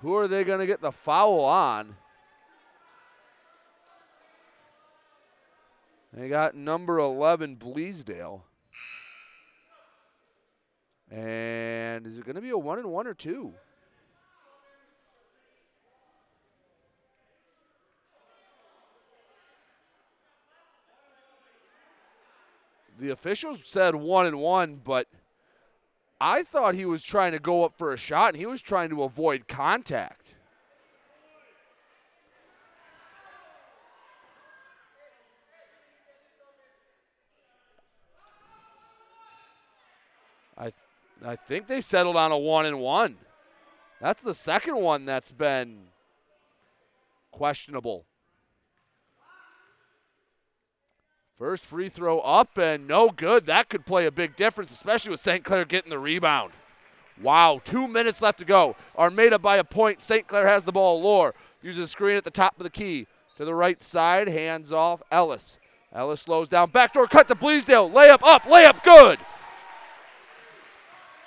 Who 0.00 0.14
are 0.16 0.28
they 0.28 0.44
going 0.44 0.60
to 0.60 0.66
get 0.66 0.80
the 0.80 0.92
foul 0.92 1.40
on? 1.40 1.96
They 6.16 6.28
got 6.28 6.54
number 6.54 6.98
11, 7.00 7.56
Bleasdale. 7.56 8.42
And 11.10 12.06
is 12.06 12.18
it 12.18 12.24
going 12.24 12.36
to 12.36 12.40
be 12.40 12.50
a 12.50 12.58
one 12.58 12.78
and 12.78 12.88
one 12.90 13.08
or 13.08 13.14
two? 13.14 13.52
The 22.98 23.10
officials 23.10 23.64
said 23.64 23.96
one 23.96 24.26
and 24.26 24.38
one, 24.38 24.80
but 24.82 25.08
I 26.20 26.44
thought 26.44 26.76
he 26.76 26.84
was 26.84 27.02
trying 27.02 27.32
to 27.32 27.40
go 27.40 27.64
up 27.64 27.76
for 27.76 27.92
a 27.92 27.96
shot 27.96 28.28
and 28.28 28.36
he 28.36 28.46
was 28.46 28.62
trying 28.62 28.88
to 28.90 29.02
avoid 29.02 29.48
contact. 29.48 30.36
I 41.24 41.36
think 41.36 41.66
they 41.66 41.80
settled 41.80 42.16
on 42.16 42.32
a 42.32 42.38
one 42.38 42.66
and 42.66 42.80
one. 42.80 43.16
That's 44.00 44.20
the 44.20 44.34
second 44.34 44.76
one 44.76 45.04
that's 45.04 45.32
been 45.32 45.84
questionable. 47.30 48.04
First 51.38 51.64
free 51.64 51.88
throw 51.88 52.20
up 52.20 52.56
and 52.58 52.86
no 52.86 53.10
good. 53.10 53.46
That 53.46 53.68
could 53.68 53.84
play 53.84 54.06
a 54.06 54.12
big 54.12 54.36
difference, 54.36 54.70
especially 54.70 55.10
with 55.10 55.20
St. 55.20 55.42
Clair 55.44 55.64
getting 55.64 55.90
the 55.90 55.98
rebound. 55.98 56.52
Wow, 57.20 57.60
two 57.64 57.88
minutes 57.88 58.22
left 58.22 58.38
to 58.38 58.44
go. 58.44 58.76
Armada 58.96 59.38
by 59.38 59.56
a 59.56 59.64
point. 59.64 60.02
St. 60.02 60.26
Clair 60.26 60.46
has 60.46 60.64
the 60.64 60.72
ball. 60.72 61.00
Lore 61.00 61.34
uses 61.62 61.84
a 61.84 61.88
screen 61.88 62.16
at 62.16 62.24
the 62.24 62.30
top 62.30 62.58
of 62.58 62.64
the 62.64 62.70
key. 62.70 63.06
To 63.36 63.44
the 63.44 63.54
right 63.54 63.82
side, 63.82 64.28
hands 64.28 64.72
off 64.72 65.02
Ellis. 65.10 65.58
Ellis 65.92 66.20
slows 66.20 66.48
down. 66.48 66.70
Backdoor 66.70 67.08
cut 67.08 67.28
to 67.28 67.34
Bleasdale. 67.34 67.92
Layup 67.92 68.22
up, 68.22 68.42
layup 68.42 68.82
good. 68.82 69.18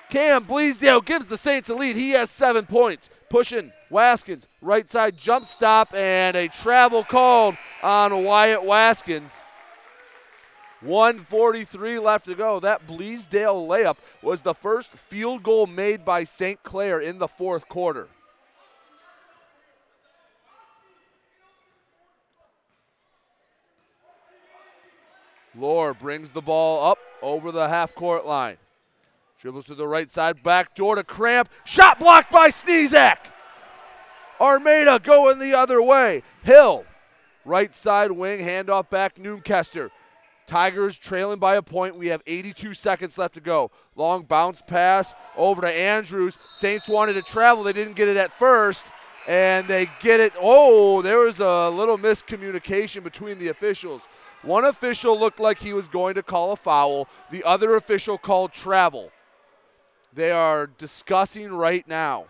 Cam 0.09 0.45
Bleasdale 0.45 1.03
gives 1.03 1.27
the 1.27 1.35
Saints 1.35 1.69
a 1.69 1.75
lead. 1.75 1.97
He 1.97 2.11
has 2.11 2.29
seven 2.31 2.65
points, 2.65 3.09
pushing 3.29 3.73
Waskins, 3.91 4.43
right 4.61 4.89
side 4.89 5.17
jump 5.17 5.47
stop, 5.47 5.93
and 5.93 6.37
a 6.37 6.47
travel 6.47 7.03
called 7.03 7.57
on 7.83 8.23
Wyatt 8.23 8.61
Waskins. 8.61 9.43
143 10.81 11.99
left 11.99 12.25
to 12.25 12.35
go. 12.35 12.59
That 12.59 12.87
Bleasdale 12.87 13.67
layup 13.67 13.97
was 14.21 14.43
the 14.43 14.53
first 14.53 14.91
field 14.91 15.43
goal 15.43 15.67
made 15.67 16.05
by 16.05 16.23
St. 16.23 16.61
Clair 16.63 16.99
in 16.99 17.17
the 17.17 17.27
fourth 17.27 17.67
quarter. 17.67 18.07
Lore 25.55 25.95
brings 25.95 26.31
the 26.31 26.41
ball 26.41 26.91
up 26.91 26.99
over 27.21 27.51
the 27.51 27.67
half 27.67 27.95
court 27.95 28.25
line. 28.25 28.57
Dribbles 29.39 29.65
to 29.65 29.75
the 29.75 29.87
right 29.87 30.09
side, 30.09 30.41
back 30.41 30.73
door 30.73 30.95
to 30.95 31.03
Cramp. 31.03 31.49
Shot 31.63 31.99
blocked 31.99 32.31
by 32.31 32.49
Sneezak. 32.49 33.17
Armada 34.41 34.99
going 34.99 35.37
the 35.37 35.53
other 35.53 35.79
way. 35.79 36.23
Hill, 36.41 36.85
right 37.45 37.73
side 37.73 38.11
wing, 38.11 38.39
handoff 38.39 38.89
back 38.89 39.17
Noonkester. 39.17 39.91
Tigers 40.47 40.97
trailing 40.97 41.37
by 41.37 41.55
a 41.55 41.61
point. 41.61 41.97
We 41.97 42.07
have 42.07 42.23
82 42.25 42.73
seconds 42.73 43.19
left 43.19 43.35
to 43.35 43.39
go. 43.39 43.69
Long 43.95 44.23
bounce 44.23 44.63
pass 44.65 45.13
over 45.35 45.61
to 45.61 45.71
Andrews. 45.71 46.39
Saints 46.51 46.87
wanted 46.87 47.13
to 47.13 47.21
travel. 47.21 47.63
They 47.63 47.73
didn't 47.73 47.95
get 47.95 48.07
it 48.07 48.17
at 48.17 48.33
first, 48.33 48.91
and 49.27 49.67
they 49.67 49.87
get 49.99 50.19
it. 50.19 50.33
Oh, 50.39 51.03
there 51.03 51.19
was 51.19 51.39
a 51.39 51.69
little 51.69 51.99
miscommunication 51.99 53.03
between 53.03 53.37
the 53.37 53.49
officials. 53.49 54.01
One 54.41 54.65
official 54.65 55.19
looked 55.19 55.39
like 55.39 55.59
he 55.59 55.73
was 55.73 55.87
going 55.87 56.15
to 56.15 56.23
call 56.23 56.53
a 56.53 56.55
foul, 56.55 57.07
the 57.29 57.43
other 57.43 57.75
official 57.75 58.17
called 58.17 58.51
travel. 58.51 59.11
They 60.17 60.31
are 60.31 60.65
discussing 60.65 61.53
right 61.53 61.87
now. 61.87 62.25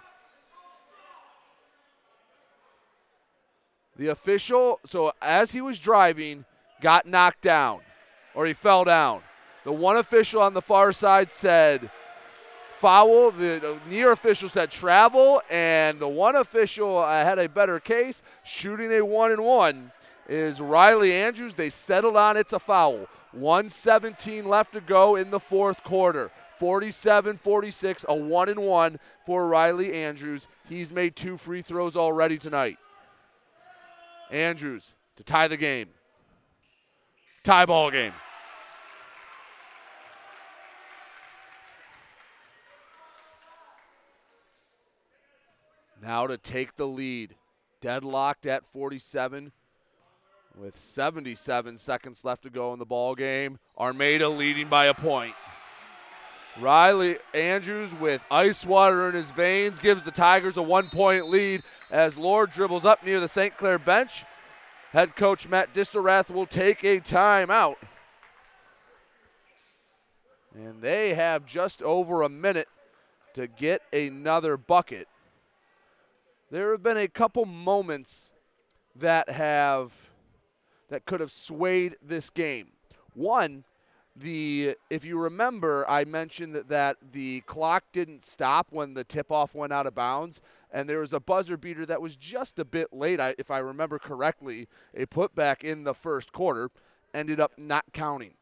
The 3.96 4.10
official, 4.10 4.82
so 4.86 5.14
as 5.22 5.54
he 5.54 5.62
was 5.62 5.80
driving, 5.80 6.44
got 6.82 7.06
knocked 7.06 7.42
down 7.42 7.80
or 8.36 8.46
he 8.46 8.52
fell 8.52 8.84
down. 8.84 9.22
The 9.64 9.72
one 9.72 9.96
official 9.96 10.42
on 10.42 10.54
the 10.54 10.62
far 10.62 10.92
side 10.92 11.32
said 11.32 11.90
foul. 12.78 13.32
The 13.32 13.80
near 13.90 14.12
official 14.12 14.50
said 14.50 14.70
travel, 14.70 15.42
and 15.50 15.98
the 15.98 16.10
one 16.10 16.36
official 16.36 16.98
uh, 16.98 17.24
had 17.24 17.40
a 17.40 17.48
better 17.48 17.80
case, 17.80 18.22
shooting 18.44 18.92
a 18.92 19.00
one 19.00 19.32
and 19.32 19.46
one. 19.46 19.94
Is 20.28 20.60
Riley 20.60 21.14
Andrews? 21.14 21.56
They 21.56 21.70
settled 21.70 22.18
on 22.18 22.36
it's 22.36 22.52
a 22.52 22.60
foul. 22.60 23.08
117 23.32 24.46
left 24.46 24.74
to 24.74 24.82
go 24.82 25.16
in 25.16 25.32
the 25.32 25.40
fourth 25.40 25.86
quarter. 25.86 26.32
47 26.58 27.38
46, 27.38 28.06
a 28.08 28.16
one 28.16 28.50
and 28.50 28.60
one 28.60 29.00
for 29.26 29.48
Riley 29.48 29.94
Andrews. 29.94 30.48
He's 30.68 30.92
made 30.92 31.16
two 31.16 31.38
free 31.38 31.62
throws 31.62 31.96
already 31.96 32.38
tonight. 32.38 32.78
Andrews 34.32 34.94
to 35.16 35.24
tie 35.24 35.48
the 35.48 35.58
game. 35.58 35.90
Tie 37.44 37.66
ball 37.66 37.92
game. 37.92 38.14
Now 46.02 46.28
to 46.28 46.38
take 46.38 46.76
the 46.76 46.88
lead. 46.88 47.36
Deadlocked 47.80 48.46
at 48.48 48.66
47 48.72 49.52
with 50.58 50.80
77 50.80 51.78
seconds 51.78 52.26
left 52.26 52.44
to 52.44 52.50
go 52.50 52.74
in 52.74 52.80
the 52.80 52.86
ball 52.86 53.14
game. 53.14 53.60
Armada 53.78 54.28
leading 54.28 54.68
by 54.68 54.86
a 54.86 54.94
point. 54.94 55.36
Riley 56.60 57.18
Andrews 57.36 57.94
with 57.94 58.26
ice 58.32 58.66
water 58.66 59.08
in 59.10 59.16
his 59.16 59.30
veins 59.32 59.80
gives 59.80 60.04
the 60.04 60.12
Tigers 60.12 60.58
a 60.58 60.62
one 60.62 60.90
point 60.90 61.30
lead 61.30 61.62
as 61.92 62.18
Lore 62.18 62.48
dribbles 62.48 62.84
up 62.84 63.06
near 63.06 63.20
the 63.20 63.28
St. 63.28 63.56
Clair 63.56 63.78
bench. 63.78 64.26
Head 64.92 65.16
coach 65.16 65.48
Matt 65.48 65.74
Distelrath 65.74 66.32
will 66.32 66.48
take 66.48 66.84
a 66.84 67.00
timeout. 67.00 67.76
And 70.56 70.82
they 70.82 71.14
have 71.14 71.46
just 71.46 71.84
over 71.84 72.24
a 72.24 72.30
minute 72.30 72.68
to 73.34 73.48
get 73.48 73.84
another 73.94 74.58
bucket. 74.58 75.08
There 76.50 76.72
have 76.72 76.82
been 76.82 76.98
a 76.98 77.08
couple 77.08 77.46
moments 77.46 78.32
that 78.96 79.30
have 79.30 79.92
that 80.90 81.06
could 81.06 81.20
have 81.20 81.32
swayed 81.32 81.98
this 82.02 82.32
game. 82.32 82.70
One, 83.14 83.66
the 84.20 84.76
if 84.90 85.06
you 85.06 85.20
remember, 85.20 85.86
I 85.90 86.06
mentioned 86.06 86.56
that, 86.56 86.70
that 86.70 86.98
the 87.12 87.42
clock 87.42 87.86
didn't 87.92 88.24
stop 88.24 88.68
when 88.70 88.94
the 88.94 89.04
tip 89.04 89.32
off 89.32 89.54
went 89.56 89.74
out 89.74 89.88
of 89.88 89.96
bounds, 89.96 90.42
and 90.72 90.90
there 90.90 91.00
was 91.00 91.14
a 91.14 91.20
buzzer 91.20 91.58
beater 91.58 91.86
that 91.86 92.02
was 92.02 92.16
just 92.16 92.60
a 92.60 92.66
bit 92.66 92.92
late, 92.92 93.20
if 93.38 93.52
I 93.52 93.60
remember 93.60 94.00
correctly. 94.00 94.68
A 94.96 95.06
putback 95.06 95.64
in 95.64 95.84
the 95.84 95.94
first 95.94 96.32
quarter 96.32 96.72
ended 97.14 97.40
up 97.40 97.54
not 97.58 97.86
counting. 97.94 98.34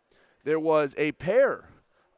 There 0.44 0.60
was 0.60 0.96
a 0.98 1.12
pair 1.14 1.70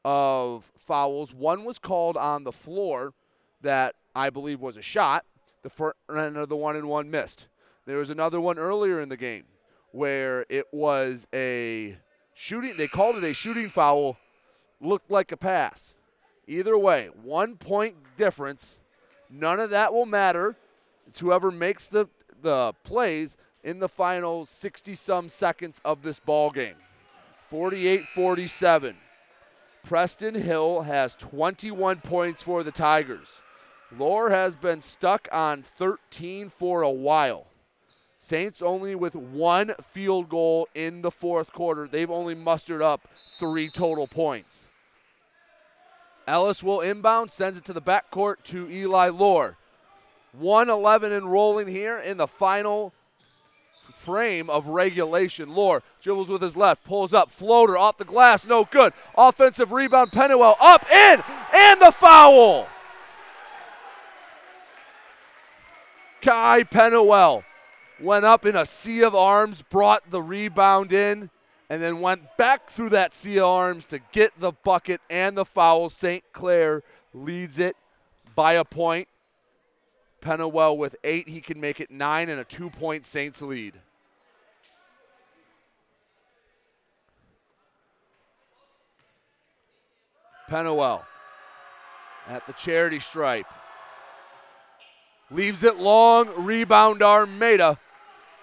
of 0.06 0.72
fouls. 0.78 1.34
One 1.34 1.64
was 1.64 1.80
called 1.80 2.18
on 2.18 2.44
the 2.44 2.52
floor 2.52 3.14
that 3.62 3.96
I 4.16 4.30
believe 4.30 4.60
was 4.60 4.78
a 4.78 4.82
shot. 4.82 5.26
The 5.64 5.70
front 5.70 5.96
end 6.10 6.38
of 6.38 6.50
the 6.50 6.56
one 6.56 6.76
and 6.76 6.88
one 6.88 7.10
missed. 7.10 7.48
There 7.86 7.98
was 7.98 8.10
another 8.10 8.40
one 8.40 8.58
earlier 8.58 9.02
in 9.02 9.10
the 9.10 9.18
game 9.18 9.46
where 9.92 10.46
it 10.50 10.66
was 10.72 11.28
a 11.34 11.98
shooting. 12.38 12.78
They 12.78 12.88
called 12.88 13.18
it 13.18 13.24
a 13.24 13.34
shooting 13.34 13.70
foul. 13.70 14.18
Looked 14.80 15.10
like 15.10 15.32
a 15.32 15.38
pass. 15.38 15.96
Either 16.48 16.78
way, 16.78 17.10
one 17.22 17.58
point 17.58 17.96
difference. 18.16 18.78
None 19.30 19.60
of 19.60 19.72
that 19.72 19.92
will 19.92 20.06
matter. 20.06 20.56
It's 21.08 21.20
whoever 21.20 21.52
makes 21.52 21.88
the 21.88 22.08
the 22.40 22.74
plays 22.84 23.36
in 23.64 23.80
the 23.80 23.90
final 23.90 24.46
60 24.46 24.94
some 24.94 25.28
seconds 25.28 25.82
of 25.84 26.04
this 26.04 26.20
ball 26.20 26.52
game. 26.52 26.76
48-47. 27.52 28.94
Preston 29.84 30.36
Hill 30.36 30.82
has 30.82 31.16
21 31.16 32.02
points 32.02 32.44
for 32.44 32.62
the 32.62 32.72
Tigers. 32.72 33.42
Lore 33.98 34.30
has 34.30 34.56
been 34.56 34.82
stuck 34.82 35.28
on 35.32 35.64
13 35.64 36.50
for 36.50 36.84
a 36.84 36.92
while. 36.92 37.48
Saints 38.20 38.62
only 38.62 38.96
with 38.96 39.16
one 39.16 39.74
field 39.82 40.30
goal 40.30 40.68
in 40.74 41.02
the 41.02 41.12
fourth 41.12 41.54
quarter. 41.54 41.88
They've 41.88 42.10
only 42.10 42.36
mustered 42.36 42.82
up 42.82 43.08
three 43.38 43.70
total 43.70 44.08
points. 44.08 44.68
Ellis 46.28 46.62
will 46.62 46.82
inbound, 46.82 47.32
sends 47.32 47.58
it 47.58 47.66
to 47.66 47.74
the 47.74 47.82
backcourt 47.82 48.38
to 48.46 48.70
Eli 48.70 49.10
Lore. 49.10 49.58
111 50.34 51.12
and 51.12 51.32
rolling 51.32 51.68
here 51.68 51.98
in 51.98 52.18
the 52.18 52.28
final 52.28 52.94
frame 53.94 54.50
of 54.50 54.68
regulation. 54.68 55.56
Lore 55.56 55.84
dribbles 56.02 56.30
with 56.30 56.42
his 56.42 56.58
left, 56.58 56.84
pulls 56.84 57.14
up, 57.14 57.32
floater 57.32 57.78
off 57.78 57.98
the 57.98 58.06
glass, 58.06 58.46
no 58.46 58.66
good. 58.66 58.94
Offensive 59.18 59.72
rebound, 59.72 60.12
Pennywell 60.12 60.58
up, 60.60 60.90
in, 60.92 61.24
and 61.54 61.82
the 61.82 61.92
foul. 61.92 62.68
Kai 66.22 66.64
Pennywell 66.64 67.44
went 68.00 68.26
up 68.26 68.46
in 68.46 68.56
a 68.56 68.66
sea 68.66 69.04
of 69.04 69.16
arms, 69.16 69.64
brought 69.64 70.10
the 70.10 70.22
rebound 70.22 70.94
in, 70.94 71.30
and 71.70 71.82
then 71.82 72.00
went 72.00 72.38
back 72.38 72.70
through 72.70 72.90
that 72.90 73.14
sea 73.14 73.38
of 73.38 73.46
arms 73.46 73.86
to 73.88 74.00
get 74.12 74.40
the 74.40 74.52
bucket 74.52 75.02
and 75.10 75.38
the 75.38 75.46
foul. 75.46 75.90
St. 75.90 76.24
Clair 76.32 76.84
leads 77.14 77.60
it 77.60 77.76
by 78.36 78.54
a 78.54 78.64
point. 78.64 79.08
Pennywell 80.22 80.78
with 80.78 80.96
eight, 81.04 81.30
he 81.30 81.42
can 81.42 81.60
make 81.60 81.80
it 81.80 81.92
nine 81.92 82.30
and 82.30 82.40
a 82.40 82.44
two 82.44 82.70
point 82.70 83.06
Saints 83.06 83.42
lead. 83.42 83.74
Pennywell 90.48 91.06
at 92.28 92.48
the 92.48 92.54
charity 92.54 93.00
stripe. 93.00 93.48
Leaves 95.30 95.64
it 95.64 95.78
long. 95.78 96.30
Rebound 96.46 97.04
Armada. 97.04 97.78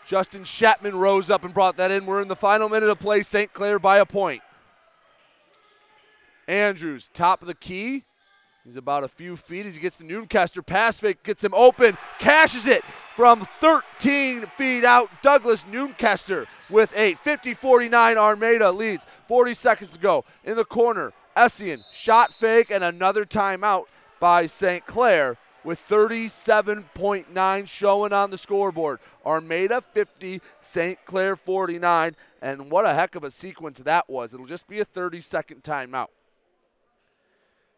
Justin 0.06 0.44
Chapman 0.44 0.96
rose 0.96 1.30
up 1.30 1.44
and 1.44 1.54
brought 1.54 1.76
that 1.76 1.90
in. 1.90 2.06
We're 2.06 2.22
in 2.22 2.28
the 2.28 2.36
final 2.36 2.68
minute 2.68 2.88
of 2.88 2.98
play. 2.98 3.22
St. 3.22 3.52
Clair 3.52 3.78
by 3.78 3.98
a 3.98 4.06
point. 4.06 4.42
Andrews, 6.46 7.10
top 7.14 7.40
of 7.40 7.48
the 7.48 7.54
key. 7.54 8.02
He's 8.64 8.76
about 8.76 9.04
a 9.04 9.08
few 9.08 9.36
feet 9.36 9.66
as 9.66 9.74
he 9.74 9.80
gets 9.80 9.98
the 9.98 10.04
Noonkester 10.04 10.64
pass 10.64 10.98
fake, 10.98 11.22
gets 11.22 11.44
him 11.44 11.52
open, 11.54 11.98
cashes 12.18 12.66
it 12.66 12.82
from 13.14 13.44
13 13.60 14.46
feet 14.46 14.84
out. 14.84 15.10
Douglas 15.22 15.64
Noonkester 15.64 16.46
with 16.70 16.92
eight. 16.96 17.18
50 17.18 17.52
49 17.52 18.16
Armada 18.16 18.70
leads. 18.70 19.04
40 19.28 19.52
seconds 19.52 19.92
to 19.92 19.98
go. 19.98 20.24
In 20.44 20.56
the 20.56 20.64
corner, 20.64 21.12
Essien, 21.36 21.82
shot 21.92 22.32
fake, 22.32 22.70
and 22.70 22.82
another 22.82 23.26
timeout 23.26 23.84
by 24.18 24.46
St. 24.46 24.86
Clair 24.86 25.36
with 25.64 25.80
37.9 25.88 27.68
showing 27.68 28.12
on 28.12 28.30
the 28.30 28.38
scoreboard. 28.38 29.00
Armada 29.24 29.80
50, 29.80 30.40
St. 30.60 30.98
Clair 31.04 31.36
49, 31.36 32.14
and 32.42 32.70
what 32.70 32.84
a 32.84 32.94
heck 32.94 33.14
of 33.14 33.24
a 33.24 33.30
sequence 33.30 33.78
that 33.78 34.08
was. 34.08 34.34
It'll 34.34 34.46
just 34.46 34.68
be 34.68 34.80
a 34.80 34.84
30 34.84 35.20
second 35.20 35.62
timeout. 35.62 36.08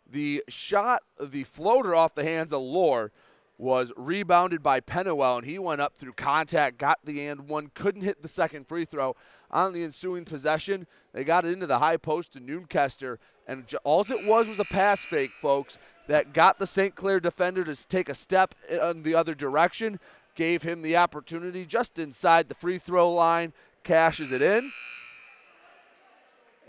The 0.08 0.44
shot, 0.48 1.02
the 1.20 1.44
floater 1.44 1.94
off 1.94 2.14
the 2.14 2.24
hands 2.24 2.52
of 2.52 2.60
Lore 2.60 3.12
was 3.58 3.92
rebounded 3.96 4.62
by 4.62 4.80
Pennywell, 4.80 5.38
and 5.38 5.46
he 5.46 5.58
went 5.58 5.80
up 5.80 5.94
through 5.96 6.12
contact, 6.12 6.78
got 6.78 6.98
the 7.04 7.26
and 7.26 7.48
one, 7.48 7.70
couldn't 7.74 8.02
hit 8.02 8.22
the 8.22 8.28
second 8.28 8.66
free 8.68 8.84
throw. 8.84 9.16
On 9.50 9.72
the 9.72 9.82
ensuing 9.82 10.24
possession, 10.24 10.86
they 11.12 11.24
got 11.24 11.44
it 11.44 11.52
into 11.52 11.66
the 11.66 11.78
high 11.78 11.96
post 11.96 12.32
to 12.34 12.40
Noonkester, 12.40 13.18
and 13.46 13.64
all 13.84 14.00
it 14.00 14.24
was 14.24 14.48
was 14.48 14.58
a 14.58 14.64
pass 14.64 15.04
fake, 15.04 15.32
folks, 15.40 15.78
that 16.06 16.32
got 16.32 16.58
the 16.58 16.66
St. 16.66 16.94
Clair 16.94 17.20
defender 17.20 17.64
to 17.64 17.88
take 17.88 18.08
a 18.08 18.14
step 18.14 18.54
in 18.68 19.02
the 19.02 19.14
other 19.14 19.34
direction, 19.34 19.98
gave 20.34 20.62
him 20.62 20.82
the 20.82 20.96
opportunity 20.96 21.64
just 21.64 21.98
inside 21.98 22.48
the 22.48 22.54
free 22.54 22.78
throw 22.78 23.10
line, 23.12 23.52
cashes 23.84 24.32
it 24.32 24.42
in. 24.42 24.72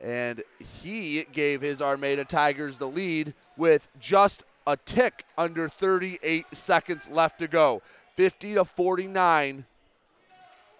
And 0.01 0.43
he 0.83 1.25
gave 1.31 1.61
his 1.61 1.81
Armada 1.81 2.23
Tigers 2.23 2.77
the 2.77 2.87
lead 2.87 3.33
with 3.57 3.87
just 3.99 4.43
a 4.67 4.77
tick 4.77 5.23
under 5.37 5.67
38 5.67 6.45
seconds 6.51 7.09
left 7.09 7.39
to 7.39 7.47
go. 7.47 7.81
50 8.15 8.55
to 8.55 8.65
49. 8.65 9.65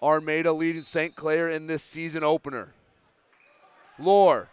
Armada 0.00 0.52
leading 0.52 0.84
St. 0.84 1.16
Clair 1.16 1.48
in 1.48 1.66
this 1.66 1.82
season 1.82 2.22
opener. 2.22 2.68
Lore 3.98 4.48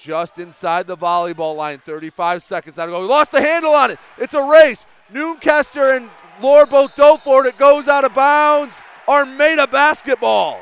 just 0.00 0.38
inside 0.38 0.86
the 0.86 0.96
volleyball 0.96 1.54
line. 1.54 1.78
35 1.78 2.42
seconds 2.42 2.78
out 2.78 2.86
go. 2.88 3.00
Lost 3.00 3.32
the 3.32 3.40
handle 3.40 3.74
on 3.74 3.90
it. 3.90 3.98
It's 4.18 4.34
a 4.34 4.42
race. 4.42 4.86
Noonkester 5.12 5.96
and 5.96 6.10
Lore 6.40 6.66
both 6.66 6.96
go 6.96 7.16
for 7.18 7.44
it. 7.44 7.50
It 7.50 7.58
goes 7.58 7.88
out 7.88 8.04
of 8.04 8.14
bounds. 8.14 8.74
Armada 9.06 9.66
basketball. 9.66 10.60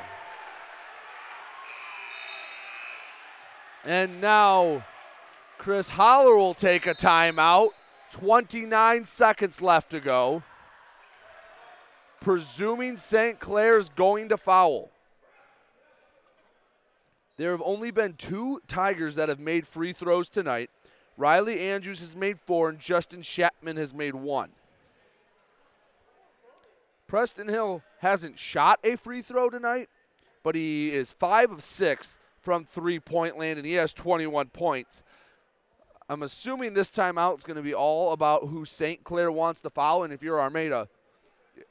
And 3.84 4.20
now 4.20 4.84
Chris 5.56 5.90
Holler 5.90 6.36
will 6.36 6.54
take 6.54 6.86
a 6.86 6.94
timeout. 6.94 7.70
29 8.10 9.04
seconds 9.04 9.62
left 9.62 9.90
to 9.90 10.00
go. 10.00 10.42
Presuming 12.20 12.96
St. 12.96 13.38
Clair's 13.38 13.88
going 13.90 14.28
to 14.30 14.36
foul. 14.36 14.90
There 17.38 17.52
have 17.52 17.62
only 17.64 17.92
been 17.92 18.14
two 18.14 18.60
Tigers 18.66 19.14
that 19.14 19.28
have 19.28 19.38
made 19.38 19.66
free 19.66 19.92
throws 19.92 20.28
tonight. 20.28 20.70
Riley 21.16 21.60
Andrews 21.60 22.00
has 22.00 22.14
made 22.14 22.38
four, 22.40 22.68
and 22.68 22.78
Justin 22.78 23.22
Chapman 23.22 23.76
has 23.76 23.94
made 23.94 24.14
one. 24.14 24.50
Preston 27.06 27.48
Hill 27.48 27.82
hasn't 28.00 28.38
shot 28.38 28.80
a 28.84 28.96
free 28.96 29.22
throw 29.22 29.48
tonight, 29.48 29.88
but 30.42 30.56
he 30.56 30.90
is 30.90 31.12
five 31.12 31.50
of 31.50 31.62
six 31.62 32.18
from 32.40 32.64
three 32.64 32.98
point 32.98 33.38
land, 33.38 33.58
and 33.58 33.66
he 33.66 33.74
has 33.74 33.92
21 33.92 34.48
points. 34.48 35.02
I'm 36.08 36.22
assuming 36.22 36.74
this 36.74 36.90
timeout 36.90 37.38
is 37.38 37.44
going 37.44 37.56
to 37.56 37.62
be 37.62 37.74
all 37.74 38.12
about 38.12 38.48
who 38.48 38.64
St. 38.64 39.04
Clair 39.04 39.30
wants 39.30 39.60
to 39.60 39.70
foul, 39.70 40.02
and 40.02 40.12
if 40.12 40.22
you're 40.22 40.40
Armada, 40.40 40.88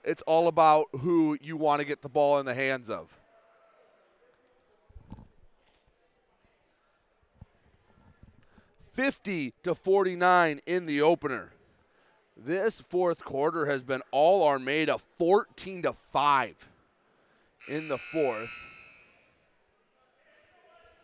it's 0.04 0.22
all 0.24 0.48
about 0.48 0.86
who 1.02 1.38
you 1.42 1.58
want 1.58 1.82
to 1.82 1.86
get 1.86 2.02
the 2.02 2.10
ball 2.10 2.40
in 2.40 2.46
the 2.46 2.54
hands 2.54 2.90
of. 2.90 3.17
Fifty 8.98 9.54
to 9.62 9.76
forty-nine 9.76 10.60
in 10.66 10.88
the 10.88 11.04
opener. 11.04 11.52
This 12.36 12.82
fourth 12.90 13.24
quarter 13.24 13.68
has 13.68 13.84
been 13.84 14.02
all 14.10 14.48
Armada, 14.48 14.98
fourteen 14.98 15.84
to 15.84 15.94
five 15.94 16.56
in 17.68 17.90
the 17.90 18.00
fourth. 18.00 18.50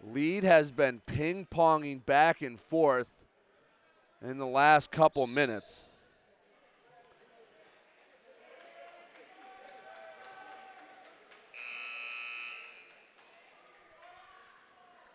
Lead 0.03 0.43
has 0.43 0.71
been 0.71 1.01
ping 1.05 1.45
ponging 1.45 2.03
back 2.03 2.41
and 2.41 2.59
forth 2.59 3.11
in 4.23 4.39
the 4.39 4.47
last 4.47 4.89
couple 4.89 5.27
minutes. 5.27 5.85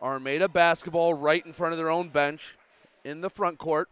Armada 0.00 0.48
basketball 0.48 1.12
right 1.12 1.44
in 1.44 1.52
front 1.52 1.72
of 1.72 1.78
their 1.78 1.90
own 1.90 2.08
bench 2.08 2.54
in 3.04 3.20
the 3.20 3.30
front 3.30 3.58
court. 3.58 3.88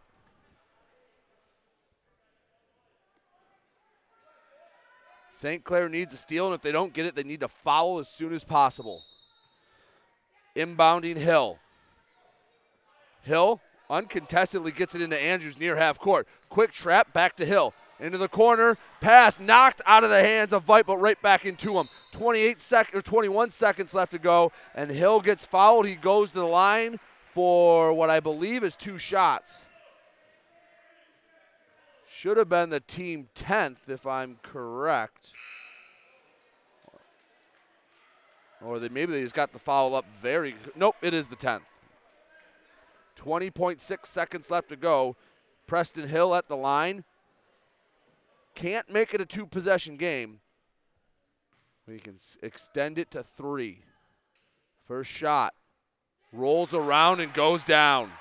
St. 5.32 5.62
Clair 5.64 5.90
needs 5.90 6.14
a 6.14 6.16
steal, 6.16 6.46
and 6.46 6.54
if 6.54 6.62
they 6.62 6.72
don't 6.72 6.94
get 6.94 7.04
it, 7.04 7.14
they 7.14 7.22
need 7.22 7.40
to 7.40 7.48
foul 7.48 7.98
as 7.98 8.08
soon 8.08 8.32
as 8.32 8.42
possible. 8.42 9.02
Inbounding 10.56 11.18
Hill. 11.18 11.58
Hill 13.20 13.60
uncontestedly 13.90 14.72
gets 14.72 14.94
it 14.94 15.02
into 15.02 15.22
Andrews 15.22 15.58
near 15.58 15.76
half 15.76 15.98
court. 15.98 16.26
Quick 16.48 16.72
trap 16.72 17.12
back 17.12 17.36
to 17.36 17.44
Hill. 17.44 17.74
Into 18.00 18.18
the 18.18 18.28
corner, 18.28 18.76
pass 19.00 19.40
knocked 19.40 19.80
out 19.86 20.04
of 20.04 20.10
the 20.10 20.22
hands 20.22 20.52
of 20.52 20.64
Vite, 20.64 20.86
but 20.86 20.98
right 20.98 21.20
back 21.20 21.44
into 21.44 21.78
him. 21.78 21.88
28 22.12 22.60
sec 22.60 22.94
or 22.94 23.00
21 23.00 23.50
seconds 23.50 23.94
left 23.94 24.12
to 24.12 24.18
go, 24.18 24.52
and 24.74 24.90
Hill 24.90 25.20
gets 25.20 25.46
fouled. 25.46 25.86
He 25.86 25.94
goes 25.94 26.32
to 26.32 26.40
the 26.40 26.46
line 26.46 26.98
for 27.36 27.92
what 27.92 28.08
I 28.08 28.18
believe 28.18 28.64
is 28.64 28.76
two 28.76 28.96
shots. 28.96 29.66
Should 32.08 32.38
have 32.38 32.48
been 32.48 32.70
the 32.70 32.80
team 32.80 33.28
10th, 33.34 33.76
if 33.88 34.06
I'm 34.06 34.38
correct. 34.40 35.34
Or 38.64 38.78
they, 38.78 38.88
maybe 38.88 39.12
they 39.12 39.20
just 39.20 39.34
got 39.34 39.52
the 39.52 39.58
foul 39.58 39.94
up 39.94 40.06
very. 40.18 40.56
Nope, 40.74 40.96
it 41.02 41.12
is 41.12 41.28
the 41.28 41.36
10th. 41.36 41.60
20.6 43.22 44.06
seconds 44.06 44.50
left 44.50 44.70
to 44.70 44.76
go. 44.76 45.14
Preston 45.66 46.08
Hill 46.08 46.34
at 46.34 46.48
the 46.48 46.56
line. 46.56 47.04
Can't 48.54 48.90
make 48.90 49.12
it 49.12 49.20
a 49.20 49.26
two 49.26 49.44
possession 49.44 49.98
game. 49.98 50.40
We 51.86 51.98
can 51.98 52.16
extend 52.42 52.98
it 52.98 53.10
to 53.10 53.22
three. 53.22 53.80
First 54.88 55.10
shot. 55.10 55.52
Rolls 56.36 56.74
around 56.74 57.20
and 57.20 57.32
goes 57.32 57.64
down. 57.64 58.12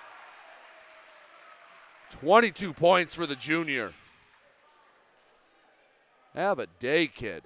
22 2.22 2.74
points 2.74 3.14
for 3.14 3.26
the 3.26 3.36
junior. 3.36 3.94
Have 6.34 6.60
a 6.60 6.68
day, 6.80 7.08
kid. 7.08 7.44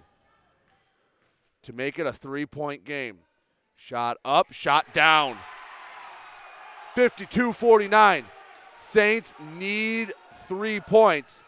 To 1.64 1.74
make 1.74 1.98
it 1.98 2.06
a 2.06 2.14
three 2.14 2.46
point 2.46 2.86
game. 2.86 3.20
Shot 3.76 4.18
up, 4.24 4.54
shot 4.54 4.94
down. 4.94 5.38
52 6.94 7.54
49. 7.54 8.26
Saints 8.80 9.34
need 9.58 10.14
three 10.48 10.80
points. 10.80 11.40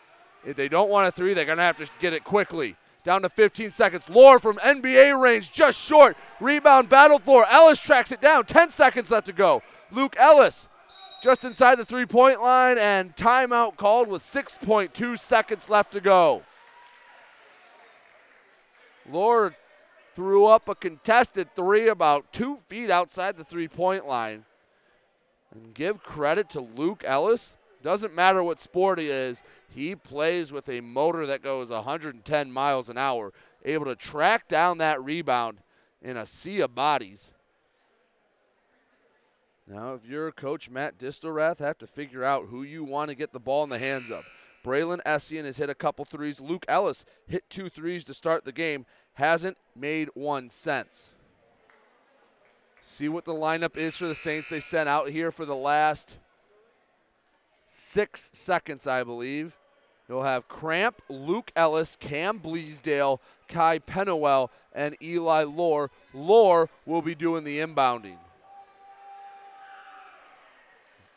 If 0.45 0.55
they 0.55 0.67
don't 0.67 0.89
want 0.89 1.07
a 1.07 1.11
three, 1.11 1.33
they're 1.33 1.45
going 1.45 1.57
to 1.57 1.63
have 1.63 1.77
to 1.77 1.87
get 1.99 2.13
it 2.13 2.23
quickly. 2.23 2.75
Down 3.03 3.23
to 3.23 3.29
15 3.29 3.71
seconds. 3.71 4.09
Lore 4.09 4.39
from 4.39 4.57
NBA 4.57 5.19
range, 5.19 5.51
just 5.51 5.79
short. 5.79 6.15
Rebound, 6.39 6.89
battle 6.89 7.19
floor. 7.19 7.45
Ellis 7.49 7.79
tracks 7.79 8.11
it 8.11 8.21
down. 8.21 8.45
10 8.45 8.69
seconds 8.69 9.09
left 9.09 9.25
to 9.25 9.33
go. 9.33 9.63
Luke 9.91 10.15
Ellis 10.17 10.69
just 11.21 11.43
inside 11.43 11.75
the 11.75 11.85
three 11.85 12.05
point 12.05 12.41
line, 12.41 12.77
and 12.77 13.15
timeout 13.15 13.77
called 13.77 14.07
with 14.07 14.21
6.2 14.21 15.19
seconds 15.19 15.69
left 15.69 15.91
to 15.93 16.01
go. 16.01 16.41
Lore 19.09 19.55
threw 20.13 20.45
up 20.45 20.67
a 20.67 20.75
contested 20.75 21.55
three 21.55 21.87
about 21.87 22.31
two 22.33 22.59
feet 22.67 22.89
outside 22.89 23.37
the 23.37 23.43
three 23.43 23.67
point 23.67 24.05
line. 24.05 24.45
And 25.53 25.73
give 25.73 26.01
credit 26.01 26.49
to 26.51 26.61
Luke 26.61 27.03
Ellis. 27.05 27.55
Doesn't 27.81 28.15
matter 28.15 28.43
what 28.43 28.59
sport 28.59 28.99
he 28.99 29.07
is, 29.07 29.43
he 29.69 29.95
plays 29.95 30.51
with 30.51 30.69
a 30.69 30.81
motor 30.81 31.25
that 31.25 31.41
goes 31.41 31.69
110 31.69 32.51
miles 32.51 32.89
an 32.89 32.97
hour, 32.97 33.33
able 33.65 33.85
to 33.85 33.95
track 33.95 34.47
down 34.47 34.77
that 34.79 35.03
rebound 35.03 35.59
in 36.01 36.17
a 36.17 36.25
sea 36.25 36.61
of 36.61 36.75
bodies. 36.75 37.31
Now, 39.67 39.93
if 39.93 40.05
you're 40.05 40.31
coach 40.31 40.69
Matt 40.69 40.97
Distelrath, 40.97 41.59
have 41.59 41.77
to 41.77 41.87
figure 41.87 42.23
out 42.23 42.47
who 42.49 42.63
you 42.63 42.83
want 42.83 43.09
to 43.09 43.15
get 43.15 43.31
the 43.31 43.39
ball 43.39 43.63
in 43.63 43.69
the 43.69 43.79
hands 43.79 44.11
of. 44.11 44.25
Braylon 44.65 45.01
Essien 45.05 45.45
has 45.45 45.57
hit 45.57 45.69
a 45.69 45.75
couple 45.75 46.05
threes. 46.05 46.39
Luke 46.39 46.65
Ellis 46.67 47.05
hit 47.25 47.49
two 47.49 47.69
threes 47.69 48.05
to 48.05 48.13
start 48.13 48.43
the 48.43 48.51
game. 48.51 48.85
Hasn't 49.13 49.57
made 49.75 50.09
one 50.13 50.49
since. 50.49 51.11
See 52.81 53.09
what 53.09 53.25
the 53.25 53.33
lineup 53.33 53.77
is 53.77 53.97
for 53.97 54.07
the 54.07 54.15
Saints. 54.15 54.49
They 54.49 54.59
sent 54.59 54.89
out 54.89 55.09
here 55.09 55.31
for 55.31 55.45
the 55.45 55.55
last 55.55 56.17
six 57.71 58.29
seconds, 58.33 58.85
I 58.85 59.03
believe. 59.03 59.55
You'll 60.09 60.23
have 60.23 60.49
Cramp, 60.49 61.01
Luke 61.07 61.51
Ellis, 61.55 61.95
Cam 61.95 62.39
Bleasdale, 62.39 63.19
Kai 63.47 63.79
Pennywell, 63.79 64.51
and 64.73 64.97
Eli 65.01 65.43
Lore. 65.43 65.89
Lore 66.13 66.69
will 66.85 67.01
be 67.01 67.15
doing 67.15 67.45
the 67.45 67.59
inbounding. 67.59 68.17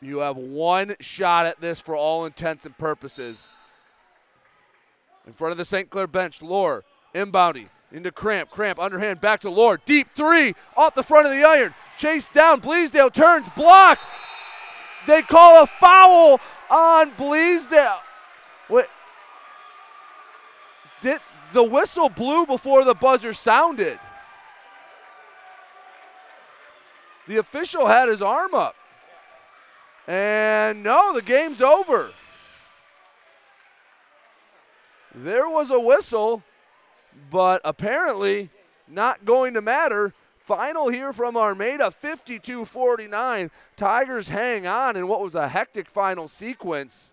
You 0.01 0.19
have 0.19 0.37
one 0.37 0.95
shot 0.99 1.45
at 1.45 1.59
this 1.59 1.81
for 1.81 1.95
all 1.95 2.25
intents 2.25 2.65
and 2.65 2.77
purposes. 2.77 3.49
In 5.27 5.33
front 5.33 5.51
of 5.51 5.57
the 5.57 5.65
St. 5.65 5.89
Clair 5.89 6.07
bench, 6.07 6.41
Lore 6.41 6.85
inbounding 7.13 7.67
into 7.91 8.11
Cramp. 8.11 8.49
Cramp 8.49 8.79
underhand 8.79 9.19
back 9.19 9.41
to 9.41 9.49
Lore. 9.49 9.79
Deep 9.83 10.09
three 10.09 10.53
off 10.77 10.95
the 10.95 11.03
front 11.03 11.25
of 11.25 11.33
the 11.33 11.43
iron. 11.43 11.73
Chase 11.97 12.29
down. 12.29 12.61
Bleasdale 12.61 13.11
turns 13.11 13.47
blocked. 13.55 14.05
They 15.07 15.21
call 15.21 15.63
a 15.63 15.67
foul 15.67 16.39
on 16.69 17.11
Bleasdale. 17.11 17.99
Wait. 18.69 18.85
Did, 21.01 21.19
the 21.51 21.63
whistle 21.63 22.09
blew 22.09 22.45
before 22.45 22.83
the 22.83 22.95
buzzer 22.95 23.33
sounded. 23.33 23.99
The 27.27 27.37
official 27.37 27.87
had 27.87 28.09
his 28.09 28.21
arm 28.21 28.53
up. 28.53 28.75
And 30.07 30.83
no, 30.83 31.13
the 31.13 31.21
game's 31.21 31.61
over. 31.61 32.11
There 35.13 35.49
was 35.49 35.71
a 35.71 35.79
whistle, 35.79 36.43
but 37.31 37.61
apparently 37.63 38.49
not 38.87 39.25
going 39.25 39.53
to 39.55 39.61
matter. 39.61 40.13
Final 40.45 40.89
here 40.89 41.11
from 41.11 41.35
Armada 41.35 41.89
52 41.89 42.65
49. 42.65 43.49
Tigers 43.75 44.29
hang 44.29 44.67
on 44.67 44.95
in 44.95 45.07
what 45.07 45.19
was 45.19 45.33
a 45.33 45.47
hectic 45.47 45.89
final 45.89 46.27
sequence. 46.27 47.09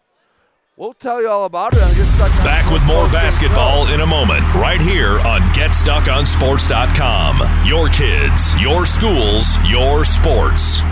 We'll 0.77 0.93
tell 0.93 1.23
you 1.23 1.31
all 1.31 1.47
about 1.47 1.73
it 1.73 1.79
Get 1.79 2.07
Stuck 2.09 2.31
Back 2.45 2.71
with 2.71 2.85
more 2.85 3.07
basketball 3.07 3.91
in 3.91 4.03
a 4.03 4.07
moment, 4.07 4.43
right 4.53 4.83
here 4.83 5.19
on 5.21 5.41
GetStuckOnSports.com. 5.55 7.67
Your 7.67 7.89
kids, 7.89 8.61
your 8.61 8.85
schools, 8.85 9.57
your 9.67 10.05
sports. 10.05 10.83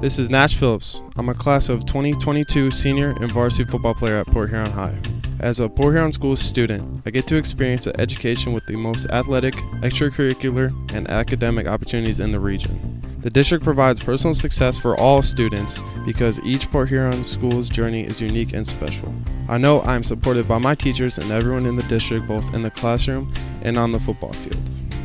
This 0.00 0.18
is 0.18 0.30
Nash 0.30 0.54
Phillips. 0.54 1.02
I'm 1.16 1.28
a 1.28 1.34
class 1.34 1.68
of 1.68 1.84
2022 1.84 2.70
senior 2.70 3.10
and 3.20 3.30
varsity 3.30 3.70
football 3.70 3.94
player 3.94 4.16
at 4.16 4.28
Port 4.28 4.48
Huron 4.48 4.70
High. 4.70 4.98
As 5.40 5.60
a 5.60 5.68
Port 5.68 5.94
Huron 5.94 6.10
School 6.10 6.34
student, 6.34 7.00
I 7.06 7.10
get 7.10 7.28
to 7.28 7.36
experience 7.36 7.86
an 7.86 7.98
education 8.00 8.52
with 8.52 8.66
the 8.66 8.76
most 8.76 9.06
athletic, 9.10 9.54
extracurricular, 9.82 10.72
and 10.92 11.08
academic 11.08 11.68
opportunities 11.68 12.18
in 12.18 12.32
the 12.32 12.40
region. 12.40 13.00
The 13.20 13.30
district 13.30 13.62
provides 13.62 14.00
personal 14.00 14.34
success 14.34 14.76
for 14.78 14.98
all 14.98 15.22
students 15.22 15.84
because 16.04 16.40
each 16.40 16.68
Port 16.72 16.88
Huron 16.88 17.22
school's 17.22 17.68
journey 17.68 18.04
is 18.04 18.20
unique 18.20 18.52
and 18.52 18.66
special. 18.66 19.14
I 19.48 19.58
know 19.58 19.78
I 19.80 19.94
am 19.94 20.02
supported 20.02 20.48
by 20.48 20.58
my 20.58 20.74
teachers 20.74 21.18
and 21.18 21.30
everyone 21.30 21.66
in 21.66 21.76
the 21.76 21.84
district, 21.84 22.26
both 22.26 22.52
in 22.52 22.62
the 22.62 22.70
classroom 22.70 23.32
and 23.62 23.78
on 23.78 23.92
the 23.92 24.00
football 24.00 24.32
field. 24.32 24.62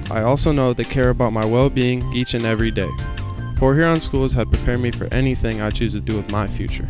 I 0.10 0.24
also 0.24 0.52
know 0.52 0.74
they 0.74 0.84
care 0.84 1.10
about 1.10 1.34
my 1.34 1.46
well 1.46 1.70
being 1.70 2.02
each 2.12 2.34
and 2.34 2.46
every 2.46 2.72
day. 2.72 2.90
Port 3.58 3.78
Huron 3.78 4.00
Schools 4.00 4.34
have 4.34 4.50
prepared 4.50 4.82
me 4.82 4.90
for 4.90 5.06
anything 5.14 5.62
I 5.62 5.70
choose 5.70 5.94
to 5.94 6.02
do 6.02 6.16
with 6.18 6.32
my 6.32 6.48
future. 6.48 6.90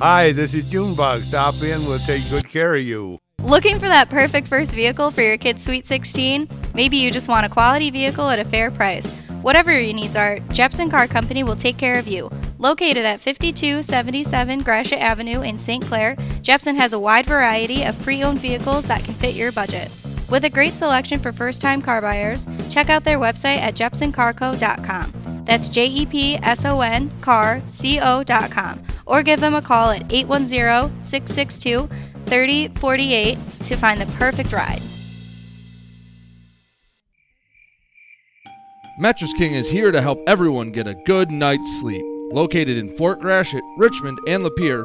Hi, 0.00 0.32
this 0.32 0.52
is 0.54 0.68
Junebug. 0.68 1.22
Stop 1.22 1.54
in, 1.62 1.84
we'll 1.86 1.98
take 2.00 2.28
good 2.28 2.48
care 2.48 2.74
of 2.74 2.82
you. 2.82 3.18
Looking 3.42 3.78
for 3.78 3.86
that 3.86 4.10
perfect 4.10 4.48
first 4.48 4.74
vehicle 4.74 5.10
for 5.10 5.22
your 5.22 5.36
kid's 5.36 5.64
Sweet 5.64 5.86
16? 5.86 6.48
Maybe 6.74 6.96
you 6.96 7.10
just 7.10 7.28
want 7.28 7.46
a 7.46 7.48
quality 7.48 7.90
vehicle 7.90 8.28
at 8.28 8.40
a 8.40 8.44
fair 8.44 8.70
price. 8.70 9.10
Whatever 9.42 9.70
your 9.78 9.94
needs 9.94 10.16
are, 10.16 10.40
Jepson 10.52 10.90
Car 10.90 11.06
Company 11.06 11.44
will 11.44 11.54
take 11.54 11.76
care 11.78 11.98
of 11.98 12.08
you. 12.08 12.30
Located 12.58 13.04
at 13.04 13.20
5277 13.20 14.62
Gratiot 14.62 14.98
Avenue 14.98 15.42
in 15.42 15.58
St. 15.58 15.84
Clair, 15.84 16.16
Jepson 16.42 16.74
has 16.76 16.92
a 16.92 16.98
wide 16.98 17.26
variety 17.26 17.84
of 17.84 18.00
pre 18.02 18.24
owned 18.24 18.40
vehicles 18.40 18.86
that 18.88 19.04
can 19.04 19.14
fit 19.14 19.34
your 19.34 19.52
budget. 19.52 19.90
With 20.28 20.44
a 20.44 20.50
great 20.50 20.74
selection 20.74 21.20
for 21.20 21.30
first 21.30 21.62
time 21.62 21.80
car 21.80 22.00
buyers, 22.00 22.46
check 22.68 22.90
out 22.90 23.04
their 23.04 23.18
website 23.18 23.58
at 23.58 23.74
jepsoncarco.com. 23.74 25.44
That's 25.44 25.68
J 25.68 25.86
E 25.86 26.06
P 26.06 26.36
S 26.42 26.64
O 26.64 26.80
N 26.80 27.10
car 27.20 27.62
C 27.68 28.00
O.com. 28.00 28.82
Or 29.06 29.22
give 29.22 29.38
them 29.38 29.54
a 29.54 29.62
call 29.62 29.90
at 29.90 30.12
810 30.12 31.04
662 31.04 31.88
3048 32.26 33.38
to 33.64 33.76
find 33.76 34.00
the 34.00 34.06
perfect 34.18 34.52
ride. 34.52 34.82
Mattress 38.98 39.32
King 39.34 39.52
is 39.52 39.70
here 39.70 39.92
to 39.92 40.00
help 40.00 40.18
everyone 40.26 40.72
get 40.72 40.88
a 40.88 40.94
good 41.04 41.30
night's 41.30 41.80
sleep. 41.80 42.02
Located 42.32 42.76
in 42.76 42.96
Fort 42.96 43.20
Gratiot, 43.20 43.62
Richmond, 43.76 44.18
and 44.26 44.42
Lapeer, 44.42 44.84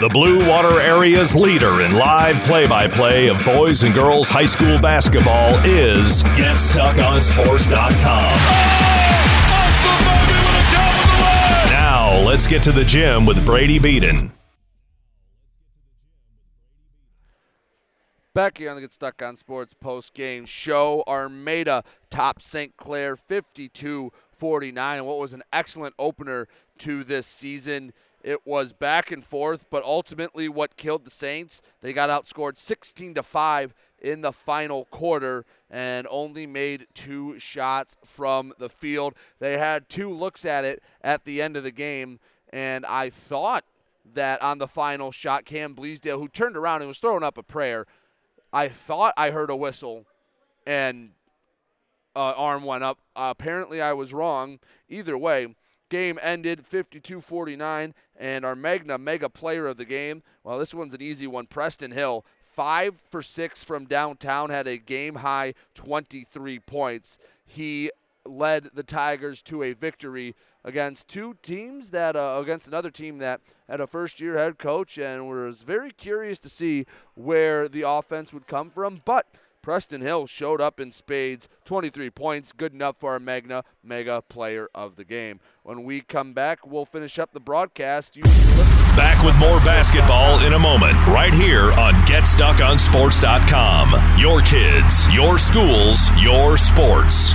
The 0.00 0.08
Blue 0.08 0.48
Water 0.48 0.80
Area's 0.80 1.34
leader 1.34 1.80
in 1.80 1.90
live 1.90 2.40
play 2.44 2.68
by 2.68 2.86
play 2.86 3.26
of 3.26 3.44
boys 3.44 3.82
and 3.82 3.92
girls 3.92 4.28
high 4.28 4.46
school 4.46 4.78
basketball 4.78 5.58
is 5.64 6.22
GetStuckOnSports.com. 6.22 8.38
Now, 11.72 12.16
let's 12.24 12.46
get 12.46 12.62
to 12.62 12.70
the 12.70 12.84
gym 12.84 13.26
with 13.26 13.44
Brady 13.44 13.80
Beaton. 13.80 14.30
Back 18.34 18.58
here 18.58 18.70
on 18.70 18.76
the 18.76 18.82
Get 18.82 18.92
Stuck 18.92 19.20
on 19.20 19.34
Sports 19.34 19.74
post 19.80 20.14
game 20.14 20.46
show, 20.46 21.02
Armada 21.08 21.82
top 22.08 22.40
St. 22.40 22.76
Clair 22.76 23.16
52 23.16 24.12
49. 24.36 25.04
What 25.04 25.18
was 25.18 25.32
an 25.32 25.42
excellent 25.52 25.96
opener 25.98 26.46
to 26.78 27.02
this 27.02 27.26
season. 27.26 27.92
It 28.28 28.46
was 28.46 28.74
back 28.74 29.10
and 29.10 29.24
forth, 29.24 29.70
but 29.70 29.82
ultimately 29.84 30.50
what 30.50 30.76
killed 30.76 31.06
the 31.06 31.10
Saints, 31.10 31.62
they 31.80 31.94
got 31.94 32.10
outscored 32.10 32.58
16 32.58 33.14
to 33.14 33.22
5 33.22 33.74
in 34.00 34.20
the 34.20 34.32
final 34.32 34.84
quarter 34.84 35.46
and 35.70 36.06
only 36.10 36.46
made 36.46 36.88
two 36.92 37.38
shots 37.38 37.96
from 38.04 38.52
the 38.58 38.68
field. 38.68 39.14
They 39.38 39.56
had 39.56 39.88
two 39.88 40.12
looks 40.12 40.44
at 40.44 40.66
it 40.66 40.82
at 41.00 41.24
the 41.24 41.40
end 41.40 41.56
of 41.56 41.62
the 41.62 41.70
game, 41.70 42.20
and 42.52 42.84
I 42.84 43.08
thought 43.08 43.64
that 44.12 44.42
on 44.42 44.58
the 44.58 44.68
final 44.68 45.10
shot, 45.10 45.46
Cam 45.46 45.74
Bleasdale, 45.74 46.18
who 46.18 46.28
turned 46.28 46.58
around 46.58 46.82
and 46.82 46.88
was 46.88 46.98
throwing 46.98 47.24
up 47.24 47.38
a 47.38 47.42
prayer, 47.42 47.86
I 48.52 48.68
thought 48.68 49.14
I 49.16 49.30
heard 49.30 49.48
a 49.48 49.56
whistle 49.56 50.04
and 50.66 51.12
uh, 52.14 52.34
arm 52.36 52.62
went 52.62 52.84
up. 52.84 52.98
Uh, 53.16 53.32
apparently, 53.34 53.80
I 53.80 53.94
was 53.94 54.12
wrong. 54.12 54.58
Either 54.90 55.16
way, 55.16 55.54
game 55.88 56.18
ended 56.22 56.64
52-49, 56.70 57.92
and 58.16 58.44
our 58.44 58.54
Magna 58.54 58.98
mega 58.98 59.28
player 59.28 59.66
of 59.66 59.76
the 59.76 59.84
game. 59.84 60.22
Well, 60.44 60.58
this 60.58 60.74
one's 60.74 60.94
an 60.94 61.02
easy 61.02 61.26
one. 61.26 61.46
Preston 61.46 61.92
Hill, 61.92 62.24
five 62.44 63.00
for 63.10 63.22
six 63.22 63.62
from 63.62 63.86
downtown, 63.86 64.50
had 64.50 64.66
a 64.66 64.76
game 64.76 65.16
high 65.16 65.54
23 65.74 66.58
points. 66.60 67.18
He 67.46 67.90
led 68.24 68.70
the 68.74 68.82
Tigers 68.82 69.42
to 69.42 69.62
a 69.62 69.72
victory 69.72 70.34
against 70.64 71.08
two 71.08 71.36
teams 71.42 71.90
that 71.90 72.16
uh, 72.16 72.38
against 72.42 72.66
another 72.66 72.90
team 72.90 73.18
that 73.18 73.40
had 73.68 73.80
a 73.80 73.86
first 73.86 74.20
year 74.20 74.36
head 74.36 74.58
coach 74.58 74.98
and 74.98 75.28
was 75.28 75.62
very 75.62 75.90
curious 75.90 76.38
to 76.40 76.48
see 76.48 76.84
where 77.14 77.68
the 77.68 77.82
offense 77.82 78.32
would 78.32 78.46
come 78.46 78.68
from 78.68 79.00
but 79.04 79.26
Preston 79.68 80.00
Hill 80.00 80.26
showed 80.26 80.62
up 80.62 80.80
in 80.80 80.90
spades, 80.90 81.46
23 81.66 82.08
points, 82.08 82.52
good 82.52 82.72
enough 82.72 82.96
for 82.98 83.12
our 83.12 83.20
Magna 83.20 83.64
Mega 83.84 84.22
Player 84.22 84.70
of 84.74 84.96
the 84.96 85.04
Game. 85.04 85.40
When 85.62 85.84
we 85.84 86.00
come 86.00 86.32
back, 86.32 86.66
we'll 86.66 86.86
finish 86.86 87.18
up 87.18 87.34
the 87.34 87.40
broadcast. 87.40 88.16
You 88.16 88.22
Back 88.96 89.22
with 89.22 89.36
more 89.36 89.58
basketball 89.58 90.42
in 90.46 90.54
a 90.54 90.58
moment, 90.58 90.94
right 91.08 91.34
here 91.34 91.70
on 91.72 91.92
GetStuckOnSports.com. 92.06 94.18
Your 94.18 94.40
kids, 94.40 95.06
your 95.12 95.36
schools, 95.36 96.10
your 96.18 96.56
sports. 96.56 97.34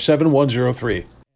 7103. 0.00 1.04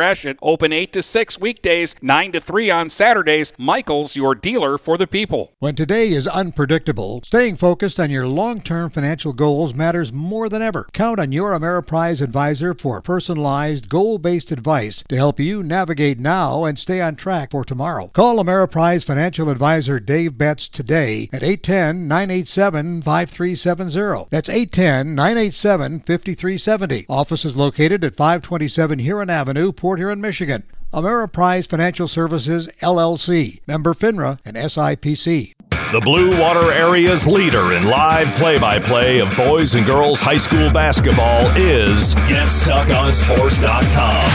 Gratiot. 0.00 0.38
Open 0.40 0.72
8 0.72 0.94
to 0.94 1.02
6 1.02 1.38
weekdays, 1.40 1.94
9 2.00 2.32
to 2.32 2.40
3 2.40 2.70
on 2.70 2.88
Saturdays. 2.88 3.52
Michaels, 3.58 4.16
your 4.16 4.34
dealer 4.34 4.78
for 4.78 4.96
the 4.96 5.06
people. 5.06 5.52
When 5.58 5.74
today 5.74 6.08
is 6.08 6.26
unpredictable, 6.26 7.20
staying 7.22 7.56
focused 7.56 8.00
on 8.00 8.08
your 8.08 8.26
long 8.26 8.62
term 8.62 8.88
financial 8.88 9.34
goals 9.34 9.74
matters 9.74 10.10
more 10.10 10.48
than 10.48 10.62
ever. 10.62 10.88
Count 10.94 11.20
on 11.20 11.32
your 11.32 11.52
Ameriprise 11.52 12.22
advisor 12.22 12.72
for 12.72 13.02
personalized, 13.02 13.90
goal 13.90 14.16
based 14.16 14.50
advice 14.50 15.02
to 15.10 15.16
help 15.16 15.38
you 15.38 15.62
navigate 15.62 16.18
now 16.18 16.64
and 16.64 16.78
stay 16.78 17.02
on 17.02 17.14
track 17.14 17.50
for 17.50 17.62
tomorrow. 17.62 18.08
Call 18.08 18.42
Ameriprise 18.42 19.04
financial 19.04 19.50
advisor 19.50 20.00
Dave 20.00 20.38
Betts 20.38 20.66
today 20.70 21.28
at 21.30 21.42
810 21.42 22.08
987 22.08 23.02
5370. 23.02 24.28
That's 24.30 24.48
810 24.48 25.14
987 25.14 26.00
5370. 26.00 27.04
Office 27.10 27.44
is 27.44 27.54
located 27.54 28.02
at 28.02 28.16
527 28.16 29.00
Huron 29.00 29.28
Avenue, 29.28 29.72
Port 29.72 29.89
Huron, 29.98 30.20
Michigan. 30.20 30.62
Ameriprise 30.92 31.68
Financial 31.68 32.08
Services, 32.08 32.68
LLC, 32.82 33.60
member 33.66 33.94
FINRA 33.94 34.38
and 34.44 34.56
SIPC. 34.56 35.54
The 35.92 36.00
Blue 36.00 36.38
Water 36.40 36.72
Area's 36.72 37.26
leader 37.26 37.72
in 37.72 37.84
live 37.84 38.36
play 38.36 38.58
by 38.58 38.78
play 38.78 39.20
of 39.20 39.34
boys 39.36 39.74
and 39.74 39.86
girls 39.86 40.20
high 40.20 40.36
school 40.36 40.70
basketball 40.70 41.46
is 41.56 42.14
GetStuckOnSports.com. 42.14 44.30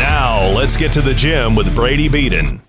Now, 0.00 0.48
let's 0.54 0.76
get 0.76 0.92
to 0.94 1.02
the 1.02 1.14
gym 1.14 1.54
with 1.54 1.72
Brady 1.74 2.08
Beaton. 2.08 2.60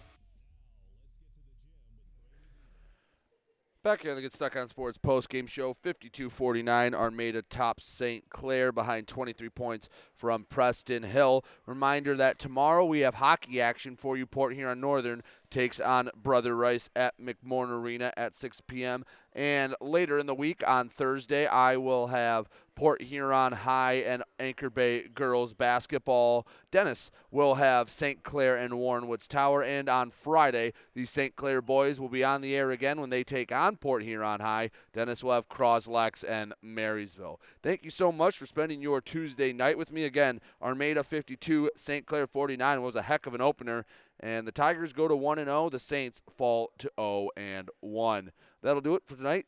Back 3.90 4.04
here 4.04 4.12
on 4.12 4.18
the 4.18 4.22
Get 4.22 4.34
Stuck 4.34 4.56
on 4.56 4.68
Sports 4.68 5.00
post 5.00 5.30
game 5.30 5.48
show, 5.48 5.74
52 5.74 6.30
49. 6.30 6.94
Armada 6.94 7.42
top 7.42 7.82
St. 7.82 8.30
Clair 8.30 8.72
behind 8.72 9.08
23 9.08 9.50
points 9.50 9.90
from 10.16 10.46
Preston 10.48 11.02
Hill. 11.02 11.44
Reminder 11.66 12.16
that 12.16 12.38
tomorrow 12.38 12.86
we 12.86 13.00
have 13.00 13.16
hockey 13.16 13.60
action 13.60 13.96
for 13.96 14.16
you. 14.16 14.28
Port 14.28 14.54
Huron 14.54 14.80
Northern 14.80 15.24
takes 15.50 15.80
on 15.80 16.12
Brother 16.16 16.56
Rice 16.56 16.92
at 16.96 17.20
McMorran 17.20 17.72
Arena 17.72 18.14
at 18.16 18.36
6 18.36 18.62
p.m. 18.68 19.06
And 19.34 19.76
later 19.82 20.20
in 20.20 20.28
the 20.28 20.36
week 20.36 20.62
on 20.68 20.88
Thursday, 20.88 21.48
I 21.48 21.76
will 21.78 22.08
have 22.08 22.48
Port 22.80 23.02
Huron 23.02 23.52
High 23.52 23.96
and 23.96 24.24
Anchor 24.40 24.70
Bay 24.70 25.10
girls 25.10 25.54
basketball. 25.54 26.48
Dennis 26.72 27.12
will 27.30 27.56
have 27.56 27.90
St. 27.90 28.24
Clair 28.24 28.56
and 28.56 28.76
Warren 28.76 29.10
Woods 29.10 29.28
Tower. 29.28 29.62
And 29.62 29.90
on 29.90 30.12
Friday, 30.12 30.72
the 30.94 31.04
St. 31.04 31.36
Clair 31.36 31.62
boys 31.62 32.00
will 32.00 32.08
be 32.08 32.24
on 32.24 32.40
the 32.40 32.56
air 32.56 32.72
again 32.72 33.02
when 33.02 33.10
they 33.10 33.26
take 33.26 33.52
on 33.52 33.76
Port 33.76 34.04
Huron 34.04 34.40
High. 34.40 34.72
Dennis 34.94 35.22
will 35.22 35.34
have 35.34 35.50
Croslex 35.50 36.24
and 36.26 36.54
Marysville. 36.62 37.42
Thank 37.62 37.84
you 37.84 37.92
so 37.92 38.14
much 38.14 38.38
for 38.38 38.46
spending 38.46 38.82
your 38.82 39.02
Tuesday 39.02 39.52
night 39.52 39.78
with 39.78 39.92
me. 39.92 40.06
Again, 40.06 40.40
Armada 40.62 41.04
52, 41.04 41.72
St. 41.76 42.06
Clair 42.06 42.28
49 42.28 42.82
was 42.82 42.96
a 42.96 43.02
heck 43.02 43.28
of 43.28 43.36
an 43.36 43.42
opener. 43.42 43.86
And 44.22 44.48
the 44.48 44.54
Tigers 44.54 44.94
go 44.94 45.10
to 45.10 45.18
1 45.18 45.38
and 45.38 45.50
0. 45.50 45.70
The 45.70 45.80
Saints 45.80 46.22
fall 46.38 46.72
to 46.78 46.90
0 46.98 47.28
and 47.36 47.70
1. 47.82 48.32
That'll 48.62 48.80
do 48.80 48.96
it 48.96 49.04
for 49.06 49.18
tonight 49.18 49.48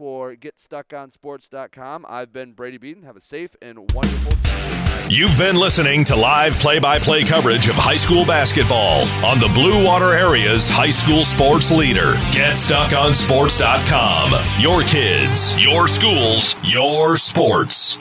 for 0.00 0.34
GetStuckOnSports.com. 0.34 2.06
I've 2.08 2.32
been 2.32 2.52
Brady 2.52 2.78
Beaton. 2.78 3.02
Have 3.02 3.18
a 3.18 3.20
safe 3.20 3.54
and 3.60 3.92
wonderful 3.92 4.32
day. 4.42 5.08
You've 5.10 5.36
been 5.36 5.56
listening 5.56 6.04
to 6.04 6.16
live 6.16 6.56
play 6.56 6.78
by 6.78 6.98
play 6.98 7.22
coverage 7.22 7.68
of 7.68 7.74
high 7.74 7.98
school 7.98 8.24
basketball 8.24 9.02
on 9.22 9.40
the 9.40 9.48
Blue 9.48 9.84
Water 9.84 10.14
Area's 10.14 10.70
high 10.70 10.88
school 10.88 11.26
sports 11.26 11.70
leader. 11.70 12.14
GetStuckOnSports.com. 12.32 14.62
Your 14.62 14.82
kids, 14.84 15.54
your 15.62 15.86
schools, 15.86 16.54
your 16.62 17.18
sports. 17.18 17.98